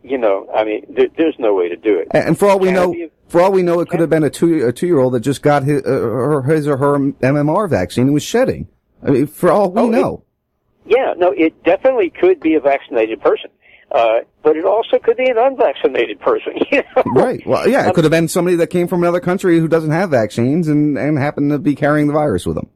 You 0.03 0.17
know, 0.17 0.47
I 0.53 0.63
mean, 0.63 0.85
there, 0.89 1.07
there's 1.17 1.35
no 1.39 1.53
way 1.53 1.69
to 1.69 1.75
do 1.75 1.99
it. 1.99 2.07
And, 2.11 2.29
and 2.29 2.39
for 2.39 2.49
all 2.49 2.59
we 2.59 2.71
know, 2.71 2.95
for 3.29 3.41
all 3.41 3.51
we 3.51 3.61
know, 3.61 3.79
it 3.79 3.89
could 3.89 3.99
have 4.01 4.09
been 4.09 4.23
a 4.23 4.29
two 4.29 4.67
a 4.67 4.73
two 4.73 4.87
year 4.87 4.99
old 4.99 5.13
that 5.13 5.21
just 5.21 5.41
got 5.41 5.63
his, 5.63 5.81
uh, 5.83 5.89
her, 5.89 6.41
his 6.43 6.67
or 6.67 6.77
her 6.77 6.97
MMR 6.99 7.69
vaccine 7.69 8.05
and 8.05 8.13
was 8.13 8.23
shedding. 8.23 8.67
I 9.05 9.11
mean, 9.11 9.27
for 9.27 9.49
all 9.51 9.71
we 9.71 9.81
Oh, 9.81 9.87
it- 9.87 9.91
know. 9.91 10.23
Yeah, 10.85 11.13
no, 11.17 11.31
it 11.31 11.63
definitely 11.63 12.09
could 12.09 12.39
be 12.39 12.55
a 12.55 12.59
vaccinated 12.59 13.21
person, 13.21 13.51
uh, 13.91 14.21
but 14.41 14.57
it 14.57 14.65
also 14.65 14.97
could 14.97 15.17
be 15.17 15.29
an 15.29 15.37
unvaccinated 15.37 16.19
person. 16.19 16.53
You 16.71 16.81
know? 16.95 17.03
Right. 17.05 17.45
Well, 17.45 17.67
yeah, 17.69 17.87
it 17.87 17.93
could 17.93 18.03
have 18.05 18.11
been 18.11 18.27
somebody 18.27 18.55
that 18.57 18.67
came 18.67 18.87
from 18.87 19.03
another 19.03 19.19
country 19.19 19.59
who 19.59 19.67
doesn't 19.67 19.91
have 19.91 20.09
vaccines 20.09 20.67
and, 20.67 20.97
and 20.97 21.19
happened 21.19 21.51
to 21.51 21.59
be 21.59 21.75
carrying 21.75 22.07
the 22.07 22.13
virus 22.13 22.45
with 22.47 22.55
them. 22.55 22.69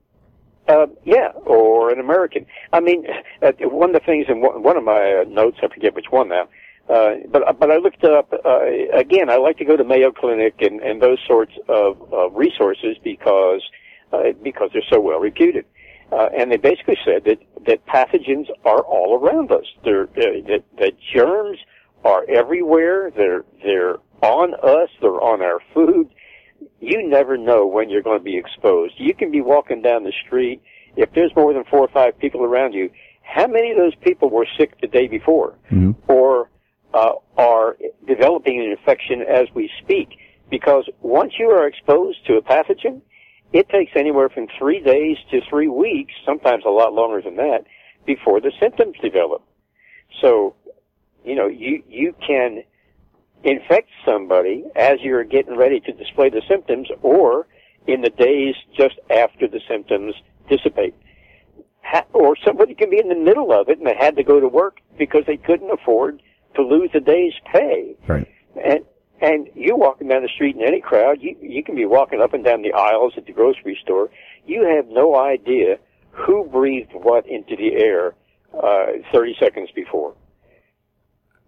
Uh, 0.68 0.86
yeah, 1.04 1.30
or 1.46 1.92
an 1.92 2.00
American. 2.00 2.46
I 2.72 2.80
mean, 2.82 3.06
uh, 3.42 3.52
one 3.64 3.90
of 3.90 3.94
the 4.02 4.06
things 4.06 4.28
in 4.30 4.42
one 4.42 4.62
one 4.64 4.78
of 4.78 4.84
my 4.84 5.22
uh, 5.22 5.28
notes, 5.28 5.58
I 5.64 5.68
forget 5.74 5.94
which 5.96 6.06
one 6.12 6.30
now, 6.30 6.48
uh, 6.90 7.16
but 7.32 7.60
but 7.60 7.72
I 7.72 7.78
looked 7.78 8.04
up 8.04 8.34
uh, 8.46 8.60
again. 8.94 9.30
I 9.30 9.38
like 9.38 9.58
to 9.58 9.66
go 9.66 9.78
to 9.78 9.84
Mayo 9.84 10.12
Clinic 10.12 10.56
and, 10.60 10.82
and 10.82 11.02
those 11.02 11.20
sorts 11.28 11.54
of 11.70 12.02
uh, 12.14 12.30
resources 12.32 12.98
because 13.04 13.62
uh, 14.12 14.34
because 14.42 14.70
they're 14.74 14.84
so 14.90 15.00
well 15.00 15.20
reputed. 15.20 15.66
Uh, 16.12 16.30
and 16.38 16.52
they 16.52 16.58
basically 16.58 16.98
said 17.04 17.24
that 17.26 17.40
that 17.66 17.86
pathogens 17.88 18.48
are 18.66 18.82
all 18.82 19.20
around 19.20 19.52
us. 19.52 19.66
They're 19.84 20.04
uh, 20.04 20.42
that 20.48 20.64
that 20.80 20.94
germs 21.14 21.60
are 22.04 22.26
everywhere. 22.30 23.12
They're 23.12 23.46
they're 23.64 23.96
on 24.22 24.54
us. 24.56 24.90
They're 25.02 25.22
on 25.22 25.42
our 25.42 25.60
food 25.74 26.10
you 26.80 27.08
never 27.08 27.38
know 27.38 27.66
when 27.66 27.90
you're 27.90 28.02
going 28.02 28.20
to 28.20 28.24
be 28.24 28.38
exposed. 28.38 28.96
You 28.98 29.14
can 29.14 29.32
be 29.32 29.42
walking 29.42 29.82
down 29.82 30.04
the 30.04 30.14
street. 30.26 30.62
If 30.96 31.12
there's 31.14 31.32
more 31.36 31.54
than 31.54 31.64
four 31.66 31.80
or 31.80 31.88
five 31.88 32.18
people 32.20 32.44
around 32.44 32.74
you, 32.74 32.90
how 33.22 33.48
many 33.48 33.72
of 33.72 33.78
those 33.78 33.96
people 33.96 34.30
were 34.30 34.46
sick 34.58 34.80
the 34.82 34.88
day 34.88 35.08
before 35.08 35.56
or 36.08 36.50
uh, 36.94 37.14
are 37.38 37.78
developing 38.08 38.60
an 38.60 38.72
infection 38.72 39.22
as 39.22 39.48
we 39.54 39.70
speak? 39.82 40.10
Because 40.50 40.88
once 41.02 41.34
you 41.40 41.50
are 41.50 41.68
exposed 41.68 42.26
to 42.28 42.34
a 42.36 42.42
pathogen, 42.42 43.02
it 43.52 43.70
takes 43.70 43.92
anywhere 43.96 44.30
from 44.30 44.48
three 44.58 44.80
days 44.82 45.18
to 45.32 45.42
three 45.50 45.68
weeks, 45.68 46.14
sometimes 46.26 46.64
a 46.66 46.70
lot 46.70 46.94
longer 46.94 47.22
than 47.22 47.36
that, 47.38 47.66
before 48.06 48.42
the 48.42 48.52
symptoms 48.60 48.96
develop. 49.02 49.44
So, 50.22 50.56
you 51.24 51.36
know, 51.36 51.48
you, 51.48 51.84
you 51.88 52.16
can 52.26 52.64
infect 53.44 53.90
somebody 54.06 54.66
as 54.76 55.00
you're 55.02 55.24
getting 55.24 55.56
ready 55.58 55.80
to 55.82 55.92
display 55.92 56.30
the 56.30 56.42
symptoms 56.48 56.88
or 57.02 57.48
in 57.88 58.02
the 58.02 58.10
days 58.10 58.56
just 58.76 58.96
after 59.10 59.48
the 59.48 59.60
symptoms 59.68 60.16
dissipate. 60.50 60.96
Ha- 61.84 62.06
or 62.14 62.36
somebody 62.46 62.74
can 62.74 62.90
be 62.90 63.00
in 63.00 63.10
the 63.10 63.16
middle 63.16 63.52
of 63.52 63.70
it 63.70 63.78
and 63.78 63.86
they 63.86 63.96
had 63.96 64.16
to 64.16 64.24
go 64.24 64.40
to 64.40 64.48
work 64.48 64.80
because 64.98 65.24
they 65.28 65.38
couldn't 65.38 65.70
afford 65.72 66.22
to 66.56 66.62
lose 66.62 66.92
a 66.94 67.00
day's 67.00 67.34
pay. 67.52 67.96
Right. 68.08 68.28
And 68.64 68.86
And 69.22 69.48
you 69.56 69.76
walking 69.76 70.10
down 70.10 70.22
the 70.22 70.30
street 70.30 70.56
in 70.56 70.62
any 70.62 70.82
crowd, 70.82 71.18
you 71.22 71.36
you 71.42 71.64
can 71.64 71.76
be 71.76 71.86
walking 71.86 72.22
up 72.22 72.34
and 72.34 72.44
down 72.44 72.62
the 72.62 72.74
aisles 72.74 73.14
at 73.18 73.26
the 73.26 73.32
grocery 73.32 73.78
store. 73.82 74.10
You 74.46 74.64
have 74.76 74.88
no 74.90 75.16
idea 75.16 75.78
who 76.12 76.46
breathed 76.46 76.92
what 76.94 77.26
into 77.28 77.56
the 77.56 77.76
air 77.76 78.14
uh, 78.54 78.86
30 79.12 79.36
seconds 79.40 79.70
before. 79.74 80.14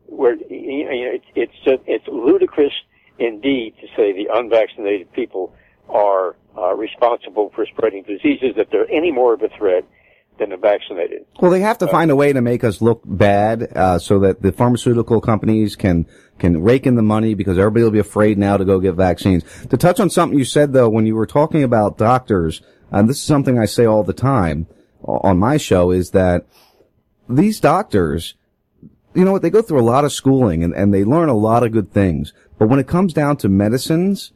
Where 0.08 0.36
you 0.36 0.86
know, 0.86 1.12
it's 1.18 1.26
it's 1.36 1.58
just, 1.66 1.84
it's 1.86 2.08
ludicrous 2.08 2.74
indeed 3.20 3.76
to 3.82 3.88
say 3.96 4.14
the 4.14 4.28
unvaccinated 4.34 5.12
people 5.14 5.54
are 5.90 6.36
uh, 6.58 6.74
responsible 6.76 7.52
for 7.56 7.66
spreading 7.66 8.04
diseases 8.04 8.56
that 8.58 8.68
they're 8.72 8.90
any 8.90 9.12
more 9.12 9.34
of 9.34 9.42
a 9.42 9.50
threat 9.58 9.84
than 10.38 10.50
the 10.50 10.58
vaccinated. 10.58 11.26
Well, 11.40 11.52
they 11.52 11.62
have 11.62 11.78
to 11.80 11.88
find 11.88 12.12
a 12.12 12.16
way 12.16 12.34
to 12.34 12.42
make 12.42 12.64
us 12.64 12.82
look 12.82 13.02
bad, 13.06 13.72
uh, 13.76 14.00
so 14.00 14.20
that 14.20 14.42
the 14.42 14.52
pharmaceutical 14.52 15.22
companies 15.22 15.76
can 15.76 16.06
can 16.38 16.62
rake 16.62 16.86
in 16.86 16.96
the 16.96 17.02
money 17.02 17.34
because 17.34 17.58
everybody 17.58 17.84
will 17.84 17.92
be 17.92 18.00
afraid 18.00 18.38
now 18.38 18.58
to 18.58 18.66
go 18.66 18.80
get 18.80 18.96
vaccines. 18.96 19.44
To 19.70 19.78
touch 19.78 20.00
on 20.00 20.10
something 20.10 20.38
you 20.38 20.46
said 20.46 20.74
though, 20.74 20.90
when 20.90 21.06
you 21.06 21.16
were 21.16 21.26
talking 21.26 21.64
about 21.64 21.98
doctors, 21.98 22.62
and 22.92 23.10
this 23.10 23.18
is 23.18 23.24
something 23.24 23.58
I 23.58 23.66
say 23.66 23.86
all 23.86 24.04
the 24.04 24.14
time 24.14 24.68
on 25.04 25.38
my 25.38 25.58
show, 25.58 25.92
is 25.92 26.12
that 26.12 26.46
these 27.30 27.60
doctors, 27.60 28.36
you 29.14 29.24
know 29.24 29.32
what, 29.32 29.42
they 29.42 29.50
go 29.50 29.62
through 29.62 29.80
a 29.80 29.82
lot 29.82 30.06
of 30.06 30.12
schooling 30.12 30.64
and, 30.64 30.74
and 30.74 30.94
they 30.94 31.04
learn 31.04 31.30
a 31.30 31.34
lot 31.34 31.64
of 31.64 31.72
good 31.72 31.92
things. 31.92 32.34
But 32.58 32.68
when 32.68 32.80
it 32.80 32.88
comes 32.88 33.14
down 33.14 33.38
to 33.38 33.50
medicines, 33.50 34.32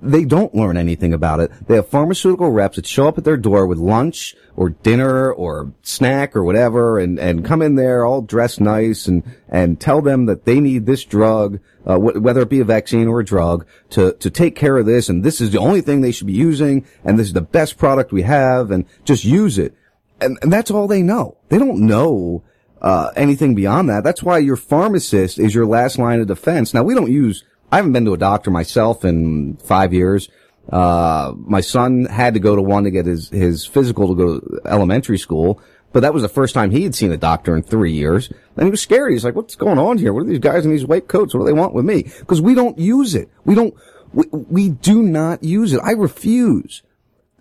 they 0.00 0.24
don't 0.24 0.54
learn 0.54 0.76
anything 0.76 1.12
about 1.12 1.40
it. 1.40 1.50
They 1.66 1.74
have 1.76 1.88
pharmaceutical 1.88 2.50
reps 2.50 2.76
that 2.76 2.86
show 2.86 3.08
up 3.08 3.18
at 3.18 3.24
their 3.24 3.36
door 3.36 3.66
with 3.66 3.78
lunch 3.78 4.36
or 4.56 4.70
dinner 4.70 5.32
or 5.32 5.72
snack 5.82 6.36
or 6.36 6.44
whatever 6.44 6.98
and, 6.98 7.18
and 7.18 7.44
come 7.44 7.62
in 7.62 7.74
there 7.74 8.04
all 8.04 8.22
dressed 8.22 8.60
nice 8.60 9.06
and, 9.06 9.22
and 9.48 9.80
tell 9.80 10.00
them 10.00 10.26
that 10.26 10.44
they 10.44 10.60
need 10.60 10.86
this 10.86 11.04
drug, 11.04 11.58
uh, 11.84 11.96
wh- 11.98 12.22
whether 12.22 12.42
it 12.42 12.48
be 12.48 12.60
a 12.60 12.64
vaccine 12.64 13.08
or 13.08 13.20
a 13.20 13.24
drug 13.24 13.66
to, 13.90 14.12
to 14.14 14.30
take 14.30 14.54
care 14.54 14.76
of 14.76 14.86
this. 14.86 15.08
And 15.08 15.24
this 15.24 15.40
is 15.40 15.50
the 15.50 15.58
only 15.58 15.80
thing 15.80 16.00
they 16.00 16.12
should 16.12 16.26
be 16.26 16.32
using. 16.32 16.86
And 17.04 17.18
this 17.18 17.28
is 17.28 17.32
the 17.32 17.40
best 17.40 17.76
product 17.76 18.12
we 18.12 18.22
have 18.22 18.70
and 18.70 18.84
just 19.04 19.24
use 19.24 19.58
it. 19.58 19.74
And, 20.20 20.38
and 20.42 20.52
that's 20.52 20.70
all 20.70 20.86
they 20.86 21.02
know. 21.02 21.36
They 21.48 21.58
don't 21.58 21.86
know, 21.86 22.42
uh, 22.80 23.10
anything 23.16 23.54
beyond 23.54 23.88
that. 23.88 24.04
That's 24.04 24.22
why 24.22 24.38
your 24.38 24.56
pharmacist 24.56 25.38
is 25.38 25.54
your 25.54 25.66
last 25.66 25.98
line 25.98 26.20
of 26.20 26.28
defense. 26.28 26.72
Now 26.72 26.84
we 26.84 26.94
don't 26.94 27.10
use 27.10 27.44
I 27.70 27.76
haven't 27.76 27.92
been 27.92 28.04
to 28.06 28.14
a 28.14 28.18
doctor 28.18 28.50
myself 28.50 29.04
in 29.04 29.56
five 29.56 29.92
years. 29.92 30.28
Uh, 30.70 31.32
my 31.36 31.60
son 31.60 32.04
had 32.04 32.34
to 32.34 32.40
go 32.40 32.56
to 32.56 32.62
one 32.62 32.84
to 32.84 32.90
get 32.90 33.06
his, 33.06 33.30
his 33.30 33.64
physical 33.64 34.08
to 34.08 34.14
go 34.14 34.40
to 34.40 34.60
elementary 34.66 35.18
school, 35.18 35.60
but 35.92 36.00
that 36.00 36.12
was 36.12 36.22
the 36.22 36.28
first 36.28 36.54
time 36.54 36.70
he 36.70 36.84
had 36.84 36.94
seen 36.94 37.12
a 37.12 37.16
doctor 37.16 37.56
in 37.56 37.62
three 37.62 37.92
years. 37.92 38.30
And 38.56 38.66
he 38.66 38.70
was 38.70 38.82
scared. 38.82 39.12
He's 39.12 39.24
like, 39.24 39.34
what's 39.34 39.56
going 39.56 39.78
on 39.78 39.98
here? 39.98 40.12
What 40.12 40.24
are 40.24 40.28
these 40.28 40.38
guys 40.38 40.64
in 40.64 40.70
these 40.70 40.86
white 40.86 41.08
coats? 41.08 41.34
What 41.34 41.40
do 41.40 41.46
they 41.46 41.52
want 41.52 41.74
with 41.74 41.84
me? 41.84 42.04
Because 42.20 42.42
we 42.42 42.54
don't 42.54 42.78
use 42.78 43.14
it. 43.14 43.30
We 43.44 43.54
don't, 43.54 43.74
we, 44.12 44.26
we 44.32 44.68
do 44.68 45.02
not 45.02 45.42
use 45.42 45.72
it. 45.72 45.80
I 45.82 45.92
refuse. 45.92 46.82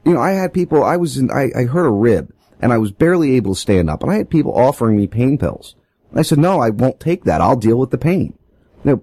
You 0.06 0.14
know, 0.14 0.22
I 0.22 0.32
had 0.32 0.54
people, 0.54 0.84
I 0.84 0.95
was 0.95 1.18
in, 1.18 1.30
I, 1.30 1.49
I 1.58 1.64
hurt 1.64 1.86
a 1.86 1.91
rib 1.91 2.34
and 2.62 2.72
I 2.72 2.78
was 2.78 2.91
barely 2.91 3.36
able 3.36 3.56
to 3.56 3.60
stand 3.60 3.90
up 3.90 4.04
and 4.04 4.12
I 4.12 4.16
had 4.16 4.30
people 4.30 4.58
offering 4.58 4.95
me 4.95 5.08
pain 5.08 5.38
pills. 5.38 5.76
I 6.16 6.22
said, 6.22 6.38
no, 6.38 6.62
I 6.62 6.70
won't 6.70 7.02
take 7.02 7.26
that. 7.26 7.41
I'll 7.41 7.58
deal 7.58 7.78
with 7.78 7.91
the 7.91 7.98
pain. 7.98 8.38
Now, 8.86 9.02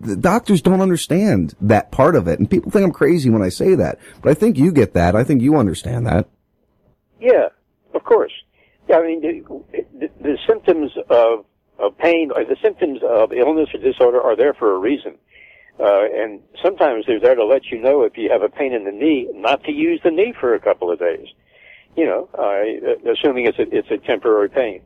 the 0.00 0.16
doctors 0.16 0.62
don't 0.62 0.80
understand 0.80 1.54
that 1.60 1.90
part 1.90 2.16
of 2.16 2.28
it. 2.28 2.38
And 2.38 2.50
people 2.50 2.70
think 2.70 2.84
I'm 2.84 2.92
crazy 2.92 3.30
when 3.30 3.42
I 3.42 3.48
say 3.48 3.74
that. 3.74 3.98
But 4.22 4.30
I 4.30 4.34
think 4.34 4.58
you 4.58 4.72
get 4.72 4.94
that. 4.94 5.14
I 5.16 5.24
think 5.24 5.42
you 5.42 5.56
understand 5.56 6.06
that. 6.06 6.28
Yeah, 7.20 7.48
of 7.94 8.04
course. 8.04 8.32
Yeah, 8.88 8.98
I 8.98 9.02
mean, 9.02 9.20
the, 9.20 9.86
the, 9.98 10.10
the 10.20 10.38
symptoms 10.46 10.92
of, 11.08 11.44
of 11.78 11.96
pain, 11.98 12.30
or 12.34 12.44
the 12.44 12.56
symptoms 12.62 13.00
of 13.02 13.32
illness 13.32 13.68
or 13.74 13.80
disorder 13.80 14.20
are 14.20 14.36
there 14.36 14.54
for 14.54 14.74
a 14.74 14.78
reason. 14.78 15.16
Uh, 15.80 16.04
and 16.14 16.40
sometimes 16.62 17.04
they're 17.06 17.20
there 17.20 17.34
to 17.34 17.44
let 17.44 17.66
you 17.66 17.80
know 17.80 18.02
if 18.02 18.16
you 18.16 18.30
have 18.30 18.42
a 18.42 18.48
pain 18.48 18.72
in 18.72 18.84
the 18.84 18.92
knee, 18.92 19.28
not 19.34 19.64
to 19.64 19.72
use 19.72 20.00
the 20.04 20.10
knee 20.10 20.32
for 20.38 20.54
a 20.54 20.60
couple 20.60 20.90
of 20.90 20.98
days. 20.98 21.26
You 21.96 22.06
know, 22.06 22.28
uh, 22.38 23.10
assuming 23.10 23.46
it's 23.46 23.58
a, 23.58 23.76
it's 23.76 23.90
a 23.90 23.98
temporary 23.98 24.50
pain. 24.50 24.82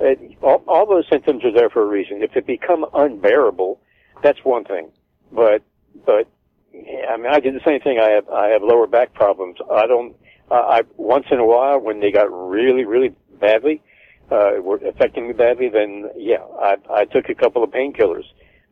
Uh, 0.00 0.14
all, 0.42 0.64
all 0.66 0.86
those 0.86 1.04
symptoms 1.10 1.44
are 1.44 1.52
there 1.52 1.70
for 1.70 1.82
a 1.82 1.86
reason. 1.86 2.22
If 2.22 2.34
it 2.36 2.46
become 2.46 2.86
unbearable, 2.94 3.80
that's 4.22 4.44
one 4.44 4.64
thing. 4.64 4.90
But, 5.30 5.62
but, 6.06 6.28
I 6.74 7.16
mean, 7.16 7.26
I 7.30 7.40
did 7.40 7.54
the 7.54 7.60
same 7.64 7.80
thing. 7.80 7.98
I 7.98 8.10
have, 8.10 8.28
I 8.28 8.48
have 8.48 8.62
lower 8.62 8.86
back 8.86 9.14
problems. 9.14 9.56
I 9.70 9.86
don't, 9.86 10.16
uh, 10.50 10.54
I, 10.54 10.82
once 10.96 11.26
in 11.30 11.38
a 11.38 11.46
while 11.46 11.78
when 11.80 12.00
they 12.00 12.10
got 12.10 12.24
really, 12.30 12.84
really 12.84 13.14
badly, 13.40 13.82
uh, 14.30 14.52
were 14.62 14.76
affecting 14.76 15.26
me 15.28 15.34
badly, 15.34 15.68
then 15.68 16.10
yeah, 16.16 16.42
I, 16.60 16.76
I 16.90 17.04
took 17.04 17.28
a 17.28 17.34
couple 17.34 17.62
of 17.62 17.70
painkillers. 17.70 18.24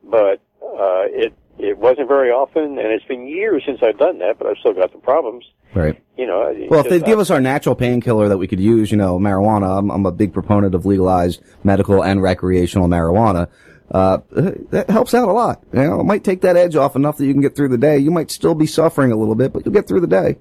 But, 0.05 0.41
uh, 0.63 1.05
it, 1.09 1.35
it 1.59 1.77
wasn't 1.77 2.09
very 2.09 2.31
often 2.31 2.79
and 2.79 2.89
it's 2.89 3.05
been 3.05 3.27
years 3.27 3.63
since 3.67 3.81
I've 3.83 3.99
done 3.99 4.19
that, 4.19 4.39
but 4.39 4.47
I've 4.47 4.57
still 4.59 4.73
got 4.73 4.93
the 4.93 4.99
problems. 4.99 5.45
Right. 5.75 6.03
You 6.17 6.27
know, 6.27 6.53
Well, 6.69 6.81
if 6.81 6.89
they'd 6.89 7.05
give 7.05 7.19
us 7.19 7.31
our 7.31 7.41
natural 7.41 7.75
painkiller 7.75 8.29
that 8.29 8.39
we 8.39 8.49
could 8.49 8.61
use, 8.61 8.91
you 8.91 8.97
know, 8.97 9.19
marijuana, 9.19 9.79
I'm, 9.79 9.91
I'm 9.91 10.05
a 10.05 10.13
big 10.13 10.33
proponent 10.33 10.75
of 10.75 10.85
legalized 10.85 11.43
medical 11.63 12.03
and 12.03 12.23
recreational 12.23 12.89
marijuana. 12.89 13.49
Uh, 13.91 14.19
that 14.31 14.87
helps 14.89 15.15
out 15.15 15.29
a 15.29 15.33
lot. 15.33 15.63
You 15.73 15.81
know, 15.81 16.01
it 16.01 16.05
might 16.05 16.23
take 16.23 16.43
that 16.43 16.57
edge 16.57 16.77
off 16.77 16.95
enough 16.95 17.17
that 17.17 17.27
you 17.27 17.33
can 17.33 17.43
get 17.43 17.57
through 17.57 17.69
the 17.69 17.79
day. 17.79 17.99
You 17.99 18.11
might 18.13 18.31
still 18.31 18.55
be 18.55 18.67
suffering 18.67 19.11
a 19.11 19.17
little 19.17 19.35
bit, 19.35 19.53
but 19.53 19.65
you'll 19.65 19.75
get 19.75 19.89
through 19.89 20.01
the 20.01 20.07
day. 20.07 20.37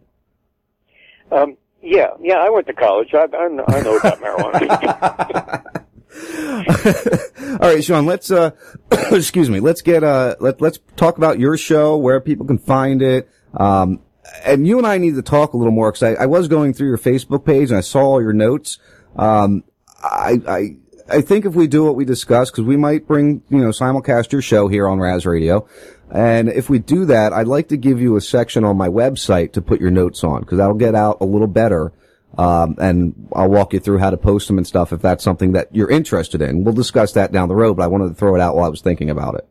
Um, 1.31 1.57
yeah, 1.81 2.09
yeah, 2.21 2.35
I 2.35 2.49
went 2.49 2.67
to 2.67 2.73
college. 2.73 3.13
I, 3.13 3.25
I, 3.33 3.45
I 3.45 3.81
know 3.81 3.97
about 3.97 4.19
marijuana. 4.21 5.83
All 7.61 7.69
right, 7.73 7.83
Sean, 7.83 8.05
let's, 8.05 8.29
uh, 8.29 8.51
excuse 9.11 9.49
me, 9.49 9.59
let's 9.59 9.81
get, 9.81 10.03
uh, 10.03 10.35
let, 10.39 10.61
let's 10.61 10.79
talk 10.95 11.17
about 11.17 11.39
your 11.39 11.57
show, 11.57 11.97
where 11.97 12.21
people 12.21 12.45
can 12.45 12.59
find 12.59 13.01
it. 13.01 13.29
Um, 13.55 14.01
and 14.43 14.67
you 14.67 14.77
and 14.77 14.85
I 14.85 14.99
need 14.99 15.15
to 15.15 15.23
talk 15.23 15.53
a 15.53 15.57
little 15.57 15.73
more 15.73 15.91
because 15.91 16.03
I, 16.03 16.23
I 16.23 16.25
was 16.27 16.47
going 16.47 16.73
through 16.73 16.87
your 16.87 16.97
Facebook 16.97 17.45
page 17.45 17.69
and 17.69 17.77
I 17.77 17.81
saw 17.81 18.01
all 18.01 18.21
your 18.21 18.33
notes. 18.33 18.77
Um, 19.15 19.63
I, 20.03 20.39
I, 20.47 20.77
I 21.11 21.21
think 21.21 21.45
if 21.45 21.55
we 21.55 21.67
do 21.67 21.85
what 21.85 21.95
we 21.95 22.05
discussed, 22.05 22.51
because 22.51 22.65
we 22.65 22.77
might 22.77 23.07
bring, 23.07 23.41
you 23.49 23.59
know, 23.59 23.69
simulcast 23.69 24.31
your 24.31 24.41
show 24.41 24.67
here 24.67 24.87
on 24.87 24.99
Ras 24.99 25.25
Radio. 25.25 25.67
And 26.11 26.49
if 26.49 26.69
we 26.69 26.79
do 26.79 27.05
that, 27.05 27.33
I'd 27.33 27.47
like 27.47 27.67
to 27.69 27.77
give 27.77 28.01
you 28.01 28.15
a 28.15 28.21
section 28.21 28.63
on 28.63 28.77
my 28.77 28.87
website 28.87 29.53
to 29.53 29.61
put 29.61 29.79
your 29.79 29.91
notes 29.91 30.23
on, 30.23 30.41
because 30.41 30.57
that'll 30.57 30.75
get 30.75 30.95
out 30.95 31.17
a 31.21 31.25
little 31.25 31.47
better. 31.47 31.91
Um, 32.37 32.75
and 32.79 33.29
I'll 33.33 33.49
walk 33.49 33.73
you 33.73 33.79
through 33.79 33.97
how 33.97 34.11
to 34.11 34.17
post 34.17 34.47
them 34.47 34.57
and 34.57 34.65
stuff 34.65 34.93
if 34.93 35.01
that's 35.01 35.23
something 35.23 35.53
that 35.53 35.73
you're 35.75 35.89
interested 35.89 36.41
in. 36.41 36.63
We'll 36.63 36.75
discuss 36.75 37.13
that 37.13 37.31
down 37.31 37.49
the 37.49 37.55
road, 37.55 37.77
but 37.77 37.83
I 37.83 37.87
wanted 37.87 38.09
to 38.09 38.13
throw 38.13 38.35
it 38.35 38.41
out 38.41 38.55
while 38.55 38.65
I 38.65 38.69
was 38.69 38.81
thinking 38.81 39.09
about 39.09 39.35
it. 39.35 39.47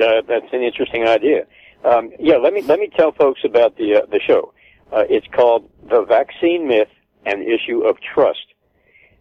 Uh, 0.00 0.22
that's 0.26 0.52
an 0.52 0.62
interesting 0.62 1.06
idea. 1.06 1.46
Um, 1.84 2.10
yeah, 2.18 2.36
let 2.36 2.52
me 2.52 2.62
let 2.62 2.80
me 2.80 2.90
tell 2.96 3.12
folks 3.12 3.40
about 3.44 3.76
the 3.76 3.96
uh, 4.02 4.06
the 4.10 4.20
show. 4.26 4.52
Uh, 4.92 5.04
it's 5.08 5.26
called 5.28 5.70
"The 5.88 6.04
Vaccine 6.04 6.66
Myth: 6.66 6.88
An 7.26 7.42
Issue 7.42 7.82
of 7.82 7.96
Trust," 8.00 8.45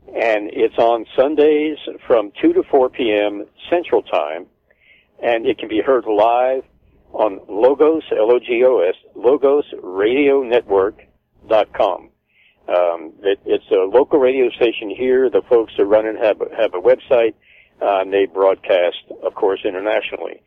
and 0.08 0.50
it's 0.54 0.78
on 0.78 1.06
Sundays 1.16 1.78
from 2.06 2.32
two 2.42 2.54
to 2.54 2.64
four 2.70 2.90
p.m. 2.90 3.46
Central 3.70 4.02
Time, 4.04 4.46
and 5.22 5.46
it 5.46 5.58
can 5.58 5.70
be 5.70 5.82
heard 5.82 6.06
live 6.06 6.64
on 7.14 7.40
Logos 7.48 8.04
Logos 9.16 9.66
Network 10.44 11.02
dot 11.48 11.74
com. 11.74 12.10
Um, 12.68 13.14
it, 13.24 13.40
it's 13.46 13.70
a 13.72 13.86
local 13.98 14.20
radio 14.20 14.50
station 14.52 14.90
here. 14.90 15.30
The 15.30 15.42
folks 15.50 15.74
that 15.78 15.86
run 15.86 16.06
it 16.06 16.18
have 16.18 16.40
have 16.58 16.74
a 16.74 16.82
website. 16.82 17.34
Uh, 17.82 18.00
and 18.00 18.14
they 18.14 18.26
broadcast, 18.26 19.04
of 19.22 19.36
course, 19.36 19.60
internationally. 19.66 20.42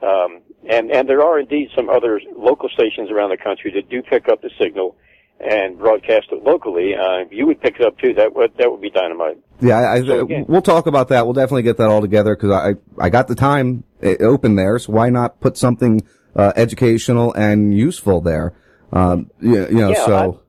Um, 0.00 0.40
and, 0.66 0.90
and 0.90 1.06
there 1.06 1.22
are 1.22 1.38
indeed 1.38 1.68
some 1.76 1.90
other 1.90 2.18
local 2.34 2.70
stations 2.70 3.10
around 3.10 3.28
the 3.28 3.36
country 3.36 3.70
that 3.74 3.90
do 3.90 4.00
pick 4.00 4.30
up 4.30 4.40
the 4.40 4.48
signal 4.58 4.96
and 5.40 5.78
broadcast 5.78 6.26
it 6.32 6.42
locally. 6.44 6.94
Uh, 6.94 7.24
you 7.30 7.46
would 7.46 7.60
pick 7.60 7.76
it 7.80 7.86
up 7.86 7.98
too, 7.98 8.12
that 8.14 8.34
would, 8.34 8.52
that 8.58 8.70
would 8.70 8.80
be 8.80 8.90
dynamite. 8.90 9.38
Yeah, 9.60 9.78
I, 9.78 9.94
I, 9.94 10.04
So 10.06 10.20
again- 10.20 10.44
we'll 10.48 10.62
talk 10.62 10.86
about 10.86 11.08
that. 11.08 11.24
We'll 11.26 11.34
definitely 11.34 11.62
get 11.62 11.76
that 11.78 11.88
all 11.88 12.00
together 12.00 12.36
because 12.36 12.50
I, 12.50 12.74
I 13.02 13.08
got 13.10 13.28
the 13.28 13.34
time 13.34 13.84
uh, 14.02 14.14
open 14.20 14.56
there, 14.56 14.78
so 14.78 14.92
why 14.92 15.10
not 15.10 15.40
put 15.40 15.56
something 15.56 16.02
uh, 16.36 16.52
educational 16.56 17.32
and 17.34 17.76
useful 17.76 18.20
there? 18.20 18.52
Um, 18.92 19.30
you, 19.40 19.66
you 19.68 19.74
know, 19.74 19.90
Yeah, 19.90 20.06
so 20.06 20.42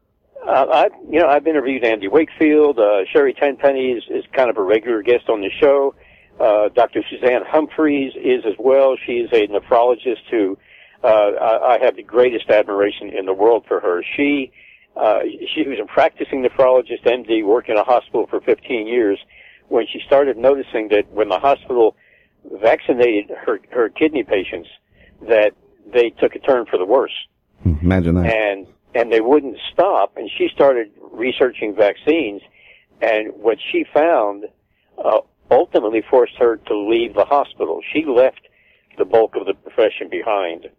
Uh, 0.46 0.66
I, 0.72 0.90
you 1.10 1.20
know, 1.20 1.28
I've 1.28 1.46
interviewed 1.48 1.84
Andy 1.84 2.08
Wakefield. 2.08 2.80
Uh, 2.80 3.06
Sherry 3.12 3.34
Tenpenny 3.34 3.92
is, 3.92 4.04
is 4.10 4.26
kind 4.34 4.50
of 4.50 4.58
a 4.58 4.64
regular 4.64 5.02
guest 5.04 5.30
on 5.30 5.42
the 5.42 5.50
show. 5.60 5.94
Uh, 6.40 6.70
Dr. 6.70 7.04
Suzanne 7.10 7.44
Humphries 7.46 8.14
is 8.16 8.44
as 8.46 8.56
well. 8.58 8.96
She's 9.06 9.28
a 9.32 9.48
nephrologist 9.48 10.24
who, 10.32 10.58
uh, 11.04 11.08
I, 11.08 11.76
I 11.76 11.80
have 11.84 11.96
the 11.96 12.04
greatest 12.04 12.50
admiration 12.50 13.10
in 13.10 13.26
the 13.28 13.34
world 13.34 13.66
for 13.68 13.80
her. 13.80 14.04
She, 14.18 14.52
uh, 14.96 15.20
she 15.54 15.64
was 15.68 15.80
a 15.82 15.86
practicing 15.86 16.44
nephrologist, 16.44 17.04
MD, 17.06 17.46
worked 17.46 17.70
in 17.70 17.78
a 17.78 17.84
hospital 17.84 18.28
for 18.30 18.42
15 18.42 18.88
years 18.88 19.20
when 19.70 19.86
she 19.92 20.00
started 20.06 20.38
noticing 20.38 20.90
that 20.90 21.10
when 21.12 21.30
the 21.30 21.40
hospital 21.40 21.96
vaccinated 22.62 23.30
her, 23.46 23.60
her 23.72 23.90
kidney 23.90 24.24
patients, 24.24 24.68
that 25.22 25.52
they 25.94 26.10
took 26.10 26.36
a 26.36 26.40
turn 26.40 26.66
for 26.66 26.78
the 26.78 26.86
worse 26.86 27.14
imagine 27.66 28.16
that. 28.16 28.34
and 28.34 28.68
and 28.94 29.12
they 29.12 29.22
wouldn't 29.22 29.58
stop. 29.72 30.18
And 30.18 30.30
she 30.38 30.50
started 30.54 30.92
researching 31.12 31.76
vaccines, 31.76 32.42
and 33.02 33.32
what 33.36 33.58
she 33.72 33.86
found 33.94 34.46
uh, 34.98 35.20
ultimately 35.50 36.04
forced 36.10 36.36
her 36.38 36.58
to 36.58 36.78
leave 36.78 37.14
the 37.14 37.26
hospital. 37.26 37.82
She 37.94 38.06
left 38.06 38.42
the 38.98 39.06
bulk 39.06 39.36
of 39.36 39.46
the 39.46 39.54
profession 39.54 40.10
behind. 40.10 40.70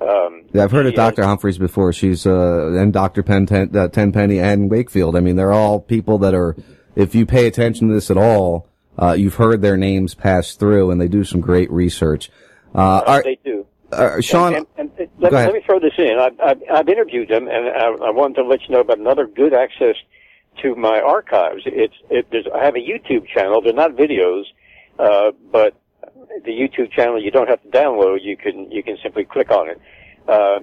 Um, 0.00 0.42
Yeah, 0.52 0.64
I've 0.64 0.70
heard 0.70 0.86
of 0.86 0.94
Dr. 0.94 1.24
Humphries 1.24 1.58
before. 1.58 1.92
She's, 1.92 2.26
uh, 2.26 2.72
and 2.76 2.92
Dr. 2.92 3.22
Pen, 3.22 3.46
Ten, 3.46 3.74
uh, 3.76 3.88
Tenpenny 3.88 4.38
and 4.38 4.70
Wakefield. 4.70 5.16
I 5.16 5.20
mean, 5.20 5.36
they're 5.36 5.52
all 5.52 5.80
people 5.80 6.18
that 6.18 6.34
are, 6.34 6.56
if 6.96 7.14
you 7.14 7.26
pay 7.26 7.46
attention 7.46 7.88
to 7.88 7.94
this 7.94 8.10
at 8.10 8.16
all, 8.16 8.68
uh, 9.00 9.12
you've 9.12 9.34
heard 9.36 9.62
their 9.62 9.76
names 9.76 10.14
pass 10.14 10.54
through 10.54 10.90
and 10.90 11.00
they 11.00 11.08
do 11.08 11.24
some 11.24 11.40
great 11.40 11.70
research. 11.70 12.30
Uh, 12.74 13.02
are, 13.06 13.22
they 13.22 13.38
do. 13.44 13.66
uh, 13.92 14.20
Sean, 14.20 14.54
And, 14.54 14.66
and, 14.76 14.90
and 14.98 15.08
let, 15.18 15.30
go 15.30 15.36
me, 15.36 15.42
ahead. 15.42 15.52
let 15.52 15.54
me 15.54 15.62
throw 15.66 15.80
this 15.80 15.94
in. 15.98 16.18
I've, 16.18 16.38
I've, 16.40 16.62
I've 16.72 16.88
interviewed 16.88 17.28
them, 17.28 17.48
and 17.48 17.68
I, 17.68 17.86
I 18.06 18.10
wanted 18.10 18.34
to 18.36 18.44
let 18.44 18.62
you 18.68 18.74
know 18.74 18.80
about 18.80 18.98
another 18.98 19.26
good 19.26 19.54
access 19.54 19.96
to 20.62 20.74
my 20.76 21.00
archives. 21.00 21.62
It's 21.66 21.94
it, 22.10 22.26
I 22.54 22.64
have 22.64 22.76
a 22.76 22.78
YouTube 22.80 23.26
channel. 23.26 23.60
They're 23.60 23.72
not 23.72 23.92
videos, 23.92 24.44
uh, 24.98 25.32
but 25.50 25.74
the 26.44 26.50
YouTube 26.50 26.92
channel 26.92 27.22
you 27.22 27.30
don't 27.30 27.48
have 27.48 27.62
to 27.62 27.68
download. 27.68 28.18
You 28.22 28.36
can 28.36 28.70
you 28.70 28.82
can 28.82 28.96
simply 29.02 29.24
click 29.24 29.50
on 29.50 29.68
it. 29.68 29.80
Uh, 30.28 30.60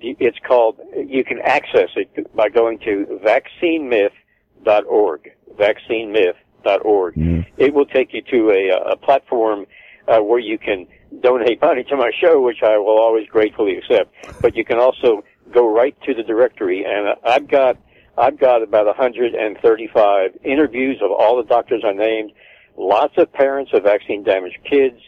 it's 0.00 0.38
called. 0.46 0.78
You 0.94 1.24
can 1.24 1.40
access 1.40 1.90
it 1.96 2.34
by 2.34 2.48
going 2.48 2.78
to 2.80 3.20
vaccinemyth.org. 3.24 5.30
Vaccinemyth.org. 5.54 7.14
It 7.56 7.74
will 7.74 7.86
take 7.86 8.12
you 8.12 8.22
to 8.22 8.50
a, 8.50 8.92
a 8.92 8.96
platform 8.96 9.66
uh, 10.08 10.20
where 10.20 10.38
you 10.38 10.58
can 10.58 10.86
donate 11.20 11.60
money 11.60 11.84
to 11.84 11.96
my 11.96 12.10
show, 12.20 12.40
which 12.40 12.62
I 12.62 12.78
will 12.78 12.98
always 12.98 13.26
gratefully 13.28 13.78
accept. 13.78 14.14
But 14.40 14.56
you 14.56 14.64
can 14.64 14.78
also 14.78 15.24
go 15.52 15.72
right 15.72 15.96
to 16.02 16.14
the 16.14 16.22
directory, 16.22 16.84
and 16.84 17.16
I've 17.24 17.48
got 17.48 17.78
I've 18.18 18.38
got 18.38 18.62
about 18.62 18.86
135 18.86 20.38
interviews 20.42 21.00
of 21.02 21.10
all 21.10 21.36
the 21.36 21.44
doctors 21.44 21.82
I 21.86 21.92
named, 21.92 22.32
lots 22.76 23.14
of 23.16 23.32
parents 23.32 23.72
of 23.74 23.82
vaccine 23.82 24.22
damaged 24.22 24.58
kids, 24.68 25.00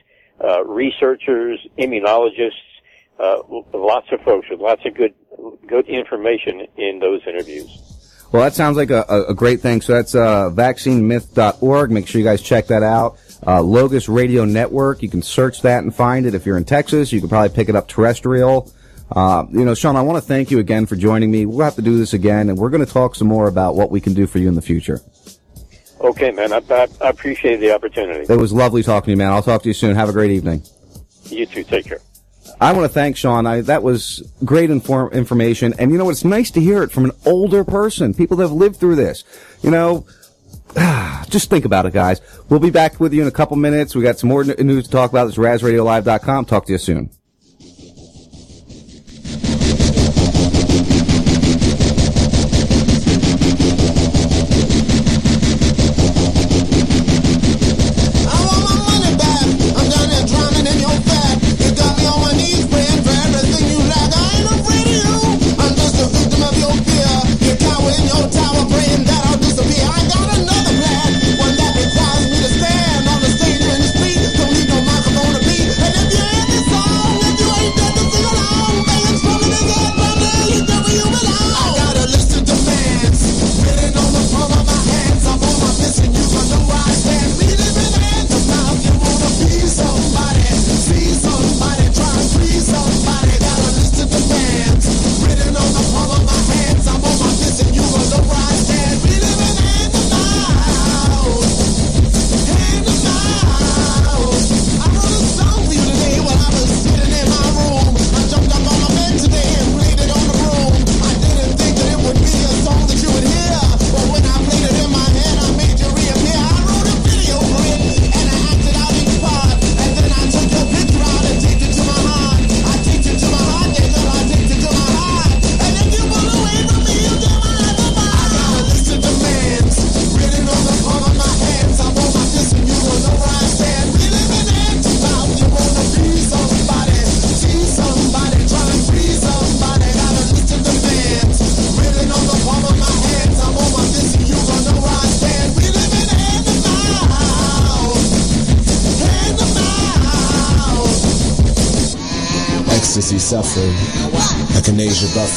uh, 0.43 0.65
researchers, 0.65 1.59
immunologists, 1.79 2.53
uh, 3.19 3.39
lots 3.75 4.07
of 4.13 4.21
folks 4.23 4.49
with 4.51 4.61
lots 4.61 4.83
of 4.85 4.95
good 4.95 5.15
good 5.67 5.87
information 5.89 6.67
in 6.77 6.99
those 6.99 7.21
interviews. 7.27 7.99
Well, 8.31 8.43
that 8.43 8.55
sounds 8.55 8.77
like 8.77 8.91
a, 8.91 9.05
a, 9.29 9.35
great 9.35 9.61
thing. 9.61 9.81
So 9.81 9.95
that's 9.95 10.15
uh, 10.15 10.51
vaccinemyth.org. 10.51 11.91
Make 11.91 12.07
sure 12.07 12.19
you 12.19 12.27
guys 12.27 12.43
check 12.43 12.67
that 12.67 12.83
out. 12.83 13.19
Uh, 13.47 13.63
Logos 13.63 14.07
Radio 14.07 14.45
Network. 14.45 15.03
You 15.03 15.09
can 15.09 15.23
search 15.23 15.63
that 15.63 15.83
and 15.83 15.95
find 15.95 16.27
it. 16.27 16.35
If 16.35 16.45
you're 16.45 16.59
in 16.59 16.67
Texas, 16.67 17.11
you 17.11 17.21
can 17.21 17.31
probably 17.31 17.55
pick 17.55 17.71
it 17.71 17.77
up 17.77 17.89
terrestrial. 17.89 18.71
Uh, 19.11 19.47
you 19.51 19.65
know, 19.65 19.75
Sean, 19.75 19.97
I 19.97 20.03
want 20.03 20.23
to 20.23 20.29
thank 20.29 20.51
you 20.51 20.59
again 20.59 20.85
for 20.85 20.95
joining 20.95 21.31
me. 21.31 21.47
We'll 21.47 21.65
have 21.65 21.77
to 21.77 21.83
do 21.83 21.97
this 21.97 22.13
again, 22.13 22.51
and 22.51 22.59
we're 22.59 22.69
going 22.69 22.85
to 22.85 22.93
talk 22.93 23.15
some 23.15 23.29
more 23.29 23.49
about 23.49 23.75
what 23.75 23.91
we 23.91 24.01
can 24.01 24.13
do 24.13 24.27
for 24.27 24.39
you 24.39 24.49
in 24.49 24.55
the 24.55 24.63
future. 24.63 25.01
Okay, 26.01 26.31
man, 26.31 26.53
I, 26.53 26.63
I, 26.71 26.87
I 27.01 27.09
appreciate 27.09 27.57
the 27.57 27.75
opportunity. 27.75 28.33
It 28.33 28.39
was 28.39 28.53
lovely 28.53 28.83
talking 28.83 29.07
to 29.07 29.11
you, 29.13 29.17
man. 29.17 29.33
I'll 29.33 29.43
talk 29.43 29.63
to 29.63 29.69
you 29.69 29.75
soon. 29.75 29.97
Have 29.97 30.09
a 30.09 30.13
great 30.13 30.31
evening. 30.31 30.63
You 31.25 31.47
too. 31.47 31.65
Take 31.65 31.87
care. 31.87 32.01
I 32.61 32.73
want 32.73 32.85
to 32.85 32.89
thank 32.89 33.17
Sean. 33.17 33.47
I, 33.47 33.61
that 33.63 33.83
was 33.83 34.33
great 34.45 34.71
inform- 34.71 35.13
information. 35.13 35.75
And 35.79 35.93
you 35.93 35.99
know? 35.99 36.11
It's 36.11 36.25
nice 36.25 36.51
to 36.53 36.61
hear 36.61 36.83
it 36.83 36.91
from 36.91 37.05
an 37.05 37.13
older 37.27 37.65
person, 37.65 38.15
people 38.15 38.37
that 38.39 38.45
have 38.45 38.53
lived 38.53 38.77
through 38.77 38.97
this. 38.97 39.25
You 39.63 39.71
know, 39.71 40.07
just 41.29 41.51
think 41.51 41.65
about 41.65 41.87
it, 41.87 41.93
guys. 41.93 42.21
We'll 42.49 42.61
be 42.61 42.71
back 42.71 43.01
with 43.01 43.13
you 43.13 43.23
in 43.23 43.29
a 43.29 43.33
couple 43.33 43.57
minutes. 43.57 43.95
We 43.95 44.03
got 44.03 44.19
some 44.19 44.29
more 44.29 44.43
n- 44.43 44.55
news 44.67 44.85
to 44.85 44.91
talk 44.91 45.11
about. 45.11 45.27
This 45.27 45.35
is 45.35 45.39
RasRadioLive.com. 45.39 46.47
Talk 46.47 46.67
to 46.67 46.73
you 46.73 46.79
soon. 46.79 47.11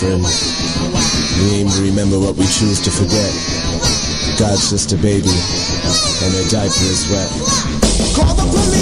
We 0.02 0.07
aim 0.10 1.69
to 1.69 1.82
remember 1.84 2.18
what 2.18 2.36
we 2.36 2.45
choose 2.45 2.80
to 2.82 2.90
forget. 2.90 3.32
God's 4.40 4.72
just 4.72 4.91
a 4.94 4.98
baby, 4.98 5.30
and 5.30 6.34
her 6.34 6.49
diaper 6.49 6.86
is 6.90 7.07
wet. 7.11 7.30
Call 8.15 8.34
the 8.34 8.49
police. 8.49 8.81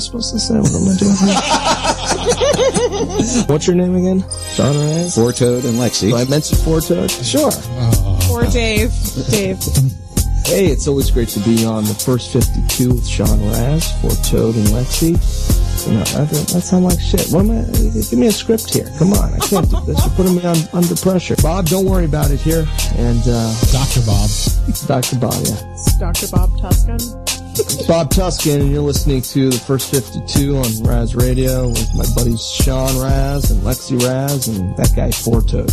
Supposed 0.00 0.32
to 0.32 0.38
say? 0.38 0.54
What 0.58 0.74
am 0.74 0.88
I 0.88 0.96
doing? 0.96 1.16
What's 3.48 3.66
your 3.66 3.76
name 3.76 3.94
again? 3.94 4.24
Sean 4.54 4.76
Ras? 4.76 5.14
Four 5.14 5.32
Toad 5.32 5.64
and 5.64 5.78
Lexi. 5.78 6.10
Do 6.10 6.16
I 6.16 6.24
mention 6.24 6.58
Four 6.58 6.80
Toad? 6.80 7.10
Sure. 7.10 7.50
Poor 8.22 8.44
Dave. 8.46 8.92
Dave. 9.30 9.58
Hey, 10.44 10.66
it's 10.66 10.88
always 10.88 11.10
great 11.10 11.28
to 11.28 11.40
be 11.40 11.64
on 11.64 11.84
the 11.84 11.94
first 11.94 12.32
52 12.32 12.94
with 12.94 13.06
Sean 13.06 13.40
Ras, 13.50 13.92
Four 14.00 14.10
Toad, 14.24 14.56
and 14.56 14.66
Lexi. 14.68 15.14
You 15.86 15.94
know, 15.94 16.04
that, 16.04 16.28
that 16.28 16.60
sound 16.62 16.84
like 16.84 16.98
shit. 17.00 17.28
What 17.30 17.44
am 17.44 17.52
I, 17.52 17.62
give 17.92 18.18
me 18.18 18.26
a 18.26 18.32
script 18.32 18.72
here. 18.72 18.90
Come 18.98 19.12
on, 19.12 19.32
I 19.32 19.38
can't 19.38 19.70
do 19.70 19.80
this. 19.86 20.04
You're 20.04 20.14
putting 20.16 20.34
me 20.36 20.44
on 20.44 20.56
under 20.72 20.96
pressure. 20.96 21.36
Bob, 21.42 21.66
don't 21.66 21.86
worry 21.86 22.04
about 22.04 22.30
it 22.30 22.40
here. 22.40 22.66
And 22.96 23.22
uh, 23.26 23.54
Dr. 23.72 24.04
Bob. 24.04 24.28
Dr. 24.86 25.16
Bob, 25.16 25.40
yeah. 25.46 25.76
Dr. 25.98 26.28
Bob 26.28 26.50
Tuscan. 26.60 26.98
Bob 27.86 28.10
Tuscan, 28.10 28.60
and 28.60 28.70
you're 28.72 28.82
listening 28.82 29.22
to 29.22 29.50
the 29.50 29.58
first 29.58 29.90
52 29.90 30.56
on 30.56 30.82
Ras 30.84 31.14
Radio 31.14 31.68
with 31.68 31.94
my 31.94 32.04
buddies 32.14 32.42
Sean 32.42 32.96
Ras 32.98 33.50
and 33.50 33.62
Lexi 33.62 34.00
Ras 34.00 34.46
and 34.46 34.76
that 34.76 34.92
guy 34.94 35.10
Four 35.10 35.42
Toad. 35.42 35.70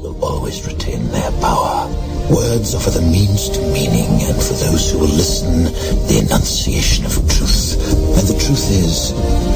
will 0.00 0.24
always 0.24 0.66
retain 0.66 1.08
their 1.08 1.30
power. 1.40 1.88
Words 2.30 2.74
offer 2.74 2.90
the 2.90 3.02
means 3.02 3.48
to 3.50 3.60
meaning, 3.72 4.22
and 4.22 4.36
for 4.36 4.54
those 4.54 4.92
who 4.92 4.98
will 5.00 5.08
listen, 5.08 5.64
the 6.08 6.18
enunciation 6.24 7.04
of 7.06 7.12
truth. 7.28 7.76
And 8.18 8.28
the 8.28 8.38
truth 8.38 8.70
is, 8.70 9.12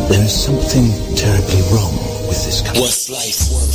there 0.09 0.25
is 0.25 0.33
something 0.33 0.91
terribly 1.17 1.63
wrong 1.73 1.95
with 2.29 2.45
this 2.45 2.63
country. 2.63 2.83
What's 2.83 3.11
life 3.11 3.53
worth? 3.53 3.75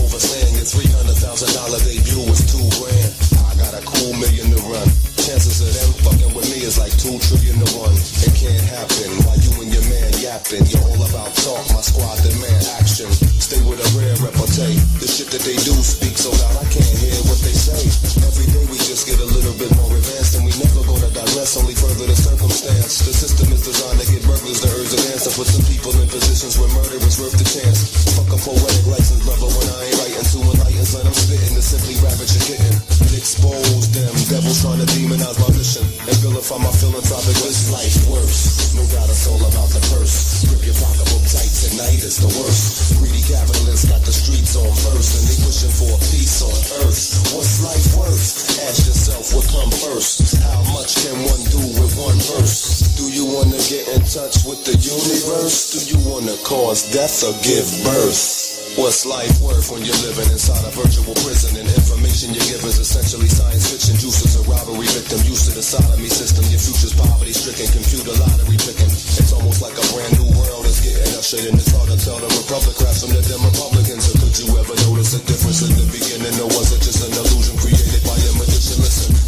overstaying 0.00 0.54
your 0.56 0.66
three 0.66 0.90
hundred 0.94 1.16
thousand 1.18 1.50
dollar 1.54 1.78
debut 1.82 2.24
was 2.26 2.42
two 2.46 2.62
grand. 2.80 3.10
I 3.46 3.52
got 3.58 3.72
a 3.76 3.82
cool 3.84 4.12
million 4.18 4.50
to 4.54 4.60
run. 4.70 4.88
Chances 5.24 5.64
of 5.64 5.72
them 5.72 5.90
fucking 6.04 6.32
with 6.36 6.44
me 6.52 6.60
is 6.68 6.76
like 6.76 6.92
two 7.00 7.16
trillion 7.16 7.56
to 7.64 7.68
one. 7.80 7.96
It 7.96 8.34
can't 8.36 8.60
happen 8.68 9.08
while 9.24 9.40
you 9.40 9.52
and 9.64 9.70
your 9.72 9.86
man 9.88 10.12
yapping. 10.20 10.68
You're 10.68 10.84
all 10.84 11.00
about 11.00 11.32
talk, 11.40 11.64
my 11.72 11.80
squad 11.80 12.20
demand 12.20 12.60
action. 12.76 13.08
Stay 13.40 13.60
with 13.64 13.80
a 13.80 13.88
rare 13.96 14.16
repartee. 14.20 14.76
The 15.00 15.08
shit 15.08 15.32
that 15.32 15.40
they 15.44 15.56
do 15.64 15.72
speak 15.80 16.20
so 16.20 16.28
loud 16.28 16.60
I 16.60 16.66
can't 16.68 16.96
hear 17.00 17.16
what 17.24 17.40
they 17.40 17.56
say. 17.56 17.80
Every 18.20 18.48
day 18.52 18.64
we 18.68 18.76
just 18.84 19.08
get 19.08 19.16
a 19.16 19.28
little 19.28 19.56
bit 19.56 19.72
more 19.80 19.96
advanced 19.96 20.36
and 20.36 20.44
we 20.44 20.52
never 20.60 20.84
gonna 20.84 21.08
digress, 21.12 21.56
only 21.56 21.76
further 21.76 22.04
the 22.04 22.16
circumstance. 22.16 23.04
The 23.08 23.14
system 23.16 23.48
is 23.52 23.64
designed 23.64 24.00
to 24.00 24.06
get 24.10 24.22
burglars 24.28 24.60
the 24.60 24.68
urge 24.76 24.92
to 24.92 25.00
and 25.24 25.34
put 25.40 25.48
some 25.48 25.64
people 25.64 25.92
in 25.96 26.08
positions 26.08 26.60
where 26.60 26.68
murder 26.76 27.00
is 27.00 27.16
worth 27.16 27.36
the 27.36 27.48
chance. 27.48 28.12
Fuck 28.12 28.28
a 28.28 28.38
poetic 28.40 28.86
license, 28.86 29.24
brother, 29.24 29.48
when 29.48 29.68
I 29.72 29.83
ain't 29.84 29.96
writing 30.00 30.24
to 30.24 30.38
enlighten, 30.40 30.84
son, 30.84 31.04
I'm 31.04 31.12
spitting 31.12 31.54
to 31.54 31.62
simply 31.62 31.96
ravage 32.00 32.32
a 32.32 32.40
kitten. 32.40 32.74
Expose 33.14 33.88
them, 33.94 34.12
devils 34.26 34.60
trying 34.60 34.80
to 34.80 34.88
demonize 34.90 35.38
my 35.38 35.50
mission 35.54 35.84
and 35.84 36.16
vilify 36.24 36.58
my 36.58 36.72
philanthropic 36.72 37.36
What's 37.44 37.70
life 37.70 37.96
worse? 38.10 38.74
No 38.74 38.82
doubt 38.90 39.08
it's 39.08 39.28
all 39.28 39.40
about 39.40 39.70
the 39.70 39.80
purse. 39.94 40.44
Grip 40.48 40.64
your 40.64 40.76
pocketbook 40.76 41.24
tight, 41.28 41.52
tonight 41.52 42.00
is 42.00 42.18
the 42.20 42.30
worst. 42.32 42.96
Greedy 42.98 43.22
capitalists 43.28 43.86
got 43.86 44.02
the 44.02 44.12
streets 44.12 44.56
on 44.56 44.72
first 44.72 45.10
and 45.20 45.24
they 45.28 45.38
wishing 45.44 45.72
for 45.72 45.94
peace 46.10 46.42
on 46.42 46.58
earth. 46.84 47.02
What's 47.36 47.60
life 47.62 47.88
worth? 47.96 48.24
Ask 48.66 48.88
yourself 48.88 49.24
what 49.36 49.46
come 49.52 49.72
first. 49.72 50.36
How 50.42 50.64
much 50.72 50.96
can 51.04 51.16
one 51.28 51.42
do 51.52 51.62
with 51.80 51.92
one 52.00 52.18
verse? 52.34 52.88
Do 52.96 53.08
you 53.12 53.24
wanna 53.28 53.60
get 53.68 53.84
in 53.94 54.02
touch 54.04 54.44
with 54.48 54.64
the 54.64 54.76
universe? 54.80 55.76
Do 55.76 55.80
you 55.92 55.98
wanna 56.08 56.36
cause 56.42 56.88
death 56.90 57.22
or 57.24 57.36
give 57.44 57.68
birth? 57.84 58.63
What's 58.74 59.06
life 59.06 59.38
worth 59.38 59.70
when 59.70 59.86
you're 59.86 60.02
living 60.02 60.26
inside 60.34 60.66
a 60.66 60.72
virtual 60.74 61.14
prison 61.22 61.54
and 61.54 61.70
information 61.78 62.34
you 62.34 62.42
give 62.42 62.58
is 62.66 62.82
essentially 62.82 63.30
science 63.30 63.70
fiction? 63.70 63.94
Juices 63.94 64.34
a 64.34 64.42
robbery 64.50 64.90
victim, 64.90 65.22
used 65.30 65.46
to 65.46 65.54
the 65.54 65.62
sodomy 65.62 66.10
system. 66.10 66.42
Your 66.50 66.58
future's 66.58 66.90
poverty 66.90 67.30
stricken, 67.30 67.70
computer 67.70 68.10
lottery 68.18 68.58
picking. 68.58 68.90
It's 68.90 69.30
almost 69.30 69.62
like 69.62 69.78
a 69.78 69.84
brand 69.94 70.18
new 70.18 70.26
world 70.34 70.66
is 70.66 70.82
getting 70.82 71.06
ushered 71.14 71.46
in. 71.46 71.54
It's 71.54 71.70
hard 71.70 71.86
to 71.86 71.98
tell 72.02 72.18
the 72.18 72.26
Republicans 72.26 72.98
from 72.98 73.14
the 73.14 73.22
Republicans. 73.46 74.10
Could 74.10 74.34
you 74.42 74.48
ever 74.58 74.74
notice 74.90 75.14
a 75.14 75.22
difference 75.22 75.62
in 75.62 75.70
the 75.78 75.86
beginning? 75.94 76.34
Or 76.42 76.50
was 76.50 76.74
it 76.74 76.82
just 76.82 76.98
an 77.06 77.14
illusion 77.14 77.54
created 77.62 77.83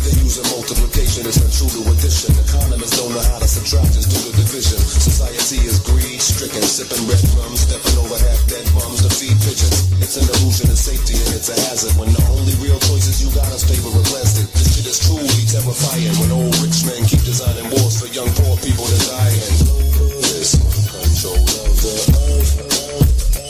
they're 0.07 0.23
using 0.23 0.47
multiplication, 0.55 1.27
it's 1.27 1.43
not 1.43 1.51
true 1.51 1.67
to 1.67 1.83
addition. 1.91 2.31
Economists 2.39 2.95
don't 2.95 3.11
know 3.11 3.27
how 3.27 3.43
to 3.43 3.49
subtract, 3.51 3.91
just 3.91 4.07
do 4.15 4.19
the 4.31 4.39
division. 4.39 4.79
Society 4.79 5.59
is 5.67 5.83
greed 5.83 6.23
stricken, 6.23 6.63
sipping 6.63 7.03
red 7.11 7.19
rum, 7.35 7.51
stepping 7.59 7.99
over 7.99 8.15
half 8.15 8.41
dead 8.47 8.63
bums 8.71 9.03
to 9.03 9.11
feed 9.11 9.35
pigeons. 9.43 9.91
It's 9.99 10.15
an 10.15 10.31
illusion 10.39 10.71
of 10.71 10.79
safety 10.79 11.19
and 11.19 11.35
it's 11.35 11.51
a 11.51 11.59
hazard 11.67 11.99
when 11.99 12.15
the 12.15 12.23
only 12.31 12.55
real 12.63 12.79
choices 12.87 13.19
you 13.19 13.35
got 13.35 13.51
is 13.51 13.67
paper 13.67 13.91
and 13.91 14.07
plastic. 14.07 14.47
This 14.55 14.79
shit 14.79 14.87
is 14.87 15.03
truly 15.03 15.43
terrifying 15.51 16.15
when 16.23 16.31
old 16.31 16.55
rich 16.63 16.87
men 16.87 17.03
keep 17.11 17.27
designing 17.27 17.67
wars 17.75 17.99
for 17.99 18.07
young 18.15 18.31
poor 18.39 18.55
people 18.63 18.87
to 18.87 18.99
die 19.11 19.35
in. 19.35 19.53
Globalism, 19.91 20.63
control 20.87 21.43
of 21.67 21.75
the 21.83 21.97
earth. 22.31 22.53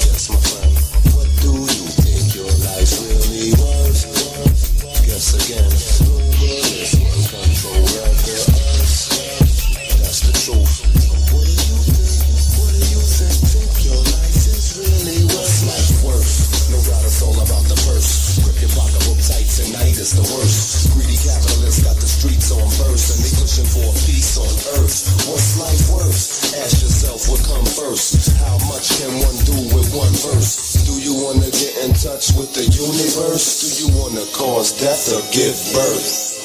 Yes, 0.08 0.32
my 0.32 0.40
friend, 0.40 0.72
what 1.12 1.28
do 1.44 1.52
you 1.52 1.84
think 2.00 2.24
your 2.32 2.48
life's 2.64 2.96
really 3.04 3.52
worth? 3.60 4.08
Guess 5.04 5.36
again. 5.36 6.15
Globalism, 6.46 7.02
control 7.26 7.74
of 7.74 8.16
the 8.22 8.38
earth. 8.38 9.02
That's 9.98 10.22
the 10.22 10.34
truth. 10.46 10.78
What 11.34 11.42
do 11.42 11.50
you 11.50 11.78
think? 11.90 12.22
What 12.62 12.70
do 12.70 12.78
you 12.86 13.02
think? 13.02 13.34
Think 13.50 13.74
your 13.82 13.98
life 14.14 15.90
worth? 16.06 16.70
No 16.70 16.78
doubt 16.86 17.02
it's 17.02 17.18
all 17.26 17.34
about 17.34 17.66
the 17.66 17.74
purse. 17.82 18.38
Grip 18.46 18.62
your 18.62 18.70
pocketbook 18.78 19.18
tight 19.26 19.50
tonight 19.50 19.98
is 19.98 20.14
the 20.14 20.22
worst. 20.22 20.94
Greedy 20.94 21.18
capitalists 21.18 21.82
got 21.82 21.98
the 21.98 22.06
streets 22.06 22.54
on 22.54 22.62
burst 22.78 23.18
and 23.18 23.26
they 23.26 23.32
pushing 23.42 23.66
for 23.66 23.82
a 23.82 23.94
peace 24.06 24.38
on 24.38 24.54
earth. 24.78 25.26
What's 25.26 25.58
life 25.58 25.98
worth? 25.98 26.54
Ask 26.62 26.78
yourself 26.78 27.26
what 27.26 27.42
come 27.42 27.66
first. 27.66 28.38
How 28.38 28.54
much 28.70 28.86
can 29.02 29.10
one 29.18 29.38
do 29.42 29.58
with 29.74 29.90
one 29.98 30.14
verse? 30.30 30.78
Do 30.86 30.94
you 31.02 31.26
wanna 31.26 31.50
get 31.50 31.74
in 31.82 31.90
touch 31.90 32.38
with 32.38 32.54
the 32.54 32.70
universe? 32.70 33.66
Do 33.66 33.68
you 33.82 33.88
wanna 33.98 34.22
cause 34.30 34.78
death 34.78 35.10
or 35.10 35.26
give 35.34 35.58
birth? 35.74 36.35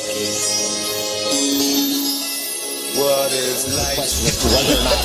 What 2.97 3.31
is 3.31 3.77
life? 3.77 3.99
as 3.99 4.37
to 4.41 4.47
whether 4.49 4.75
or 4.77 4.83
not 4.83 4.97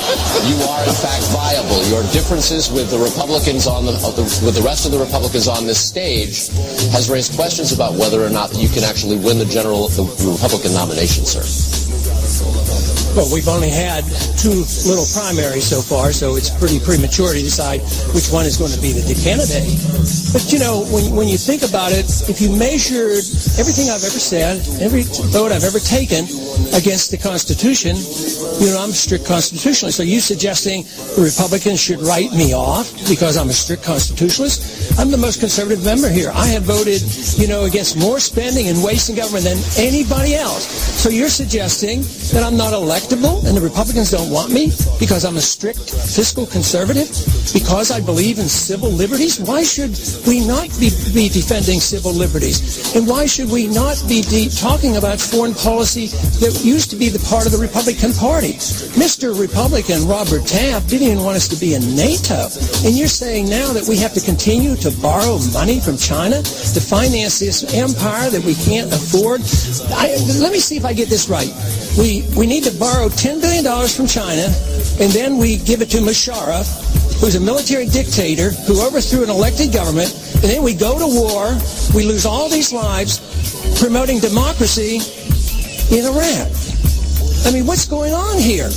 you 0.49 0.57
are 0.69 0.83
in 0.83 0.93
fact 0.93 1.23
viable. 1.31 1.81
Your 1.87 2.03
differences 2.11 2.69
with 2.71 2.89
the 2.89 2.97
Republicans 2.97 3.67
on 3.67 3.85
the, 3.85 3.93
the 3.93 4.23
with 4.45 4.55
the 4.55 4.61
rest 4.61 4.85
of 4.85 4.91
the 4.91 4.99
Republicans 4.99 5.47
on 5.47 5.65
this 5.65 5.79
stage 5.79 6.49
has 6.91 7.09
raised 7.09 7.35
questions 7.35 7.71
about 7.71 7.93
whether 7.93 8.23
or 8.23 8.29
not 8.29 8.55
you 8.57 8.69
can 8.69 8.83
actually 8.83 9.17
win 9.17 9.37
the 9.37 9.45
general 9.45 9.87
the 9.89 10.03
Republican 10.03 10.73
nomination, 10.73 11.25
sir. 11.25 11.43
Well, 13.17 13.33
we've 13.33 13.47
only 13.47 13.71
had 13.71 14.05
two 14.37 14.61
little 14.85 15.09
primaries 15.09 15.65
so 15.65 15.81
far, 15.81 16.13
so 16.13 16.35
it's 16.35 16.51
pretty 16.51 16.79
premature 16.79 17.33
to 17.33 17.41
decide 17.41 17.81
which 18.13 18.29
one 18.29 18.45
is 18.45 18.57
going 18.57 18.69
to 18.69 18.79
be 18.79 18.93
the 18.93 19.17
candidate. 19.17 19.65
But 20.29 20.53
you 20.53 20.59
know, 20.61 20.85
when 20.93 21.09
when 21.17 21.27
you 21.27 21.41
think 21.41 21.65
about 21.65 21.97
it, 21.97 22.05
if 22.29 22.37
you 22.37 22.53
measured 22.53 23.25
everything 23.57 23.89
I've 23.89 24.05
ever 24.05 24.21
said, 24.21 24.61
every 24.77 25.01
vote 25.33 25.49
I've 25.49 25.65
ever 25.65 25.81
taken 25.81 26.29
against 26.77 27.09
the 27.09 27.17
Constitution, 27.17 27.97
you 28.61 28.69
know, 28.69 28.85
I'm 28.85 28.93
strict 28.93 29.25
constitutionalist. 29.25 29.99
Are 29.99 30.05
you 30.05 30.21
suggesting 30.21 30.85
the 31.17 31.25
Republicans 31.25 31.81
should 31.81 32.01
write 32.05 32.33
me 32.37 32.53
off 32.53 32.93
because 33.09 33.33
I'm 33.33 33.49
a 33.49 33.57
strict 33.57 33.81
constitutionalist? 33.81 34.93
I'm 34.99 35.09
the 35.09 35.17
most 35.17 35.39
conservative 35.39 35.83
member 35.83 36.09
here. 36.09 36.29
I 36.33 36.45
have 36.53 36.69
voted, 36.69 37.01
you 37.41 37.47
know, 37.47 37.65
against 37.65 37.97
more 37.97 38.19
spending 38.19 38.67
and 38.69 38.83
wasting 38.83 39.15
government 39.15 39.45
than 39.45 39.57
anybody 39.77 40.35
else. 40.35 40.69
So 41.01 41.09
you're 41.09 41.33
suggesting 41.33 42.01
that 42.33 42.43
I'm 42.45 42.57
not 42.57 42.73
and 43.11 43.55
the 43.55 43.61
Republicans 43.63 44.11
don't 44.11 44.29
want 44.29 44.51
me 44.51 44.67
because 44.99 45.23
I'm 45.23 45.37
a 45.37 45.41
strict 45.41 45.79
fiscal 45.79 46.45
conservative? 46.45 47.07
Because 47.53 47.89
I 47.91 48.01
believe 48.01 48.39
in 48.39 48.49
civil 48.49 48.91
liberties? 48.91 49.39
Why 49.39 49.63
should 49.63 49.95
we 50.27 50.45
not 50.45 50.67
be, 50.79 50.91
be 51.15 51.29
defending 51.29 51.79
civil 51.79 52.11
liberties? 52.11 52.95
And 52.95 53.07
why 53.07 53.25
should 53.25 53.49
we 53.49 53.67
not 53.67 54.03
be 54.07 54.21
de- 54.21 54.49
talking 54.49 54.97
about 54.97 55.19
foreign 55.19 55.53
policy 55.53 56.07
that 56.43 56.59
used 56.63 56.89
to 56.91 56.97
be 56.97 57.07
the 57.07 57.23
part 57.31 57.45
of 57.45 57.53
the 57.53 57.57
Republican 57.57 58.11
Party? 58.11 58.59
Mr. 58.99 59.31
Republican 59.31 60.05
Robert 60.07 60.45
Taft 60.45 60.89
didn't 60.89 61.07
even 61.07 61.23
want 61.23 61.37
us 61.37 61.47
to 61.47 61.55
be 61.55 61.75
in 61.75 61.95
NATO. 61.95 62.51
And 62.83 62.97
you're 62.97 63.07
saying 63.07 63.47
now 63.47 63.71
that 63.71 63.87
we 63.87 63.95
have 63.97 64.13
to 64.15 64.21
continue 64.21 64.75
to 64.83 64.91
borrow 64.99 65.39
money 65.53 65.79
from 65.79 65.95
China 65.95 66.43
to 66.43 66.79
finance 66.83 67.39
this 67.39 67.63
empire 67.73 68.29
that 68.29 68.43
we 68.43 68.55
can't 68.67 68.91
afford? 68.91 69.39
I, 69.95 70.17
let 70.43 70.51
me 70.51 70.59
see 70.59 70.75
if 70.75 70.83
I 70.83 70.91
get 70.91 71.07
this 71.07 71.29
right. 71.29 71.51
We, 71.97 72.27
we 72.35 72.45
need 72.45 72.63
to 72.65 72.75
borrow 72.77 72.96
$10 73.05 73.41
billion 73.41 73.87
from 73.87 74.07
China, 74.07 74.49
and 74.99 75.11
then 75.13 75.37
we 75.37 75.57
give 75.57 75.81
it 75.81 75.89
to 75.91 75.97
Musharraf, 75.97 76.65
who's 77.21 77.35
a 77.35 77.39
military 77.39 77.85
dictator 77.85 78.49
who 78.65 78.81
overthrew 78.81 79.23
an 79.23 79.29
elected 79.29 79.71
government 79.71 80.13
And 80.43 80.51
then 80.51 80.61
we 80.61 80.75
go 80.75 80.99
to 80.99 81.07
war, 81.07 81.57
we 81.95 82.05
lose 82.05 82.25
all 82.27 82.47
these 82.47 82.71
lives 82.71 83.17
promoting 83.81 84.19
democracy 84.19 85.01
in 85.89 86.05
Iran. 86.05 86.51
I 87.45 87.51
mean, 87.51 87.65
what's 87.65 87.87
going 87.87 88.13
on 88.13 88.37
here? 88.37 88.69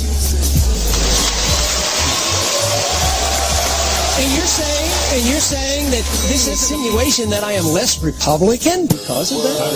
And 4.17 4.31
you're 4.33 4.49
saying, 4.49 4.91
and 5.13 5.29
you're 5.29 5.39
saying 5.39 5.91
that 5.91 6.03
this 6.29 6.47
insinuation 6.47 7.29
that 7.29 7.43
I 7.43 7.51
am 7.51 7.65
less 7.65 8.01
Republican 8.01 8.87
because 8.87 9.31
of 9.31 9.43
that? 9.43 9.71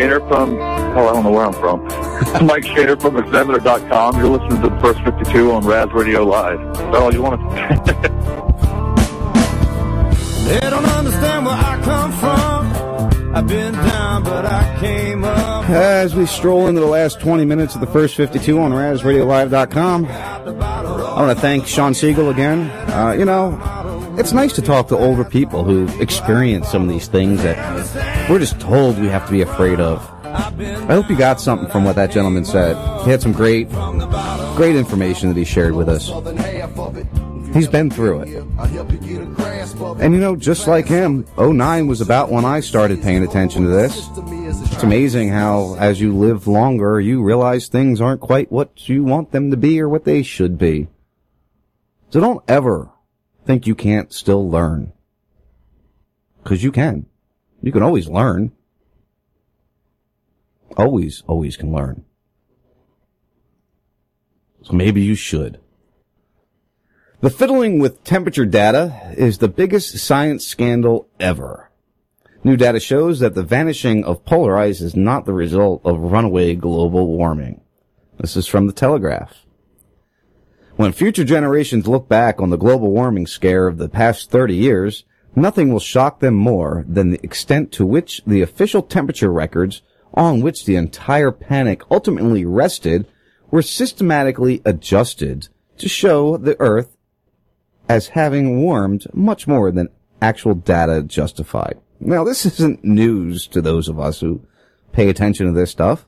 This 0.00 0.08
is 0.08 0.16
Mike 0.16 0.24
Shaner 0.24 0.28
from, 0.28 0.56
hell, 0.56 1.08
I 1.08 1.12
don't 1.12 1.24
know 1.24 1.30
where 1.30 1.44
I'm 1.44 1.52
from. 1.52 1.82
Mike 2.46 2.64
Shaner 2.64 2.98
from 2.98 3.18
Examiner.com. 3.18 4.16
You're 4.16 4.28
listening 4.28 4.62
to 4.62 4.70
the 4.70 4.80
first 4.80 4.98
52 5.02 5.52
on 5.52 5.66
Ras 5.66 5.92
Radio 5.92 6.24
Live. 6.24 6.58
That's 6.74 6.96
all 6.96 7.12
you 7.12 7.20
want 7.22 7.38
to 7.40 7.46
They 10.48 10.60
don't 10.70 10.86
understand 10.86 11.44
where 11.44 11.54
I 11.54 11.78
come 11.84 12.12
from. 12.12 12.72
I've 13.36 13.46
been 13.46 13.74
down, 13.74 14.24
but 14.24 14.46
I 14.46 14.74
came 14.80 15.22
up. 15.22 15.68
As 15.68 16.14
we 16.14 16.24
stroll 16.24 16.66
into 16.66 16.80
the 16.80 16.86
last 16.86 17.20
20 17.20 17.44
minutes 17.44 17.74
of 17.74 17.82
the 17.82 17.86
first 17.86 18.16
52 18.16 18.58
on 18.58 18.72
RasRadioLive.com, 18.72 20.06
I 20.06 21.22
want 21.22 21.36
to 21.36 21.40
thank 21.40 21.66
Sean 21.66 21.92
Siegel 21.92 22.30
again. 22.30 22.70
Uh, 22.90 23.12
you 23.12 23.26
know, 23.26 23.58
it's 24.18 24.32
nice 24.32 24.54
to 24.54 24.62
talk 24.62 24.88
to 24.88 24.96
older 24.96 25.24
people 25.24 25.62
who 25.62 25.86
experience 26.00 26.70
some 26.70 26.80
of 26.82 26.88
these 26.88 27.06
things 27.06 27.42
that 27.42 27.58
we're 28.30 28.38
just 28.38 28.60
told 28.60 28.96
we 28.98 29.08
have 29.08 29.26
to 29.26 29.32
be 29.32 29.42
afraid 29.42 29.80
of. 29.80 30.08
I 30.24 30.94
hope 30.94 31.10
you 31.10 31.16
got 31.16 31.40
something 31.40 31.68
from 31.68 31.84
what 31.84 31.96
that 31.96 32.12
gentleman 32.12 32.44
said. 32.44 32.76
He 33.04 33.10
had 33.10 33.20
some 33.20 33.32
great, 33.32 33.68
great 34.54 34.76
information 34.76 35.28
that 35.28 35.36
he 35.36 35.44
shared 35.44 35.74
with 35.74 35.88
us. 35.88 36.06
He's 37.52 37.66
been 37.66 37.90
through 37.90 38.20
it. 38.20 38.44
And 40.00 40.14
you 40.14 40.20
know, 40.20 40.36
just 40.36 40.68
like 40.68 40.86
him, 40.86 41.26
09 41.36 41.88
was 41.88 42.00
about 42.00 42.30
when 42.30 42.44
I 42.44 42.60
started 42.60 43.02
paying 43.02 43.24
attention 43.24 43.64
to 43.64 43.68
this. 43.68 44.08
It's 44.72 44.84
amazing 44.84 45.30
how, 45.30 45.74
as 45.80 46.00
you 46.00 46.16
live 46.16 46.46
longer, 46.46 47.00
you 47.00 47.24
realize 47.24 47.66
things 47.66 48.00
aren't 48.00 48.20
quite 48.20 48.52
what 48.52 48.88
you 48.88 49.02
want 49.02 49.32
them 49.32 49.50
to 49.50 49.56
be 49.56 49.80
or 49.80 49.88
what 49.88 50.04
they 50.04 50.22
should 50.22 50.56
be. 50.56 50.86
So 52.10 52.20
don't 52.20 52.44
ever 52.48 52.90
think 53.44 53.66
you 53.66 53.74
can't 53.74 54.12
still 54.12 54.48
learn. 54.48 54.92
Cause 56.44 56.62
you 56.62 56.70
can. 56.70 57.09
You 57.62 57.72
can 57.72 57.82
always 57.82 58.08
learn. 58.08 58.52
Always, 60.76 61.22
always 61.26 61.56
can 61.56 61.72
learn. 61.72 62.04
So 64.62 64.72
maybe 64.72 65.02
you 65.02 65.14
should. 65.14 65.60
The 67.20 67.30
fiddling 67.30 67.80
with 67.80 68.02
temperature 68.02 68.46
data 68.46 69.12
is 69.16 69.38
the 69.38 69.48
biggest 69.48 69.98
science 69.98 70.46
scandal 70.46 71.08
ever. 71.18 71.70
New 72.42 72.56
data 72.56 72.80
shows 72.80 73.20
that 73.20 73.34
the 73.34 73.42
vanishing 73.42 74.04
of 74.04 74.24
polar 74.24 74.56
ice 74.56 74.80
is 74.80 74.96
not 74.96 75.26
the 75.26 75.34
result 75.34 75.82
of 75.84 76.00
runaway 76.00 76.54
global 76.54 77.06
warming. 77.08 77.60
This 78.18 78.36
is 78.36 78.46
from 78.46 78.66
the 78.66 78.72
Telegraph. 78.72 79.44
When 80.76 80.92
future 80.92 81.24
generations 81.24 81.86
look 81.86 82.08
back 82.08 82.40
on 82.40 82.48
the 82.48 82.56
global 82.56 82.90
warming 82.90 83.26
scare 83.26 83.66
of 83.66 83.76
the 83.76 83.90
past 83.90 84.30
30 84.30 84.54
years, 84.54 85.04
nothing 85.34 85.72
will 85.72 85.80
shock 85.80 86.20
them 86.20 86.34
more 86.34 86.84
than 86.88 87.10
the 87.10 87.20
extent 87.22 87.72
to 87.72 87.86
which 87.86 88.22
the 88.26 88.42
official 88.42 88.82
temperature 88.82 89.32
records 89.32 89.82
on 90.14 90.40
which 90.40 90.64
the 90.64 90.76
entire 90.76 91.30
panic 91.30 91.82
ultimately 91.90 92.44
rested 92.44 93.06
were 93.50 93.62
systematically 93.62 94.60
adjusted 94.64 95.48
to 95.78 95.88
show 95.88 96.36
the 96.36 96.56
Earth 96.60 96.96
as 97.88 98.08
having 98.08 98.62
warmed 98.62 99.06
much 99.12 99.46
more 99.48 99.70
than 99.72 99.88
actual 100.22 100.54
data 100.54 101.02
justified. 101.02 101.80
Now, 101.98 102.24
this 102.24 102.46
isn't 102.60 102.84
news 102.84 103.46
to 103.48 103.60
those 103.60 103.88
of 103.88 103.98
us 103.98 104.20
who 104.20 104.46
pay 104.92 105.08
attention 105.08 105.46
to 105.46 105.52
this 105.52 105.70
stuff. 105.70 106.06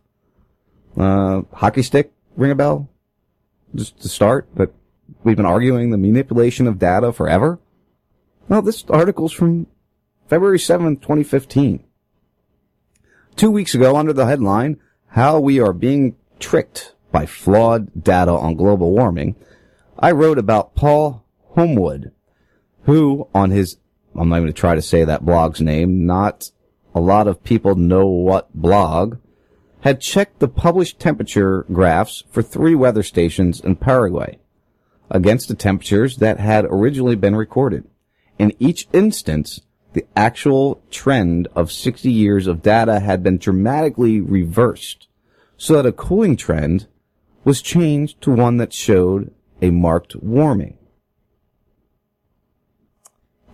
Uh, 0.96 1.42
hockey 1.52 1.82
stick, 1.82 2.12
ring 2.36 2.50
a 2.50 2.54
bell? 2.54 2.88
Just 3.74 4.00
to 4.02 4.08
start, 4.08 4.48
but 4.54 4.72
we've 5.24 5.36
been 5.36 5.46
arguing 5.46 5.90
the 5.90 5.98
manipulation 5.98 6.66
of 6.66 6.78
data 6.78 7.12
forever. 7.12 7.58
Well, 8.48 8.62
this 8.62 8.84
article's 8.88 9.32
from 9.32 9.68
February 10.28 10.58
7th, 10.58 11.00
2015. 11.00 11.84
Two 13.36 13.50
weeks 13.50 13.74
ago, 13.74 13.96
under 13.96 14.12
the 14.12 14.26
headline, 14.26 14.78
How 15.08 15.38
We 15.38 15.60
Are 15.60 15.72
Being 15.72 16.16
Tricked 16.40 16.94
by 17.12 17.24
Flawed 17.24 18.02
Data 18.02 18.32
on 18.32 18.56
Global 18.56 18.90
Warming, 18.90 19.36
I 19.98 20.10
wrote 20.10 20.38
about 20.38 20.74
Paul 20.74 21.24
Homewood, 21.50 22.12
who 22.82 23.28
on 23.32 23.50
his, 23.50 23.78
I'm 24.14 24.28
not 24.28 24.36
even 24.36 24.46
going 24.46 24.54
to 24.54 24.60
try 24.60 24.74
to 24.74 24.82
say 24.82 25.04
that 25.04 25.24
blog's 25.24 25.60
name, 25.60 26.04
not 26.04 26.50
a 26.94 27.00
lot 27.00 27.28
of 27.28 27.44
people 27.44 27.76
know 27.76 28.06
what 28.06 28.52
blog, 28.52 29.18
had 29.80 30.00
checked 30.00 30.40
the 30.40 30.48
published 30.48 30.98
temperature 30.98 31.64
graphs 31.72 32.24
for 32.30 32.42
three 32.42 32.74
weather 32.74 33.04
stations 33.04 33.60
in 33.60 33.76
Paraguay 33.76 34.38
against 35.10 35.48
the 35.48 35.54
temperatures 35.54 36.16
that 36.16 36.40
had 36.40 36.64
originally 36.64 37.16
been 37.16 37.36
recorded. 37.36 37.84
In 38.42 38.52
each 38.58 38.88
instance, 38.92 39.60
the 39.92 40.04
actual 40.16 40.82
trend 40.90 41.46
of 41.54 41.70
60 41.70 42.10
years 42.10 42.48
of 42.48 42.60
data 42.60 42.98
had 42.98 43.22
been 43.22 43.38
dramatically 43.38 44.20
reversed 44.20 45.06
so 45.56 45.74
that 45.74 45.86
a 45.86 45.92
cooling 45.92 46.36
trend 46.36 46.88
was 47.44 47.62
changed 47.62 48.20
to 48.22 48.32
one 48.32 48.56
that 48.56 48.72
showed 48.72 49.32
a 49.60 49.70
marked 49.70 50.16
warming. 50.16 50.76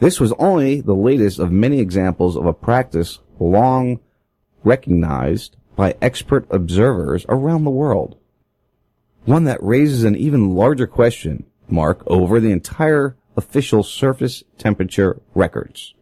This 0.00 0.20
was 0.20 0.32
only 0.38 0.80
the 0.80 0.94
latest 0.94 1.38
of 1.38 1.52
many 1.52 1.80
examples 1.80 2.34
of 2.34 2.46
a 2.46 2.54
practice 2.54 3.18
long 3.38 4.00
recognized 4.64 5.58
by 5.76 5.96
expert 6.00 6.46
observers 6.50 7.26
around 7.28 7.64
the 7.64 7.70
world. 7.70 8.16
One 9.26 9.44
that 9.44 9.62
raises 9.62 10.04
an 10.04 10.16
even 10.16 10.54
larger 10.54 10.86
question 10.86 11.44
mark 11.68 12.02
over 12.06 12.40
the 12.40 12.52
entire 12.52 13.17
official 13.38 13.84
surface 13.84 14.42
temperature 14.58 15.22
records. 15.32 15.94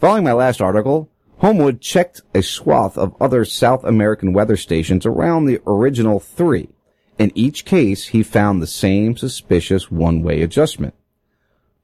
Following 0.00 0.24
my 0.24 0.32
last 0.32 0.60
article, 0.60 1.08
Homewood 1.38 1.80
checked 1.80 2.22
a 2.34 2.42
swath 2.42 2.98
of 2.98 3.14
other 3.20 3.44
South 3.44 3.84
American 3.84 4.32
weather 4.32 4.56
stations 4.56 5.06
around 5.06 5.46
the 5.46 5.60
original 5.66 6.18
three. 6.18 6.68
In 7.18 7.30
each 7.34 7.64
case, 7.64 8.08
he 8.08 8.22
found 8.22 8.60
the 8.60 8.66
same 8.66 9.16
suspicious 9.16 9.90
one-way 9.90 10.42
adjustment. 10.42 10.94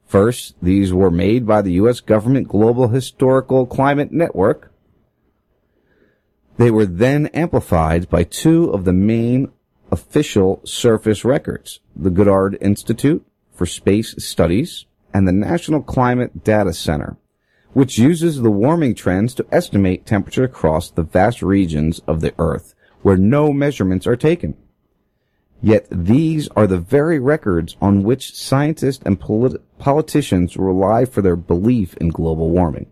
First, 0.05 0.57
these 0.61 0.93
were 0.93 1.11
made 1.11 1.47
by 1.47 1.63
the 1.63 1.73
U.S. 1.75 2.01
government 2.01 2.49
Global 2.49 2.89
Historical 2.89 3.67
Climate 3.67 4.11
Network. 4.13 4.73
They 6.59 6.71
were 6.71 6.87
then 6.87 7.29
amplified 7.29 8.11
by 8.11 8.25
two 8.25 8.69
of 8.71 8.85
the 8.85 8.93
main 8.93 9.53
official 9.91 10.61
surface 10.65 11.25
records, 11.25 11.81
the 11.95 12.11
Goddard 12.11 12.59
Institute 12.61 13.25
for 13.53 13.67
Space 13.67 14.15
Studies 14.19 14.87
and 15.15 15.27
the 15.27 15.33
National 15.33 15.83
Climate 15.83 16.45
Data 16.45 16.73
Center, 16.73 17.17
which 17.73 17.99
uses 17.99 18.41
the 18.41 18.51
warming 18.51 18.95
trends 18.95 19.35
to 19.35 19.47
estimate 19.53 20.07
temperature 20.07 20.45
across 20.45 20.91
the 20.91 21.03
vast 21.03 21.43
regions 21.43 22.01
of 22.07 22.21
the 22.21 22.35
Earth 22.39 22.75
where 23.03 23.17
no 23.17 23.53
measurements 23.53 24.07
are 24.07 24.17
taken. 24.17 24.57
Yet 25.61 25.87
these 25.91 26.49
are 26.57 26.67
the 26.67 26.79
very 26.79 27.21
records 27.21 27.77
on 27.81 28.03
which 28.03 28.35
scientists 28.35 29.03
and 29.05 29.21
polit- 29.21 29.61
politicians 29.79 30.57
rely 30.57 31.05
for 31.05 31.23
their 31.23 31.37
belief 31.37 31.97
in 31.99 32.09
global 32.09 32.51
warming. 32.51 32.91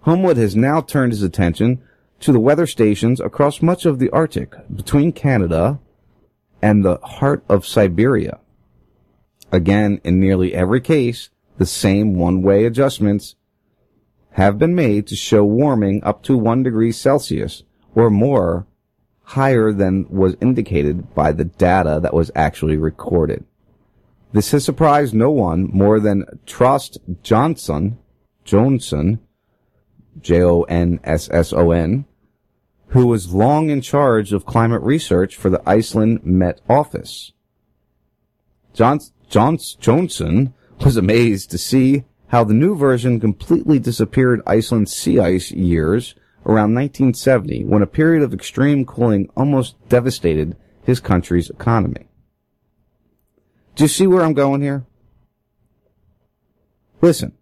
Homewood 0.00 0.36
has 0.38 0.56
now 0.56 0.80
turned 0.80 1.12
his 1.12 1.22
attention 1.22 1.80
to 2.20 2.32
the 2.32 2.40
weather 2.40 2.66
stations 2.66 3.20
across 3.20 3.62
much 3.62 3.86
of 3.86 4.00
the 4.00 4.10
Arctic, 4.10 4.54
between 4.74 5.12
Canada 5.12 5.78
and 6.60 6.84
the 6.84 6.96
heart 6.98 7.44
of 7.48 7.66
Siberia. 7.66 8.40
Again, 9.50 10.00
in 10.04 10.20
nearly 10.20 10.54
every 10.54 10.80
case, 10.80 11.30
the 11.56 11.66
same 11.66 12.14
one-way 12.14 12.64
adjustments 12.64 13.36
have 14.32 14.58
been 14.58 14.74
made 14.74 15.06
to 15.06 15.16
show 15.16 15.44
warming 15.44 16.02
up 16.04 16.22
to 16.24 16.36
1 16.36 16.62
degree 16.62 16.92
Celsius 16.92 17.62
or 17.94 18.10
more 18.10 18.66
higher 19.22 19.72
than 19.72 20.08
was 20.08 20.36
indicated 20.40 21.14
by 21.14 21.32
the 21.32 21.44
data 21.44 21.98
that 22.02 22.14
was 22.14 22.30
actually 22.34 22.76
recorded. 22.76 23.44
This 24.32 24.50
has 24.52 24.64
surprised 24.64 25.14
no 25.14 25.30
one 25.30 25.68
more 25.72 25.98
than 25.98 26.24
Trost 26.46 26.98
Johnson, 27.22 27.98
Johnson, 28.44 29.20
J-O-N-S-S-O-N, 30.20 32.04
who 32.88 33.06
was 33.06 33.34
long 33.34 33.70
in 33.70 33.80
charge 33.80 34.32
of 34.32 34.46
climate 34.46 34.82
research 34.82 35.36
for 35.36 35.50
the 35.50 35.62
Iceland 35.68 36.24
Met 36.24 36.60
Office. 36.68 37.32
Johns, 38.72 39.12
Johns, 39.28 39.74
Johnson 39.74 40.54
was 40.84 40.96
amazed 40.96 41.50
to 41.50 41.58
see 41.58 42.04
how 42.28 42.44
the 42.44 42.54
new 42.54 42.74
version 42.74 43.20
completely 43.20 43.78
disappeared 43.78 44.42
Iceland's 44.46 44.94
sea 44.94 45.18
ice 45.18 45.50
years 45.50 46.14
around 46.46 46.74
1970 46.74 47.64
when 47.64 47.82
a 47.82 47.86
period 47.86 48.22
of 48.22 48.32
extreme 48.32 48.86
cooling 48.86 49.28
almost 49.36 49.76
devastated 49.88 50.56
his 50.82 51.00
country's 51.00 51.50
economy. 51.50 52.08
Do 53.76 53.84
you 53.84 53.88
see 53.88 54.06
where 54.06 54.22
I'm 54.22 54.32
going 54.32 54.62
here? 54.62 54.86
Listen, 57.00 57.36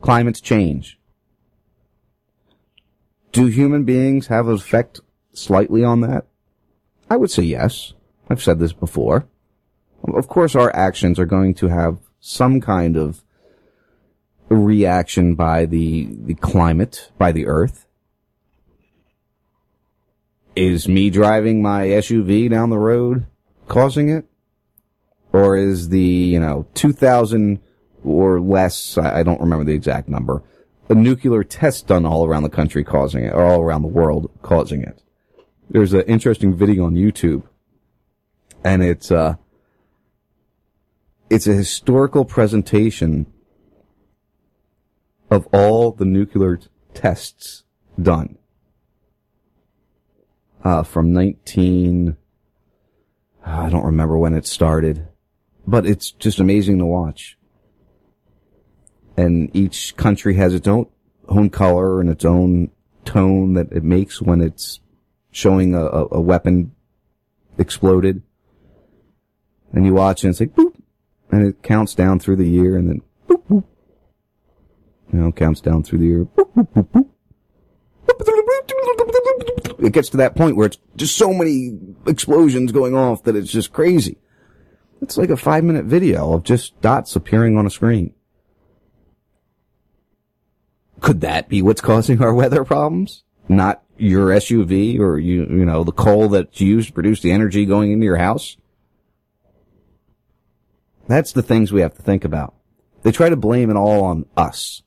climates 0.00 0.40
change. 0.40 0.98
Do 3.32 3.46
human 3.46 3.84
beings 3.84 4.26
have 4.28 4.48
an 4.48 4.54
effect 4.54 5.00
slightly 5.32 5.82
on 5.82 6.00
that? 6.02 6.26
I 7.08 7.16
would 7.16 7.30
say 7.30 7.42
yes. 7.42 7.94
I've 8.28 8.42
said 8.42 8.58
this 8.58 8.72
before. 8.72 9.26
Of 10.12 10.28
course, 10.28 10.54
our 10.54 10.74
actions 10.74 11.18
are 11.18 11.26
going 11.26 11.54
to 11.54 11.68
have 11.68 11.98
some 12.20 12.60
kind 12.60 12.96
of 12.96 13.24
reaction 14.48 15.34
by 15.34 15.64
the, 15.66 16.08
the 16.10 16.34
climate, 16.34 17.10
by 17.18 17.32
the 17.32 17.46
earth. 17.46 17.86
Is 20.54 20.86
me 20.86 21.10
driving 21.10 21.62
my 21.62 21.86
SUV 21.86 22.50
down 22.50 22.70
the 22.70 22.78
road 22.78 23.26
causing 23.66 24.08
it? 24.08 24.26
Or 25.32 25.56
is 25.56 25.88
the, 25.88 26.00
you 26.00 26.38
know, 26.38 26.66
2000 26.74 27.58
or 28.04 28.40
less, 28.40 28.96
I 28.98 29.22
don't 29.22 29.40
remember 29.40 29.64
the 29.64 29.74
exact 29.74 30.08
number, 30.08 30.42
a 30.88 30.94
nuclear 30.94 31.42
test 31.42 31.88
done 31.88 32.06
all 32.06 32.26
around 32.26 32.44
the 32.44 32.50
country 32.50 32.84
causing 32.84 33.24
it, 33.24 33.32
or 33.32 33.44
all 33.44 33.60
around 33.60 33.82
the 33.82 33.88
world 33.88 34.30
causing 34.42 34.82
it? 34.82 35.02
There's 35.68 35.92
an 35.92 36.02
interesting 36.02 36.54
video 36.54 36.84
on 36.84 36.94
YouTube, 36.94 37.42
and 38.62 38.82
it's, 38.82 39.10
uh, 39.10 39.36
it's 41.30 41.46
a 41.46 41.54
historical 41.54 42.24
presentation 42.24 43.26
of 45.30 45.46
all 45.52 45.90
the 45.92 46.04
nuclear 46.04 46.60
tests 46.92 47.64
done. 48.00 48.38
Uh, 50.62 50.82
from 50.82 51.12
19, 51.12 52.16
I 53.44 53.68
don't 53.68 53.84
remember 53.84 54.16
when 54.16 54.34
it 54.34 54.46
started, 54.46 55.08
but 55.66 55.86
it's 55.86 56.10
just 56.12 56.40
amazing 56.40 56.78
to 56.78 56.86
watch. 56.86 57.36
And 59.16 59.54
each 59.54 59.96
country 59.96 60.34
has 60.34 60.54
its 60.54 60.66
own, 60.66 60.86
own 61.28 61.50
color 61.50 62.00
and 62.00 62.08
its 62.08 62.24
own 62.24 62.70
tone 63.04 63.54
that 63.54 63.70
it 63.72 63.84
makes 63.84 64.22
when 64.22 64.40
it's 64.40 64.80
showing 65.30 65.74
a, 65.74 66.06
a 66.10 66.20
weapon 66.20 66.72
exploded. 67.58 68.22
And 69.72 69.84
you 69.84 69.94
watch 69.94 70.24
and 70.24 70.30
it's 70.30 70.40
like 70.40 70.54
boop, 70.54 70.74
and 71.34 71.48
it 71.48 71.62
counts 71.62 71.94
down 71.94 72.20
through 72.20 72.36
the 72.36 72.48
year 72.48 72.76
and 72.76 72.88
then 72.88 73.02
boop 73.28 73.42
boop. 73.48 73.64
You 75.12 75.18
know, 75.18 75.32
counts 75.32 75.60
down 75.60 75.82
through 75.82 75.98
the 75.98 76.06
year. 76.06 76.24
Boop, 76.24 76.54
boop, 76.54 76.68
boop, 76.68 76.88
boop. 76.88 77.06
It 79.84 79.92
gets 79.92 80.08
to 80.10 80.16
that 80.18 80.34
point 80.34 80.56
where 80.56 80.66
it's 80.66 80.78
just 80.96 81.16
so 81.16 81.32
many 81.32 81.78
explosions 82.06 82.72
going 82.72 82.94
off 82.94 83.24
that 83.24 83.36
it's 83.36 83.50
just 83.50 83.72
crazy. 83.72 84.16
It's 85.02 85.18
like 85.18 85.30
a 85.30 85.36
five 85.36 85.64
minute 85.64 85.84
video 85.84 86.32
of 86.32 86.44
just 86.44 86.80
dots 86.80 87.16
appearing 87.16 87.58
on 87.58 87.66
a 87.66 87.70
screen. 87.70 88.14
Could 91.00 91.20
that 91.20 91.48
be 91.48 91.60
what's 91.60 91.82
causing 91.82 92.22
our 92.22 92.32
weather 92.32 92.64
problems? 92.64 93.24
Not 93.48 93.82
your 93.98 94.28
SUV 94.28 94.98
or 94.98 95.18
you, 95.18 95.42
you 95.42 95.66
know, 95.66 95.84
the 95.84 95.92
coal 95.92 96.30
that's 96.30 96.60
used 96.60 96.88
to 96.88 96.94
produce 96.94 97.20
the 97.20 97.32
energy 97.32 97.66
going 97.66 97.92
into 97.92 98.04
your 98.04 98.16
house? 98.16 98.56
That's 101.06 101.32
the 101.32 101.42
things 101.42 101.72
we 101.72 101.80
have 101.80 101.94
to 101.94 102.02
think 102.02 102.24
about. 102.24 102.54
They 103.02 103.12
try 103.12 103.28
to 103.28 103.36
blame 103.36 103.70
it 103.70 103.76
all 103.76 104.04
on 104.04 104.26
us. 104.36 104.82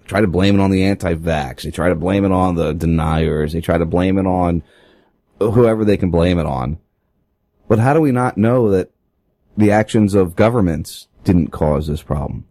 They 0.00 0.06
try 0.06 0.20
to 0.20 0.26
blame 0.26 0.58
it 0.58 0.62
on 0.62 0.70
the 0.70 0.84
anti-vax. 0.84 1.62
They 1.62 1.70
try 1.70 1.88
to 1.88 1.94
blame 1.94 2.24
it 2.24 2.32
on 2.32 2.56
the 2.56 2.72
deniers. 2.72 3.52
They 3.52 3.60
try 3.60 3.78
to 3.78 3.86
blame 3.86 4.18
it 4.18 4.26
on 4.26 4.62
whoever 5.38 5.84
they 5.84 5.96
can 5.96 6.10
blame 6.10 6.38
it 6.38 6.46
on. 6.46 6.78
But 7.68 7.78
how 7.78 7.94
do 7.94 8.00
we 8.00 8.12
not 8.12 8.36
know 8.36 8.70
that 8.70 8.90
the 9.56 9.70
actions 9.70 10.14
of 10.14 10.36
governments 10.36 11.08
didn't 11.22 11.48
cause 11.48 11.86
this 11.86 12.02
problem? 12.02 12.46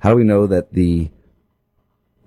How 0.00 0.10
do 0.10 0.16
we 0.16 0.24
know 0.24 0.46
that 0.46 0.72
the 0.72 1.10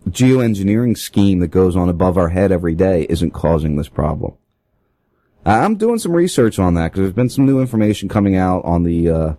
geoengineering 0.10 0.97
scheme 0.97 1.39
that 1.39 1.47
goes 1.47 1.76
on 1.76 1.89
above 1.89 2.18
our 2.18 2.30
head 2.30 2.52
every 2.52 2.76
day 2.76 3.06
isn't 3.10 3.31
causing 3.31 3.76
this 3.76 3.89
problem? 3.89 4.35
I'm 5.45 5.76
doing 5.76 5.99
some 5.99 6.14
research 6.14 6.57
on 6.57 6.73
that 6.73 6.91
because 6.91 7.02
there's 7.02 7.14
been 7.14 7.30
some 7.30 7.45
new 7.45 7.61
information 7.61 8.10
coming 8.10 8.35
out 8.35 8.65
on 8.65 8.84
the 8.84 9.10
uh, 9.10 9.34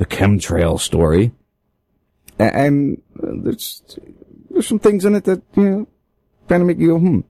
the 0.00 0.06
chemtrail 0.06 0.80
story, 0.80 1.30
and 2.38 3.02
uh, 3.22 3.32
there's 3.42 3.82
there's 4.48 4.66
some 4.66 4.78
things 4.78 5.04
in 5.04 5.14
it 5.14 5.24
that 5.24 5.42
you 5.54 5.62
know 5.62 5.88
kind 6.48 6.62
of 6.62 6.66
make 6.66 6.78
you 6.78 6.88
go 6.88 6.98
hmm. 6.98 7.20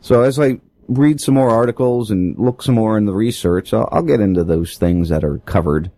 So 0.00 0.22
as 0.22 0.40
I 0.40 0.60
read 0.88 1.20
some 1.20 1.34
more 1.34 1.50
articles 1.50 2.10
and 2.10 2.38
look 2.38 2.62
some 2.62 2.74
more 2.74 2.96
in 2.96 3.04
the 3.04 3.12
research, 3.12 3.74
I'll, 3.74 3.86
I'll 3.92 4.02
get 4.02 4.20
into 4.20 4.44
those 4.44 4.78
things 4.78 5.10
that 5.10 5.22
are 5.22 5.40
covered 5.40 5.90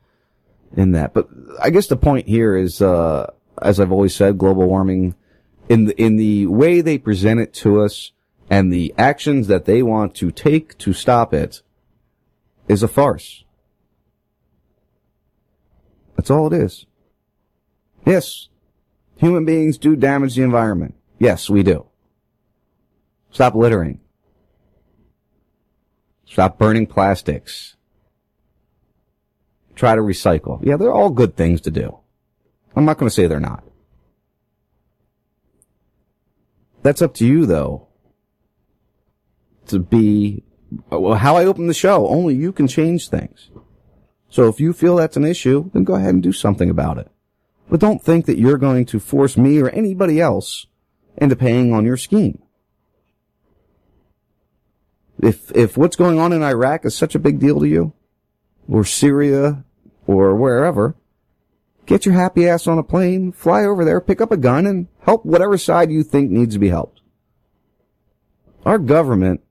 in 0.77 0.91
that. 0.93 1.15
But 1.15 1.29
I 1.63 1.71
guess 1.71 1.87
the 1.87 1.97
point 1.97 2.27
here 2.27 2.57
is, 2.57 2.83
uh, 2.83 3.31
as 3.63 3.79
I've 3.79 3.93
always 3.93 4.17
said, 4.17 4.39
global 4.39 4.67
warming 4.67 5.15
in 5.69 5.85
the, 5.85 6.03
in 6.03 6.17
the 6.17 6.47
way 6.47 6.81
they 6.81 6.99
present 6.99 7.39
it 7.39 7.55
to 7.55 7.81
us 7.81 8.11
and 8.49 8.73
the 8.73 8.93
actions 8.99 9.47
that 9.47 9.67
they 9.67 9.85
want 9.85 10.17
to 10.17 10.33
take 10.33 10.77
to 10.79 10.93
stop 10.93 11.33
it 11.33 11.63
is 12.67 12.83
a 12.83 12.89
farce. 12.89 13.45
That's 16.21 16.31
all 16.31 16.53
it 16.53 16.53
is. 16.53 16.85
Yes, 18.05 18.51
human 19.17 19.47
beings 19.47 19.79
do 19.79 19.97
damage 19.97 20.35
the 20.35 20.43
environment. 20.43 20.95
Yes, 21.19 21.49
we 21.49 21.63
do. 21.63 21.87
Stop 23.31 23.55
littering. 23.55 24.01
Stop 26.27 26.59
burning 26.59 26.87
plastics. 26.87 27.77
Try 29.75 29.95
to 29.95 30.03
recycle. 30.03 30.63
Yeah, 30.63 30.77
they're 30.77 30.93
all 30.93 31.09
good 31.09 31.39
things 31.39 31.63
to 31.63 31.71
do. 31.71 32.01
I'm 32.77 32.85
not 32.85 32.99
going 32.99 33.09
to 33.09 33.15
say 33.15 33.27
they're 33.27 33.41
not. 33.41 33.65
That's 36.83 37.01
up 37.01 37.15
to 37.15 37.27
you, 37.27 37.47
though. 37.47 37.89
To 39.69 39.79
be, 39.79 40.43
well, 40.91 41.15
how 41.15 41.39
I 41.39 41.47
open 41.47 41.67
the 41.67 41.73
show, 41.73 42.07
only 42.09 42.35
you 42.35 42.53
can 42.53 42.69
change 42.69 43.09
things. 43.09 43.50
So 44.31 44.49
if 44.49 44.61
you 44.61 44.73
feel 44.73 44.97
that's 44.97 45.17
an 45.17 45.25
issue, 45.25 45.71
then 45.75 45.85
go 45.85 45.97
ahead 45.97 46.15
and 46.15 46.23
do 46.23 46.33
something 46.33 46.71
about 46.71 46.99
it. 46.99 47.11
But 47.69 47.81
don't 47.81 48.03
think 48.03 48.27
that 48.27 48.39
you're 48.39 48.59
going 48.59 48.87
to 48.87 49.01
force 49.01 49.37
me 49.37 49.61
or 49.61 49.69
anybody 49.69 50.21
else 50.21 50.67
into 51.17 51.37
paying 51.37 51.73
on 51.73 51.85
your 51.85 51.97
scheme. 51.97 52.41
If, 55.23 55.55
if 55.55 55.77
what's 55.77 55.97
going 55.97 56.19
on 56.19 56.33
in 56.33 56.43
Iraq 56.43 56.85
is 56.87 56.97
such 56.97 57.15
a 57.15 57.21
big 57.21 57.41
deal 57.41 57.61
to 57.61 57.69
you, 57.69 57.93
or 58.69 58.85
Syria, 58.85 59.65
or 60.07 60.35
wherever, 60.35 60.97
get 61.87 62.07
your 62.07 62.15
happy 62.15 62.49
ass 62.49 62.67
on 62.67 62.79
a 62.79 62.83
plane, 62.83 63.33
fly 63.33 63.65
over 63.65 63.85
there, 63.85 64.01
pick 64.01 64.21
up 64.21 64.33
a 64.33 64.37
gun, 64.37 64.65
and 64.65 64.87
help 65.01 65.27
whatever 65.27 65.59
side 65.59 65.91
you 65.91 66.03
think 66.03 66.31
needs 66.31 66.55
to 66.55 66.61
be 66.61 66.69
helped. 66.69 67.01
Our 68.65 68.79
government, 68.79 69.43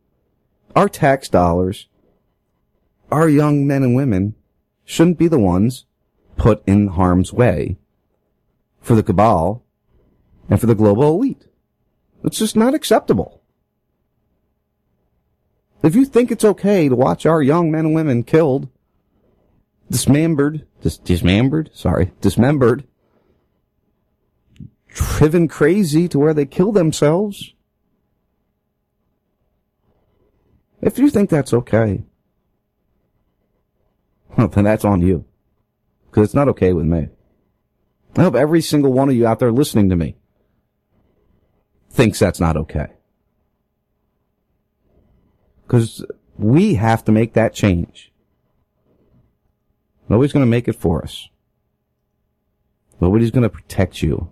our 0.76 0.89
tax 0.89 1.30
dollars, 1.30 1.88
our 3.11 3.27
young 3.27 3.68
men 3.68 3.84
and 3.84 3.95
women 3.95 4.35
shouldn't 4.89 5.19
be 5.19 5.27
the 5.27 5.37
ones 5.37 5.85
put 6.35 6.63
in 6.65 6.87
harm's 6.87 7.31
way 7.31 7.77
for 8.81 8.95
the 8.95 9.03
cabal 9.03 9.63
and 10.49 10.59
for 10.59 10.65
the 10.65 10.73
global 10.73 11.03
elite. 11.15 11.45
It's 12.23 12.39
just 12.39 12.55
not 12.55 12.73
acceptable. 12.73 13.43
If 15.83 15.93
you 15.95 16.05
think 16.05 16.31
it's 16.31 16.43
okay 16.43 16.89
to 16.89 16.95
watch 16.95 17.27
our 17.27 17.39
young 17.39 17.69
men 17.69 17.85
and 17.85 17.93
women 17.93 18.23
killed, 18.23 18.67
dismembered, 19.91 20.65
dis- 20.81 20.97
dismembered, 20.97 21.69
sorry, 21.71 22.11
dismembered, 22.19 22.83
driven 24.87 25.47
crazy 25.47 26.07
to 26.07 26.17
where 26.17 26.33
they 26.33 26.47
kill 26.47 26.71
themselves, 26.71 27.53
if 30.81 30.97
you 30.97 31.11
think 31.11 31.29
that's 31.29 31.53
okay, 31.53 32.05
then 34.51 34.63
that's 34.63 34.85
on 34.85 35.01
you. 35.01 35.25
Because 36.09 36.25
it's 36.25 36.33
not 36.33 36.49
okay 36.49 36.73
with 36.73 36.85
me. 36.85 37.09
I 38.15 38.23
hope 38.23 38.35
every 38.35 38.61
single 38.61 38.91
one 38.91 39.09
of 39.09 39.15
you 39.15 39.27
out 39.27 39.39
there 39.39 39.51
listening 39.51 39.89
to 39.89 39.95
me 39.95 40.15
thinks 41.91 42.19
that's 42.19 42.39
not 42.39 42.57
okay. 42.57 42.87
Because 45.65 46.03
we 46.37 46.75
have 46.75 47.03
to 47.05 47.11
make 47.11 47.33
that 47.33 47.53
change. 47.53 48.11
Nobody's 50.07 50.33
going 50.33 50.45
to 50.45 50.49
make 50.49 50.67
it 50.67 50.75
for 50.75 51.03
us. 51.03 51.29
Nobody's 52.99 53.31
going 53.31 53.43
to 53.43 53.49
protect 53.49 54.01
you. 54.01 54.31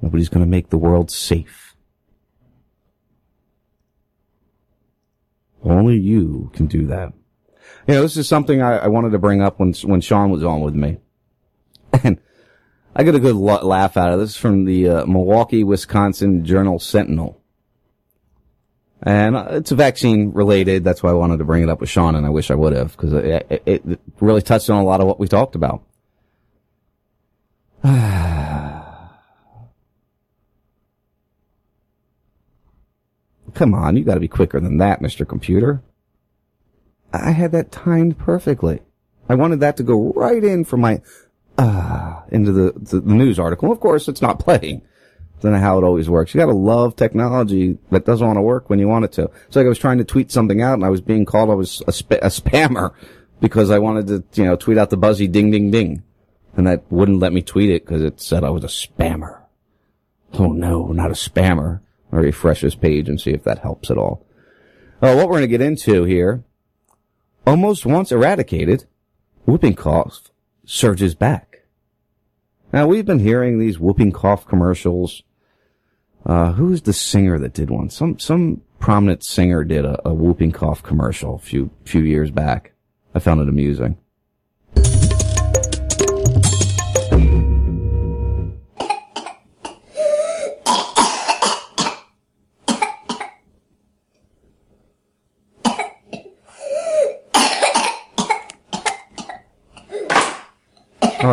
Nobody's 0.00 0.28
going 0.28 0.44
to 0.44 0.50
make 0.50 0.70
the 0.70 0.78
world 0.78 1.10
safe. 1.10 1.74
Only 5.64 5.98
you 5.98 6.52
can 6.54 6.66
do 6.66 6.86
that. 6.86 7.12
You 7.86 7.94
know, 7.94 8.02
this 8.02 8.16
is 8.16 8.28
something 8.28 8.60
I, 8.60 8.78
I 8.78 8.86
wanted 8.88 9.10
to 9.10 9.18
bring 9.18 9.42
up 9.42 9.58
when 9.58 9.72
when 9.84 10.00
Sean 10.00 10.30
was 10.30 10.44
on 10.44 10.60
with 10.60 10.74
me, 10.74 10.98
and 12.04 12.20
I 12.94 13.04
got 13.04 13.14
a 13.14 13.20
good 13.20 13.36
laugh 13.36 13.96
out 13.96 14.12
of 14.12 14.18
this 14.18 14.36
from 14.36 14.64
the 14.64 14.88
uh, 14.88 15.06
Milwaukee, 15.06 15.64
Wisconsin 15.64 16.44
Journal 16.44 16.78
Sentinel, 16.78 17.40
and 19.02 19.36
uh, 19.36 19.46
it's 19.52 19.72
a 19.72 19.76
vaccine 19.76 20.32
related. 20.32 20.84
That's 20.84 21.02
why 21.02 21.10
I 21.10 21.14
wanted 21.14 21.38
to 21.38 21.44
bring 21.44 21.62
it 21.62 21.68
up 21.68 21.80
with 21.80 21.88
Sean, 21.88 22.14
and 22.14 22.26
I 22.26 22.30
wish 22.30 22.50
I 22.50 22.54
would 22.56 22.72
have 22.74 22.96
because 22.96 23.12
it, 23.12 23.46
it, 23.48 23.82
it 23.86 24.00
really 24.20 24.42
touched 24.42 24.68
on 24.68 24.82
a 24.82 24.84
lot 24.84 25.00
of 25.00 25.06
what 25.06 25.20
we 25.20 25.28
talked 25.28 25.54
about. 25.54 25.82
Come 33.54 33.74
on, 33.74 33.96
you 33.96 34.04
got 34.04 34.14
to 34.14 34.20
be 34.20 34.28
quicker 34.28 34.60
than 34.60 34.78
that, 34.78 35.00
Mister 35.00 35.24
Computer. 35.24 35.82
I 37.12 37.30
had 37.30 37.52
that 37.52 37.72
timed 37.72 38.18
perfectly. 38.18 38.80
I 39.28 39.34
wanted 39.34 39.60
that 39.60 39.76
to 39.78 39.82
go 39.82 40.12
right 40.14 40.42
in 40.42 40.64
from 40.64 40.80
my 40.80 41.00
ah 41.58 42.24
into 42.30 42.52
the, 42.52 42.72
the, 42.76 43.00
the 43.00 43.14
news 43.14 43.38
article. 43.38 43.72
Of 43.72 43.80
course, 43.80 44.08
it's 44.08 44.22
not 44.22 44.38
playing. 44.38 44.82
Not 45.42 45.60
how 45.60 45.78
it 45.78 45.84
always 45.84 46.10
works. 46.10 46.34
You 46.34 46.40
got 46.40 46.46
to 46.46 46.52
love 46.52 46.96
technology 46.96 47.78
that 47.90 48.04
doesn't 48.04 48.26
want 48.26 48.38
to 48.38 48.42
work 48.42 48.68
when 48.68 48.80
you 48.80 48.88
want 48.88 49.04
it 49.04 49.12
to. 49.12 49.30
It's 49.46 49.54
like 49.54 49.66
I 49.66 49.68
was 49.68 49.78
trying 49.78 49.98
to 49.98 50.04
tweet 50.04 50.32
something 50.32 50.60
out 50.60 50.74
and 50.74 50.84
I 50.84 50.88
was 50.88 51.00
being 51.00 51.24
called 51.24 51.48
I 51.48 51.54
was 51.54 51.80
a, 51.86 51.92
sp- 51.94 52.18
a 52.22 52.28
spammer 52.28 52.92
because 53.40 53.70
I 53.70 53.78
wanted 53.78 54.08
to, 54.08 54.24
you 54.40 54.48
know, 54.48 54.56
tweet 54.56 54.78
out 54.78 54.90
the 54.90 54.96
buzzy 54.96 55.28
ding 55.28 55.52
ding 55.52 55.70
ding, 55.70 56.02
and 56.56 56.66
that 56.66 56.82
wouldn't 56.90 57.20
let 57.20 57.32
me 57.32 57.42
tweet 57.42 57.70
it 57.70 57.84
because 57.84 58.02
it 58.02 58.20
said 58.20 58.42
I 58.42 58.50
was 58.50 58.64
a 58.64 58.66
spammer. 58.66 59.42
Oh 60.34 60.52
no, 60.52 60.88
not 60.88 61.10
a 61.10 61.14
spammer. 61.14 61.80
I'll 62.12 62.20
refresh 62.20 62.62
this 62.62 62.74
page 62.74 63.08
and 63.08 63.20
see 63.20 63.30
if 63.30 63.44
that 63.44 63.60
helps 63.60 63.90
at 63.90 63.98
all. 63.98 64.26
Uh, 65.00 65.14
what 65.14 65.28
we're 65.28 65.38
going 65.38 65.42
to 65.42 65.46
get 65.46 65.60
into 65.60 66.02
here 66.04 66.42
almost 67.48 67.86
once 67.86 68.12
eradicated, 68.12 68.84
whooping 69.46 69.74
cough 69.74 70.30
surges 70.66 71.14
back. 71.14 71.62
Now 72.74 72.86
we've 72.86 73.06
been 73.06 73.20
hearing 73.20 73.58
these 73.58 73.78
whooping 73.78 74.12
cough 74.12 74.46
commercials. 74.46 75.22
Uh, 76.26 76.52
who's 76.52 76.82
the 76.82 76.92
singer 76.92 77.38
that 77.38 77.54
did 77.54 77.70
one? 77.70 77.88
Some, 77.88 78.18
some 78.18 78.60
prominent 78.78 79.24
singer 79.24 79.64
did 79.64 79.86
a, 79.86 79.98
a 80.06 80.12
whooping 80.12 80.52
cough 80.52 80.82
commercial 80.82 81.36
a 81.36 81.38
few, 81.38 81.70
few 81.84 82.02
years 82.02 82.30
back. 82.30 82.72
I 83.14 83.18
found 83.18 83.40
it 83.40 83.48
amusing. 83.48 83.96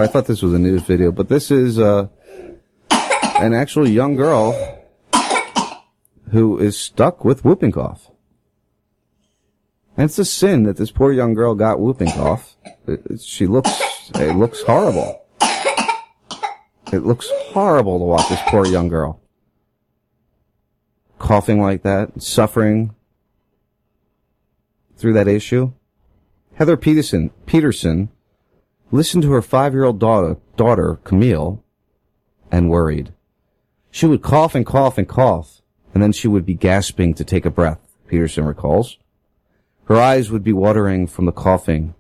I 0.06 0.08
thought 0.08 0.28
this 0.28 0.44
was 0.44 0.54
a 0.54 0.60
news 0.60 0.84
video, 0.84 1.12
but 1.12 1.30
this 1.30 1.50
is 1.50 1.80
uh, 1.80 2.10
an 2.92 3.56
actual 3.56 3.88
young 3.90 4.16
girl 4.16 4.54
who 6.30 6.60
is 6.60 6.78
stuck 6.78 7.26
with 7.26 7.44
whooping 7.44 7.72
cough. 7.72 8.12
And 9.98 10.06
it's 10.06 10.20
a 10.20 10.24
sin 10.26 10.62
that 10.66 10.78
this 10.78 10.92
poor 10.92 11.12
young 11.12 11.34
girl 11.34 11.56
got 11.56 11.80
whooping 11.80 12.12
cough. 12.12 12.56
It- 12.86 13.20
she 13.20 13.48
looks, 13.48 14.12
it 14.14 14.36
looks 14.36 14.62
horrible. 14.62 15.26
It 16.94 17.04
looks 17.04 17.28
horrible 17.48 17.98
to 17.98 18.06
watch 18.06 18.30
this 18.30 18.42
poor 18.46 18.68
young 18.68 18.90
girl 18.90 19.20
coughing 21.18 21.60
like 21.60 21.82
that, 21.82 22.22
suffering 22.22 22.94
through 24.98 25.14
that 25.14 25.28
issue. 25.28 25.74
Heather 26.54 26.78
Peterson, 26.78 27.32
Peterson 27.48 28.10
listened 28.92 29.24
to 29.24 29.32
her 29.32 29.42
five-year-old 29.42 30.00
daughter, 30.00 30.38
daughter, 30.56 31.00
Camille, 31.04 31.64
and 32.52 32.70
worried. 32.70 33.14
She 33.92 34.06
would 34.06 34.22
cough 34.22 34.56
and 34.56 34.66
cough 34.66 34.98
and 34.98 35.08
cough, 35.08 35.62
and 35.94 36.04
then 36.04 36.12
she 36.12 36.28
would 36.28 36.46
be 36.46 36.54
gasping 36.54 37.14
to 37.16 37.24
take 37.24 37.46
a 37.46 37.50
breath, 37.50 37.80
Peterson 38.08 38.46
recalls. 38.46 38.98
Her 39.86 39.98
eyes 39.98 40.32
would 40.32 40.44
be 40.44 40.54
watering 40.54 41.08
from 41.08 41.26
the 41.26 41.32
coughing. 41.32 41.96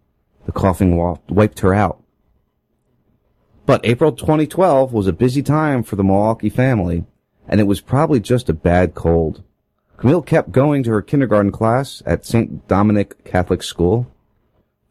The 0.45 0.51
coughing 0.51 0.97
wiped 1.29 1.59
her 1.59 1.73
out. 1.73 2.01
But 3.65 3.85
April 3.85 4.11
2012 4.11 4.93
was 4.93 5.07
a 5.07 5.13
busy 5.13 5.41
time 5.41 5.83
for 5.83 5.95
the 5.95 6.03
Milwaukee 6.03 6.49
family, 6.49 7.05
and 7.47 7.59
it 7.59 7.65
was 7.65 7.81
probably 7.81 8.19
just 8.19 8.49
a 8.49 8.53
bad 8.53 8.93
cold. 8.93 9.43
Camille 9.97 10.21
kept 10.21 10.51
going 10.51 10.83
to 10.83 10.91
her 10.91 11.01
kindergarten 11.01 11.51
class 11.51 12.03
at 12.05 12.25
St. 12.25 12.67
Dominic 12.67 13.23
Catholic 13.23 13.63
School. 13.63 14.11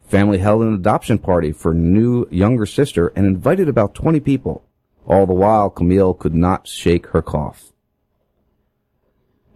Family 0.07 0.37
held 0.37 0.61
an 0.61 0.73
adoption 0.73 1.17
party 1.17 1.51
for 1.51 1.73
new 1.73 2.27
younger 2.29 2.65
sister 2.65 3.07
and 3.15 3.25
invited 3.25 3.67
about 3.67 3.95
20 3.95 4.19
people. 4.19 4.63
All 5.07 5.25
the 5.25 5.33
while, 5.33 5.69
Camille 5.69 6.13
could 6.13 6.35
not 6.35 6.67
shake 6.67 7.07
her 7.07 7.21
cough. 7.21 7.71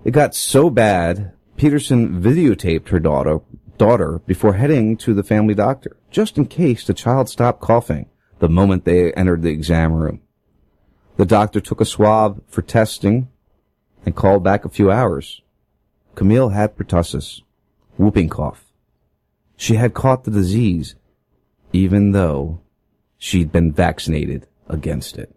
It 0.04 0.12
got 0.12 0.34
so 0.34 0.70
bad, 0.70 1.34
Peterson 1.58 2.22
videotaped 2.22 2.90
her 2.90 3.00
daughter, 3.00 3.42
daughter 3.78 4.22
before 4.26 4.54
heading 4.54 4.98
to 4.98 5.14
the 5.14 5.24
family 5.24 5.54
doctor, 5.54 5.98
just 6.10 6.38
in 6.38 6.46
case 6.46 6.86
the 6.86 6.94
child 6.94 7.30
stopped 7.30 7.62
coughing 7.62 8.10
the 8.40 8.50
moment 8.50 8.86
they 8.86 9.12
entered 9.14 9.42
the 9.42 9.50
exam 9.50 9.94
room. 9.94 10.22
The 11.18 11.26
doctor 11.26 11.60
took 11.60 11.82
a 11.82 11.86
swab 11.86 12.42
for 12.48 12.62
testing 12.62 13.28
and 14.06 14.16
called 14.16 14.44
back 14.44 14.64
a 14.64 14.70
few 14.70 14.90
hours. 14.90 15.42
Camille 16.16 16.50
had 16.50 16.78
pertussis, 16.78 17.42
whooping 17.98 18.30
cough. 18.30 18.69
She 19.60 19.76
had 19.76 19.94
caught 19.94 20.24
the 20.24 20.32
disease, 20.32 20.96
even 21.74 22.14
though 22.14 22.62
she'd 23.18 23.52
been 23.52 23.74
vaccinated 23.74 24.48
against 24.70 25.18
it. 25.18 25.36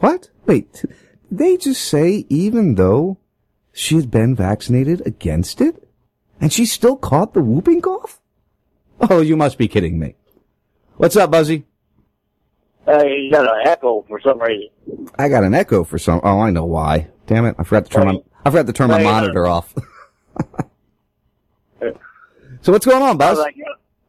What? 0.00 0.30
Wait, 0.46 0.72
did 0.72 0.90
they 1.30 1.56
just 1.56 1.80
say 1.80 2.26
even 2.28 2.74
though 2.74 3.18
she 3.72 3.94
had 3.94 4.10
been 4.10 4.34
vaccinated 4.34 5.00
against 5.06 5.60
it? 5.60 5.88
And 6.40 6.52
she 6.52 6.66
still 6.66 6.96
caught 6.96 7.34
the 7.34 7.40
whooping 7.40 7.82
cough? 7.82 8.20
Oh, 9.00 9.20
you 9.20 9.36
must 9.36 9.56
be 9.56 9.68
kidding 9.68 10.00
me. 10.00 10.16
What's 10.96 11.14
up, 11.14 11.30
Buzzy? 11.30 11.66
Uh, 12.84 13.04
you 13.04 13.30
got 13.30 13.44
an 13.44 13.64
echo 13.64 14.04
for 14.08 14.20
some 14.20 14.40
reason. 14.40 14.70
I 15.16 15.28
got 15.28 15.44
an 15.44 15.54
echo 15.54 15.84
for 15.84 15.98
some. 15.98 16.20
Oh, 16.24 16.40
I 16.40 16.50
know 16.50 16.64
why. 16.64 17.10
Damn 17.28 17.46
it! 17.46 17.54
I 17.60 17.62
forgot 17.62 17.84
to 17.84 17.90
turn 17.92 18.06
my. 18.06 18.18
I 18.44 18.50
forgot 18.50 18.66
to 18.66 18.72
turn 18.72 18.88
my 18.88 19.02
uh, 19.02 19.04
monitor 19.04 19.46
off. 19.46 19.72
so 22.62 22.72
what's 22.72 22.86
going 22.86 23.02
on, 23.02 23.16
Buzz? 23.16 23.36
Sounds 23.36 23.38
like 23.38 23.56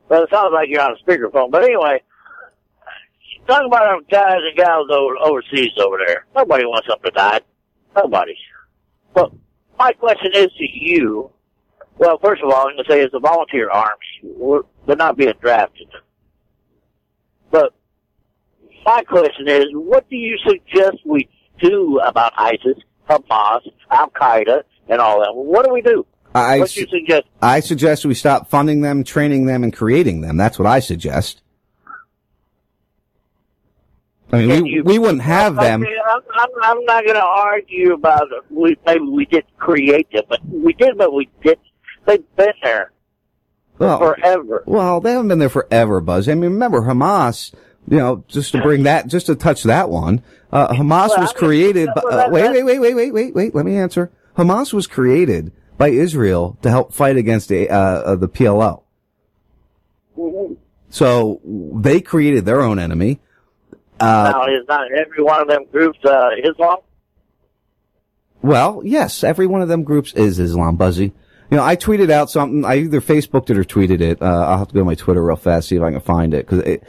well, 0.09 0.23
it 0.23 0.29
sounds 0.29 0.51
like 0.53 0.69
you're 0.69 0.81
on 0.81 0.95
a 0.95 1.03
speakerphone. 1.03 1.51
But 1.51 1.63
anyway, 1.63 2.01
talking 3.47 3.67
about 3.67 3.85
our 3.85 4.01
guys 4.09 4.37
and 4.37 4.57
gals 4.57 4.89
over, 4.91 5.15
overseas 5.17 5.71
over 5.77 5.97
there. 6.05 6.25
Nobody 6.35 6.65
wants 6.65 6.87
them 6.87 6.97
to 7.05 7.11
die. 7.11 7.41
Nobody. 7.95 8.35
But 9.13 9.31
my 9.79 9.93
question 9.93 10.31
is 10.33 10.47
to 10.57 10.65
you. 10.71 11.31
Well, 11.97 12.17
first 12.21 12.41
of 12.41 12.49
all, 12.49 12.67
I'm 12.67 12.75
going 12.75 12.83
to 12.83 12.91
say 12.91 13.01
it's 13.01 13.13
a 13.13 13.19
volunteer 13.19 13.69
army. 13.69 14.65
They're 14.87 14.95
not 14.95 15.17
being 15.17 15.33
drafted. 15.39 15.87
But 17.51 17.73
my 18.85 19.03
question 19.03 19.47
is, 19.47 19.65
what 19.73 20.09
do 20.09 20.15
you 20.15 20.37
suggest 20.45 20.97
we 21.05 21.29
do 21.61 21.99
about 21.99 22.33
ISIS 22.35 22.77
Hamas, 23.09 23.61
Al 23.89 24.09
Qaeda, 24.09 24.63
and 24.89 24.99
all 24.99 25.19
that. 25.19 25.35
What 25.35 25.65
do 25.65 25.73
we 25.73 25.81
do? 25.81 26.05
I, 26.33 26.59
what 26.59 26.69
do 26.69 26.81
you 26.81 26.87
suggest? 26.87 27.27
I 27.41 27.59
suggest 27.59 28.05
we 28.05 28.13
stop 28.13 28.49
funding 28.49 28.81
them, 28.81 29.03
training 29.03 29.45
them, 29.45 29.63
and 29.63 29.73
creating 29.73 30.21
them. 30.21 30.37
That's 30.37 30.57
what 30.57 30.65
I 30.65 30.79
suggest. 30.79 31.41
I 34.33 34.45
mean, 34.45 34.63
we, 34.63 34.81
we 34.81 34.97
wouldn't 34.97 35.23
have 35.23 35.55
them. 35.55 35.83
Okay, 35.83 35.91
I'm, 36.09 36.21
I'm, 36.33 36.49
I'm 36.63 36.85
not 36.85 37.03
going 37.03 37.17
to 37.17 37.25
argue 37.25 37.93
about 37.93 38.31
it. 38.31 38.43
We, 38.49 38.77
maybe 38.85 39.03
we 39.03 39.25
didn't 39.25 39.57
create 39.57 40.09
them, 40.11 40.23
but 40.29 40.39
we 40.47 40.71
did, 40.73 40.97
but 40.97 41.13
we 41.13 41.29
didn't. 41.43 41.59
They've 42.05 42.23
been 42.37 42.53
there 42.63 42.91
Well, 43.77 43.99
forever. 43.99 44.63
Well, 44.65 45.01
they 45.01 45.11
haven't 45.11 45.27
been 45.27 45.39
there 45.39 45.49
forever, 45.49 45.99
Buzz. 45.99 46.29
I 46.29 46.33
mean, 46.33 46.51
remember 46.51 46.81
Hamas, 46.81 47.53
you 47.89 47.97
know, 47.97 48.23
just 48.29 48.53
to 48.53 48.61
bring 48.61 48.83
that, 48.83 49.07
just 49.07 49.25
to 49.25 49.35
touch 49.35 49.63
that 49.63 49.89
one, 49.89 50.23
uh, 50.51 50.69
Hamas 50.69 51.09
Well, 51.09 51.19
was 51.19 51.33
created, 51.33 51.89
by, 51.93 52.01
uh, 52.01 52.29
wait, 52.29 52.51
wait, 52.51 52.63
wait, 52.63 52.79
wait, 52.79 52.93
wait, 52.95 53.13
wait, 53.13 53.35
wait, 53.35 53.53
let 53.53 53.65
me 53.65 53.75
answer. 53.75 54.11
Hamas 54.37 54.71
was 54.71 54.87
created 54.87 55.51
by 55.81 55.89
Israel 55.89 56.59
to 56.61 56.69
help 56.69 56.93
fight 56.93 57.17
against 57.17 57.49
the, 57.49 57.67
uh, 57.67 57.75
uh, 57.75 58.15
the 58.15 58.29
PLO. 58.29 58.83
So 60.91 61.41
they 61.43 62.01
created 62.01 62.45
their 62.45 62.61
own 62.61 62.77
enemy. 62.77 63.19
Uh, 63.99 64.31
now, 64.31 64.43
is 64.43 64.67
not 64.67 64.91
every 64.91 65.23
one 65.23 65.41
of 65.41 65.47
them 65.47 65.65
groups 65.71 65.97
uh, 66.05 66.29
Islam? 66.43 66.77
Well, 68.43 68.83
yes, 68.85 69.23
every 69.23 69.47
one 69.47 69.63
of 69.63 69.69
them 69.69 69.81
groups 69.81 70.13
is 70.13 70.37
Islam, 70.37 70.75
Buzzy. 70.75 71.13
You 71.49 71.57
know, 71.57 71.63
I 71.63 71.75
tweeted 71.75 72.11
out 72.11 72.29
something. 72.29 72.63
I 72.63 72.75
either 72.75 73.01
Facebooked 73.01 73.49
it 73.49 73.57
or 73.57 73.63
tweeted 73.63 74.01
it. 74.01 74.21
Uh, 74.21 74.25
I'll 74.25 74.59
have 74.59 74.67
to 74.67 74.75
go 74.75 74.81
to 74.81 74.85
my 74.85 74.93
Twitter 74.93 75.23
real 75.23 75.35
fast 75.35 75.69
see 75.69 75.77
if 75.77 75.81
I 75.81 75.89
can 75.89 75.99
find 75.99 76.35
it 76.35 76.47
because 76.47 76.79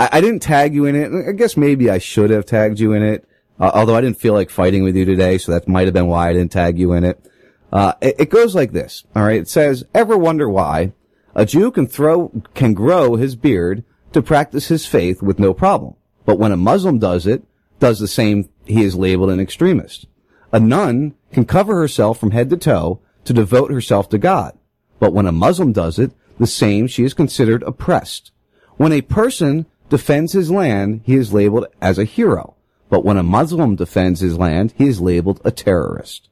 I, 0.00 0.08
I 0.10 0.20
didn't 0.20 0.40
tag 0.40 0.74
you 0.74 0.86
in 0.86 0.96
it. 0.96 1.28
I 1.28 1.32
guess 1.32 1.56
maybe 1.56 1.88
I 1.88 1.98
should 1.98 2.30
have 2.30 2.46
tagged 2.46 2.80
you 2.80 2.94
in 2.94 3.04
it. 3.04 3.28
Uh, 3.60 3.70
although 3.74 3.94
I 3.94 4.00
didn't 4.00 4.18
feel 4.18 4.34
like 4.34 4.50
fighting 4.50 4.82
with 4.82 4.96
you 4.96 5.04
today, 5.04 5.38
so 5.38 5.52
that 5.52 5.68
might 5.68 5.84
have 5.84 5.94
been 5.94 6.08
why 6.08 6.30
I 6.30 6.32
didn't 6.32 6.50
tag 6.50 6.80
you 6.80 6.94
in 6.94 7.04
it. 7.04 7.24
Uh, 7.72 7.94
it, 8.00 8.16
it 8.18 8.30
goes 8.30 8.54
like 8.54 8.72
this. 8.72 9.04
All 9.14 9.22
right. 9.22 9.40
It 9.40 9.48
says, 9.48 9.84
ever 9.94 10.16
wonder 10.16 10.48
why 10.48 10.92
a 11.34 11.46
Jew 11.46 11.70
can 11.70 11.86
throw, 11.86 12.30
can 12.54 12.74
grow 12.74 13.16
his 13.16 13.36
beard 13.36 13.84
to 14.12 14.22
practice 14.22 14.68
his 14.68 14.86
faith 14.86 15.22
with 15.22 15.38
no 15.38 15.54
problem. 15.54 15.94
But 16.24 16.38
when 16.38 16.52
a 16.52 16.56
Muslim 16.56 16.98
does 16.98 17.26
it, 17.26 17.44
does 17.78 17.98
the 17.98 18.08
same, 18.08 18.48
he 18.66 18.82
is 18.82 18.96
labeled 18.96 19.30
an 19.30 19.40
extremist. 19.40 20.06
A 20.52 20.60
nun 20.60 21.14
can 21.32 21.44
cover 21.44 21.76
herself 21.76 22.18
from 22.18 22.32
head 22.32 22.50
to 22.50 22.56
toe 22.56 23.00
to 23.24 23.32
devote 23.32 23.70
herself 23.70 24.08
to 24.08 24.18
God. 24.18 24.58
But 24.98 25.12
when 25.12 25.26
a 25.26 25.32
Muslim 25.32 25.72
does 25.72 25.98
it, 25.98 26.12
the 26.38 26.46
same, 26.46 26.86
she 26.86 27.04
is 27.04 27.14
considered 27.14 27.62
oppressed. 27.62 28.32
When 28.76 28.92
a 28.92 29.02
person 29.02 29.66
defends 29.90 30.32
his 30.32 30.50
land, 30.50 31.02
he 31.04 31.14
is 31.14 31.32
labeled 31.32 31.66
as 31.80 31.98
a 31.98 32.04
hero. 32.04 32.56
But 32.88 33.04
when 33.04 33.18
a 33.18 33.22
Muslim 33.22 33.76
defends 33.76 34.20
his 34.20 34.38
land, 34.38 34.72
he 34.76 34.88
is 34.88 35.00
labeled 35.00 35.40
a 35.44 35.50
terrorist. 35.50 36.29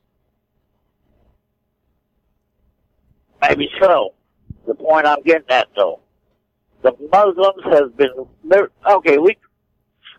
Maybe 3.42 3.68
so. 3.80 4.14
The 4.66 4.74
point 4.74 5.06
I'm 5.06 5.22
getting 5.22 5.48
at, 5.50 5.68
though, 5.76 6.00
the 6.82 6.92
Muslims 7.12 7.62
have 7.72 7.96
been 7.96 8.10
okay. 8.90 9.18
We, 9.18 9.36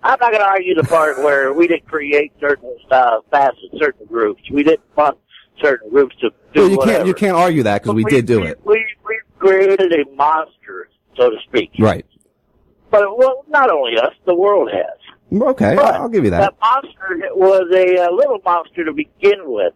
I'm 0.01 0.17
not 0.19 0.31
going 0.31 0.39
to 0.43 0.47
argue 0.47 0.75
the 0.75 0.83
part 0.83 1.17
where 1.19 1.53
we 1.53 1.67
didn't 1.67 1.87
create 1.87 2.31
certain 2.39 2.75
uh, 2.89 3.17
facets, 3.29 3.57
certain 3.77 4.05
groups. 4.07 4.41
We 4.51 4.63
didn't 4.63 4.83
fund 4.95 5.17
certain 5.61 5.89
groups 5.89 6.15
to 6.21 6.29
do 6.53 6.61
Well, 6.61 6.69
you 6.69 6.77
whatever. 6.77 6.97
can't, 6.97 7.07
you 7.07 7.13
can't 7.13 7.35
argue 7.35 7.63
that 7.63 7.83
because 7.83 7.95
we 7.95 8.05
did 8.05 8.25
do 8.25 8.43
it. 8.43 8.59
We 8.65 8.83
we 9.05 9.19
created 9.37 9.91
a 9.93 10.09
monster, 10.15 10.89
so 11.17 11.29
to 11.29 11.35
speak. 11.47 11.71
Right. 11.79 12.05
But 12.89 13.17
well, 13.17 13.45
not 13.49 13.69
only 13.69 13.97
us, 13.97 14.13
the 14.25 14.35
world 14.35 14.69
has. 14.71 15.41
Okay, 15.41 15.75
But 15.75 15.93
I'll 15.95 16.09
give 16.09 16.23
you 16.23 16.31
that. 16.31 16.39
That 16.39 16.55
monster 16.59 17.19
was 17.35 17.69
a, 17.71 18.03
uh 18.03 18.11
little 18.11 18.39
monster 18.43 18.83
to 18.83 18.93
begin 18.93 19.41
with. 19.43 19.73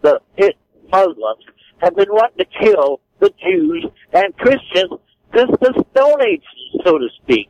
The 0.00 0.20
it, 0.38 0.56
Muslims 0.90 1.44
have 1.78 1.96
been 1.96 2.08
wanting 2.10 2.38
to 2.38 2.46
kill 2.60 3.00
the 3.20 3.30
Jews 3.42 3.86
and 4.12 4.36
Christians 4.36 5.00
since 5.34 5.50
the 5.60 5.84
Stone 5.92 6.22
Age, 6.22 6.44
so 6.84 6.98
to 6.98 7.08
speak. 7.22 7.48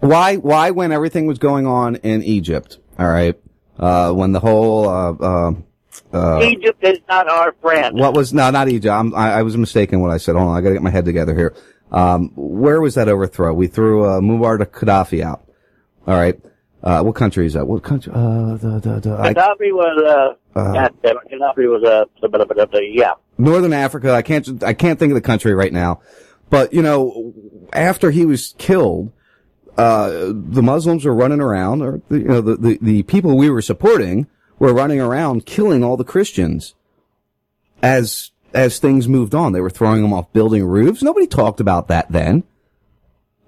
Why, 0.00 0.36
why 0.36 0.70
when 0.70 0.92
everything 0.92 1.26
was 1.26 1.38
going 1.38 1.66
on 1.66 1.96
in 1.96 2.22
Egypt, 2.22 2.78
alright, 2.98 3.36
uh, 3.78 4.12
when 4.12 4.32
the 4.32 4.40
whole, 4.40 4.88
uh, 4.88 5.12
uh, 5.12 5.52
uh, 6.12 6.42
Egypt 6.42 6.82
is 6.82 6.98
not 7.08 7.28
our 7.28 7.52
friend. 7.60 7.98
what 7.98 8.14
was, 8.14 8.32
no, 8.32 8.50
not 8.50 8.68
Egypt, 8.68 8.92
I'm, 8.92 9.14
I, 9.14 9.34
I 9.34 9.42
was 9.42 9.56
mistaken 9.56 10.00
what 10.00 10.10
I 10.10 10.16
said, 10.16 10.34
hold 10.34 10.48
on, 10.48 10.56
I 10.56 10.60
gotta 10.60 10.74
get 10.74 10.82
my 10.82 10.90
head 10.90 11.04
together 11.04 11.34
here. 11.34 11.54
Um, 11.90 12.32
where 12.34 12.80
was 12.80 12.94
that 12.94 13.08
overthrow? 13.08 13.52
We 13.52 13.66
threw, 13.68 14.04
uh, 14.04 14.20
Muammar 14.20 14.58
Gaddafi 14.58 15.22
out. 15.22 15.46
Alright, 16.06 16.40
uh, 16.82 17.02
what 17.02 17.14
country 17.14 17.46
is 17.46 17.52
that? 17.54 17.66
What 17.66 17.82
country, 17.82 18.12
uh, 18.14 18.56
the, 18.56 18.80
the, 18.80 19.00
the, 19.00 19.16
I, 19.18 19.32
Gaddafi 19.32 19.72
was, 19.72 20.02
uh, 20.04 20.58
Uh, 20.58 20.72
God 20.72 20.94
damn 21.02 21.16
it, 21.16 21.22
Gaddafi 21.32 21.68
was, 21.68 21.82
uh, 21.84 22.04
blah, 22.20 22.28
blah, 22.28 22.44
blah, 22.44 22.66
blah, 22.66 22.80
yeah. 22.80 23.12
Northern 23.38 23.72
Africa. 23.72 24.12
I 24.12 24.22
can't, 24.22 24.62
I 24.62 24.74
can't 24.74 24.98
think 24.98 25.10
of 25.12 25.14
the 25.14 25.20
country 25.20 25.54
right 25.54 25.72
now. 25.72 26.00
But, 26.50 26.74
you 26.74 26.82
know, 26.82 27.32
after 27.72 28.10
he 28.10 28.26
was 28.26 28.54
killed, 28.58 29.10
uh, 29.78 30.10
the 30.34 30.62
Muslims 30.62 31.04
were 31.04 31.14
running 31.14 31.40
around, 31.40 31.80
or, 31.82 32.02
you 32.10 32.24
know, 32.24 32.40
the, 32.42 32.56
the, 32.56 32.78
the 32.82 33.02
people 33.04 33.36
we 33.36 33.48
were 33.48 33.62
supporting 33.62 34.26
were 34.58 34.74
running 34.74 35.00
around 35.00 35.46
killing 35.46 35.82
all 35.82 35.96
the 35.96 36.04
Christians 36.04 36.74
as, 37.82 38.32
as 38.52 38.78
things 38.78 39.08
moved 39.08 39.34
on. 39.34 39.52
They 39.52 39.62
were 39.62 39.70
throwing 39.70 40.02
them 40.02 40.12
off 40.12 40.32
building 40.32 40.64
roofs. 40.64 41.02
Nobody 41.02 41.26
talked 41.26 41.58
about 41.58 41.88
that 41.88 42.12
then. 42.12 42.44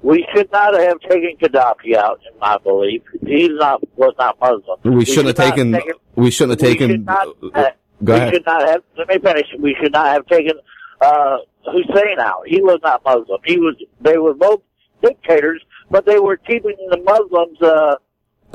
We 0.04 0.26
should 0.34 0.52
not 0.52 0.74
have 0.78 1.00
taken 1.00 1.34
Gaddafi 1.40 1.96
out, 1.96 2.20
in 2.30 2.38
my 2.38 2.58
belief. 2.58 3.00
He's 3.26 3.48
not, 3.52 3.82
was 3.96 4.14
not 4.18 4.38
Muslim. 4.38 4.78
We, 4.84 5.06
shouldn't 5.06 5.38
have 5.38 5.56
should 5.56 5.70
not 5.70 5.80
taken, 5.80 5.92
we 6.14 6.30
shouldn't 6.30 6.60
have 6.60 6.70
taken, 6.70 6.90
should 6.90 7.06
not, 7.06 7.28
uh, 7.54 7.70
go 8.04 8.12
we 8.12 8.18
ahead. 8.18 8.34
should 8.34 8.44
not 8.44 8.68
have. 8.68 8.82
Let 8.98 9.08
me 9.08 9.18
finish. 9.18 9.46
We 9.58 9.74
should 9.80 9.92
not 9.92 10.12
have 10.12 10.26
taken 10.26 10.52
uh, 11.00 11.38
Hussein 11.64 12.20
out. 12.20 12.42
He 12.46 12.60
was 12.60 12.80
not 12.82 13.02
Muslim. 13.02 13.40
He 13.46 13.56
was. 13.56 13.76
They 14.02 14.18
were 14.18 14.34
both 14.34 14.60
dictators, 15.02 15.62
but 15.90 16.04
they 16.04 16.18
were 16.18 16.36
keeping 16.36 16.76
the 16.90 16.98
Muslims 16.98 17.62
uh, 17.62 17.96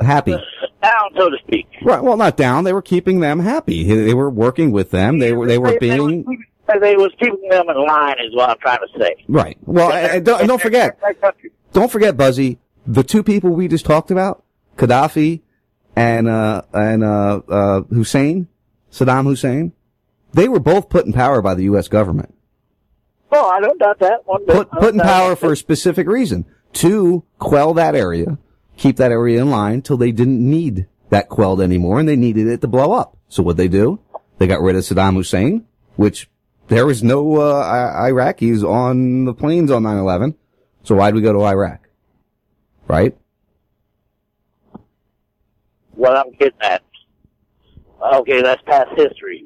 happy. 0.04 0.30
down, 0.30 1.10
so 1.16 1.30
to 1.30 1.36
speak. 1.48 1.66
Right. 1.82 2.00
Well, 2.00 2.16
not 2.16 2.36
down. 2.36 2.62
They 2.62 2.72
were 2.72 2.80
keeping 2.80 3.18
them 3.18 3.40
happy. 3.40 3.82
They 3.82 4.14
were 4.14 4.30
working 4.30 4.70
with 4.70 4.92
them. 4.92 5.18
They 5.18 5.32
were, 5.32 5.48
they 5.48 5.58
were 5.58 5.80
being, 5.80 6.24
They 6.80 6.96
was 6.96 7.12
keeping 7.18 7.48
them 7.48 7.68
in 7.68 7.86
line, 7.86 8.16
is 8.20 8.34
what 8.34 8.50
I'm 8.50 8.58
trying 8.58 8.78
to 8.78 8.98
say. 8.98 9.16
Right. 9.28 9.58
Well, 9.64 9.92
and- 9.92 10.24
don't, 10.24 10.40
and 10.40 10.48
don't 10.48 10.60
forget, 10.60 10.98
don't 11.72 11.90
forget, 11.90 12.16
Buzzy, 12.16 12.58
the 12.86 13.02
two 13.02 13.22
people 13.22 13.50
we 13.50 13.68
just 13.68 13.84
talked 13.84 14.10
about, 14.10 14.44
Gaddafi 14.76 15.40
and, 15.96 16.28
uh, 16.28 16.62
and, 16.72 17.02
uh, 17.04 17.40
uh, 17.48 17.80
Hussein, 17.82 18.48
Saddam 18.90 19.24
Hussein, 19.24 19.72
they 20.32 20.48
were 20.48 20.60
both 20.60 20.88
put 20.88 21.06
in 21.06 21.12
power 21.12 21.42
by 21.42 21.54
the 21.54 21.64
U.S. 21.64 21.88
government. 21.88 22.34
Well, 23.30 23.46
I 23.46 23.60
don't 23.60 23.78
doubt 23.78 23.98
that 24.00 24.26
one. 24.26 24.44
Put, 24.46 24.70
put 24.70 24.94
in 24.94 25.00
power 25.00 25.36
for 25.36 25.52
a 25.52 25.56
specific 25.56 26.06
reason. 26.06 26.44
To 26.74 27.24
quell 27.38 27.74
that 27.74 27.94
area, 27.94 28.38
keep 28.76 28.96
that 28.96 29.10
area 29.12 29.40
in 29.40 29.50
line 29.50 29.82
till 29.82 29.96
they 29.96 30.12
didn't 30.12 30.38
need 30.48 30.86
that 31.10 31.28
quelled 31.28 31.60
anymore 31.60 31.98
and 31.98 32.08
they 32.08 32.16
needed 32.16 32.46
it 32.46 32.60
to 32.60 32.68
blow 32.68 32.92
up. 32.92 33.16
So 33.28 33.42
what 33.42 33.56
they 33.56 33.68
do? 33.68 34.00
They 34.38 34.46
got 34.46 34.60
rid 34.62 34.76
of 34.76 34.82
Saddam 34.82 35.14
Hussein, 35.14 35.66
which 35.96 36.28
there 36.70 36.86
was 36.86 37.02
no, 37.02 37.36
uh, 37.36 37.60
I- 37.60 38.10
Iraqis 38.10 38.62
on 38.64 39.24
the 39.26 39.34
planes 39.34 39.70
on 39.70 39.82
9-11. 39.82 40.34
So 40.84 40.94
why'd 40.94 41.14
we 41.14 41.20
go 41.20 41.32
to 41.34 41.40
Iraq? 41.44 41.80
Right? 42.88 43.14
what 45.94 46.16
I'm 46.16 46.32
getting 46.32 46.58
at. 46.62 46.82
Okay, 48.14 48.40
that's 48.40 48.62
past 48.62 48.88
history. 48.96 49.44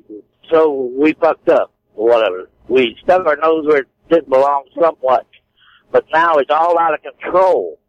So 0.51 0.93
we 0.97 1.13
fucked 1.15 1.49
up, 1.49 1.73
or 1.97 2.09
whatever. 2.09 2.49
We 2.69 2.97
stuck 3.03 3.27
our 3.27 3.35
nose 3.35 3.67
where 3.67 3.79
it 3.79 3.89
didn't 4.09 4.29
belong 4.31 4.65
somewhat. 4.81 5.27
But 5.91 6.05
now 6.13 6.37
it's 6.37 6.51
all 6.51 6.79
out 6.79 6.95
of 6.95 7.01
control. 7.03 7.81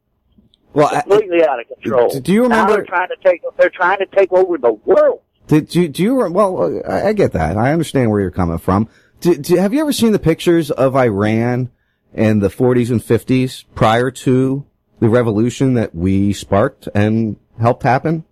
Well, 0.74 0.88
I- 0.92 1.02
completely 1.02 1.44
out 1.46 1.60
of 1.60 1.68
control. 1.68 2.10
Do 2.10 2.34
you 2.34 2.48
Now 2.48 2.64
remember- 2.64 2.74
they're 2.78 2.86
trying 2.86 3.10
to 3.10 3.16
take 3.24 3.42
they're 3.58 3.70
trying 3.70 4.00
to 4.00 4.08
take 4.08 4.34
over 4.34 4.58
the 4.58 4.74
world. 4.74 5.22
Did 5.48 5.76
you, 5.76 5.88
do 5.88 6.02
you, 6.02 6.16
well, 6.32 6.82
I, 6.90 7.10
I 7.10 7.14
get 7.14 7.34
that. 7.34 7.56
I 7.56 7.72
understand 7.72 8.10
where 8.10 8.20
you're 8.20 8.32
coming 8.32 8.58
from. 8.58 8.90
Do, 9.26 9.36
do, 9.36 9.56
have 9.56 9.74
you 9.74 9.82
ever 9.82 9.92
seen 9.92 10.12
the 10.12 10.20
pictures 10.20 10.70
of 10.70 10.96
Iran 10.96 11.72
in 12.14 12.42
the 12.42 12.48
40s 12.48 12.92
and 12.92 13.02
50s 13.02 13.66
prior 13.74 14.12
to 14.12 14.68
the 15.00 15.10
revolution 15.10 15.74
that 15.74 15.96
we 15.96 16.32
sparked 16.32 16.88
and 16.94 17.38
helped 17.60 17.82
happen? 17.82 18.24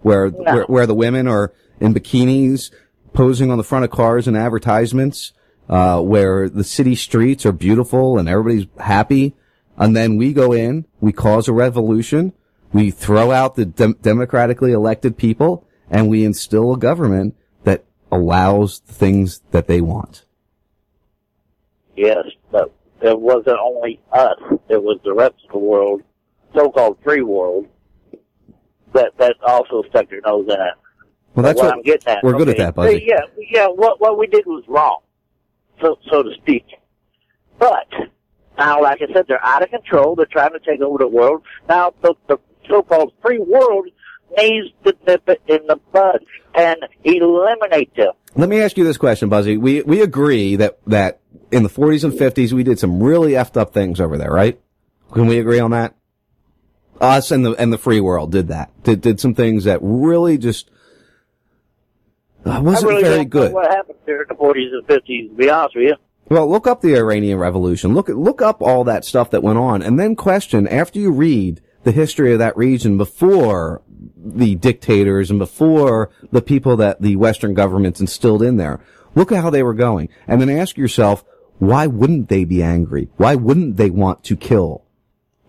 Where, 0.00 0.30
No. 0.30 0.38
where, 0.38 0.64
where 0.64 0.86
the 0.86 0.94
women 0.94 1.28
are 1.28 1.52
in 1.80 1.92
bikinis 1.92 2.70
posing 3.12 3.50
on 3.50 3.58
the 3.58 3.62
front 3.62 3.84
of 3.84 3.90
cars 3.90 4.26
and 4.26 4.38
advertisements, 4.38 5.34
uh, 5.68 6.00
where 6.00 6.48
the 6.48 6.64
city 6.64 6.94
streets 6.94 7.44
are 7.44 7.52
beautiful 7.52 8.16
and 8.16 8.26
everybody's 8.26 8.68
happy. 8.78 9.36
And 9.76 9.94
then 9.94 10.16
we 10.16 10.32
go 10.32 10.52
in, 10.52 10.86
we 10.98 11.12
cause 11.12 11.46
a 11.48 11.52
revolution, 11.52 12.32
we 12.72 12.90
throw 12.90 13.32
out 13.32 13.56
the 13.56 13.66
dem- 13.66 13.98
democratically 14.00 14.72
elected 14.72 15.18
people, 15.18 15.66
and 15.90 16.08
we 16.08 16.24
instill 16.24 16.72
a 16.72 16.78
government 16.78 17.36
that 17.64 17.84
allows 18.10 18.80
the 18.80 18.94
things 18.94 19.42
that 19.50 19.66
they 19.66 19.82
want. 19.82 20.24
Yes, 21.98 22.26
but 22.52 22.72
it 23.02 23.18
wasn't 23.18 23.58
only 23.60 24.00
us. 24.12 24.38
It 24.68 24.80
was 24.80 25.00
the 25.04 25.12
rest 25.12 25.34
of 25.46 25.52
the 25.52 25.58
world, 25.58 26.02
so-called 26.54 26.98
free 27.02 27.22
world, 27.22 27.66
that 28.94 29.12
that 29.18 29.34
also 29.44 29.82
stuck 29.90 30.08
their 30.08 30.20
nose 30.20 30.46
in 30.46 30.54
it. 30.54 30.74
Well, 31.34 31.42
that's 31.42 31.56
what, 31.56 31.66
what- 31.66 31.74
I'm 31.74 31.82
getting 31.82 32.06
at. 32.08 32.22
we're 32.22 32.34
good 32.34 32.50
at 32.50 32.54
okay? 32.54 32.64
that, 32.64 32.74
Buzzy. 32.76 33.04
Yeah, 33.04 33.22
yeah. 33.50 33.66
What 33.66 34.00
what 34.00 34.16
we 34.16 34.28
did 34.28 34.46
was 34.46 34.62
wrong, 34.68 35.00
so 35.80 35.96
so 36.08 36.22
to 36.22 36.32
speak. 36.34 36.66
But 37.58 37.88
now, 38.56 38.80
like 38.80 39.02
I 39.02 39.12
said, 39.12 39.24
they're 39.26 39.44
out 39.44 39.62
of 39.64 39.70
control. 39.70 40.14
They're 40.14 40.26
trying 40.26 40.52
to 40.52 40.60
take 40.60 40.80
over 40.80 40.98
the 40.98 41.08
world. 41.08 41.42
Now, 41.68 41.92
the, 42.02 42.14
the 42.28 42.38
so-called 42.68 43.12
free 43.20 43.40
world 43.40 43.88
needs 44.36 44.68
to 44.84 44.94
nip 45.04 45.28
it 45.28 45.42
in 45.48 45.66
the 45.66 45.80
bud 45.92 46.24
and 46.54 46.76
eliminate 47.02 47.94
them. 47.96 48.12
Let 48.36 48.48
me 48.48 48.60
ask 48.60 48.76
you 48.76 48.84
this 48.84 48.98
question, 48.98 49.28
Buzzy. 49.28 49.56
We 49.56 49.82
we 49.82 50.00
agree 50.00 50.54
that 50.56 50.78
that 50.86 51.20
in 51.50 51.62
the 51.62 51.68
40s 51.68 52.04
and 52.04 52.12
50s 52.12 52.52
we 52.52 52.62
did 52.62 52.78
some 52.78 53.02
really 53.02 53.32
effed 53.32 53.56
up 53.56 53.72
things 53.72 54.00
over 54.00 54.18
there, 54.18 54.30
right? 54.30 54.60
Can 55.12 55.26
we 55.26 55.38
agree 55.38 55.60
on 55.60 55.70
that? 55.70 55.94
Us 57.00 57.30
and 57.30 57.46
the 57.46 57.52
and 57.52 57.72
the 57.72 57.78
free 57.78 58.00
world 58.00 58.32
did 58.32 58.48
that. 58.48 58.70
Did 58.82 59.00
did 59.00 59.20
some 59.20 59.34
things 59.34 59.64
that 59.64 59.78
really 59.82 60.36
just 60.36 60.68
uh, 62.44 62.60
wasn't 62.62 62.90
really 62.90 63.02
very 63.02 63.24
good. 63.24 63.52
what 63.52 63.70
happened 63.70 63.98
there 64.04 64.22
in 64.22 64.28
the 64.28 64.34
40s 64.34 64.72
and 64.72 64.86
50s, 64.86 65.28
to 65.28 65.34
be 65.34 65.48
honest 65.48 65.76
with 65.76 65.84
you. 65.84 65.94
Well, 66.28 66.50
look 66.50 66.66
up 66.66 66.80
the 66.80 66.96
Iranian 66.96 67.38
Revolution. 67.38 67.94
Look 67.94 68.08
at 68.08 68.16
look 68.16 68.42
up 68.42 68.60
all 68.60 68.84
that 68.84 69.04
stuff 69.04 69.30
that 69.30 69.42
went 69.42 69.58
on, 69.58 69.80
and 69.80 69.98
then 69.98 70.16
question 70.16 70.66
after 70.66 70.98
you 70.98 71.12
read 71.12 71.60
the 71.84 71.92
history 71.92 72.32
of 72.32 72.38
that 72.40 72.56
region 72.56 72.98
before 72.98 73.82
the 74.16 74.56
dictators 74.56 75.30
and 75.30 75.38
before 75.38 76.10
the 76.30 76.42
people 76.42 76.76
that 76.76 77.00
the 77.00 77.16
Western 77.16 77.54
governments 77.54 78.00
instilled 78.00 78.42
in 78.42 78.56
there. 78.56 78.80
Look 79.14 79.32
at 79.32 79.42
how 79.42 79.50
they 79.50 79.62
were 79.62 79.74
going, 79.74 80.08
and 80.26 80.40
then 80.40 80.50
ask 80.50 80.76
yourself, 80.76 81.24
why 81.58 81.86
wouldn't 81.86 82.28
they 82.28 82.44
be 82.44 82.62
angry? 82.62 83.08
Why 83.16 83.34
wouldn't 83.34 83.76
they 83.76 83.90
want 83.90 84.24
to 84.24 84.36
kill 84.36 84.84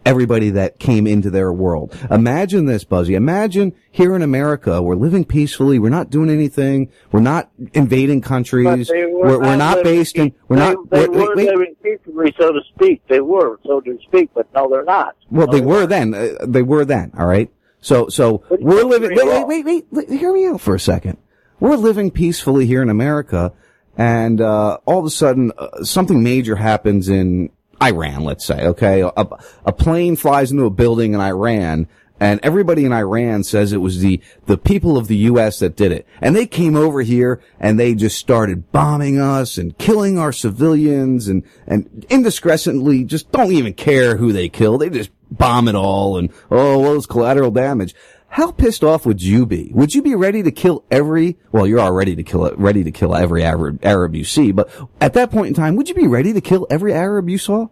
everybody 0.05 0.49
that 0.51 0.79
came 0.79 1.05
into 1.05 1.29
their 1.29 1.51
world? 1.53 1.95
Imagine 2.09 2.65
this, 2.65 2.83
Buzzy. 2.83 3.15
Imagine 3.15 3.73
here 3.91 4.15
in 4.15 4.21
America, 4.21 4.81
we're 4.81 4.95
living 4.95 5.23
peacefully. 5.25 5.77
We're 5.77 5.89
not 5.89 6.09
doing 6.09 6.29
anything. 6.29 6.91
We're 7.11 7.19
not 7.19 7.51
invading 7.73 8.21
countries. 8.21 8.89
Were 8.89 9.09
We're, 9.11 9.39
we're 9.39 9.55
not 9.55 9.83
based 9.83 10.17
in. 10.17 10.33
We're 10.47 10.57
they, 10.57 10.73
not. 10.73 10.89
They 10.89 11.07
we're- 11.07 11.09
were 11.09 11.35
wait, 11.35 11.37
wait. 11.37 11.47
living 11.47 11.75
peacefully, 11.83 12.33
so 12.39 12.51
to 12.51 12.59
speak. 12.75 13.01
They 13.07 13.19
were, 13.21 13.59
so 13.65 13.81
to 13.81 13.99
speak, 14.03 14.31
but 14.33 14.47
no, 14.55 14.69
they're 14.69 14.83
not. 14.83 15.15
Well, 15.29 15.47
they 15.47 15.61
were 15.61 15.85
then. 15.85 16.13
Uh, 16.13 16.35
they 16.47 16.63
were 16.63 16.85
then. 16.85 17.11
All 17.17 17.27
right. 17.27 17.51
So, 17.81 18.09
so 18.09 18.43
we're 18.49 18.83
living. 18.83 19.11
Wait, 19.15 19.25
wait, 19.25 19.45
wait, 19.47 19.65
wait, 19.65 19.85
wait. 19.91 20.09
Hear 20.09 20.33
me 20.33 20.47
out 20.47 20.59
for 20.59 20.75
a 20.75 20.79
second. 20.79 21.17
We're 21.61 21.75
living 21.75 22.09
peacefully 22.11 22.65
here 22.65 22.81
in 22.81 22.89
America, 22.89 23.53
and 23.99 24.39
uh, 24.39 24.77
all 24.85 24.99
of 24.99 25.05
a 25.05 25.09
sudden, 25.09 25.51
uh, 25.57 25.83
something 25.83 26.23
major 26.23 26.55
happens 26.55 27.09
in 27.09 27.49
Iran. 27.83 28.23
Let's 28.23 28.45
say, 28.45 28.65
okay, 28.67 29.01
a, 29.01 29.27
a 29.65 29.73
plane 29.73 30.15
flies 30.15 30.53
into 30.53 30.63
a 30.63 30.69
building 30.69 31.13
in 31.13 31.19
Iran. 31.19 31.89
And 32.17 32.39
everybody 32.41 32.85
in 32.85 32.93
Iran 32.93 33.43
says 33.43 33.73
it 33.73 33.77
was 33.77 33.99
the, 33.99 34.21
the 34.45 34.57
people 34.57 34.97
of 34.97 35.07
the 35.07 35.17
U.S. 35.17 35.59
that 35.59 35.75
did 35.75 35.91
it. 35.91 36.07
And 36.21 36.33
they 36.33 36.47
came 36.47 36.77
over 36.77 37.01
here 37.01 37.41
and 37.59 37.77
they 37.77 37.93
just 37.93 38.17
started 38.17 38.71
bombing 38.71 39.19
us 39.19 39.57
and 39.57 39.77
killing 39.77 40.17
our 40.17 40.31
civilians 40.31 41.27
and, 41.27 41.43
and 41.67 42.05
indiscreetly 42.09 43.05
just 43.05 43.31
don't 43.33 43.51
even 43.51 43.73
care 43.73 44.15
who 44.15 44.31
they 44.31 44.47
kill. 44.47 44.77
They 44.77 44.89
just 44.89 45.11
bomb 45.29 45.67
it 45.67 45.75
all 45.75 46.17
and, 46.17 46.29
oh, 46.49 46.79
well, 46.79 46.95
it's 46.95 47.05
collateral 47.05 47.51
damage. 47.51 47.95
How 48.29 48.51
pissed 48.51 48.83
off 48.83 49.05
would 49.07 49.23
you 49.23 49.45
be? 49.47 49.71
Would 49.73 49.95
you 49.95 50.03
be 50.03 50.13
ready 50.13 50.43
to 50.43 50.51
kill 50.51 50.85
every, 50.91 51.37
well, 51.51 51.65
you're 51.65 51.79
already 51.79 52.15
to 52.15 52.23
kill, 52.23 52.53
ready 52.55 52.83
to 52.83 52.91
kill 52.91 53.15
every 53.15 53.43
Arab, 53.43 53.83
Arab 53.83 54.15
you 54.15 54.23
see, 54.23 54.51
but 54.51 54.69
at 55.01 55.13
that 55.13 55.31
point 55.31 55.47
in 55.47 55.53
time, 55.55 55.75
would 55.75 55.89
you 55.89 55.95
be 55.95 56.07
ready 56.07 56.31
to 56.33 56.41
kill 56.41 56.67
every 56.69 56.93
Arab 56.93 57.27
you 57.27 57.39
saw? 57.39 57.67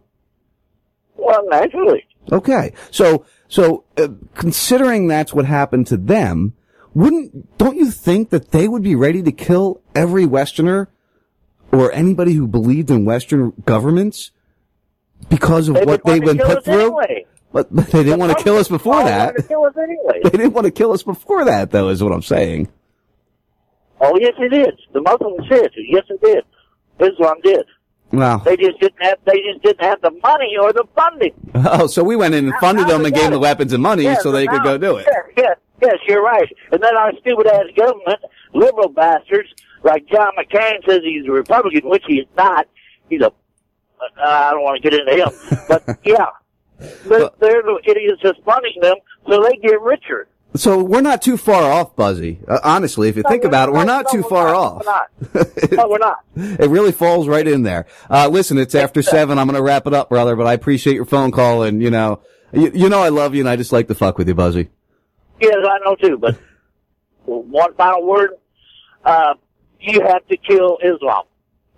Well, 1.15 1.47
naturally. 1.47 2.07
Okay. 2.31 2.73
So, 2.89 3.25
so, 3.47 3.85
uh, 3.97 4.07
considering 4.33 5.07
that's 5.07 5.31
what 5.31 5.45
happened 5.45 5.87
to 5.87 5.97
them, 5.97 6.53
wouldn't, 6.95 7.57
don't 7.59 7.77
you 7.77 7.91
think 7.91 8.31
that 8.31 8.51
they 8.51 8.67
would 8.67 8.83
be 8.83 8.95
ready 8.95 9.21
to 9.21 9.31
kill 9.31 9.81
every 9.93 10.25
Westerner 10.25 10.89
or 11.71 11.91
anybody 11.91 12.33
who 12.33 12.47
believed 12.47 12.89
in 12.89 13.05
Western 13.05 13.53
governments 13.65 14.31
because 15.29 15.69
of 15.69 15.75
They 15.75 15.85
what 15.85 16.03
they've 16.03 16.23
been 16.23 16.39
put 16.39 16.65
through? 16.65 16.99
Anyway. 16.99 17.25
But, 17.57 17.75
but 17.75 17.87
they 17.87 18.03
didn't 18.03 18.19
want 18.19 18.37
to 18.37 18.43
kill 18.43 18.57
us 18.57 18.67
before 18.67 19.03
that. 19.03 19.35
to 19.35 19.41
kill 19.41 19.65
us 19.65 19.73
anyway. 19.75 20.21
They 20.23 20.29
didn't 20.29 20.53
want 20.53 20.65
to 20.65 20.71
kill 20.71 20.91
us 20.91 21.01
before 21.01 21.43
that, 21.45 21.71
though, 21.71 21.89
is 21.89 22.03
what 22.03 22.13
I'm 22.13 22.21
saying. 22.21 22.69
Oh, 23.99 24.15
yes, 24.19 24.33
it 24.37 24.53
is. 24.53 24.79
The 24.93 25.01
Muslims 25.01 25.49
did. 25.49 25.71
Yes, 25.89 26.03
it 26.07 26.21
did. 26.21 26.43
Islam 26.99 27.37
did. 27.43 27.65
Well, 28.11 28.37
They 28.45 28.57
just 28.57 28.79
didn't 28.79 29.01
have. 29.01 29.17
They 29.25 29.41
just 29.51 29.63
didn't 29.63 29.81
have 29.81 29.99
the 30.01 30.11
money 30.21 30.55
or 30.61 30.71
the 30.71 30.85
funding. 30.95 31.33
oh, 31.55 31.87
so 31.87 32.03
we 32.03 32.15
went 32.15 32.35
in 32.35 32.45
and 32.45 32.53
funded 32.61 32.87
them 32.87 33.03
and 33.03 33.11
gave 33.11 33.23
them 33.23 33.31
the 33.33 33.39
weapons 33.39 33.73
and 33.73 33.81
money 33.81 34.03
Yes, 34.03 34.21
so 34.21 34.31
they 34.31 34.45
could 34.45 34.61
go 34.61 34.77
do 34.77 34.97
it. 34.97 35.07
Yes, 35.09 35.25
yes, 35.35 35.57
yes, 35.81 35.95
you're 36.07 36.21
right. 36.23 36.47
And 36.71 36.81
then 36.83 36.95
our 36.95 37.11
stupid 37.21 37.47
ass 37.47 37.65
government, 37.75 38.19
liberal 38.53 38.89
bastards 38.89 39.49
like 39.83 40.05
John 40.07 40.31
McCain 40.37 40.85
says 40.87 40.99
he's 41.03 41.25
a 41.25 41.31
Republican, 41.31 41.89
which 41.89 42.03
he 42.07 42.17
is 42.19 42.27
not. 42.37 42.67
He's 43.09 43.21
a. 43.21 43.27
Uh, 43.29 43.31
I 44.21 44.51
don't 44.51 44.61
want 44.61 44.79
to 44.81 44.87
get 44.89 44.99
into 44.99 45.25
him, 45.25 45.65
but 45.67 45.83
yeah, 46.05 46.27
they're, 46.79 47.29
they're 47.39 47.61
the 47.61 47.79
idiots 47.85 48.21
just 48.21 48.41
funding 48.43 48.75
them 48.81 48.95
so 49.29 49.43
they 49.43 49.57
get 49.57 49.81
richer. 49.81 50.27
So 50.55 50.81
we're 50.81 51.01
not 51.01 51.21
too 51.21 51.37
far 51.37 51.71
off, 51.71 51.95
Buzzy. 51.95 52.39
Uh, 52.47 52.59
honestly, 52.63 53.09
if 53.09 53.17
you 53.17 53.23
think 53.23 53.43
about 53.43 53.69
it, 53.69 53.73
we're 53.73 53.85
not 53.85 54.09
too 54.09 54.23
far 54.23 54.55
off. 54.55 54.83
We're 54.85 55.41
not. 55.43 55.71
no, 55.71 55.87
we're 55.87 55.97
not. 55.97 56.23
It 56.35 56.69
really 56.69 56.91
falls 56.91 57.27
right 57.27 57.47
in 57.47 57.63
there. 57.63 57.85
Uh, 58.09 58.27
listen, 58.29 58.57
it's 58.57 58.73
after 58.73 59.01
seven. 59.01 59.37
I'm 59.37 59.47
going 59.47 59.57
to 59.57 59.61
wrap 59.61 59.85
it 59.85 59.93
up, 59.93 60.09
brother, 60.09 60.35
but 60.35 60.47
I 60.47 60.53
appreciate 60.53 60.95
your 60.95 61.05
phone 61.05 61.31
call 61.31 61.63
and, 61.63 61.83
you 61.83 61.91
know, 61.91 62.21
you, 62.53 62.71
you 62.73 62.89
know 62.89 62.99
I 62.99 63.09
love 63.09 63.35
you 63.35 63.41
and 63.41 63.49
I 63.49 63.55
just 63.55 63.71
like 63.71 63.87
to 63.89 63.95
fuck 63.95 64.17
with 64.17 64.27
you, 64.27 64.35
Buzzy. 64.35 64.69
Yes, 65.39 65.55
I 65.63 65.77
know 65.85 65.95
too. 65.95 66.17
But 66.17 66.39
one 67.25 67.73
final 67.75 68.05
word: 68.05 68.31
uh, 69.03 69.35
you 69.79 70.01
have 70.01 70.25
to 70.27 70.37
kill 70.37 70.77
Islam. 70.81 71.25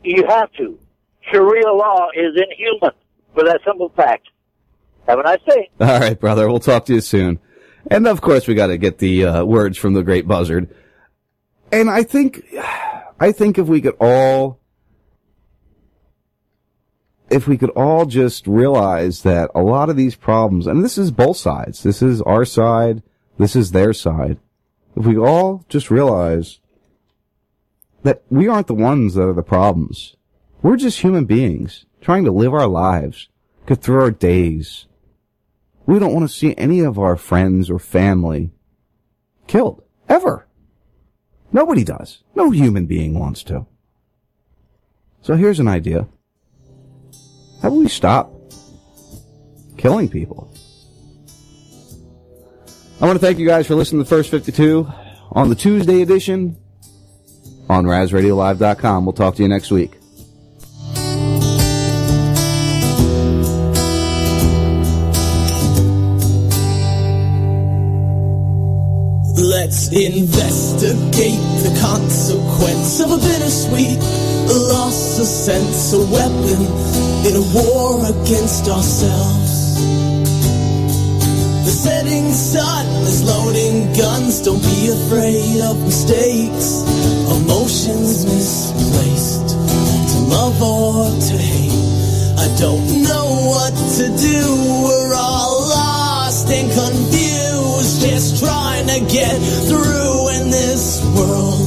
You 0.03 0.25
have 0.27 0.51
to. 0.53 0.79
Sharia 1.31 1.71
law 1.71 2.07
is 2.15 2.35
inhuman 2.35 2.91
for 3.33 3.43
that 3.43 3.59
simple 3.65 3.89
fact. 3.89 4.27
Have 5.09 5.19
a 5.19 5.23
nice 5.23 5.39
day. 5.49 5.69
All 5.79 5.99
right, 5.99 6.19
brother. 6.19 6.47
We'll 6.47 6.59
talk 6.59 6.85
to 6.85 6.93
you 6.93 7.01
soon. 7.01 7.39
And 7.89 8.07
of 8.07 8.21
course, 8.21 8.47
we 8.47 8.53
got 8.53 8.67
to 8.67 8.77
get 8.77 8.99
the 8.99 9.25
uh, 9.25 9.43
words 9.43 9.75
from 9.75 9.95
the 9.95 10.03
great 10.03 10.27
buzzard. 10.27 10.73
And 11.71 11.89
I 11.89 12.03
think, 12.03 12.45
I 13.19 13.31
think 13.31 13.57
if 13.57 13.67
we 13.67 13.81
could 13.81 13.95
all, 13.99 14.59
if 17.29 17.47
we 17.47 17.57
could 17.57 17.71
all 17.71 18.05
just 18.05 18.45
realize 18.45 19.23
that 19.23 19.49
a 19.55 19.61
lot 19.61 19.89
of 19.89 19.97
these 19.97 20.15
problems, 20.15 20.67
and 20.67 20.83
this 20.83 20.97
is 20.97 21.09
both 21.09 21.37
sides, 21.37 21.81
this 21.81 22.03
is 22.03 22.21
our 22.21 22.45
side, 22.45 23.01
this 23.39 23.55
is 23.55 23.71
their 23.71 23.93
side. 23.93 24.37
If 24.95 25.05
we 25.05 25.17
all 25.17 25.65
just 25.69 25.89
realize 25.89 26.59
that 28.03 28.21
we 28.29 28.47
aren't 28.47 28.67
the 28.67 28.73
ones 28.75 29.15
that 29.15 29.27
are 29.27 29.33
the 29.33 29.41
problems. 29.41 30.15
We're 30.61 30.77
just 30.77 31.01
human 31.01 31.25
beings 31.25 31.85
trying 31.99 32.25
to 32.25 32.31
live 32.31 32.53
our 32.53 32.67
lives, 32.67 33.27
get 33.65 33.81
through 33.81 34.01
our 34.01 34.11
days. 34.11 34.85
We 35.89 35.97
don't 35.97 36.13
want 36.13 36.29
to 36.29 36.35
see 36.35 36.53
any 36.55 36.81
of 36.81 36.99
our 36.99 37.17
friends 37.17 37.67
or 37.67 37.79
family 37.79 38.51
killed. 39.47 39.81
Ever. 40.07 40.45
Nobody 41.51 41.83
does. 41.83 42.21
No 42.35 42.51
human 42.51 42.85
being 42.85 43.17
wants 43.17 43.41
to. 43.45 43.65
So 45.23 45.33
here's 45.33 45.59
an 45.59 45.67
idea. 45.67 46.07
How 47.63 47.69
about 47.69 47.77
we 47.79 47.87
stop 47.87 48.31
killing 49.79 50.09
people? 50.09 50.53
I 53.01 53.07
want 53.07 53.19
to 53.19 53.25
thank 53.25 53.39
you 53.39 53.47
guys 53.47 53.65
for 53.65 53.73
listening 53.73 54.03
to 54.03 54.07
the 54.07 54.15
first 54.15 54.29
52 54.29 54.87
on 55.31 55.49
the 55.49 55.55
Tuesday 55.55 56.03
edition 56.03 56.55
on 57.67 57.85
RasRadioLive.com. 57.85 59.07
We'll 59.07 59.13
talk 59.13 59.33
to 59.37 59.41
you 59.41 59.49
next 59.49 59.71
week. 59.71 59.98
Let's 69.39 69.87
investigate 69.87 71.39
the 71.63 71.77
consequence 71.81 72.99
of 72.99 73.11
a 73.11 73.17
bittersweet 73.17 73.99
a 74.49 74.59
loss 74.73 75.19
of 75.19 75.25
sense, 75.25 75.93
a 75.93 75.99
weapon 76.11 76.61
in 77.27 77.35
a 77.37 77.45
war 77.53 78.01
against 78.01 78.67
ourselves. 78.67 79.77
The 81.65 81.71
setting 81.71 82.31
sun 82.31 82.87
is 83.05 83.23
loading 83.23 83.93
guns, 83.93 84.41
don't 84.41 84.61
be 84.61 84.89
afraid 84.89 85.61
of 85.61 85.77
mistakes, 85.83 86.81
emotions 87.29 88.25
misplaced, 88.25 89.49
to 89.49 90.17
love 90.33 90.57
or 90.61 91.13
to 91.29 91.37
hate. 91.37 92.39
I 92.41 92.47
don't 92.57 93.03
know 93.03 93.27
what 93.53 93.73
to 94.01 94.05
do, 94.17 94.39
we're 94.83 95.13
all 95.13 95.69
lost 95.69 96.49
and 96.49 96.71
confused, 96.71 97.08
get 99.07 99.37
through 99.69 100.29
in 100.35 100.49
this 100.49 101.03
world. 101.15 101.61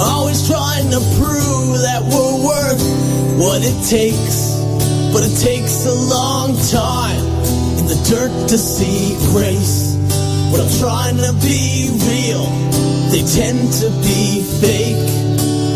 Always 0.00 0.46
trying 0.46 0.90
to 0.90 1.00
prove 1.18 1.78
that 1.82 2.00
we're 2.06 2.38
worth 2.46 2.82
what 3.38 3.60
it 3.62 3.76
takes, 3.84 4.56
but 5.12 5.22
it 5.26 5.34
takes 5.42 5.84
a 5.86 5.94
long 5.94 6.54
time 6.70 7.20
in 7.78 7.86
the 7.86 7.98
dirt 8.08 8.48
to 8.48 8.56
see 8.58 9.18
grace. 9.32 9.96
But 10.50 10.60
I'm 10.60 10.72
trying 10.78 11.16
to 11.18 11.32
be 11.42 11.90
real, 12.08 12.46
They 13.10 13.22
tend 13.26 13.72
to 13.82 13.90
be 14.00 14.42
fake, 14.62 15.04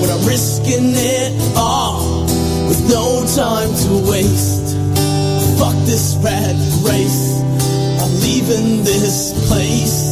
but 0.01 0.09
I'm 0.11 0.24
risking 0.27 0.93
it 0.94 1.32
all 1.57 2.24
with 2.69 2.89
no 2.89 3.27
time 3.35 3.69
to 3.69 4.11
waste. 4.11 4.77
Fuck 5.59 5.77
this 5.85 6.16
rat 6.23 6.57
race. 6.82 7.40
I'm 8.01 8.12
leaving 8.20 8.85
this 8.85 9.32
place. 9.49 10.11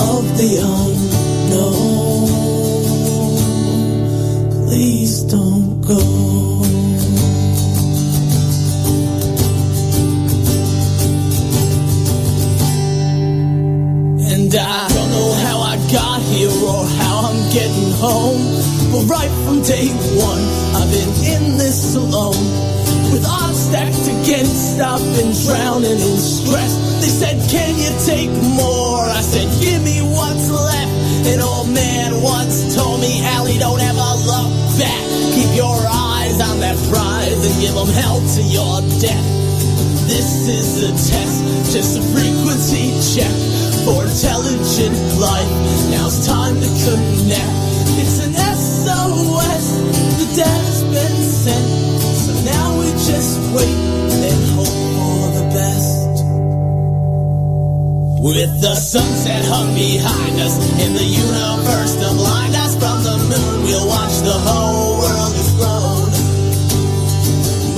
of 0.00 0.24
the 0.38 0.50
unknown. 0.62 2.28
Please 4.66 5.22
don't 5.24 5.80
go. 5.82 6.00
And 14.32 14.54
I 14.54 14.88
don't 14.88 15.10
know 15.10 15.32
how 15.44 15.58
I 15.60 15.76
got 15.92 16.22
here 16.22 16.48
or 16.48 16.86
how 17.00 17.16
I'm 17.28 17.52
getting 17.52 17.92
home. 17.92 18.69
But 18.90 19.06
right 19.06 19.30
from 19.46 19.62
day 19.62 19.86
one, 20.18 20.42
I've 20.74 20.90
been 20.90 21.14
in 21.22 21.58
this 21.58 21.94
alone. 21.94 22.42
With 23.14 23.22
odds 23.22 23.70
stacked 23.70 24.06
against, 24.10 24.82
I've 24.82 24.98
been 25.14 25.30
drowning 25.46 25.94
in 25.94 26.18
stress. 26.18 26.74
They 26.98 27.06
said, 27.06 27.38
Can 27.46 27.78
you 27.78 27.90
take 28.02 28.30
more? 28.58 29.06
I 29.06 29.22
said, 29.22 29.46
Give 29.62 29.78
me 29.86 30.02
what's 30.02 30.50
left. 30.50 30.90
An 31.30 31.38
old 31.38 31.70
man 31.70 32.20
once 32.20 32.74
told 32.74 33.00
me, 33.00 33.22
Allie, 33.38 33.58
don't 33.58 33.78
ever 33.78 34.10
look 34.26 34.50
back. 34.74 35.02
Keep 35.38 35.54
your 35.54 35.78
eyes 35.86 36.42
on 36.42 36.58
that 36.58 36.74
prize 36.90 37.38
and 37.46 37.54
give 37.62 37.78
them 37.78 37.90
hell 37.94 38.18
to 38.18 38.42
your 38.42 38.82
death. 38.98 39.26
This 40.10 40.50
is 40.50 40.82
a 40.82 40.90
test, 40.90 41.46
just 41.70 41.94
a 41.94 42.02
frequency 42.10 42.90
check 43.14 43.30
for 43.86 44.02
intelligent 44.02 44.98
life. 45.22 45.50
Now 45.94 46.10
it's 46.10 46.26
time 46.26 46.58
to 46.58 46.70
connect. 46.82 47.54
It's 48.02 48.18
an 48.26 48.34
With 58.20 58.60
the 58.60 58.74
sunset 58.74 59.44
hung 59.46 59.74
behind 59.74 60.38
us 60.40 60.54
and 60.78 60.94
the 60.94 61.02
universe 61.02 61.94
to 61.96 62.08
blind 62.14 62.54
us 62.54 62.76
from 62.76 63.02
the 63.02 63.16
moon, 63.16 63.64
we'll 63.64 63.88
watch 63.88 64.12
the 64.20 64.38
whole 64.46 65.00
world 65.00 65.34
explode. 65.40 66.12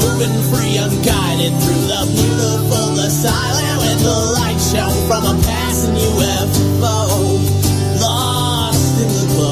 Moving 0.03 0.37
free, 0.51 0.77
unguided 0.77 1.55
through 1.63 1.85
the 1.87 2.03
beautiful, 2.11 2.63
silent, 3.09 3.79
with 3.87 4.03
the 4.03 4.19
light 4.35 4.61
show 4.61 4.91
from 5.07 5.23
a 5.31 5.35
passing 5.47 5.95
UFO. 5.95 6.97
Lost 8.03 9.01
in 9.01 9.09
the 9.09 9.27
glow 9.35 9.52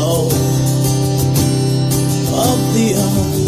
the 2.72 2.92
unknown. 2.92 3.39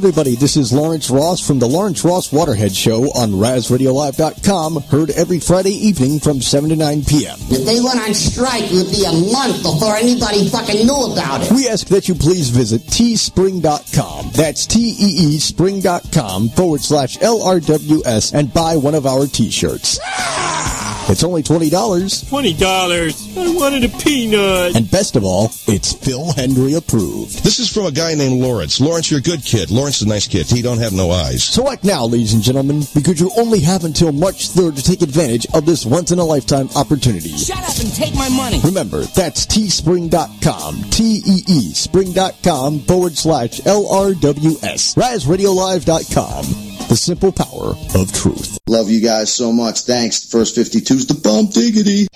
Everybody? 0.00 0.34
This 0.34 0.56
is 0.56 0.72
Lawrence 0.72 1.10
Ross 1.10 1.46
from 1.46 1.58
the 1.58 1.68
Lawrence 1.68 2.02
Ross 2.02 2.30
Waterhead 2.30 2.74
Show 2.74 3.10
on 3.10 3.32
RasRadioLive.com, 3.32 4.80
heard 4.84 5.10
every 5.10 5.38
Friday 5.40 5.72
evening 5.72 6.18
from 6.18 6.40
7 6.40 6.70
to 6.70 6.76
9 6.76 7.04
p.m. 7.04 7.36
If 7.50 7.66
they 7.66 7.82
went 7.82 8.00
on 8.00 8.14
strike, 8.14 8.62
it 8.64 8.72
would 8.72 8.90
be 8.90 9.04
a 9.04 9.12
month 9.30 9.62
before 9.62 9.96
anybody 9.96 10.48
fucking 10.48 10.86
knew 10.86 11.12
about 11.12 11.42
it. 11.42 11.52
We 11.52 11.68
ask 11.68 11.86
that 11.88 12.08
you 12.08 12.14
please 12.14 12.48
visit 12.48 12.80
teespring.com. 12.80 14.30
That's 14.32 14.66
T-E-E 14.66 15.38
spring.com 15.38 16.48
forward 16.48 16.80
slash 16.80 17.20
L-R-W-S 17.20 18.32
and 18.32 18.54
buy 18.54 18.76
one 18.78 18.94
of 18.94 19.04
our 19.04 19.26
t-shirts. 19.26 20.00
Ah! 20.02 20.79
It's 21.10 21.24
only 21.24 21.42
$20. 21.42 21.68
$20. 21.70 23.36
I 23.36 23.54
wanted 23.56 23.84
a 23.84 23.88
peanut. 23.98 24.76
And 24.76 24.88
best 24.88 25.16
of 25.16 25.24
all, 25.24 25.46
it's 25.66 25.92
Phil 25.92 26.32
Hendrie 26.34 26.76
approved. 26.76 27.42
This 27.42 27.58
is 27.58 27.68
from 27.68 27.86
a 27.86 27.90
guy 27.90 28.14
named 28.14 28.40
Lawrence. 28.40 28.80
Lawrence, 28.80 29.10
you're 29.10 29.18
a 29.18 29.22
good 29.22 29.42
kid. 29.42 29.72
Lawrence 29.72 29.96
is 29.96 30.02
a 30.02 30.08
nice 30.08 30.28
kid. 30.28 30.46
He 30.46 30.62
don't 30.62 30.78
have 30.78 30.92
no 30.92 31.10
eyes. 31.10 31.42
So 31.42 31.68
act 31.68 31.82
now, 31.82 32.04
ladies 32.06 32.32
and 32.32 32.42
gentlemen, 32.42 32.82
because 32.94 33.20
you 33.20 33.32
only 33.36 33.58
have 33.58 33.84
until 33.84 34.12
March 34.12 34.50
3rd 34.50 34.76
to 34.76 34.82
take 34.84 35.02
advantage 35.02 35.46
of 35.52 35.66
this 35.66 35.84
once-in-a-lifetime 35.84 36.68
opportunity. 36.76 37.36
Shut 37.36 37.58
up 37.58 37.78
and 37.80 37.92
take 37.92 38.14
my 38.14 38.28
money. 38.28 38.60
Remember, 38.62 39.00
that's 39.00 39.46
teespring.com, 39.46 40.82
T-E-E 40.90 41.72
spring.com 41.74 42.80
forward 42.80 43.16
slash 43.16 43.66
L-R-W-S, 43.66 44.94
RasRadioLive.com. 44.94 46.69
The 46.90 46.96
simple 46.96 47.30
power 47.30 47.76
of 47.94 48.12
truth. 48.12 48.58
Love 48.68 48.90
you 48.90 49.00
guys 49.00 49.32
so 49.32 49.52
much. 49.52 49.82
Thanks. 49.82 50.28
First 50.28 50.56
52's 50.56 51.06
the 51.06 51.14
bump 51.14 51.52
diggity. 51.52 52.08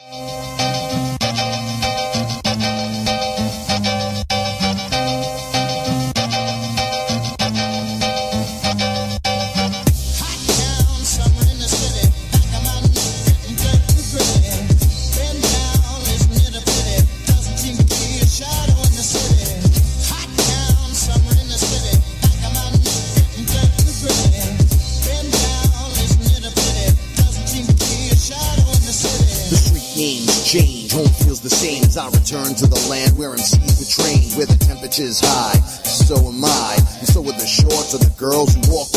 Return 32.35 32.55
to 32.55 32.67
the 32.67 32.89
land 32.91 33.17
where 33.17 33.31
MCs 33.31 33.79
were 33.79 33.87
trained, 33.87 34.35
where 34.35 34.47
the 34.47 34.59
temperature's 34.59 35.21
high. 35.21 35.55
So 35.87 36.17
am 36.17 36.45
I. 36.45 36.75
And 36.99 37.07
so 37.07 37.21
are 37.23 37.31
the 37.31 37.47
shorts 37.47 37.95
of 37.95 38.01
the 38.01 38.11
girls 38.19 38.55
who 38.55 38.63
walk 38.75 38.91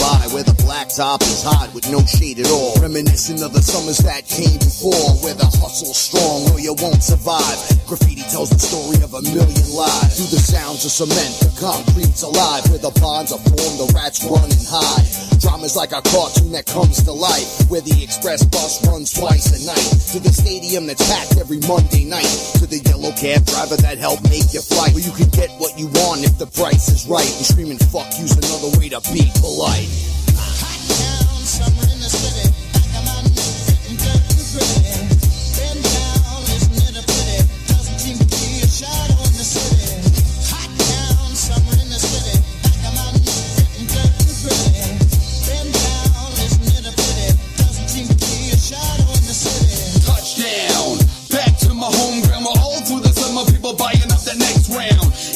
top 0.98 1.22
is 1.30 1.46
hot 1.46 1.70
with 1.78 1.86
no 1.94 2.02
shade 2.10 2.42
at 2.42 2.50
all. 2.50 2.74
Reminiscent 2.82 3.46
of 3.46 3.54
the 3.54 3.62
summers 3.62 4.02
that 4.02 4.26
came 4.26 4.58
before 4.58 5.14
where 5.22 5.38
the 5.38 5.46
hustle's 5.46 5.94
strong 5.94 6.50
or 6.50 6.58
you 6.58 6.74
won't 6.82 7.06
survive. 7.06 7.54
Graffiti 7.86 8.26
tells 8.34 8.50
the 8.50 8.58
story 8.58 8.98
of 9.06 9.14
a 9.14 9.22
million 9.30 9.68
lives. 9.78 10.18
Through 10.18 10.34
the 10.34 10.42
sounds 10.42 10.90
of 10.90 10.90
cement, 10.90 11.38
the 11.46 11.54
concrete's 11.62 12.26
alive. 12.26 12.66
Where 12.74 12.82
the 12.82 12.90
bonds 12.98 13.30
are 13.30 13.38
formed, 13.46 13.78
the 13.78 13.94
rats 13.94 14.26
running 14.26 14.66
high. 14.66 15.06
Drama's 15.38 15.78
like 15.78 15.94
a 15.94 16.02
cartoon 16.02 16.50
that 16.58 16.66
comes 16.66 17.06
to 17.06 17.14
life. 17.14 17.70
Where 17.70 17.86
the 17.86 18.02
express 18.02 18.42
bus 18.42 18.82
runs 18.90 19.14
twice 19.14 19.54
a 19.54 19.62
night. 19.70 19.94
To 20.14 20.18
the 20.18 20.34
stadium 20.34 20.90
that's 20.90 21.06
packed 21.06 21.38
every 21.38 21.62
Monday 21.70 22.10
night. 22.10 22.34
To 22.58 22.66
the 22.66 22.82
yellow 22.90 23.14
cab 23.14 23.46
driver 23.46 23.78
that 23.86 24.02
helped 24.02 24.26
make 24.34 24.50
your 24.50 24.66
flight. 24.66 24.98
Where 24.98 25.06
you 25.06 25.14
can 25.14 25.30
get 25.30 25.54
what 25.62 25.78
you 25.78 25.94
want 26.02 26.26
if 26.26 26.42
the 26.42 26.50
price 26.50 26.90
is 26.90 27.06
right. 27.06 27.30
And 27.30 27.46
screaming 27.46 27.78
fuck 27.94 28.10
you's 28.18 28.34
another 28.34 28.74
way 28.82 28.90
to 28.90 28.98
be 29.14 29.30
polite. 29.46 30.17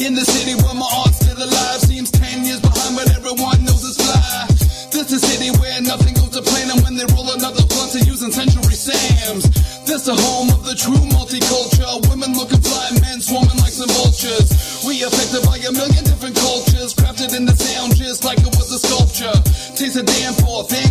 In 0.01 0.15
the 0.15 0.25
city 0.25 0.57
where 0.65 0.73
my 0.73 0.89
art's 1.05 1.21
still 1.21 1.37
alive. 1.37 1.77
Seems 1.77 2.09
10 2.09 2.41
years 2.41 2.57
behind, 2.57 2.97
but 2.97 3.05
everyone 3.13 3.61
knows 3.61 3.85
it's 3.85 4.01
fly. 4.01 4.49
This 4.89 5.13
is 5.13 5.21
a 5.21 5.27
city 5.29 5.53
where 5.61 5.77
nothing 5.77 6.17
goes 6.17 6.33
to 6.33 6.41
plan, 6.41 6.73
and 6.73 6.81
when 6.81 6.97
they 6.97 7.05
roll 7.13 7.29
another 7.29 7.61
blunt, 7.69 7.93
they're 7.93 8.09
using 8.09 8.33
Century 8.33 8.73
Sam's. 8.73 9.45
This 9.85 10.09
the 10.09 10.17
home 10.17 10.49
of 10.57 10.65
the 10.65 10.73
true 10.73 10.97
multicultural. 11.13 12.01
Women 12.09 12.33
looking 12.33 12.65
fly, 12.65 12.97
men 12.97 13.21
swarming 13.21 13.61
like 13.61 13.77
some 13.77 13.93
vultures. 13.93 14.81
We 14.81 15.05
affected 15.05 15.45
by 15.45 15.61
a 15.61 15.69
million 15.69 16.01
different 16.01 16.33
cultures, 16.33 16.97
crafted 16.97 17.37
in 17.37 17.45
the 17.45 17.53
sound 17.53 17.93
just 17.93 18.25
like 18.25 18.41
it 18.41 18.51
was 18.57 18.73
a 18.73 18.81
sculpture. 18.81 19.37
Taste 19.77 20.01
of 20.01 20.09
Danforth 20.09 20.73
and 20.73 20.90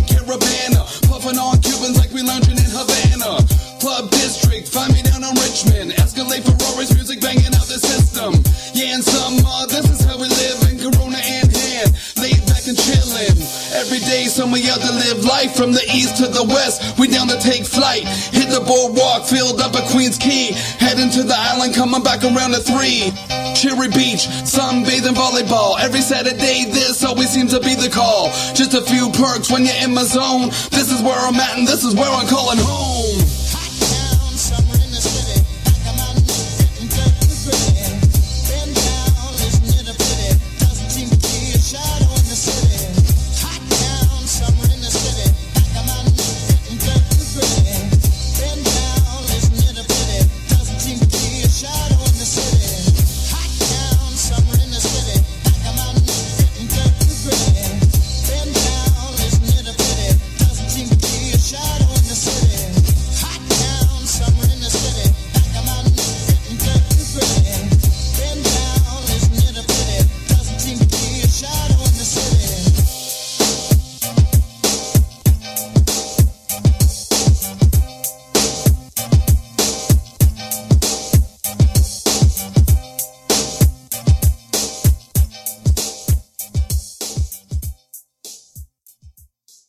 Every 14.31 14.43
day, 14.43 14.43
some 14.43 14.51
we 14.51 14.69
out 14.69 14.79
to 14.79 14.91
live 14.91 15.25
life 15.25 15.55
from 15.55 15.73
the 15.73 15.83
east 15.93 16.17
to 16.17 16.27
the 16.27 16.43
west. 16.43 16.97
We 16.97 17.07
down 17.07 17.27
to 17.27 17.39
take 17.39 17.65
flight. 17.65 18.03
Hit 18.31 18.49
the 18.49 18.61
boardwalk, 18.61 19.25
filled 19.25 19.59
up 19.59 19.75
at 19.75 19.89
Queens 19.89 20.17
Quay. 20.17 20.53
Heading 20.79 21.09
to 21.11 21.23
the 21.23 21.35
island, 21.35 21.75
coming 21.75 22.03
back 22.03 22.23
around 22.23 22.53
at 22.53 22.63
three. 22.63 23.11
Cherry 23.55 23.89
Beach, 23.89 24.27
sunbathing 24.47 25.15
volleyball. 25.15 25.79
Every 25.79 26.01
Saturday, 26.01 26.65
this 26.71 27.03
always 27.03 27.29
seems 27.29 27.51
to 27.53 27.59
be 27.59 27.75
the 27.75 27.89
call. 27.89 28.29
Just 28.53 28.73
a 28.73 28.81
few 28.81 29.11
perks 29.11 29.51
when 29.51 29.65
you're 29.65 29.81
in 29.83 29.93
my 29.93 30.03
zone. 30.03 30.49
This 30.71 30.91
is 30.91 31.01
where 31.01 31.17
I'm 31.17 31.35
at, 31.35 31.57
and 31.57 31.67
this 31.67 31.83
is 31.83 31.95
where 31.95 32.09
I'm 32.09 32.27
calling 32.27 32.59
home. 32.59 33.30